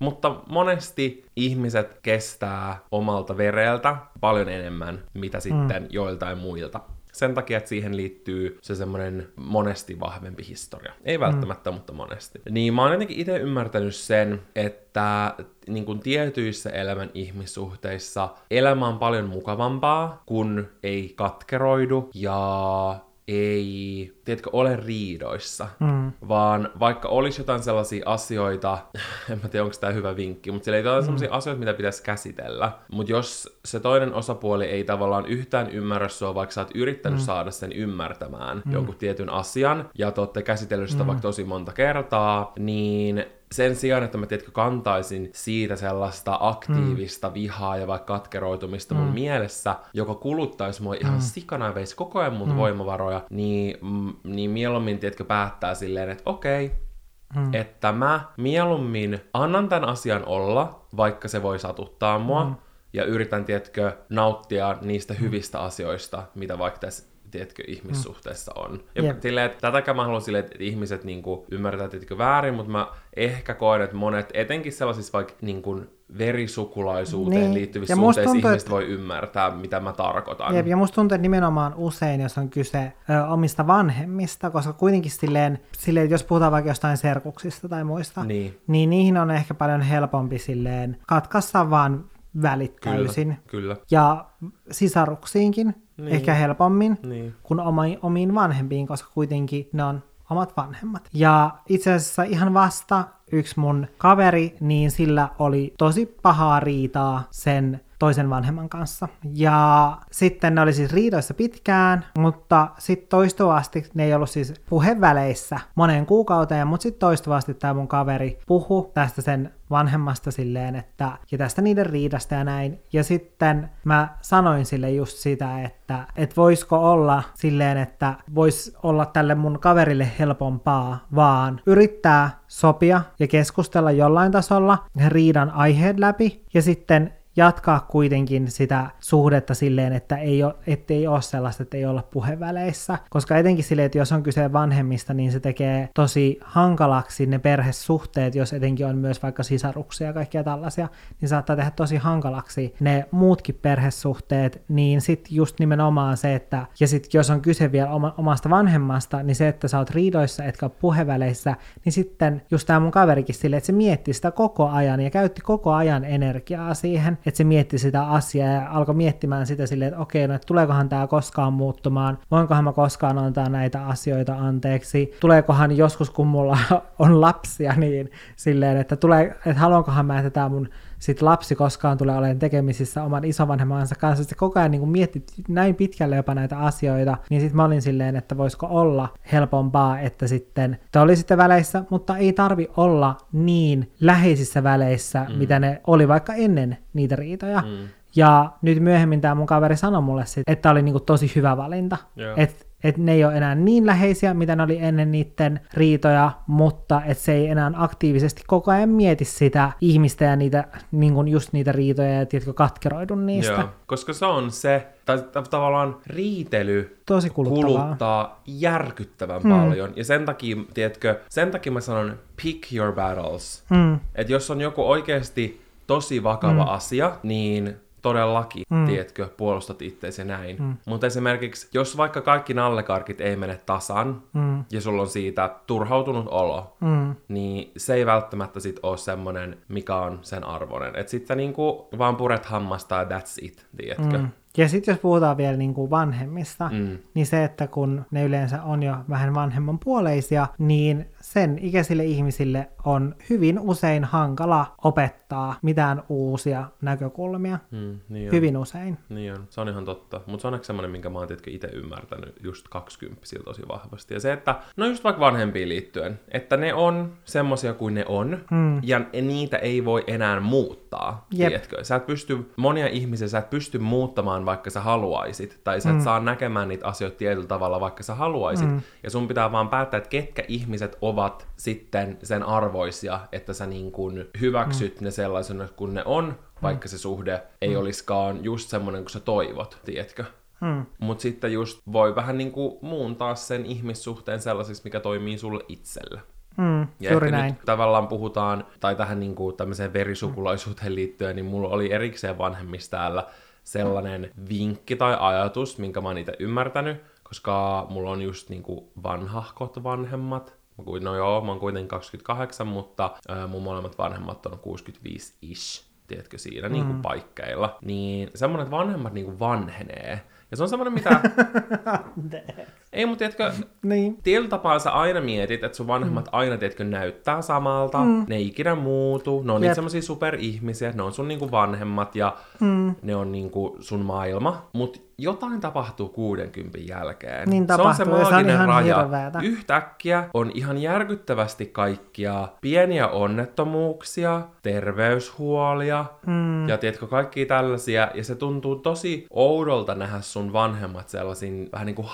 mutta 0.00 0.36
monesti 0.46 1.24
ihmiset 1.36 1.98
kestää 2.02 2.78
omalta 2.90 3.36
vereltä 3.36 3.96
paljon 4.20 4.48
enemmän, 4.48 5.04
mitä 5.14 5.40
sitten 5.40 5.82
mm. 5.82 5.88
joiltain 5.90 6.38
muilta. 6.38 6.80
Sen 7.20 7.34
takia, 7.34 7.58
että 7.58 7.68
siihen 7.68 7.96
liittyy 7.96 8.58
se 8.62 8.74
semmoinen 8.74 9.28
monesti 9.36 10.00
vahvempi 10.00 10.46
historia. 10.48 10.92
Ei 11.04 11.20
välttämättä, 11.20 11.70
mm. 11.70 11.74
mutta 11.74 11.92
monesti. 11.92 12.40
Niin 12.50 12.74
mä 12.74 12.82
oon 12.82 12.92
jotenkin 12.92 13.18
itse 13.20 13.36
ymmärtänyt 13.36 13.94
sen, 13.94 14.42
että 14.54 15.34
niin 15.66 15.84
kuin 15.84 16.00
tietyissä 16.00 16.70
elämän 16.70 17.10
ihmissuhteissa 17.14 18.28
elämä 18.50 18.88
on 18.88 18.98
paljon 18.98 19.28
mukavampaa, 19.28 20.22
kun 20.26 20.68
ei 20.82 21.12
katkeroidu 21.16 22.10
ja 22.14 23.00
ei, 23.30 24.12
tiedätkö, 24.24 24.50
ole 24.52 24.76
riidoissa, 24.76 25.66
Mm. 25.80 26.12
vaan 26.28 26.70
vaikka 26.80 27.08
olisi 27.08 27.40
jotain 27.40 27.62
sellaisia 27.62 28.02
asioita, 28.06 28.78
en 29.30 29.40
mä 29.42 29.48
tiedä, 29.48 29.64
onko 29.64 29.76
tämä 29.80 29.92
hyvä 29.92 30.16
vinkki, 30.16 30.50
mutta 30.50 30.64
siellä 30.64 30.78
ei 30.78 30.94
ole 30.94 31.02
sellaisia 31.02 31.32
asioita, 31.32 31.58
mitä 31.58 31.74
pitäisi 31.74 32.02
käsitellä, 32.02 32.72
mutta 32.92 33.12
jos 33.12 33.58
se 33.64 33.80
toinen 33.80 34.14
osapuoli 34.14 34.64
ei 34.64 34.84
tavallaan 34.84 35.26
yhtään 35.26 35.70
ymmärrä 35.70 36.08
sua, 36.08 36.34
vaikka 36.34 36.52
sä 36.52 36.60
oot 36.60 36.70
yrittänyt 36.74 37.18
mm. 37.18 37.24
saada 37.24 37.50
sen 37.50 37.72
ymmärtämään 37.72 38.62
mm. 38.64 38.72
jonkun 38.72 38.96
tietyn 38.96 39.30
asian, 39.30 39.90
ja 39.98 40.10
te 40.10 40.20
olette 40.20 40.42
käsitellyt 40.42 40.90
sitä 40.90 41.02
mm. 41.02 41.06
vaikka 41.06 41.22
tosi 41.22 41.44
monta 41.44 41.72
kertaa, 41.72 42.52
niin 42.58 43.24
sen 43.54 43.76
sijaan, 43.76 44.02
että 44.02 44.18
mä 44.18 44.26
tiedätkö, 44.26 44.52
kantaisin 44.52 45.30
siitä 45.34 45.76
sellaista 45.76 46.38
aktiivista 46.40 47.28
mm. 47.28 47.34
vihaa 47.34 47.76
ja 47.76 47.86
vaikka 47.86 48.14
katkeroitumista 48.14 48.94
mm. 48.94 49.00
mun 49.00 49.12
mielessä, 49.12 49.76
joka 49.94 50.14
kuluttaisi 50.14 50.82
mua 50.82 50.94
ihan 50.94 51.14
mm. 51.14 51.20
sikana 51.20 51.66
ja 51.66 51.74
veisi 51.74 51.96
koko 51.96 52.20
ajan 52.20 52.32
mun 52.32 52.48
mm. 52.48 52.56
voimavaroja, 52.56 53.22
niin, 53.30 53.78
mm, 53.82 54.12
niin 54.24 54.50
mieluummin, 54.50 54.98
tiedätkö, 54.98 55.24
päättää 55.24 55.74
silleen, 55.74 56.10
että 56.10 56.22
okei, 56.26 56.66
okay, 56.66 57.44
mm. 57.44 57.54
että 57.54 57.92
mä 57.92 58.20
mieluummin 58.36 59.20
annan 59.34 59.68
tämän 59.68 59.88
asian 59.88 60.24
olla, 60.24 60.86
vaikka 60.96 61.28
se 61.28 61.42
voi 61.42 61.58
satuttaa 61.58 62.18
mua, 62.18 62.44
mm. 62.44 62.54
ja 62.92 63.04
yritän, 63.04 63.44
tiedätkö, 63.44 63.96
nauttia 64.08 64.78
niistä 64.80 65.14
hyvistä 65.14 65.60
asioista, 65.60 66.22
mitä 66.34 66.58
vaikka 66.58 66.80
tässä 66.80 67.10
tiedätkö, 67.30 67.62
ihmissuhteessa 67.66 68.52
on. 68.56 68.80
Ja 68.94 69.02
yep. 69.02 69.20
silleen, 69.20 69.46
että 69.46 69.60
tätäkään 69.60 69.96
mä 69.96 70.04
haluan 70.04 70.22
silleen, 70.22 70.44
että 70.44 70.56
ihmiset 70.60 71.04
niin 71.04 71.22
kuin, 71.22 71.40
ymmärtää 71.50 71.88
tiedätkö, 71.88 72.18
väärin, 72.18 72.54
mutta 72.54 72.72
mä 72.72 72.88
ehkä 73.16 73.54
koen, 73.54 73.82
että 73.82 73.96
monet, 73.96 74.30
etenkin 74.34 74.72
sellaisissa 74.72 75.12
vaikka 75.12 75.34
niin 75.40 75.62
kuin, 75.62 75.88
verisukulaisuuteen 76.18 77.40
niin. 77.40 77.54
liittyvissä 77.54 77.92
ja 77.92 77.96
suhteissa 77.96 78.32
tuntuu, 78.32 78.50
ihmiset 78.50 78.66
että... 78.66 78.70
voi 78.70 78.84
ymmärtää, 78.84 79.50
mitä 79.50 79.80
mä 79.80 79.92
tarkoitan. 79.92 80.54
Jep, 80.54 80.66
ja 80.66 80.76
musta 80.76 80.94
tuntuu, 80.94 81.14
että 81.14 81.22
nimenomaan 81.22 81.74
usein, 81.76 82.20
jos 82.20 82.38
on 82.38 82.50
kyse 82.50 82.92
ö, 83.10 83.24
omista 83.26 83.66
vanhemmista, 83.66 84.50
koska 84.50 84.72
kuitenkin 84.72 85.10
silleen, 85.10 85.58
silleen, 85.78 86.10
jos 86.10 86.24
puhutaan 86.24 86.52
vaikka 86.52 86.70
jostain 86.70 86.96
serkuksista 86.96 87.68
tai 87.68 87.84
muista, 87.84 88.24
niin. 88.24 88.58
niin 88.66 88.90
niihin 88.90 89.16
on 89.16 89.30
ehkä 89.30 89.54
paljon 89.54 89.80
helpompi 89.80 90.38
silleen 90.38 90.96
katkaista 91.06 91.70
vaan 91.70 92.04
välit 92.42 92.76
täysin. 92.80 93.26
Kyllä, 93.26 93.40
kyllä. 93.46 93.76
Ja 93.90 94.24
sisaruksiinkin 94.70 95.74
niin. 95.96 96.08
ehkä 96.08 96.34
helpommin 96.34 96.98
niin. 97.06 97.34
kuin 97.42 97.60
omiin, 97.60 97.98
omiin 98.02 98.34
vanhempiin, 98.34 98.86
koska 98.86 99.10
kuitenkin 99.14 99.68
ne 99.72 99.84
on 99.84 100.02
omat 100.30 100.56
vanhemmat. 100.56 101.08
Ja 101.14 101.50
itse 101.68 101.92
asiassa 101.92 102.22
ihan 102.22 102.54
vasta 102.54 103.04
yksi 103.32 103.60
mun 103.60 103.86
kaveri, 103.98 104.56
niin 104.60 104.90
sillä 104.90 105.28
oli 105.38 105.74
tosi 105.78 106.06
pahaa 106.22 106.60
riitaa 106.60 107.22
sen 107.30 107.80
toisen 108.00 108.30
vanhemman 108.30 108.68
kanssa. 108.68 109.08
Ja 109.34 109.98
sitten 110.12 110.54
ne 110.54 110.60
oli 110.60 110.72
siis 110.72 110.92
riidoissa 110.92 111.34
pitkään, 111.34 112.04
mutta 112.18 112.68
sitten 112.78 113.08
toistuvasti 113.08 113.90
ne 113.94 114.04
ei 114.04 114.14
ollut 114.14 114.30
siis 114.30 114.54
puheväleissä 114.68 115.60
moneen 115.74 116.06
kuukauteen, 116.06 116.66
mutta 116.66 116.82
sitten 116.82 117.00
toistuvasti 117.00 117.54
tämä 117.54 117.74
mun 117.74 117.88
kaveri 117.88 118.38
puhu 118.46 118.90
tästä 118.94 119.22
sen 119.22 119.52
vanhemmasta 119.70 120.30
silleen, 120.30 120.76
että 120.76 121.10
ja 121.30 121.38
tästä 121.38 121.62
niiden 121.62 121.86
riidasta 121.86 122.34
ja 122.34 122.44
näin. 122.44 122.80
Ja 122.92 123.04
sitten 123.04 123.70
mä 123.84 124.08
sanoin 124.20 124.66
sille 124.66 124.90
just 124.90 125.16
sitä, 125.16 125.62
että 125.62 126.06
et 126.16 126.36
voisiko 126.36 126.90
olla 126.92 127.22
silleen, 127.34 127.78
että 127.78 128.14
vois 128.34 128.76
olla 128.82 129.06
tälle 129.06 129.34
mun 129.34 129.58
kaverille 129.60 130.10
helpompaa, 130.18 131.06
vaan 131.14 131.60
yrittää 131.66 132.30
sopia 132.48 133.00
ja 133.18 133.26
keskustella 133.26 133.90
jollain 133.90 134.32
tasolla 134.32 134.78
riidan 135.08 135.50
aiheet 135.50 135.98
läpi 135.98 136.44
ja 136.54 136.62
sitten 136.62 137.12
jatkaa 137.36 137.80
kuitenkin 137.80 138.50
sitä 138.50 138.90
suhdetta 139.00 139.54
silleen, 139.54 139.92
että 139.92 140.16
ei 140.16 140.42
ole, 140.42 140.54
ettei 140.66 141.06
ole 141.06 141.22
sellaista, 141.22 141.62
että 141.62 141.76
ei 141.76 141.84
olla 141.84 142.02
puheväleissä. 142.02 142.98
Koska 143.10 143.36
etenkin 143.36 143.64
silleen, 143.64 143.86
että 143.86 143.98
jos 143.98 144.12
on 144.12 144.22
kyse 144.22 144.52
vanhemmista, 144.52 145.14
niin 145.14 145.32
se 145.32 145.40
tekee 145.40 145.88
tosi 145.94 146.38
hankalaksi 146.44 147.26
ne 147.26 147.38
perhesuhteet, 147.38 148.34
jos 148.34 148.52
etenkin 148.52 148.86
on 148.86 148.98
myös 148.98 149.22
vaikka 149.22 149.42
sisaruksia 149.42 150.06
ja 150.06 150.12
kaikkia 150.12 150.44
tällaisia, 150.44 150.88
niin 151.20 151.28
saattaa 151.28 151.56
tehdä 151.56 151.70
tosi 151.70 151.96
hankalaksi 151.96 152.74
ne 152.80 153.06
muutkin 153.10 153.58
perhesuhteet, 153.62 154.62
niin 154.68 155.00
sitten 155.00 155.34
just 155.34 155.58
nimenomaan 155.58 156.16
se, 156.16 156.34
että, 156.34 156.66
ja 156.80 156.88
sitten 156.88 157.18
jos 157.18 157.30
on 157.30 157.40
kyse 157.40 157.72
vielä 157.72 157.90
oma, 157.90 158.14
omasta 158.18 158.50
vanhemmasta, 158.50 159.22
niin 159.22 159.36
se, 159.36 159.48
että 159.48 159.68
sä 159.68 159.78
oot 159.78 159.90
riidoissa 159.90 160.44
etkä 160.44 160.66
ole 160.66 160.72
puheväleissä, 160.80 161.56
niin 161.84 161.92
sitten 161.92 162.42
just 162.50 162.66
tämä 162.66 162.80
mun 162.80 162.90
kaverikin 162.90 163.34
silleen, 163.34 163.58
että 163.58 163.66
se 163.66 163.72
mietti 163.72 164.12
sitä 164.12 164.30
koko 164.30 164.68
ajan 164.68 165.00
ja 165.00 165.10
käytti 165.10 165.40
koko 165.40 165.72
ajan 165.72 166.04
energiaa 166.04 166.74
siihen, 166.74 167.18
että 167.26 167.38
se 167.38 167.44
mietti 167.44 167.78
sitä 167.78 168.06
asiaa 168.06 168.48
ja 168.48 168.70
alkoi 168.70 168.94
miettimään 168.94 169.46
sitä 169.46 169.66
silleen, 169.66 169.88
että 169.88 170.00
okei, 170.00 170.28
no 170.28 170.34
että 170.34 170.46
tuleekohan 170.46 170.88
tämä 170.88 171.06
koskaan 171.06 171.52
muuttumaan, 171.52 172.18
voinkohan 172.30 172.64
mä 172.64 172.72
koskaan 172.72 173.18
antaa 173.18 173.48
näitä 173.48 173.86
asioita 173.86 174.34
anteeksi, 174.34 175.12
tuleekohan 175.20 175.76
joskus, 175.76 176.10
kun 176.10 176.26
mulla 176.26 176.58
on 176.98 177.20
lapsia, 177.20 177.74
niin 177.76 178.10
silleen, 178.36 178.76
että, 178.76 178.96
tulee, 178.96 179.36
että 179.46 179.60
haluankohan 179.60 180.06
mä, 180.06 180.18
että 180.18 180.30
tämä 180.30 180.48
mun 180.48 180.68
sit 181.00 181.22
lapsi 181.22 181.54
koskaan 181.54 181.98
tulee 181.98 182.16
olemaan 182.16 182.38
tekemisissä 182.38 183.04
oman 183.04 183.24
isovanhemmansa 183.24 183.94
kanssa. 183.94 184.24
Se 184.24 184.34
koko 184.34 184.58
ajan 184.58 184.70
niin 184.70 184.88
mietti 184.88 185.24
näin 185.48 185.74
pitkälle 185.74 186.16
jopa 186.16 186.34
näitä 186.34 186.58
asioita, 186.58 187.16
niin 187.30 187.40
sitten 187.40 187.56
mä 187.56 187.64
olin 187.64 187.82
silleen, 187.82 188.16
että 188.16 188.36
voisiko 188.36 188.66
olla 188.70 189.08
helpompaa, 189.32 190.00
että 190.00 190.26
sitten 190.26 190.78
te 190.92 190.98
olisitte 190.98 191.36
väleissä, 191.36 191.84
mutta 191.90 192.16
ei 192.16 192.32
tarvi 192.32 192.68
olla 192.76 193.16
niin 193.32 193.92
läheisissä 194.00 194.62
väleissä, 194.62 195.26
mm. 195.28 195.38
mitä 195.38 195.58
ne 195.58 195.80
oli 195.86 196.08
vaikka 196.08 196.34
ennen 196.34 196.78
niitä 196.92 197.16
riitoja. 197.16 197.60
Mm. 197.60 197.88
Ja 198.16 198.52
nyt 198.62 198.82
myöhemmin 198.82 199.20
tämä 199.20 199.34
mun 199.34 199.46
kaveri 199.46 199.76
sanoi 199.76 200.02
mulle 200.02 200.26
sit, 200.26 200.42
että 200.46 200.70
oli 200.70 200.82
niinku 200.82 201.00
tosi 201.00 201.32
hyvä 201.36 201.56
valinta. 201.56 201.96
Yeah. 202.18 202.38
Että 202.38 202.64
että 202.84 203.00
ne 203.00 203.12
ei 203.12 203.24
ole 203.24 203.36
enää 203.36 203.54
niin 203.54 203.86
läheisiä, 203.86 204.34
mitä 204.34 204.56
ne 204.56 204.62
oli 204.62 204.78
ennen 204.80 205.12
niiden 205.12 205.60
riitoja, 205.74 206.32
mutta 206.46 207.02
että 207.06 207.24
se 207.24 207.32
ei 207.32 207.46
enää 207.46 207.72
aktiivisesti 207.74 208.42
koko 208.46 208.70
ajan 208.70 208.88
mieti 208.88 209.24
sitä 209.24 209.72
ihmistä 209.80 210.24
ja 210.24 210.36
niitä, 210.36 210.64
niin 210.92 211.14
kuin 211.14 211.28
just 211.28 211.52
niitä 211.52 211.72
riitoja 211.72 212.14
ja 212.14 212.26
tiedätkö, 212.26 212.52
katkeroidu 212.52 213.14
niistä. 213.14 213.52
Joo, 213.52 213.68
koska 213.86 214.12
se 214.12 214.26
on 214.26 214.50
se, 214.50 214.86
tai 215.04 215.24
tavallaan 215.50 215.96
riitely 216.06 216.96
Tosi 217.06 217.30
kuluttaa 217.30 218.42
järkyttävän 218.46 219.42
mm. 219.42 219.50
paljon. 219.50 219.92
Ja 219.96 220.04
sen 220.04 220.24
takia, 220.24 220.56
tiedätkö, 220.74 221.20
sen 221.28 221.50
takia 221.50 221.72
mä 221.72 221.80
sanon 221.80 222.18
pick 222.42 222.72
your 222.72 222.92
battles. 222.92 223.64
Mm. 223.70 223.98
Että 224.14 224.32
jos 224.32 224.50
on 224.50 224.60
joku 224.60 224.90
oikeasti 224.90 225.60
tosi 225.86 226.22
vakava 226.22 226.64
mm. 226.64 226.70
asia, 226.70 227.12
niin 227.22 227.76
todellakin, 228.02 228.64
mm. 228.70 228.86
tiedätkö, 228.86 229.28
puolustat 229.36 229.82
itseäsi 229.82 230.24
näin. 230.24 230.56
Mm. 230.62 230.76
Mutta 230.86 231.06
esimerkiksi, 231.06 231.68
jos 231.74 231.96
vaikka 231.96 232.20
kaikki 232.20 232.54
nallekarkit 232.54 233.20
ei 233.20 233.36
mene 233.36 233.60
tasan, 233.66 234.22
mm. 234.32 234.64
ja 234.72 234.80
sulla 234.80 235.02
on 235.02 235.08
siitä 235.08 235.54
turhautunut 235.66 236.28
olo, 236.28 236.76
mm. 236.80 237.14
niin 237.28 237.72
se 237.76 237.94
ei 237.94 238.06
välttämättä 238.06 238.60
sit 238.60 238.80
ole 238.82 238.96
semmonen, 238.96 239.56
mikä 239.68 239.96
on 239.96 240.18
sen 240.22 240.44
arvoinen. 240.44 240.96
Että 240.96 241.10
sitten 241.10 241.36
niinku 241.36 241.88
vaan 241.98 242.16
puret 242.16 242.46
hammasta 242.46 242.94
ja 242.94 243.04
that's 243.04 243.38
it, 243.42 243.66
tiedätkö. 243.76 244.18
Mm. 244.18 244.28
Ja 244.56 244.68
sitten 244.68 244.92
jos 244.92 245.00
puhutaan 245.00 245.36
vielä 245.36 245.56
niin 245.56 245.74
kuin 245.74 245.90
vanhemmista, 245.90 246.70
mm. 246.72 246.98
niin 247.14 247.26
se, 247.26 247.44
että 247.44 247.66
kun 247.66 248.04
ne 248.10 248.24
yleensä 248.24 248.62
on 248.62 248.82
jo 248.82 248.94
vähän 249.08 249.34
vanhemman 249.34 249.78
puoleisia, 249.78 250.46
niin 250.58 251.06
sen 251.30 251.58
ikäisille 251.62 252.04
ihmisille 252.04 252.68
on 252.84 253.14
hyvin 253.30 253.58
usein 253.58 254.04
hankala 254.04 254.74
opettaa 254.84 255.54
mitään 255.62 256.02
uusia 256.08 256.64
näkökulmia. 256.80 257.58
Mm, 257.70 257.98
niin 258.08 258.28
on. 258.28 258.32
Hyvin 258.32 258.56
usein. 258.56 258.98
Niin 259.08 259.32
on, 259.32 259.46
se 259.50 259.60
on 259.60 259.68
ihan 259.68 259.84
totta. 259.84 260.20
Mutta 260.26 260.42
se 260.42 260.48
on 260.48 260.54
ehkä 260.54 260.64
semmoinen, 260.64 260.90
minkä 260.90 261.10
mä 261.10 261.18
oon 261.18 261.28
itse 261.46 261.66
ymmärtänyt 261.66 262.34
just 262.42 262.68
20 262.68 263.26
tosi 263.44 263.62
vahvasti. 263.68 264.14
Ja 264.14 264.20
se, 264.20 264.32
että 264.32 264.54
no 264.76 264.86
just 264.86 265.04
vaikka 265.04 265.20
vanhempiin 265.20 265.68
liittyen, 265.68 266.20
että 266.28 266.56
ne 266.56 266.74
on 266.74 267.12
semmosia 267.24 267.74
kuin 267.74 267.94
ne 267.94 268.04
on, 268.08 268.38
mm. 268.50 268.80
ja 268.82 269.00
niitä 269.22 269.56
ei 269.56 269.84
voi 269.84 270.04
enää 270.06 270.40
muuttaa, 270.40 271.26
Jep. 271.30 271.48
tiedätkö? 271.48 271.84
Sä 271.84 271.96
et 271.96 272.06
pysty, 272.06 272.50
monia 272.56 272.86
ihmisiä 272.86 273.28
sä 273.28 273.38
et 273.38 273.50
pysty 273.50 273.78
muuttamaan 273.78 274.46
vaikka 274.46 274.70
sä 274.70 274.80
haluaisit, 274.80 275.60
tai 275.64 275.80
sä 275.80 275.90
et 275.90 275.96
mm. 275.96 276.02
saa 276.02 276.20
näkemään 276.20 276.68
niitä 276.68 276.86
asioita 276.86 277.16
tietyllä 277.16 277.46
tavalla 277.46 277.80
vaikka 277.80 278.02
sä 278.02 278.14
haluaisit, 278.14 278.68
mm. 278.68 278.80
ja 279.02 279.10
sun 279.10 279.28
pitää 279.28 279.52
vaan 279.52 279.68
päättää, 279.68 279.98
että 279.98 280.10
ketkä 280.10 280.42
ihmiset 280.48 280.98
ovat 281.00 281.19
sitten 281.56 282.18
sen 282.22 282.42
arvoisia, 282.42 283.20
että 283.32 283.52
sä 283.52 283.66
niin 283.66 283.92
kuin 283.92 284.26
hyväksyt 284.40 285.00
mm. 285.00 285.04
ne 285.04 285.10
sellaisena 285.10 285.68
kuin 285.68 285.94
ne 285.94 286.02
on, 286.04 286.38
vaikka 286.62 286.88
se 286.88 286.98
suhde 286.98 287.42
ei 287.60 287.68
mm. 287.68 287.80
olisikaan 287.80 288.44
just 288.44 288.68
semmoinen 288.68 289.02
kuin 289.02 289.10
sä 289.10 289.20
toivot, 289.20 289.78
tiedätkö? 289.84 290.24
Hmm. 290.60 290.86
Mutta 290.98 291.22
sitten 291.22 291.52
just 291.52 291.80
voi 291.92 292.14
vähän 292.14 292.38
niin 292.38 292.52
kuin 292.52 292.78
muuntaa 292.82 293.34
sen 293.34 293.66
ihmissuhteen 293.66 294.40
sellaisiksi, 294.40 294.84
mikä 294.84 295.00
toimii 295.00 295.38
sulle 295.38 295.64
itselle. 295.68 296.20
Mm, 296.56 296.86
ja 297.00 297.10
juuri 297.10 297.30
näin. 297.30 297.54
nyt 297.54 297.64
tavallaan 297.64 298.08
puhutaan, 298.08 298.64
tai 298.80 298.96
tähän 298.96 299.20
niin 299.20 299.34
kuin 299.34 299.56
tämmöiseen 299.56 299.92
verisukulaisuuteen 299.92 300.94
liittyen, 300.94 301.36
niin 301.36 301.46
mulla 301.46 301.68
oli 301.68 301.92
erikseen 301.92 302.38
vanhemmista 302.38 302.96
täällä 302.96 303.26
sellainen 303.64 304.30
vinkki 304.48 304.96
tai 304.96 305.16
ajatus, 305.20 305.78
minkä 305.78 306.00
mä 306.00 306.08
oon 306.08 306.18
itse 306.18 306.36
ymmärtänyt, 306.38 307.02
koska 307.22 307.86
mulla 307.90 308.10
on 308.10 308.22
just 308.22 308.48
niin 308.48 308.62
kuin 308.62 308.84
vanhahkot 309.02 309.82
vanhemmat, 309.82 310.54
no 311.00 311.16
joo, 311.16 311.40
mä 311.40 311.50
oon 311.50 311.60
kuitenkin 311.60 311.88
28, 311.88 312.66
mutta 312.66 313.10
ää, 313.28 313.46
mun 313.46 313.62
molemmat 313.62 313.98
vanhemmat 313.98 314.46
on 314.46 314.60
65-ish, 314.66 315.84
tiedätkö, 316.06 316.38
siinä 316.38 316.68
mm. 316.68 316.72
niin 316.72 316.86
kuin 316.86 317.02
paikkeilla. 317.02 317.78
Niin 317.82 318.30
semmoinen, 318.34 318.64
että 318.64 318.76
vanhemmat 318.76 319.12
niin 319.12 319.26
kuin 319.26 319.38
vanhenee. 319.38 320.20
Ja 320.50 320.56
se 320.56 320.62
on 320.62 320.68
semmoinen, 320.68 320.94
mitä... 320.94 321.20
Ei, 322.92 323.06
mutta 323.06 323.18
tiedätkö, 323.18 323.52
Niin. 323.82 324.16
tietyllä 324.22 324.48
tapaa 324.48 324.78
sä 324.78 324.90
aina 324.90 325.20
mietit, 325.20 325.64
että 325.64 325.76
sun 325.76 325.86
vanhemmat 325.86 326.24
mm. 326.24 326.30
aina, 326.32 326.56
tiedätkö, 326.56 326.84
näyttää 326.84 327.42
samalta, 327.42 327.98
mm. 327.98 328.24
ne 328.28 328.36
ei 328.36 328.46
ikinä 328.46 328.74
muutu, 328.74 329.42
ne 329.42 329.52
on 329.52 329.60
niitä 329.60 329.70
Jep. 329.70 329.74
semmosia 329.74 330.02
superihmisiä, 330.02 330.92
ne 330.94 331.02
on 331.02 331.12
sun 331.12 331.28
niinku 331.28 331.50
vanhemmat 331.50 332.16
ja 332.16 332.36
mm. 332.60 332.94
ne 333.02 333.16
on 333.16 333.32
niinku 333.32 333.76
sun 333.80 334.00
maailma, 334.00 334.68
mutta 334.72 335.00
jotain 335.18 335.60
tapahtuu 335.60 336.08
60 336.08 336.78
jälkeen. 336.78 337.50
Niin 337.50 337.66
se 337.66 337.72
on 337.82 337.94
se 337.94 338.04
tapahtuu, 338.04 338.18
ja 338.18 338.24
se 338.24 338.24
on 338.24 338.32
maaginen 338.32 338.68
raja. 338.68 339.02
hirveetä. 339.02 339.38
Yhtäkkiä 339.42 340.24
on 340.34 340.50
ihan 340.54 340.78
järkyttävästi 340.78 341.66
kaikkia 341.66 342.48
pieniä 342.60 343.08
onnettomuuksia, 343.08 344.42
terveyshuolia 344.62 346.04
mm. 346.26 346.68
ja 346.68 346.78
tiedätkö, 346.78 347.06
kaikkia 347.06 347.46
tällaisia, 347.46 348.10
ja 348.14 348.24
se 348.24 348.34
tuntuu 348.34 348.76
tosi 348.76 349.26
oudolta 349.30 349.94
nähdä 349.94 350.20
sun 350.20 350.52
vanhemmat 350.52 351.08
sellaisin 351.08 351.68
vähän 351.72 351.86
niin 351.86 351.96
kuin 351.96 352.08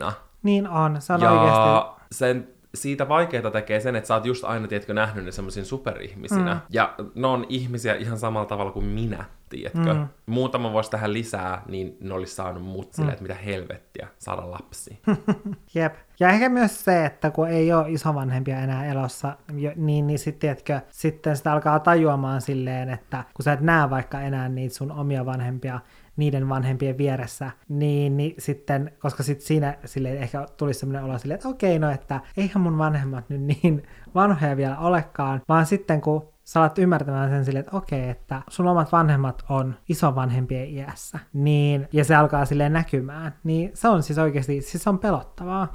hauraina. 0.00 0.22
Niin 0.42 0.68
on, 0.68 1.02
se 1.02 1.12
on 1.12 1.20
Ja 1.20 1.30
oikeasti. 1.30 2.00
sen, 2.12 2.48
siitä 2.74 3.08
vaikeaa 3.08 3.50
tekee 3.50 3.80
sen, 3.80 3.96
että 3.96 4.08
sä 4.08 4.14
oot 4.14 4.26
just 4.26 4.44
aina, 4.44 4.68
tiedätkö, 4.68 4.94
nähnyt 4.94 5.24
ne 5.24 5.32
semmoisin 5.32 5.64
superihmisinä. 5.64 6.54
Mm. 6.54 6.60
Ja 6.70 6.94
ne 7.14 7.26
on 7.26 7.46
ihmisiä 7.48 7.94
ihan 7.94 8.18
samalla 8.18 8.46
tavalla 8.46 8.72
kuin 8.72 8.84
minä, 8.84 9.24
tiedätkö. 9.48 9.94
Mm. 9.94 10.08
Muutama 10.26 10.72
vuosi 10.72 10.90
tähän 10.90 11.12
lisää, 11.12 11.62
niin 11.68 11.96
ne 12.00 12.14
olisi 12.14 12.34
saanut 12.34 12.62
mut 12.62 12.92
silleen, 12.92 13.12
että 13.12 13.22
mitä 13.22 13.34
helvettiä, 13.34 14.08
saada 14.18 14.50
lapsi. 14.50 14.98
Jep. 15.74 15.94
Ja 16.20 16.28
ehkä 16.28 16.48
myös 16.48 16.84
se, 16.84 17.04
että 17.06 17.30
kun 17.30 17.48
ei 17.48 17.72
ole 17.72 17.90
isovanhempia 17.90 18.58
enää 18.60 18.86
elossa, 18.86 19.36
niin, 19.76 20.06
niin 20.06 20.18
sitten, 20.18 20.40
tiedätkö, 20.40 20.80
sitten 20.90 21.36
sitä 21.36 21.52
alkaa 21.52 21.80
tajuamaan 21.80 22.40
silleen, 22.40 22.88
että 22.90 23.24
kun 23.34 23.42
sä 23.42 23.52
et 23.52 23.60
näe 23.60 23.90
vaikka 23.90 24.20
enää 24.20 24.48
niitä 24.48 24.74
sun 24.74 24.92
omia 24.92 25.26
vanhempia 25.26 25.80
niiden 26.16 26.48
vanhempien 26.48 26.98
vieressä, 26.98 27.50
niin, 27.68 28.16
niin 28.16 28.34
sitten, 28.38 28.92
koska 28.98 29.22
sitten 29.22 29.46
siinä 29.46 29.78
silleen 29.84 30.18
ehkä 30.18 30.46
tuli 30.56 30.74
semmoinen 30.74 31.04
olo 31.04 31.18
silleen, 31.18 31.36
että 31.36 31.48
okei, 31.48 31.78
no 31.78 31.90
että 31.90 32.20
eihän 32.36 32.60
mun 32.62 32.78
vanhemmat 32.78 33.28
nyt 33.28 33.40
niin 33.40 33.82
vanhoja 34.14 34.56
vielä 34.56 34.78
olekaan, 34.78 35.42
vaan 35.48 35.66
sitten 35.66 36.00
kun 36.00 36.32
sä 36.44 36.60
alat 36.60 36.78
ymmärtämään 36.78 37.30
sen 37.30 37.44
silleen, 37.44 37.64
että 37.64 37.76
okei, 37.76 38.08
että 38.08 38.42
sun 38.48 38.66
omat 38.66 38.92
vanhemmat 38.92 39.44
on 39.48 39.74
isovanhempien 39.88 40.68
iässä, 40.68 41.18
niin, 41.32 41.88
ja 41.92 42.04
se 42.04 42.14
alkaa 42.14 42.44
silleen 42.44 42.72
näkymään, 42.72 43.34
niin 43.44 43.70
se 43.74 43.88
on 43.88 44.02
siis 44.02 44.18
oikeasti, 44.18 44.60
siis 44.60 44.88
on 44.88 44.98
pelottavaa. 44.98 45.72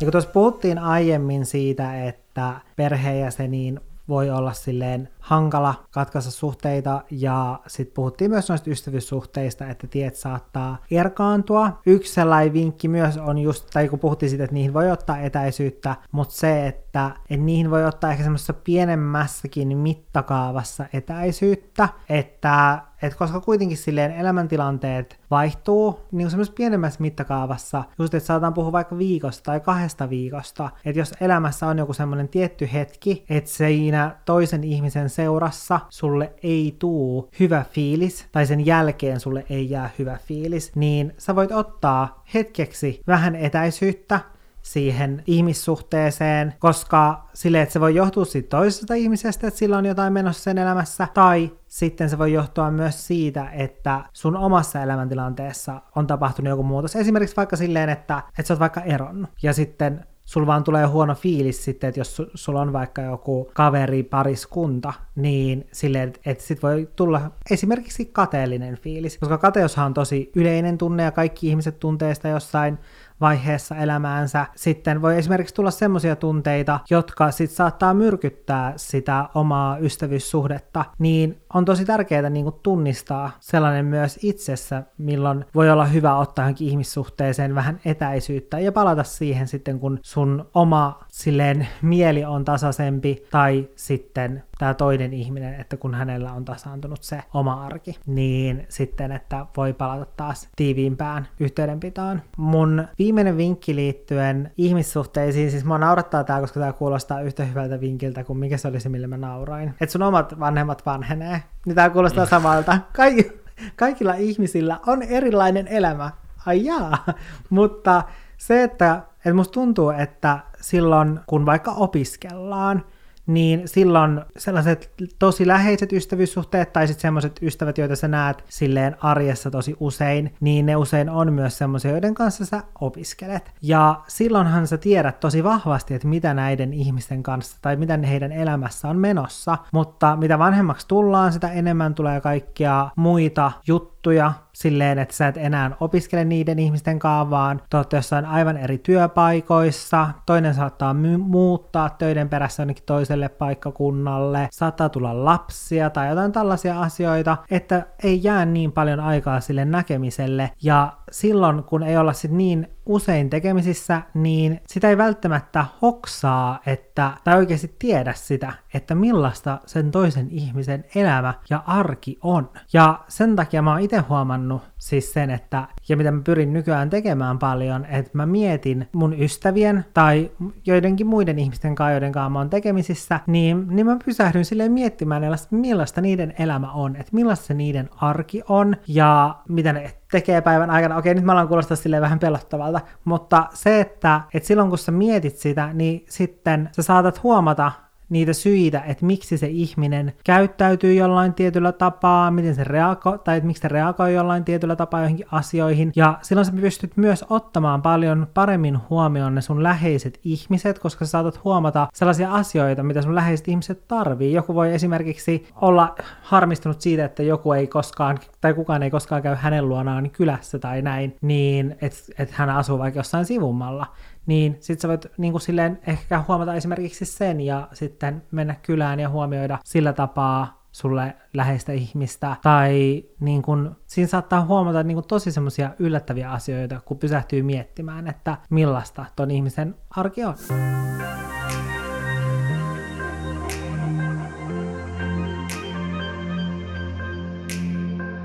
Ja 0.00 0.04
kun 0.04 0.12
tuossa 0.12 0.30
puhuttiin 0.30 0.78
aiemmin 0.78 1.46
siitä, 1.46 2.04
että 2.04 2.60
perheenjäseniin 2.76 3.80
voi 4.08 4.30
olla 4.30 4.52
silleen 4.52 5.08
hankala 5.26 5.74
katkaista 5.90 6.30
suhteita 6.30 7.02
ja 7.10 7.60
sitten 7.66 7.94
puhuttiin 7.94 8.30
myös 8.30 8.48
noista 8.48 8.70
ystävyyssuhteista, 8.70 9.66
että 9.66 9.86
tiet 9.86 10.16
saattaa 10.16 10.78
erkaantua. 10.90 11.80
Yksi 11.86 12.12
sellainen 12.14 12.52
vinkki 12.52 12.88
myös 12.88 13.16
on 13.16 13.38
just, 13.38 13.66
tai 13.72 13.88
kun 13.88 13.98
puhuttiin 13.98 14.30
siitä, 14.30 14.44
että 14.44 14.54
niihin 14.54 14.74
voi 14.74 14.90
ottaa 14.90 15.18
etäisyyttä, 15.18 15.96
mutta 16.12 16.34
se, 16.34 16.66
että, 16.66 17.10
että 17.30 17.44
niihin 17.44 17.70
voi 17.70 17.84
ottaa 17.84 18.10
ehkä 18.10 18.22
semmoisessa 18.22 18.52
pienemmässäkin 18.52 19.78
mittakaavassa 19.78 20.86
etäisyyttä, 20.92 21.88
että 22.08 22.82
et 23.02 23.14
koska 23.14 23.40
kuitenkin 23.40 23.76
silleen 23.76 24.12
elämäntilanteet 24.12 25.20
vaihtuu 25.30 26.00
niin 26.12 26.30
semmoisessa 26.30 26.56
pienemmässä 26.56 27.00
mittakaavassa, 27.00 27.84
just 27.98 28.14
että 28.14 28.26
saadaan 28.26 28.54
puhua 28.54 28.72
vaikka 28.72 28.98
viikosta 28.98 29.42
tai 29.42 29.60
kahdesta 29.60 30.10
viikosta, 30.10 30.70
että 30.84 31.00
jos 31.00 31.14
elämässä 31.20 31.66
on 31.66 31.78
joku 31.78 31.92
semmoinen 31.92 32.28
tietty 32.28 32.68
hetki, 32.72 33.24
että 33.28 33.50
siinä 33.50 34.16
toisen 34.24 34.64
ihmisen 34.64 35.10
seurassa 35.16 35.80
sulle 35.88 36.32
ei 36.42 36.76
tuu 36.78 37.30
hyvä 37.40 37.64
fiilis, 37.70 38.26
tai 38.32 38.46
sen 38.46 38.66
jälkeen 38.66 39.20
sulle 39.20 39.46
ei 39.50 39.70
jää 39.70 39.90
hyvä 39.98 40.18
fiilis, 40.24 40.76
niin 40.76 41.14
sä 41.18 41.34
voit 41.36 41.52
ottaa 41.52 42.24
hetkeksi 42.34 43.00
vähän 43.06 43.34
etäisyyttä, 43.34 44.20
siihen 44.62 45.22
ihmissuhteeseen, 45.26 46.54
koska 46.58 47.28
sille, 47.34 47.62
että 47.62 47.72
se 47.72 47.80
voi 47.80 47.94
johtua 47.94 48.24
siitä 48.24 48.48
toisesta 48.48 48.94
ihmisestä, 48.94 49.46
että 49.46 49.58
sillä 49.58 49.78
on 49.78 49.86
jotain 49.86 50.12
menossa 50.12 50.42
sen 50.42 50.58
elämässä, 50.58 51.08
tai 51.14 51.50
sitten 51.66 52.10
se 52.10 52.18
voi 52.18 52.32
johtua 52.32 52.70
myös 52.70 53.06
siitä, 53.06 53.50
että 53.50 54.04
sun 54.12 54.36
omassa 54.36 54.82
elämäntilanteessa 54.82 55.80
on 55.96 56.06
tapahtunut 56.06 56.50
joku 56.50 56.62
muutos. 56.62 56.96
Esimerkiksi 56.96 57.36
vaikka 57.36 57.56
silleen, 57.56 57.88
että, 57.88 58.22
että 58.28 58.42
sä 58.42 58.54
oot 58.54 58.60
vaikka 58.60 58.80
eronnut, 58.80 59.30
ja 59.42 59.52
sitten 59.52 60.06
sulla 60.26 60.46
vaan 60.46 60.64
tulee 60.64 60.86
huono 60.86 61.14
fiilis 61.14 61.64
sitten, 61.64 61.88
että 61.88 62.00
jos 62.00 62.22
su- 62.22 62.30
sulla 62.34 62.60
on 62.60 62.72
vaikka 62.72 63.02
joku 63.02 63.50
kaveri, 63.54 64.02
pariskunta, 64.02 64.92
niin 65.16 65.66
silleen, 65.72 66.12
että 66.26 66.44
sit 66.44 66.62
voi 66.62 66.88
tulla 66.96 67.30
esimerkiksi 67.50 68.04
kateellinen 68.04 68.78
fiilis, 68.78 69.18
koska 69.18 69.38
kateushan 69.38 69.86
on 69.86 69.94
tosi 69.94 70.30
yleinen 70.36 70.78
tunne 70.78 71.02
ja 71.02 71.10
kaikki 71.10 71.48
ihmiset 71.48 71.80
tuntee 71.80 72.14
sitä 72.14 72.28
jossain 72.28 72.78
vaiheessa 73.20 73.76
elämäänsä. 73.76 74.46
Sitten 74.56 75.02
voi 75.02 75.18
esimerkiksi 75.18 75.54
tulla 75.54 75.70
semmoisia 75.70 76.16
tunteita, 76.16 76.80
jotka 76.90 77.30
sit 77.30 77.50
saattaa 77.50 77.94
myrkyttää 77.94 78.72
sitä 78.76 79.28
omaa 79.34 79.78
ystävyyssuhdetta, 79.78 80.84
niin 80.98 81.40
on 81.56 81.64
tosi 81.64 81.84
tärkeää 81.84 82.30
niin 82.30 82.44
kuin 82.44 82.56
tunnistaa 82.62 83.30
sellainen 83.40 83.86
myös 83.86 84.18
itsessä, 84.22 84.82
milloin 84.98 85.44
voi 85.54 85.70
olla 85.70 85.84
hyvä 85.84 86.16
ottaa 86.16 86.42
johonkin 86.42 86.68
ihmissuhteeseen 86.68 87.54
vähän 87.54 87.80
etäisyyttä 87.84 88.58
ja 88.58 88.72
palata 88.72 89.04
siihen 89.04 89.48
sitten, 89.48 89.80
kun 89.80 89.98
sun 90.02 90.50
oma 90.54 91.00
silleen 91.08 91.68
mieli 91.82 92.24
on 92.24 92.44
tasaisempi 92.44 93.22
tai 93.30 93.68
sitten 93.76 94.42
tämä 94.58 94.74
toinen 94.74 95.12
ihminen, 95.12 95.60
että 95.60 95.76
kun 95.76 95.94
hänellä 95.94 96.32
on 96.32 96.44
tasaantunut 96.44 97.02
se 97.02 97.22
oma 97.34 97.64
arki, 97.64 97.96
niin 98.06 98.66
sitten, 98.68 99.12
että 99.12 99.46
voi 99.56 99.72
palata 99.72 100.06
taas 100.16 100.48
tiiviimpään 100.56 101.28
yhteydenpitoon. 101.40 102.22
Mun 102.36 102.88
viimeinen 102.98 103.36
vinkki 103.36 103.76
liittyen 103.76 104.52
ihmissuhteisiin, 104.56 105.50
siis 105.50 105.64
mua 105.64 105.78
naurattaa 105.78 106.24
tää, 106.24 106.40
koska 106.40 106.60
tää 106.60 106.72
kuulostaa 106.72 107.20
yhtä 107.20 107.44
hyvältä 107.44 107.80
vinkiltä 107.80 108.24
kuin 108.24 108.38
mikä 108.38 108.56
se 108.56 108.68
oli 108.68 108.80
se, 108.80 108.88
millä 108.88 109.06
mä 109.06 109.16
nauroin. 109.16 109.74
Että 109.80 109.92
sun 109.92 110.02
omat 110.02 110.40
vanhemmat 110.40 110.86
vanhenee, 110.86 111.42
niin 111.66 111.74
tää 111.74 111.90
kuulostaa 111.90 112.26
samalta. 112.26 112.78
Kaikki, 112.92 113.32
kaikilla 113.76 114.14
ihmisillä 114.14 114.80
on 114.86 115.02
erilainen 115.02 115.68
elämä. 115.68 116.10
Ai 116.46 116.64
jaa. 116.64 117.04
Mutta 117.50 118.02
se, 118.36 118.62
että, 118.62 119.02
että 119.16 119.34
musta 119.34 119.52
tuntuu, 119.52 119.90
että 119.90 120.38
silloin 120.60 121.20
kun 121.26 121.46
vaikka 121.46 121.70
opiskellaan, 121.70 122.84
niin 123.26 123.68
silloin 123.68 124.20
sellaiset 124.36 124.92
tosi 125.18 125.46
läheiset 125.46 125.92
ystävyyssuhteet 125.92 126.72
tai 126.72 126.86
sitten 126.86 127.02
semmoiset 127.02 127.38
ystävät, 127.42 127.78
joita 127.78 127.96
sä 127.96 128.08
näet 128.08 128.44
silleen 128.48 128.96
arjessa 129.00 129.50
tosi 129.50 129.76
usein, 129.80 130.34
niin 130.40 130.66
ne 130.66 130.76
usein 130.76 131.10
on 131.10 131.32
myös 131.32 131.58
semmoisia, 131.58 131.90
joiden 131.90 132.14
kanssa 132.14 132.46
sä 132.46 132.62
opiskelet. 132.80 133.52
Ja 133.62 134.00
silloinhan 134.08 134.66
sä 134.66 134.78
tiedät 134.78 135.20
tosi 135.20 135.44
vahvasti, 135.44 135.94
että 135.94 136.08
mitä 136.08 136.34
näiden 136.34 136.72
ihmisten 136.72 137.22
kanssa 137.22 137.58
tai 137.62 137.76
mitä 137.76 137.96
heidän 137.96 138.32
elämässä 138.32 138.88
on 138.88 138.98
menossa, 138.98 139.58
mutta 139.72 140.16
mitä 140.16 140.38
vanhemmaksi 140.38 140.88
tullaan, 140.88 141.32
sitä 141.32 141.48
enemmän 141.48 141.94
tulee 141.94 142.20
kaikkia 142.20 142.90
muita 142.96 143.52
juttuja, 143.66 144.32
silleen, 144.56 144.98
että 144.98 145.14
sä 145.14 145.28
et 145.28 145.36
enää 145.36 145.76
opiskele 145.80 146.24
niiden 146.24 146.58
ihmisten 146.58 146.98
kanssa, 146.98 147.30
vaan 147.30 147.62
te 147.70 147.76
olette 147.76 147.96
jossain 147.96 148.24
aivan 148.24 148.56
eri 148.56 148.78
työpaikoissa, 148.78 150.08
toinen 150.26 150.54
saattaa 150.54 150.94
my- 150.94 151.16
muuttaa 151.16 151.90
töiden 151.90 152.28
perässä 152.28 152.62
jonnekin 152.62 152.84
toiselle 152.86 153.28
paikkakunnalle, 153.28 154.48
saattaa 154.52 154.88
tulla 154.88 155.24
lapsia 155.24 155.90
tai 155.90 156.08
jotain 156.08 156.32
tällaisia 156.32 156.80
asioita, 156.80 157.36
että 157.50 157.86
ei 158.02 158.20
jää 158.22 158.44
niin 158.44 158.72
paljon 158.72 159.00
aikaa 159.00 159.40
sille 159.40 159.64
näkemiselle, 159.64 160.50
ja 160.62 160.92
silloin 161.10 161.64
kun 161.64 161.82
ei 161.82 161.96
olla 161.96 162.12
sit 162.12 162.30
niin 162.30 162.75
usein 162.86 163.30
tekemisissä, 163.30 164.02
niin 164.14 164.60
sitä 164.66 164.88
ei 164.88 164.98
välttämättä 164.98 165.66
hoksaa, 165.82 166.60
että, 166.66 167.12
tai 167.24 167.36
oikeasti 167.36 167.76
tiedä 167.78 168.12
sitä, 168.12 168.52
että 168.74 168.94
millaista 168.94 169.58
sen 169.66 169.90
toisen 169.90 170.30
ihmisen 170.30 170.84
elämä 170.94 171.34
ja 171.50 171.62
arki 171.66 172.18
on. 172.22 172.50
Ja 172.72 173.04
sen 173.08 173.36
takia 173.36 173.62
mä 173.62 173.70
oon 173.70 173.80
itse 173.80 173.98
huomannut 173.98 174.62
siis 174.78 175.12
sen, 175.12 175.30
että, 175.30 175.68
ja 175.88 175.96
mitä 175.96 176.10
mä 176.10 176.20
pyrin 176.24 176.52
nykyään 176.52 176.90
tekemään 176.90 177.38
paljon, 177.38 177.84
että 177.84 178.10
mä 178.12 178.26
mietin 178.26 178.88
mun 178.92 179.20
ystävien 179.20 179.84
tai 179.94 180.30
joidenkin 180.66 181.06
muiden 181.06 181.38
ihmisten 181.38 181.74
kanssa, 181.74 181.90
joiden 181.90 182.12
kanssa 182.12 182.30
mä 182.30 182.38
oon 182.38 182.50
tekemisissä, 182.50 183.20
niin, 183.26 183.66
niin 183.68 183.86
mä 183.86 183.96
pysähdyn 184.04 184.44
silleen 184.44 184.72
miettimään, 184.72 185.22
millaista 185.50 186.00
niiden 186.00 186.34
elämä 186.38 186.72
on, 186.72 186.96
että 186.96 187.10
millaista 187.12 187.46
se 187.46 187.54
niiden 187.54 187.88
arki 187.96 188.42
on, 188.48 188.76
ja 188.88 189.36
mitä 189.48 189.72
ne 189.72 189.92
tekee 190.10 190.40
päivän 190.40 190.70
aikana. 190.70 190.96
Okei, 190.96 191.14
nyt 191.14 191.24
mä 191.24 191.32
alan 191.32 191.48
kuulostaa 191.48 191.76
silleen 191.76 192.02
vähän 192.02 192.18
pelottavalta, 192.18 192.80
mutta 193.04 193.46
se, 193.54 193.80
että, 193.80 194.20
että 194.34 194.46
silloin 194.46 194.68
kun 194.68 194.78
sä 194.78 194.92
mietit 194.92 195.36
sitä, 195.36 195.70
niin 195.72 196.04
sitten 196.08 196.68
sä 196.72 196.82
saatat 196.82 197.22
huomata 197.22 197.72
niitä 198.08 198.32
syitä, 198.32 198.80
että 198.80 199.06
miksi 199.06 199.38
se 199.38 199.46
ihminen 199.46 200.12
käyttäytyy 200.24 200.94
jollain 200.94 201.34
tietyllä 201.34 201.72
tapaa, 201.72 202.30
miten 202.30 202.54
se 202.54 202.64
reago, 202.64 203.18
tai 203.18 203.36
että 203.36 203.46
miksi 203.46 203.60
se 203.60 203.68
reagoi 203.68 204.14
jollain 204.14 204.44
tietyllä 204.44 204.76
tapaa 204.76 205.00
johonkin 205.00 205.26
asioihin. 205.32 205.92
Ja 205.96 206.18
silloin 206.22 206.44
sä 206.44 206.52
pystyt 206.52 206.96
myös 206.96 207.24
ottamaan 207.30 207.82
paljon 207.82 208.26
paremmin 208.34 208.78
huomioon 208.90 209.34
ne 209.34 209.40
sun 209.40 209.62
läheiset 209.62 210.20
ihmiset, 210.24 210.78
koska 210.78 211.04
sä 211.04 211.10
saatat 211.10 211.44
huomata 211.44 211.88
sellaisia 211.94 212.32
asioita, 212.32 212.82
mitä 212.82 213.02
sun 213.02 213.14
läheiset 213.14 213.48
ihmiset 213.48 213.88
tarvii. 213.88 214.32
Joku 214.32 214.54
voi 214.54 214.74
esimerkiksi 214.74 215.48
olla 215.60 215.94
harmistunut 216.22 216.80
siitä, 216.80 217.04
että 217.04 217.22
joku 217.22 217.52
ei 217.52 217.66
koskaan, 217.66 218.18
tai 218.40 218.54
kukaan 218.54 218.82
ei 218.82 218.90
koskaan 218.90 219.22
käy 219.22 219.34
hänen 219.34 219.68
luonaan 219.68 220.10
kylässä 220.10 220.58
tai 220.58 220.82
näin, 220.82 221.16
niin 221.22 221.76
että 221.80 221.98
et 222.18 222.30
hän 222.30 222.50
asuu 222.50 222.78
vaikka 222.78 223.00
jossain 223.00 223.24
sivummalla 223.24 223.86
niin 224.26 224.56
sit 224.60 224.80
sä 224.80 224.88
voit 224.88 225.06
niin 225.18 225.32
kuin 225.32 225.42
silleen 225.42 225.78
ehkä 225.86 226.24
huomata 226.28 226.54
esimerkiksi 226.54 227.04
sen 227.04 227.40
ja 227.40 227.68
sitten 227.72 228.22
mennä 228.30 228.54
kylään 228.54 229.00
ja 229.00 229.08
huomioida 229.08 229.58
sillä 229.64 229.92
tapaa 229.92 230.66
sulle 230.72 231.16
läheistä 231.34 231.72
ihmistä. 231.72 232.36
Tai 232.42 233.04
niin 233.20 233.42
kun, 233.42 233.76
siinä 233.86 234.08
saattaa 234.08 234.44
huomata 234.44 234.82
niin 234.82 234.94
kun 234.94 235.04
tosi 235.08 235.32
semmoisia 235.32 235.70
yllättäviä 235.78 236.30
asioita, 236.30 236.80
kun 236.84 236.98
pysähtyy 236.98 237.42
miettimään, 237.42 238.08
että 238.08 238.36
millaista 238.50 239.04
ton 239.16 239.30
ihmisen 239.30 239.74
arki 239.90 240.24
on. 240.24 240.36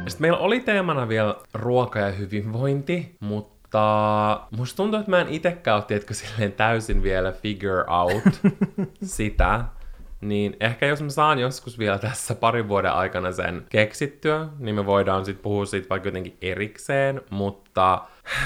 Sitten 0.07 0.21
meillä 0.21 0.37
oli 0.37 0.59
teemana 0.59 1.07
vielä 1.07 1.35
ruoka 1.53 1.99
ja 1.99 2.11
hyvinvointi, 2.11 3.15
mutta 3.19 3.60
mutta 3.71 4.47
musta 4.57 4.77
tuntuu, 4.77 4.99
että 4.99 5.11
mä 5.11 5.21
en 5.21 5.29
itekään 5.29 5.75
ole, 5.75 5.83
tiedätkö, 5.87 6.13
silleen 6.13 6.51
täysin 6.51 7.03
vielä 7.03 7.31
figure 7.31 7.85
out 7.87 8.23
sitä. 9.03 9.65
Niin 10.21 10.57
ehkä 10.59 10.85
jos 10.85 11.01
mä 11.01 11.09
saan 11.09 11.39
joskus 11.39 11.79
vielä 11.79 11.97
tässä 11.97 12.35
parin 12.35 12.67
vuoden 12.67 12.91
aikana 12.91 13.31
sen 13.31 13.65
keksittyä, 13.69 14.47
niin 14.59 14.75
me 14.75 14.85
voidaan 14.85 15.25
sitten 15.25 15.43
puhua 15.43 15.65
siitä 15.65 15.89
vaikka 15.89 16.07
jotenkin 16.07 16.37
erikseen, 16.41 17.21
mutta 17.29 18.01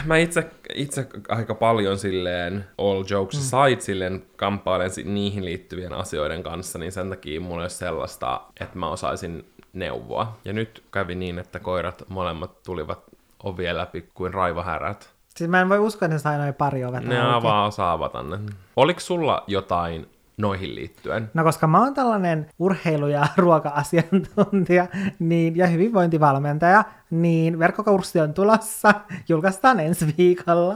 mä 0.06 0.18
itse, 0.18 0.50
itse 0.74 1.08
aika 1.30 1.56
paljon 1.56 1.98
silleen 1.98 2.66
all 2.78 3.04
jokes 3.10 3.52
mm. 3.52 3.60
aside 3.60 3.82
silleen 3.82 4.26
kamppailen 4.36 4.92
niihin 5.04 5.46
liittyvien 5.46 5.94
asioiden 5.94 6.44
kanssa, 6.44 6.80
niin 6.80 6.92
sen 6.92 7.10
takia 7.10 7.42
mulla 7.42 7.62
ei 7.62 7.64
ole 7.64 7.70
sellaista, 7.70 8.42
että 8.60 8.80
mä 8.80 8.90
osaisin 8.90 9.46
neuvoa. 9.74 10.38
Ja 10.46 10.54
nyt 10.54 10.84
kävi 10.92 11.16
niin, 11.16 11.40
että 11.40 11.60
koirat 11.60 12.04
molemmat 12.10 12.64
tulivat 12.64 13.04
ovien 13.44 13.78
läpi 13.78 14.10
kuin 14.14 14.34
raivahärät. 14.34 15.15
Siis 15.38 15.49
mä 15.49 15.62
en 15.62 15.70
voi 15.70 15.80
uskoa, 15.80 16.06
että 16.06 16.16
ne 16.16 16.20
sai 16.20 16.38
noin 16.38 16.53
pari 16.53 16.86
ovet 16.86 17.03
Ne 17.06 17.22
auki. 17.22 17.48
vaan 17.48 17.68
osaa 17.68 17.91
avata 17.91 18.24
ne. 18.24 18.38
Oliko 18.76 18.99
sulla 18.99 19.44
jotain 19.48 20.07
noihin 20.38 20.76
liittyen? 20.76 21.32
No 21.34 21.44
koska 21.44 21.68
mä 21.68 21.80
oon 21.84 21.94
tällainen 21.94 22.49
urheilu- 22.60 23.07
ja 23.07 23.28
ruoka-asiantuntija 23.38 24.88
niin, 25.20 25.56
ja 25.57 25.68
hyvinvointivalmentaja, 25.68 26.84
niin 27.10 27.60
verkkokurssi 27.60 28.20
on 28.20 28.34
tulossa, 28.34 28.94
julkaistaan 29.30 29.80
ensi 29.80 30.14
viikolla. 30.18 30.76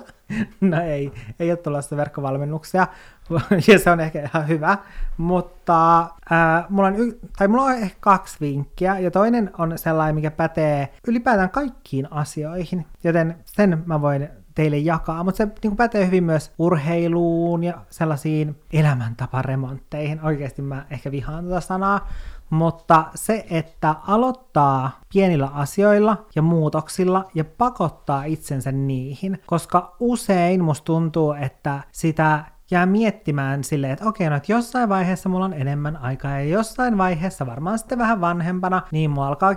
No 0.62 0.82
ei, 0.82 1.12
ei 1.40 1.52
ole 1.52 1.58
tulossa 1.58 1.98
verkkovalmennuksia, 1.98 2.88
ja 3.68 3.80
se 3.80 3.92
on 3.92 4.00
ehkä 4.00 4.22
ihan 4.22 4.48
hyvä, 4.48 4.78
mutta 5.18 6.00
äh, 6.02 6.66
mulla, 6.70 6.88
on 6.88 6.96
y- 6.96 7.20
tai 7.38 7.48
mulla 7.48 7.64
on 7.64 7.72
ehkä 7.74 7.98
kaksi 8.00 8.38
vinkkiä, 8.42 9.00
ja 9.00 9.12
toinen 9.12 9.52
on 9.58 9.78
sellainen, 9.78 10.16
mikä 10.16 10.32
pätee 10.32 10.90
ylipäätään 11.08 11.50
kaikkiin 11.50 12.08
asioihin, 12.14 12.86
joten 13.04 13.36
sen 13.46 13.84
mä 13.86 14.02
voin 14.02 14.30
teille 14.56 14.78
jakaa, 14.78 15.24
mutta 15.24 15.38
se 15.38 15.48
niin 15.64 15.76
pätee 15.76 16.06
hyvin 16.06 16.24
myös 16.24 16.52
urheiluun 16.58 17.64
ja 17.64 17.74
sellaisiin 17.90 18.56
elämäntaparemontteihin. 18.74 20.22
Oikeasti 20.24 20.62
mä 20.62 20.86
ehkä 20.90 21.12
vihaan 21.12 21.46
tätä 21.46 21.60
sanaa, 21.60 22.08
mutta 22.50 23.06
se, 23.16 23.46
että 23.50 23.96
aloittaa 24.08 25.00
pienillä 25.14 25.48
asioilla 25.48 26.26
ja 26.36 26.42
muutoksilla 26.42 27.26
ja 27.36 27.46
pakottaa 27.46 28.24
itsensä 28.24 28.72
niihin, 28.72 29.42
koska 29.46 29.96
usein 30.00 30.64
musta 30.64 30.86
tuntuu, 30.86 31.34
että 31.34 31.84
sitä 31.92 32.46
jää 32.72 32.86
miettimään 32.86 33.64
silleen, 33.64 33.94
että 33.94 34.06
okei, 34.06 34.30
no 34.30 34.36
että 34.36 34.52
jossain 34.52 34.90
vaiheessa 34.90 35.30
mulla 35.30 35.46
on 35.46 35.54
enemmän 35.54 35.98
aikaa 35.98 36.32
ja 36.32 36.44
jossain 36.44 36.98
vaiheessa 36.98 37.46
varmaan 37.46 37.80
sitten 37.80 37.98
vähän 37.98 38.22
vanhempana, 38.22 38.82
niin 38.92 39.10
mua 39.12 39.28
alkaa 39.28 39.56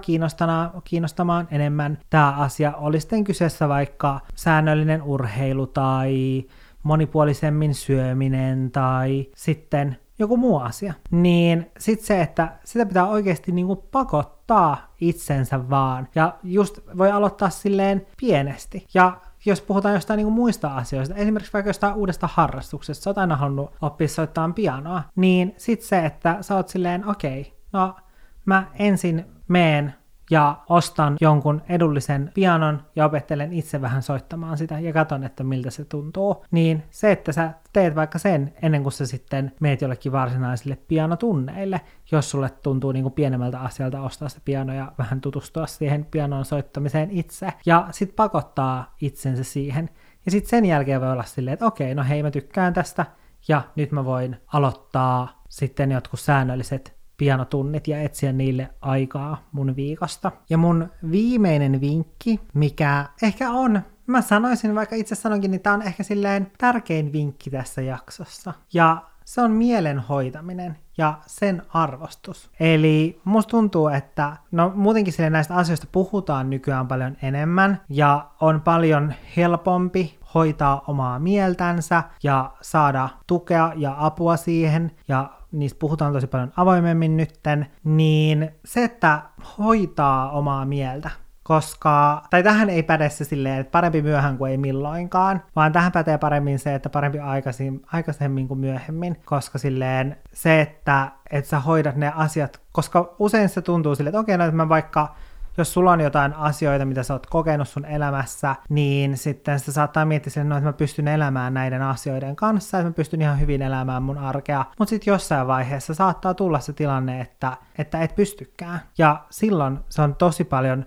kiinnostamaan 0.84 1.48
enemmän 1.51 1.98
tämä 2.10 2.30
asia. 2.30 2.72
Oli 2.76 3.01
sitten 3.01 3.24
kyseessä 3.24 3.68
vaikka 3.68 4.20
säännöllinen 4.34 5.02
urheilu 5.02 5.66
tai 5.66 6.44
monipuolisemmin 6.82 7.74
syöminen 7.74 8.70
tai 8.70 9.26
sitten 9.36 9.97
joku 10.18 10.36
muu 10.36 10.59
asia. 10.59 10.94
Niin 11.10 11.70
sitten 11.78 12.06
se, 12.06 12.22
että 12.22 12.52
sitä 12.64 12.86
pitää 12.86 13.06
oikeasti 13.06 13.52
niinku 13.52 13.76
pakottaa 13.76 14.94
itsensä 15.01 15.70
vaan. 15.70 16.09
Ja 16.14 16.34
just 16.43 16.78
voi 16.98 17.10
aloittaa 17.10 17.51
silleen 17.51 18.06
pienesti. 18.20 18.86
Ja 18.94 19.16
jos 19.44 19.60
puhutaan 19.60 19.94
jostain 19.94 20.16
niin 20.16 20.27
kuin 20.27 20.35
muista 20.35 20.77
asioista, 20.77 21.14
esimerkiksi 21.14 21.52
vaikka 21.52 21.69
jostain 21.69 21.94
uudesta 21.94 22.28
harrastuksesta, 22.32 23.05
sä 23.05 23.10
oot 23.10 23.19
aina 23.19 23.36
halunnut 23.36 23.70
oppia 23.82 24.09
soittamaan 24.09 24.55
pianoa, 24.55 25.02
niin 25.16 25.55
sit 25.56 25.82
se, 25.82 26.06
että 26.06 26.39
sä 26.40 26.56
oot 26.56 26.69
silleen, 26.69 27.09
okei, 27.09 27.40
okay, 27.40 27.52
no 27.73 27.97
mä 28.44 28.66
ensin 28.78 29.24
meen 29.48 29.94
ja 30.32 30.56
ostan 30.68 31.16
jonkun 31.20 31.62
edullisen 31.68 32.30
pianon 32.34 32.82
ja 32.96 33.04
opettelen 33.04 33.52
itse 33.52 33.80
vähän 33.80 34.02
soittamaan 34.02 34.59
sitä 34.59 34.78
ja 34.78 34.92
katson, 34.92 35.24
että 35.24 35.44
miltä 35.44 35.70
se 35.70 35.84
tuntuu. 35.84 36.44
Niin 36.50 36.82
se, 36.90 37.12
että 37.12 37.32
sä 37.32 37.50
teet 37.72 37.94
vaikka 37.94 38.18
sen 38.18 38.54
ennen 38.62 38.82
kuin 38.82 38.92
sä 38.92 39.06
sitten 39.06 39.52
meet 39.60 39.80
jollekin 39.80 40.12
varsinaisille 40.12 40.78
pianotunneille, 40.88 41.80
jos 42.12 42.30
sulle 42.30 42.50
tuntuu 42.50 42.92
niin 42.92 43.02
kuin 43.02 43.12
pienemmältä 43.12 43.60
asialta 43.60 44.00
ostaa 44.00 44.28
se 44.28 44.38
piano 44.44 44.74
ja 44.74 44.92
vähän 44.98 45.20
tutustua 45.20 45.66
siihen 45.66 46.04
pianon 46.04 46.44
soittamiseen 46.44 47.10
itse 47.10 47.52
ja 47.66 47.88
sitten 47.90 48.16
pakottaa 48.16 48.94
itsensä 49.00 49.44
siihen. 49.44 49.90
Ja 50.24 50.30
sitten 50.30 50.50
sen 50.50 50.64
jälkeen 50.64 51.00
voi 51.00 51.12
olla 51.12 51.22
silleen, 51.22 51.52
että 51.52 51.66
okei, 51.66 51.94
no 51.94 52.04
hei 52.09 52.22
mä 52.22 52.30
tykkään 52.30 52.72
tästä 52.72 53.06
ja 53.48 53.62
nyt 53.76 53.92
mä 53.92 54.04
voin 54.04 54.36
aloittaa 54.52 55.42
sitten 55.48 55.92
jotkut 55.92 56.20
säännölliset 56.20 57.01
pianotunnit 57.22 57.88
ja 57.88 58.02
etsiä 58.02 58.32
niille 58.32 58.70
aikaa 58.80 59.48
mun 59.52 59.76
viikosta. 59.76 60.32
Ja 60.50 60.58
mun 60.58 60.88
viimeinen 61.10 61.80
vinkki, 61.80 62.40
mikä 62.54 63.04
ehkä 63.22 63.50
on, 63.50 63.82
mä 64.06 64.22
sanoisin, 64.22 64.74
vaikka 64.74 64.96
itse 64.96 65.14
sanonkin, 65.14 65.50
niin 65.50 65.60
tää 65.60 65.74
on 65.74 65.82
ehkä 65.82 66.02
silleen 66.02 66.52
tärkein 66.58 67.12
vinkki 67.12 67.50
tässä 67.50 67.82
jaksossa. 67.82 68.54
Ja 68.74 69.02
se 69.24 69.40
on 69.40 69.50
mielen 69.50 69.98
hoitaminen 69.98 70.78
ja 70.98 71.18
sen 71.26 71.62
arvostus. 71.68 72.50
Eli 72.60 73.20
musta 73.24 73.50
tuntuu, 73.50 73.88
että 73.88 74.36
no 74.50 74.72
muutenkin 74.74 75.12
sille 75.12 75.30
näistä 75.30 75.54
asioista 75.54 75.86
puhutaan 75.92 76.50
nykyään 76.50 76.88
paljon 76.88 77.16
enemmän 77.22 77.80
ja 77.88 78.26
on 78.40 78.60
paljon 78.60 79.14
helpompi 79.36 80.18
hoitaa 80.34 80.84
omaa 80.86 81.18
mieltänsä 81.18 82.02
ja 82.22 82.52
saada 82.60 83.08
tukea 83.26 83.72
ja 83.76 83.94
apua 83.98 84.36
siihen 84.36 84.90
ja 85.08 85.30
niistä 85.52 85.78
puhutaan 85.78 86.12
tosi 86.12 86.26
paljon 86.26 86.52
avoimemmin 86.56 87.16
nytten, 87.16 87.66
niin 87.84 88.50
se, 88.64 88.84
että 88.84 89.22
hoitaa 89.58 90.30
omaa 90.30 90.64
mieltä, 90.64 91.10
koska, 91.42 92.22
tai 92.30 92.42
tähän 92.42 92.70
ei 92.70 92.82
päde 92.82 93.10
se 93.10 93.24
silleen, 93.24 93.60
että 93.60 93.70
parempi 93.70 94.02
myöhään 94.02 94.38
kuin 94.38 94.50
ei 94.50 94.58
milloinkaan, 94.58 95.42
vaan 95.56 95.72
tähän 95.72 95.92
pätee 95.92 96.18
paremmin 96.18 96.58
se, 96.58 96.74
että 96.74 96.90
parempi 96.90 97.18
aikaisin, 97.18 97.82
aikaisemmin 97.92 98.48
kuin 98.48 98.60
myöhemmin, 98.60 99.16
koska 99.24 99.58
silleen 99.58 100.16
se, 100.32 100.60
että, 100.60 101.12
että 101.30 101.50
sä 101.50 101.60
hoidat 101.60 101.96
ne 101.96 102.12
asiat, 102.16 102.60
koska 102.72 103.14
usein 103.18 103.48
se 103.48 103.62
tuntuu 103.62 103.94
silleen, 103.94 104.10
että 104.10 104.20
okei, 104.20 104.38
no, 104.38 104.44
että 104.44 104.56
mä 104.56 104.68
vaikka 104.68 105.14
jos 105.56 105.72
sulla 105.72 105.92
on 105.92 106.00
jotain 106.00 106.34
asioita, 106.34 106.84
mitä 106.84 107.02
sä 107.02 107.14
oot 107.14 107.26
kokenut 107.26 107.68
sun 107.68 107.84
elämässä, 107.84 108.56
niin 108.68 109.16
sitten 109.16 109.58
sitä 109.58 109.72
saattaa 109.72 110.04
miettiä 110.04 110.30
sen, 110.30 110.48
no, 110.48 110.56
että 110.56 110.68
mä 110.68 110.72
pystyn 110.72 111.08
elämään 111.08 111.54
näiden 111.54 111.82
asioiden 111.82 112.36
kanssa, 112.36 112.78
että 112.78 112.88
mä 112.88 112.94
pystyn 112.94 113.22
ihan 113.22 113.40
hyvin 113.40 113.62
elämään 113.62 114.02
mun 114.02 114.18
arkea, 114.18 114.64
mutta 114.78 114.90
sitten 114.90 115.12
jossain 115.12 115.46
vaiheessa 115.46 115.94
saattaa 115.94 116.34
tulla 116.34 116.60
se 116.60 116.72
tilanne, 116.72 117.20
että, 117.20 117.56
että 117.78 118.00
et 118.00 118.14
pystykään. 118.14 118.80
Ja 118.98 119.24
silloin 119.30 119.78
se 119.88 120.02
on 120.02 120.14
tosi 120.14 120.44
paljon 120.44 120.86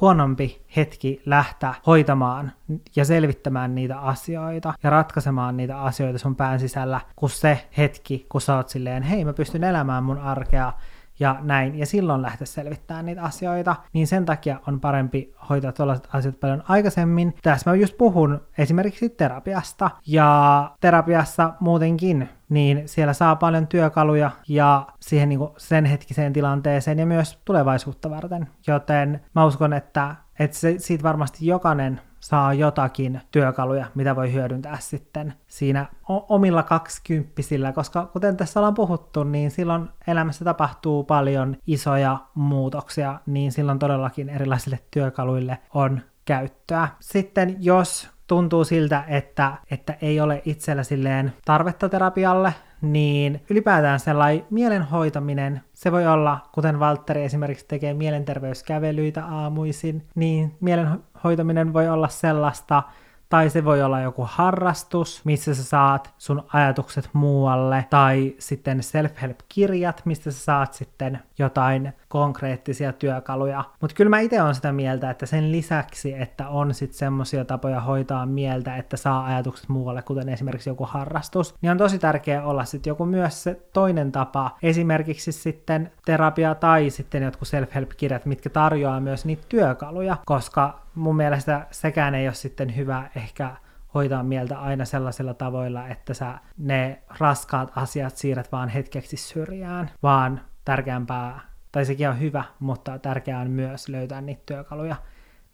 huonompi 0.00 0.62
hetki 0.76 1.22
lähteä 1.26 1.74
hoitamaan 1.86 2.52
ja 2.96 3.04
selvittämään 3.04 3.74
niitä 3.74 3.98
asioita 3.98 4.74
ja 4.82 4.90
ratkaisemaan 4.90 5.56
niitä 5.56 5.80
asioita 5.80 6.18
sun 6.18 6.36
pään 6.36 6.60
sisällä, 6.60 7.00
kuin 7.16 7.30
se 7.30 7.68
hetki, 7.76 8.26
kun 8.28 8.40
sä 8.40 8.56
oot 8.56 8.68
silleen, 8.68 9.02
hei 9.02 9.24
mä 9.24 9.32
pystyn 9.32 9.64
elämään 9.64 10.04
mun 10.04 10.18
arkea 10.18 10.72
ja 11.20 11.36
näin, 11.42 11.78
ja 11.78 11.86
silloin 11.86 12.22
lähteä 12.22 12.46
selvittämään 12.46 13.06
niitä 13.06 13.22
asioita, 13.22 13.76
niin 13.92 14.06
sen 14.06 14.24
takia 14.24 14.60
on 14.66 14.80
parempi 14.80 15.34
hoitaa 15.48 15.72
tällaiset 15.72 16.08
asiat 16.12 16.40
paljon 16.40 16.62
aikaisemmin. 16.68 17.34
Tässä 17.42 17.70
mä 17.70 17.76
just 17.76 17.98
puhun 17.98 18.40
esimerkiksi 18.58 19.08
terapiasta, 19.08 19.90
ja 20.06 20.70
terapiassa 20.80 21.52
muutenkin, 21.60 22.28
niin 22.48 22.88
siellä 22.88 23.12
saa 23.12 23.36
paljon 23.36 23.66
työkaluja 23.66 24.30
ja 24.48 24.86
siihen 25.00 25.28
niin 25.28 25.38
kuin 25.38 25.50
sen 25.56 25.84
hetkiseen 25.84 26.32
tilanteeseen 26.32 26.98
ja 26.98 27.06
myös 27.06 27.38
tulevaisuutta 27.44 28.10
varten. 28.10 28.48
Joten 28.66 29.20
mä 29.34 29.44
uskon, 29.44 29.72
että, 29.72 30.16
että 30.38 30.56
se, 30.56 30.74
siitä 30.78 31.02
varmasti 31.02 31.46
jokainen 31.46 32.00
saa 32.20 32.54
jotakin 32.54 33.20
työkaluja, 33.30 33.86
mitä 33.94 34.16
voi 34.16 34.32
hyödyntää 34.32 34.76
sitten 34.80 35.34
siinä 35.46 35.86
omilla 36.08 36.62
kaksikymppisillä, 36.62 37.72
koska 37.72 38.06
kuten 38.06 38.36
tässä 38.36 38.60
ollaan 38.60 38.74
puhuttu, 38.74 39.24
niin 39.24 39.50
silloin 39.50 39.88
elämässä 40.06 40.44
tapahtuu 40.44 41.04
paljon 41.04 41.56
isoja 41.66 42.18
muutoksia, 42.34 43.20
niin 43.26 43.52
silloin 43.52 43.78
todellakin 43.78 44.28
erilaisille 44.28 44.78
työkaluille 44.90 45.58
on 45.74 46.00
käyttöä. 46.24 46.88
Sitten 47.00 47.56
jos 47.60 48.10
tuntuu 48.30 48.64
siltä, 48.64 49.04
että, 49.08 49.52
että 49.70 49.94
ei 50.02 50.20
ole 50.20 50.42
itsellä 50.44 50.82
silleen 50.82 51.32
tarvetta 51.44 51.88
terapialle, 51.88 52.54
niin 52.82 53.40
ylipäätään 53.50 54.00
sellainen 54.00 54.44
mielenhoitaminen, 54.50 55.60
se 55.74 55.92
voi 55.92 56.06
olla, 56.06 56.38
kuten 56.52 56.80
Valtteri 56.80 57.24
esimerkiksi 57.24 57.64
tekee 57.68 57.94
mielenterveyskävelyitä 57.94 59.24
aamuisin, 59.26 60.06
niin 60.14 60.56
mielenhoitaminen 60.60 61.72
voi 61.72 61.88
olla 61.88 62.08
sellaista, 62.08 62.82
tai 63.30 63.50
se 63.50 63.64
voi 63.64 63.82
olla 63.82 64.00
joku 64.00 64.28
harrastus, 64.30 65.20
missä 65.24 65.54
sä 65.54 65.64
saat 65.64 66.14
sun 66.18 66.42
ajatukset 66.52 67.10
muualle, 67.12 67.86
tai 67.90 68.34
sitten 68.38 68.82
self-help-kirjat, 68.82 70.02
mistä 70.04 70.30
sä 70.30 70.38
saat 70.38 70.74
sitten 70.74 71.20
jotain 71.38 71.92
konkreettisia 72.08 72.92
työkaluja. 72.92 73.64
Mutta 73.80 73.96
kyllä 73.96 74.08
mä 74.08 74.20
itse 74.20 74.42
olen 74.42 74.54
sitä 74.54 74.72
mieltä, 74.72 75.10
että 75.10 75.26
sen 75.26 75.52
lisäksi, 75.52 76.14
että 76.14 76.48
on 76.48 76.74
sitten 76.74 76.98
semmoisia 76.98 77.44
tapoja 77.44 77.80
hoitaa 77.80 78.26
mieltä, 78.26 78.76
että 78.76 78.96
saa 78.96 79.24
ajatukset 79.26 79.68
muualle, 79.68 80.02
kuten 80.02 80.28
esimerkiksi 80.28 80.70
joku 80.70 80.84
harrastus, 80.84 81.54
niin 81.62 81.70
on 81.70 81.78
tosi 81.78 81.98
tärkeää 81.98 82.44
olla 82.44 82.64
sitten 82.64 82.90
joku 82.90 83.06
myös 83.06 83.42
se 83.42 83.60
toinen 83.72 84.12
tapa, 84.12 84.56
esimerkiksi 84.62 85.32
sitten 85.32 85.92
terapia 86.04 86.54
tai 86.54 86.90
sitten 86.90 87.22
jotkut 87.22 87.48
self-help-kirjat, 87.48 88.26
mitkä 88.26 88.50
tarjoaa 88.50 89.00
myös 89.00 89.24
niitä 89.24 89.44
työkaluja, 89.48 90.16
koska 90.26 90.80
mun 90.94 91.16
mielestä 91.16 91.66
sekään 91.70 92.14
ei 92.14 92.26
ole 92.26 92.34
sitten 92.34 92.76
hyvä 92.76 93.10
ehkä 93.16 93.56
hoitaa 93.94 94.22
mieltä 94.22 94.60
aina 94.60 94.84
sellaisilla 94.84 95.34
tavoilla, 95.34 95.88
että 95.88 96.14
sä 96.14 96.38
ne 96.58 97.02
raskaat 97.20 97.72
asiat 97.76 98.16
siirrät 98.16 98.52
vaan 98.52 98.68
hetkeksi 98.68 99.16
syrjään, 99.16 99.90
vaan 100.02 100.40
tärkeämpää, 100.64 101.40
tai 101.72 101.84
sekin 101.84 102.08
on 102.08 102.20
hyvä, 102.20 102.44
mutta 102.60 102.98
tärkeää 102.98 103.40
on 103.40 103.50
myös 103.50 103.88
löytää 103.88 104.20
niitä 104.20 104.42
työkaluja 104.46 104.96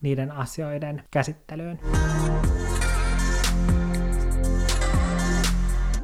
niiden 0.01 0.33
asioiden 0.33 1.03
käsittelyyn. 1.11 1.79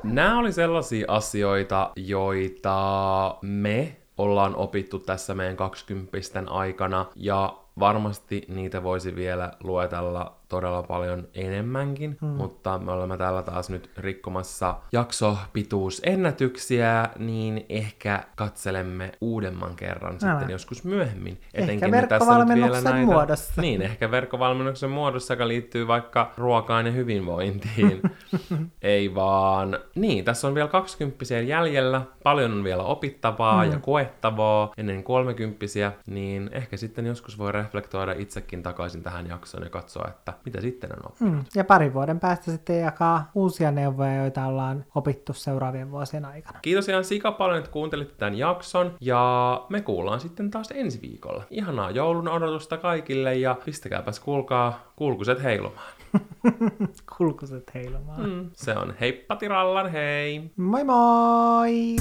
Nämä 0.05 0.39
oli 0.39 0.53
sellaisia 0.53 1.05
asioita, 1.09 1.93
joita 1.97 3.39
me 3.43 3.97
ollaan 4.19 4.57
opittu 4.57 4.99
tässä 4.99 5.35
meidän 5.35 5.57
20 5.57 6.19
aikana, 6.47 7.07
ja 7.17 7.62
varmasti 7.81 8.45
niitä 8.49 8.83
voisi 8.83 9.17
vielä 9.17 9.53
luetella 9.63 10.37
todella 10.53 10.83
paljon 10.83 11.29
enemmänkin, 11.35 12.17
hmm. 12.21 12.29
mutta 12.29 12.79
me 12.79 12.93
olemme 12.93 13.17
täällä 13.17 13.43
taas 13.43 13.71
nyt 13.71 13.91
rikkomassa 13.97 14.75
jaksopituusennätyksiä, 14.93 17.09
niin 17.19 17.67
ehkä 17.69 18.25
katselemme 18.37 19.13
uudemman 19.21 19.77
kerran 19.77 20.13
Älä. 20.13 20.33
sitten 20.33 20.53
joskus 20.53 20.85
myöhemmin. 20.85 21.41
Etenkin 21.55 21.85
ehkä 21.85 21.91
verkkovalmennuksen 21.91 22.85
näitä, 22.85 23.07
muodossa. 23.07 23.63
Niin, 23.63 23.83
ehkä 23.83 24.11
verkkovalmennuksen 24.11 24.91
muodossa, 24.91 25.35
joka 25.35 25.49
liittyy 25.49 25.87
vaikka 25.87 26.33
ruokaan 26.37 26.87
ja 26.87 26.93
hyvinvointiin. 26.93 28.03
Ei 28.83 29.15
vaan. 29.15 29.79
Niin, 29.95 30.25
tässä 30.25 30.49
on 30.49 30.55
vielä 30.55 30.69
20 30.69 31.25
jäljellä, 31.47 32.03
paljon 32.23 32.53
on 32.53 32.65
vielä 32.65 32.83
opittavaa 32.83 33.63
hmm. 33.63 33.73
ja 33.73 33.79
koettavaa 33.79 34.73
ennen 34.77 35.05
30 35.05 35.67
niin 36.07 36.51
ehkä 36.53 36.77
sitten 36.77 37.07
joskus 37.07 37.39
voi 37.39 37.53
reflektoida 37.53 38.13
itsekin 38.13 38.63
takaisin 38.63 39.03
tähän 39.03 39.29
jaksoon 39.29 39.65
ja 39.65 39.71
katsoa, 39.71 40.09
että 40.09 40.33
mitä 40.45 40.61
sitten 40.61 40.93
on 40.93 41.07
oppinut. 41.07 41.35
Mm. 41.35 41.45
Ja 41.55 41.65
parin 41.65 41.95
vuoden 41.95 42.21
päästä 42.21 42.51
sitten 42.51 42.81
jakaa 42.81 43.31
uusia 43.35 43.71
neuvoja, 43.71 44.17
joita 44.17 44.47
ollaan 44.47 44.85
opittu 44.95 45.33
seuraavien 45.33 45.91
vuosien 45.91 46.25
aikana. 46.25 46.59
Kiitos 46.63 46.89
ihan 46.89 47.05
sika 47.05 47.33
paljon, 47.33 47.59
että 47.59 47.71
kuuntelitte 47.71 48.15
tämän 48.19 48.39
jakson 48.39 48.97
ja 49.01 49.67
me 49.69 49.81
kuullaan 49.81 50.21
sitten 50.21 50.51
taas 50.51 50.71
ensi 50.75 51.03
viikolla. 51.03 51.45
Ihanaa 51.51 51.91
joulun 51.91 52.29
odotusta 52.29 52.77
kaikille 52.77 53.35
ja 53.35 53.57
pistäkääpäs 53.65 54.21
kuulkaa 54.21 54.93
kulkuset 54.97 55.43
heilumaan. 55.43 55.93
kulkuset 57.19 57.75
heilumaan. 57.75 58.31
Mm, 58.31 58.51
se 58.53 58.77
on 58.77 58.95
heippatirallan 59.01 59.91
hei! 59.91 60.51
Moi 60.57 60.85
moi! 60.85 61.97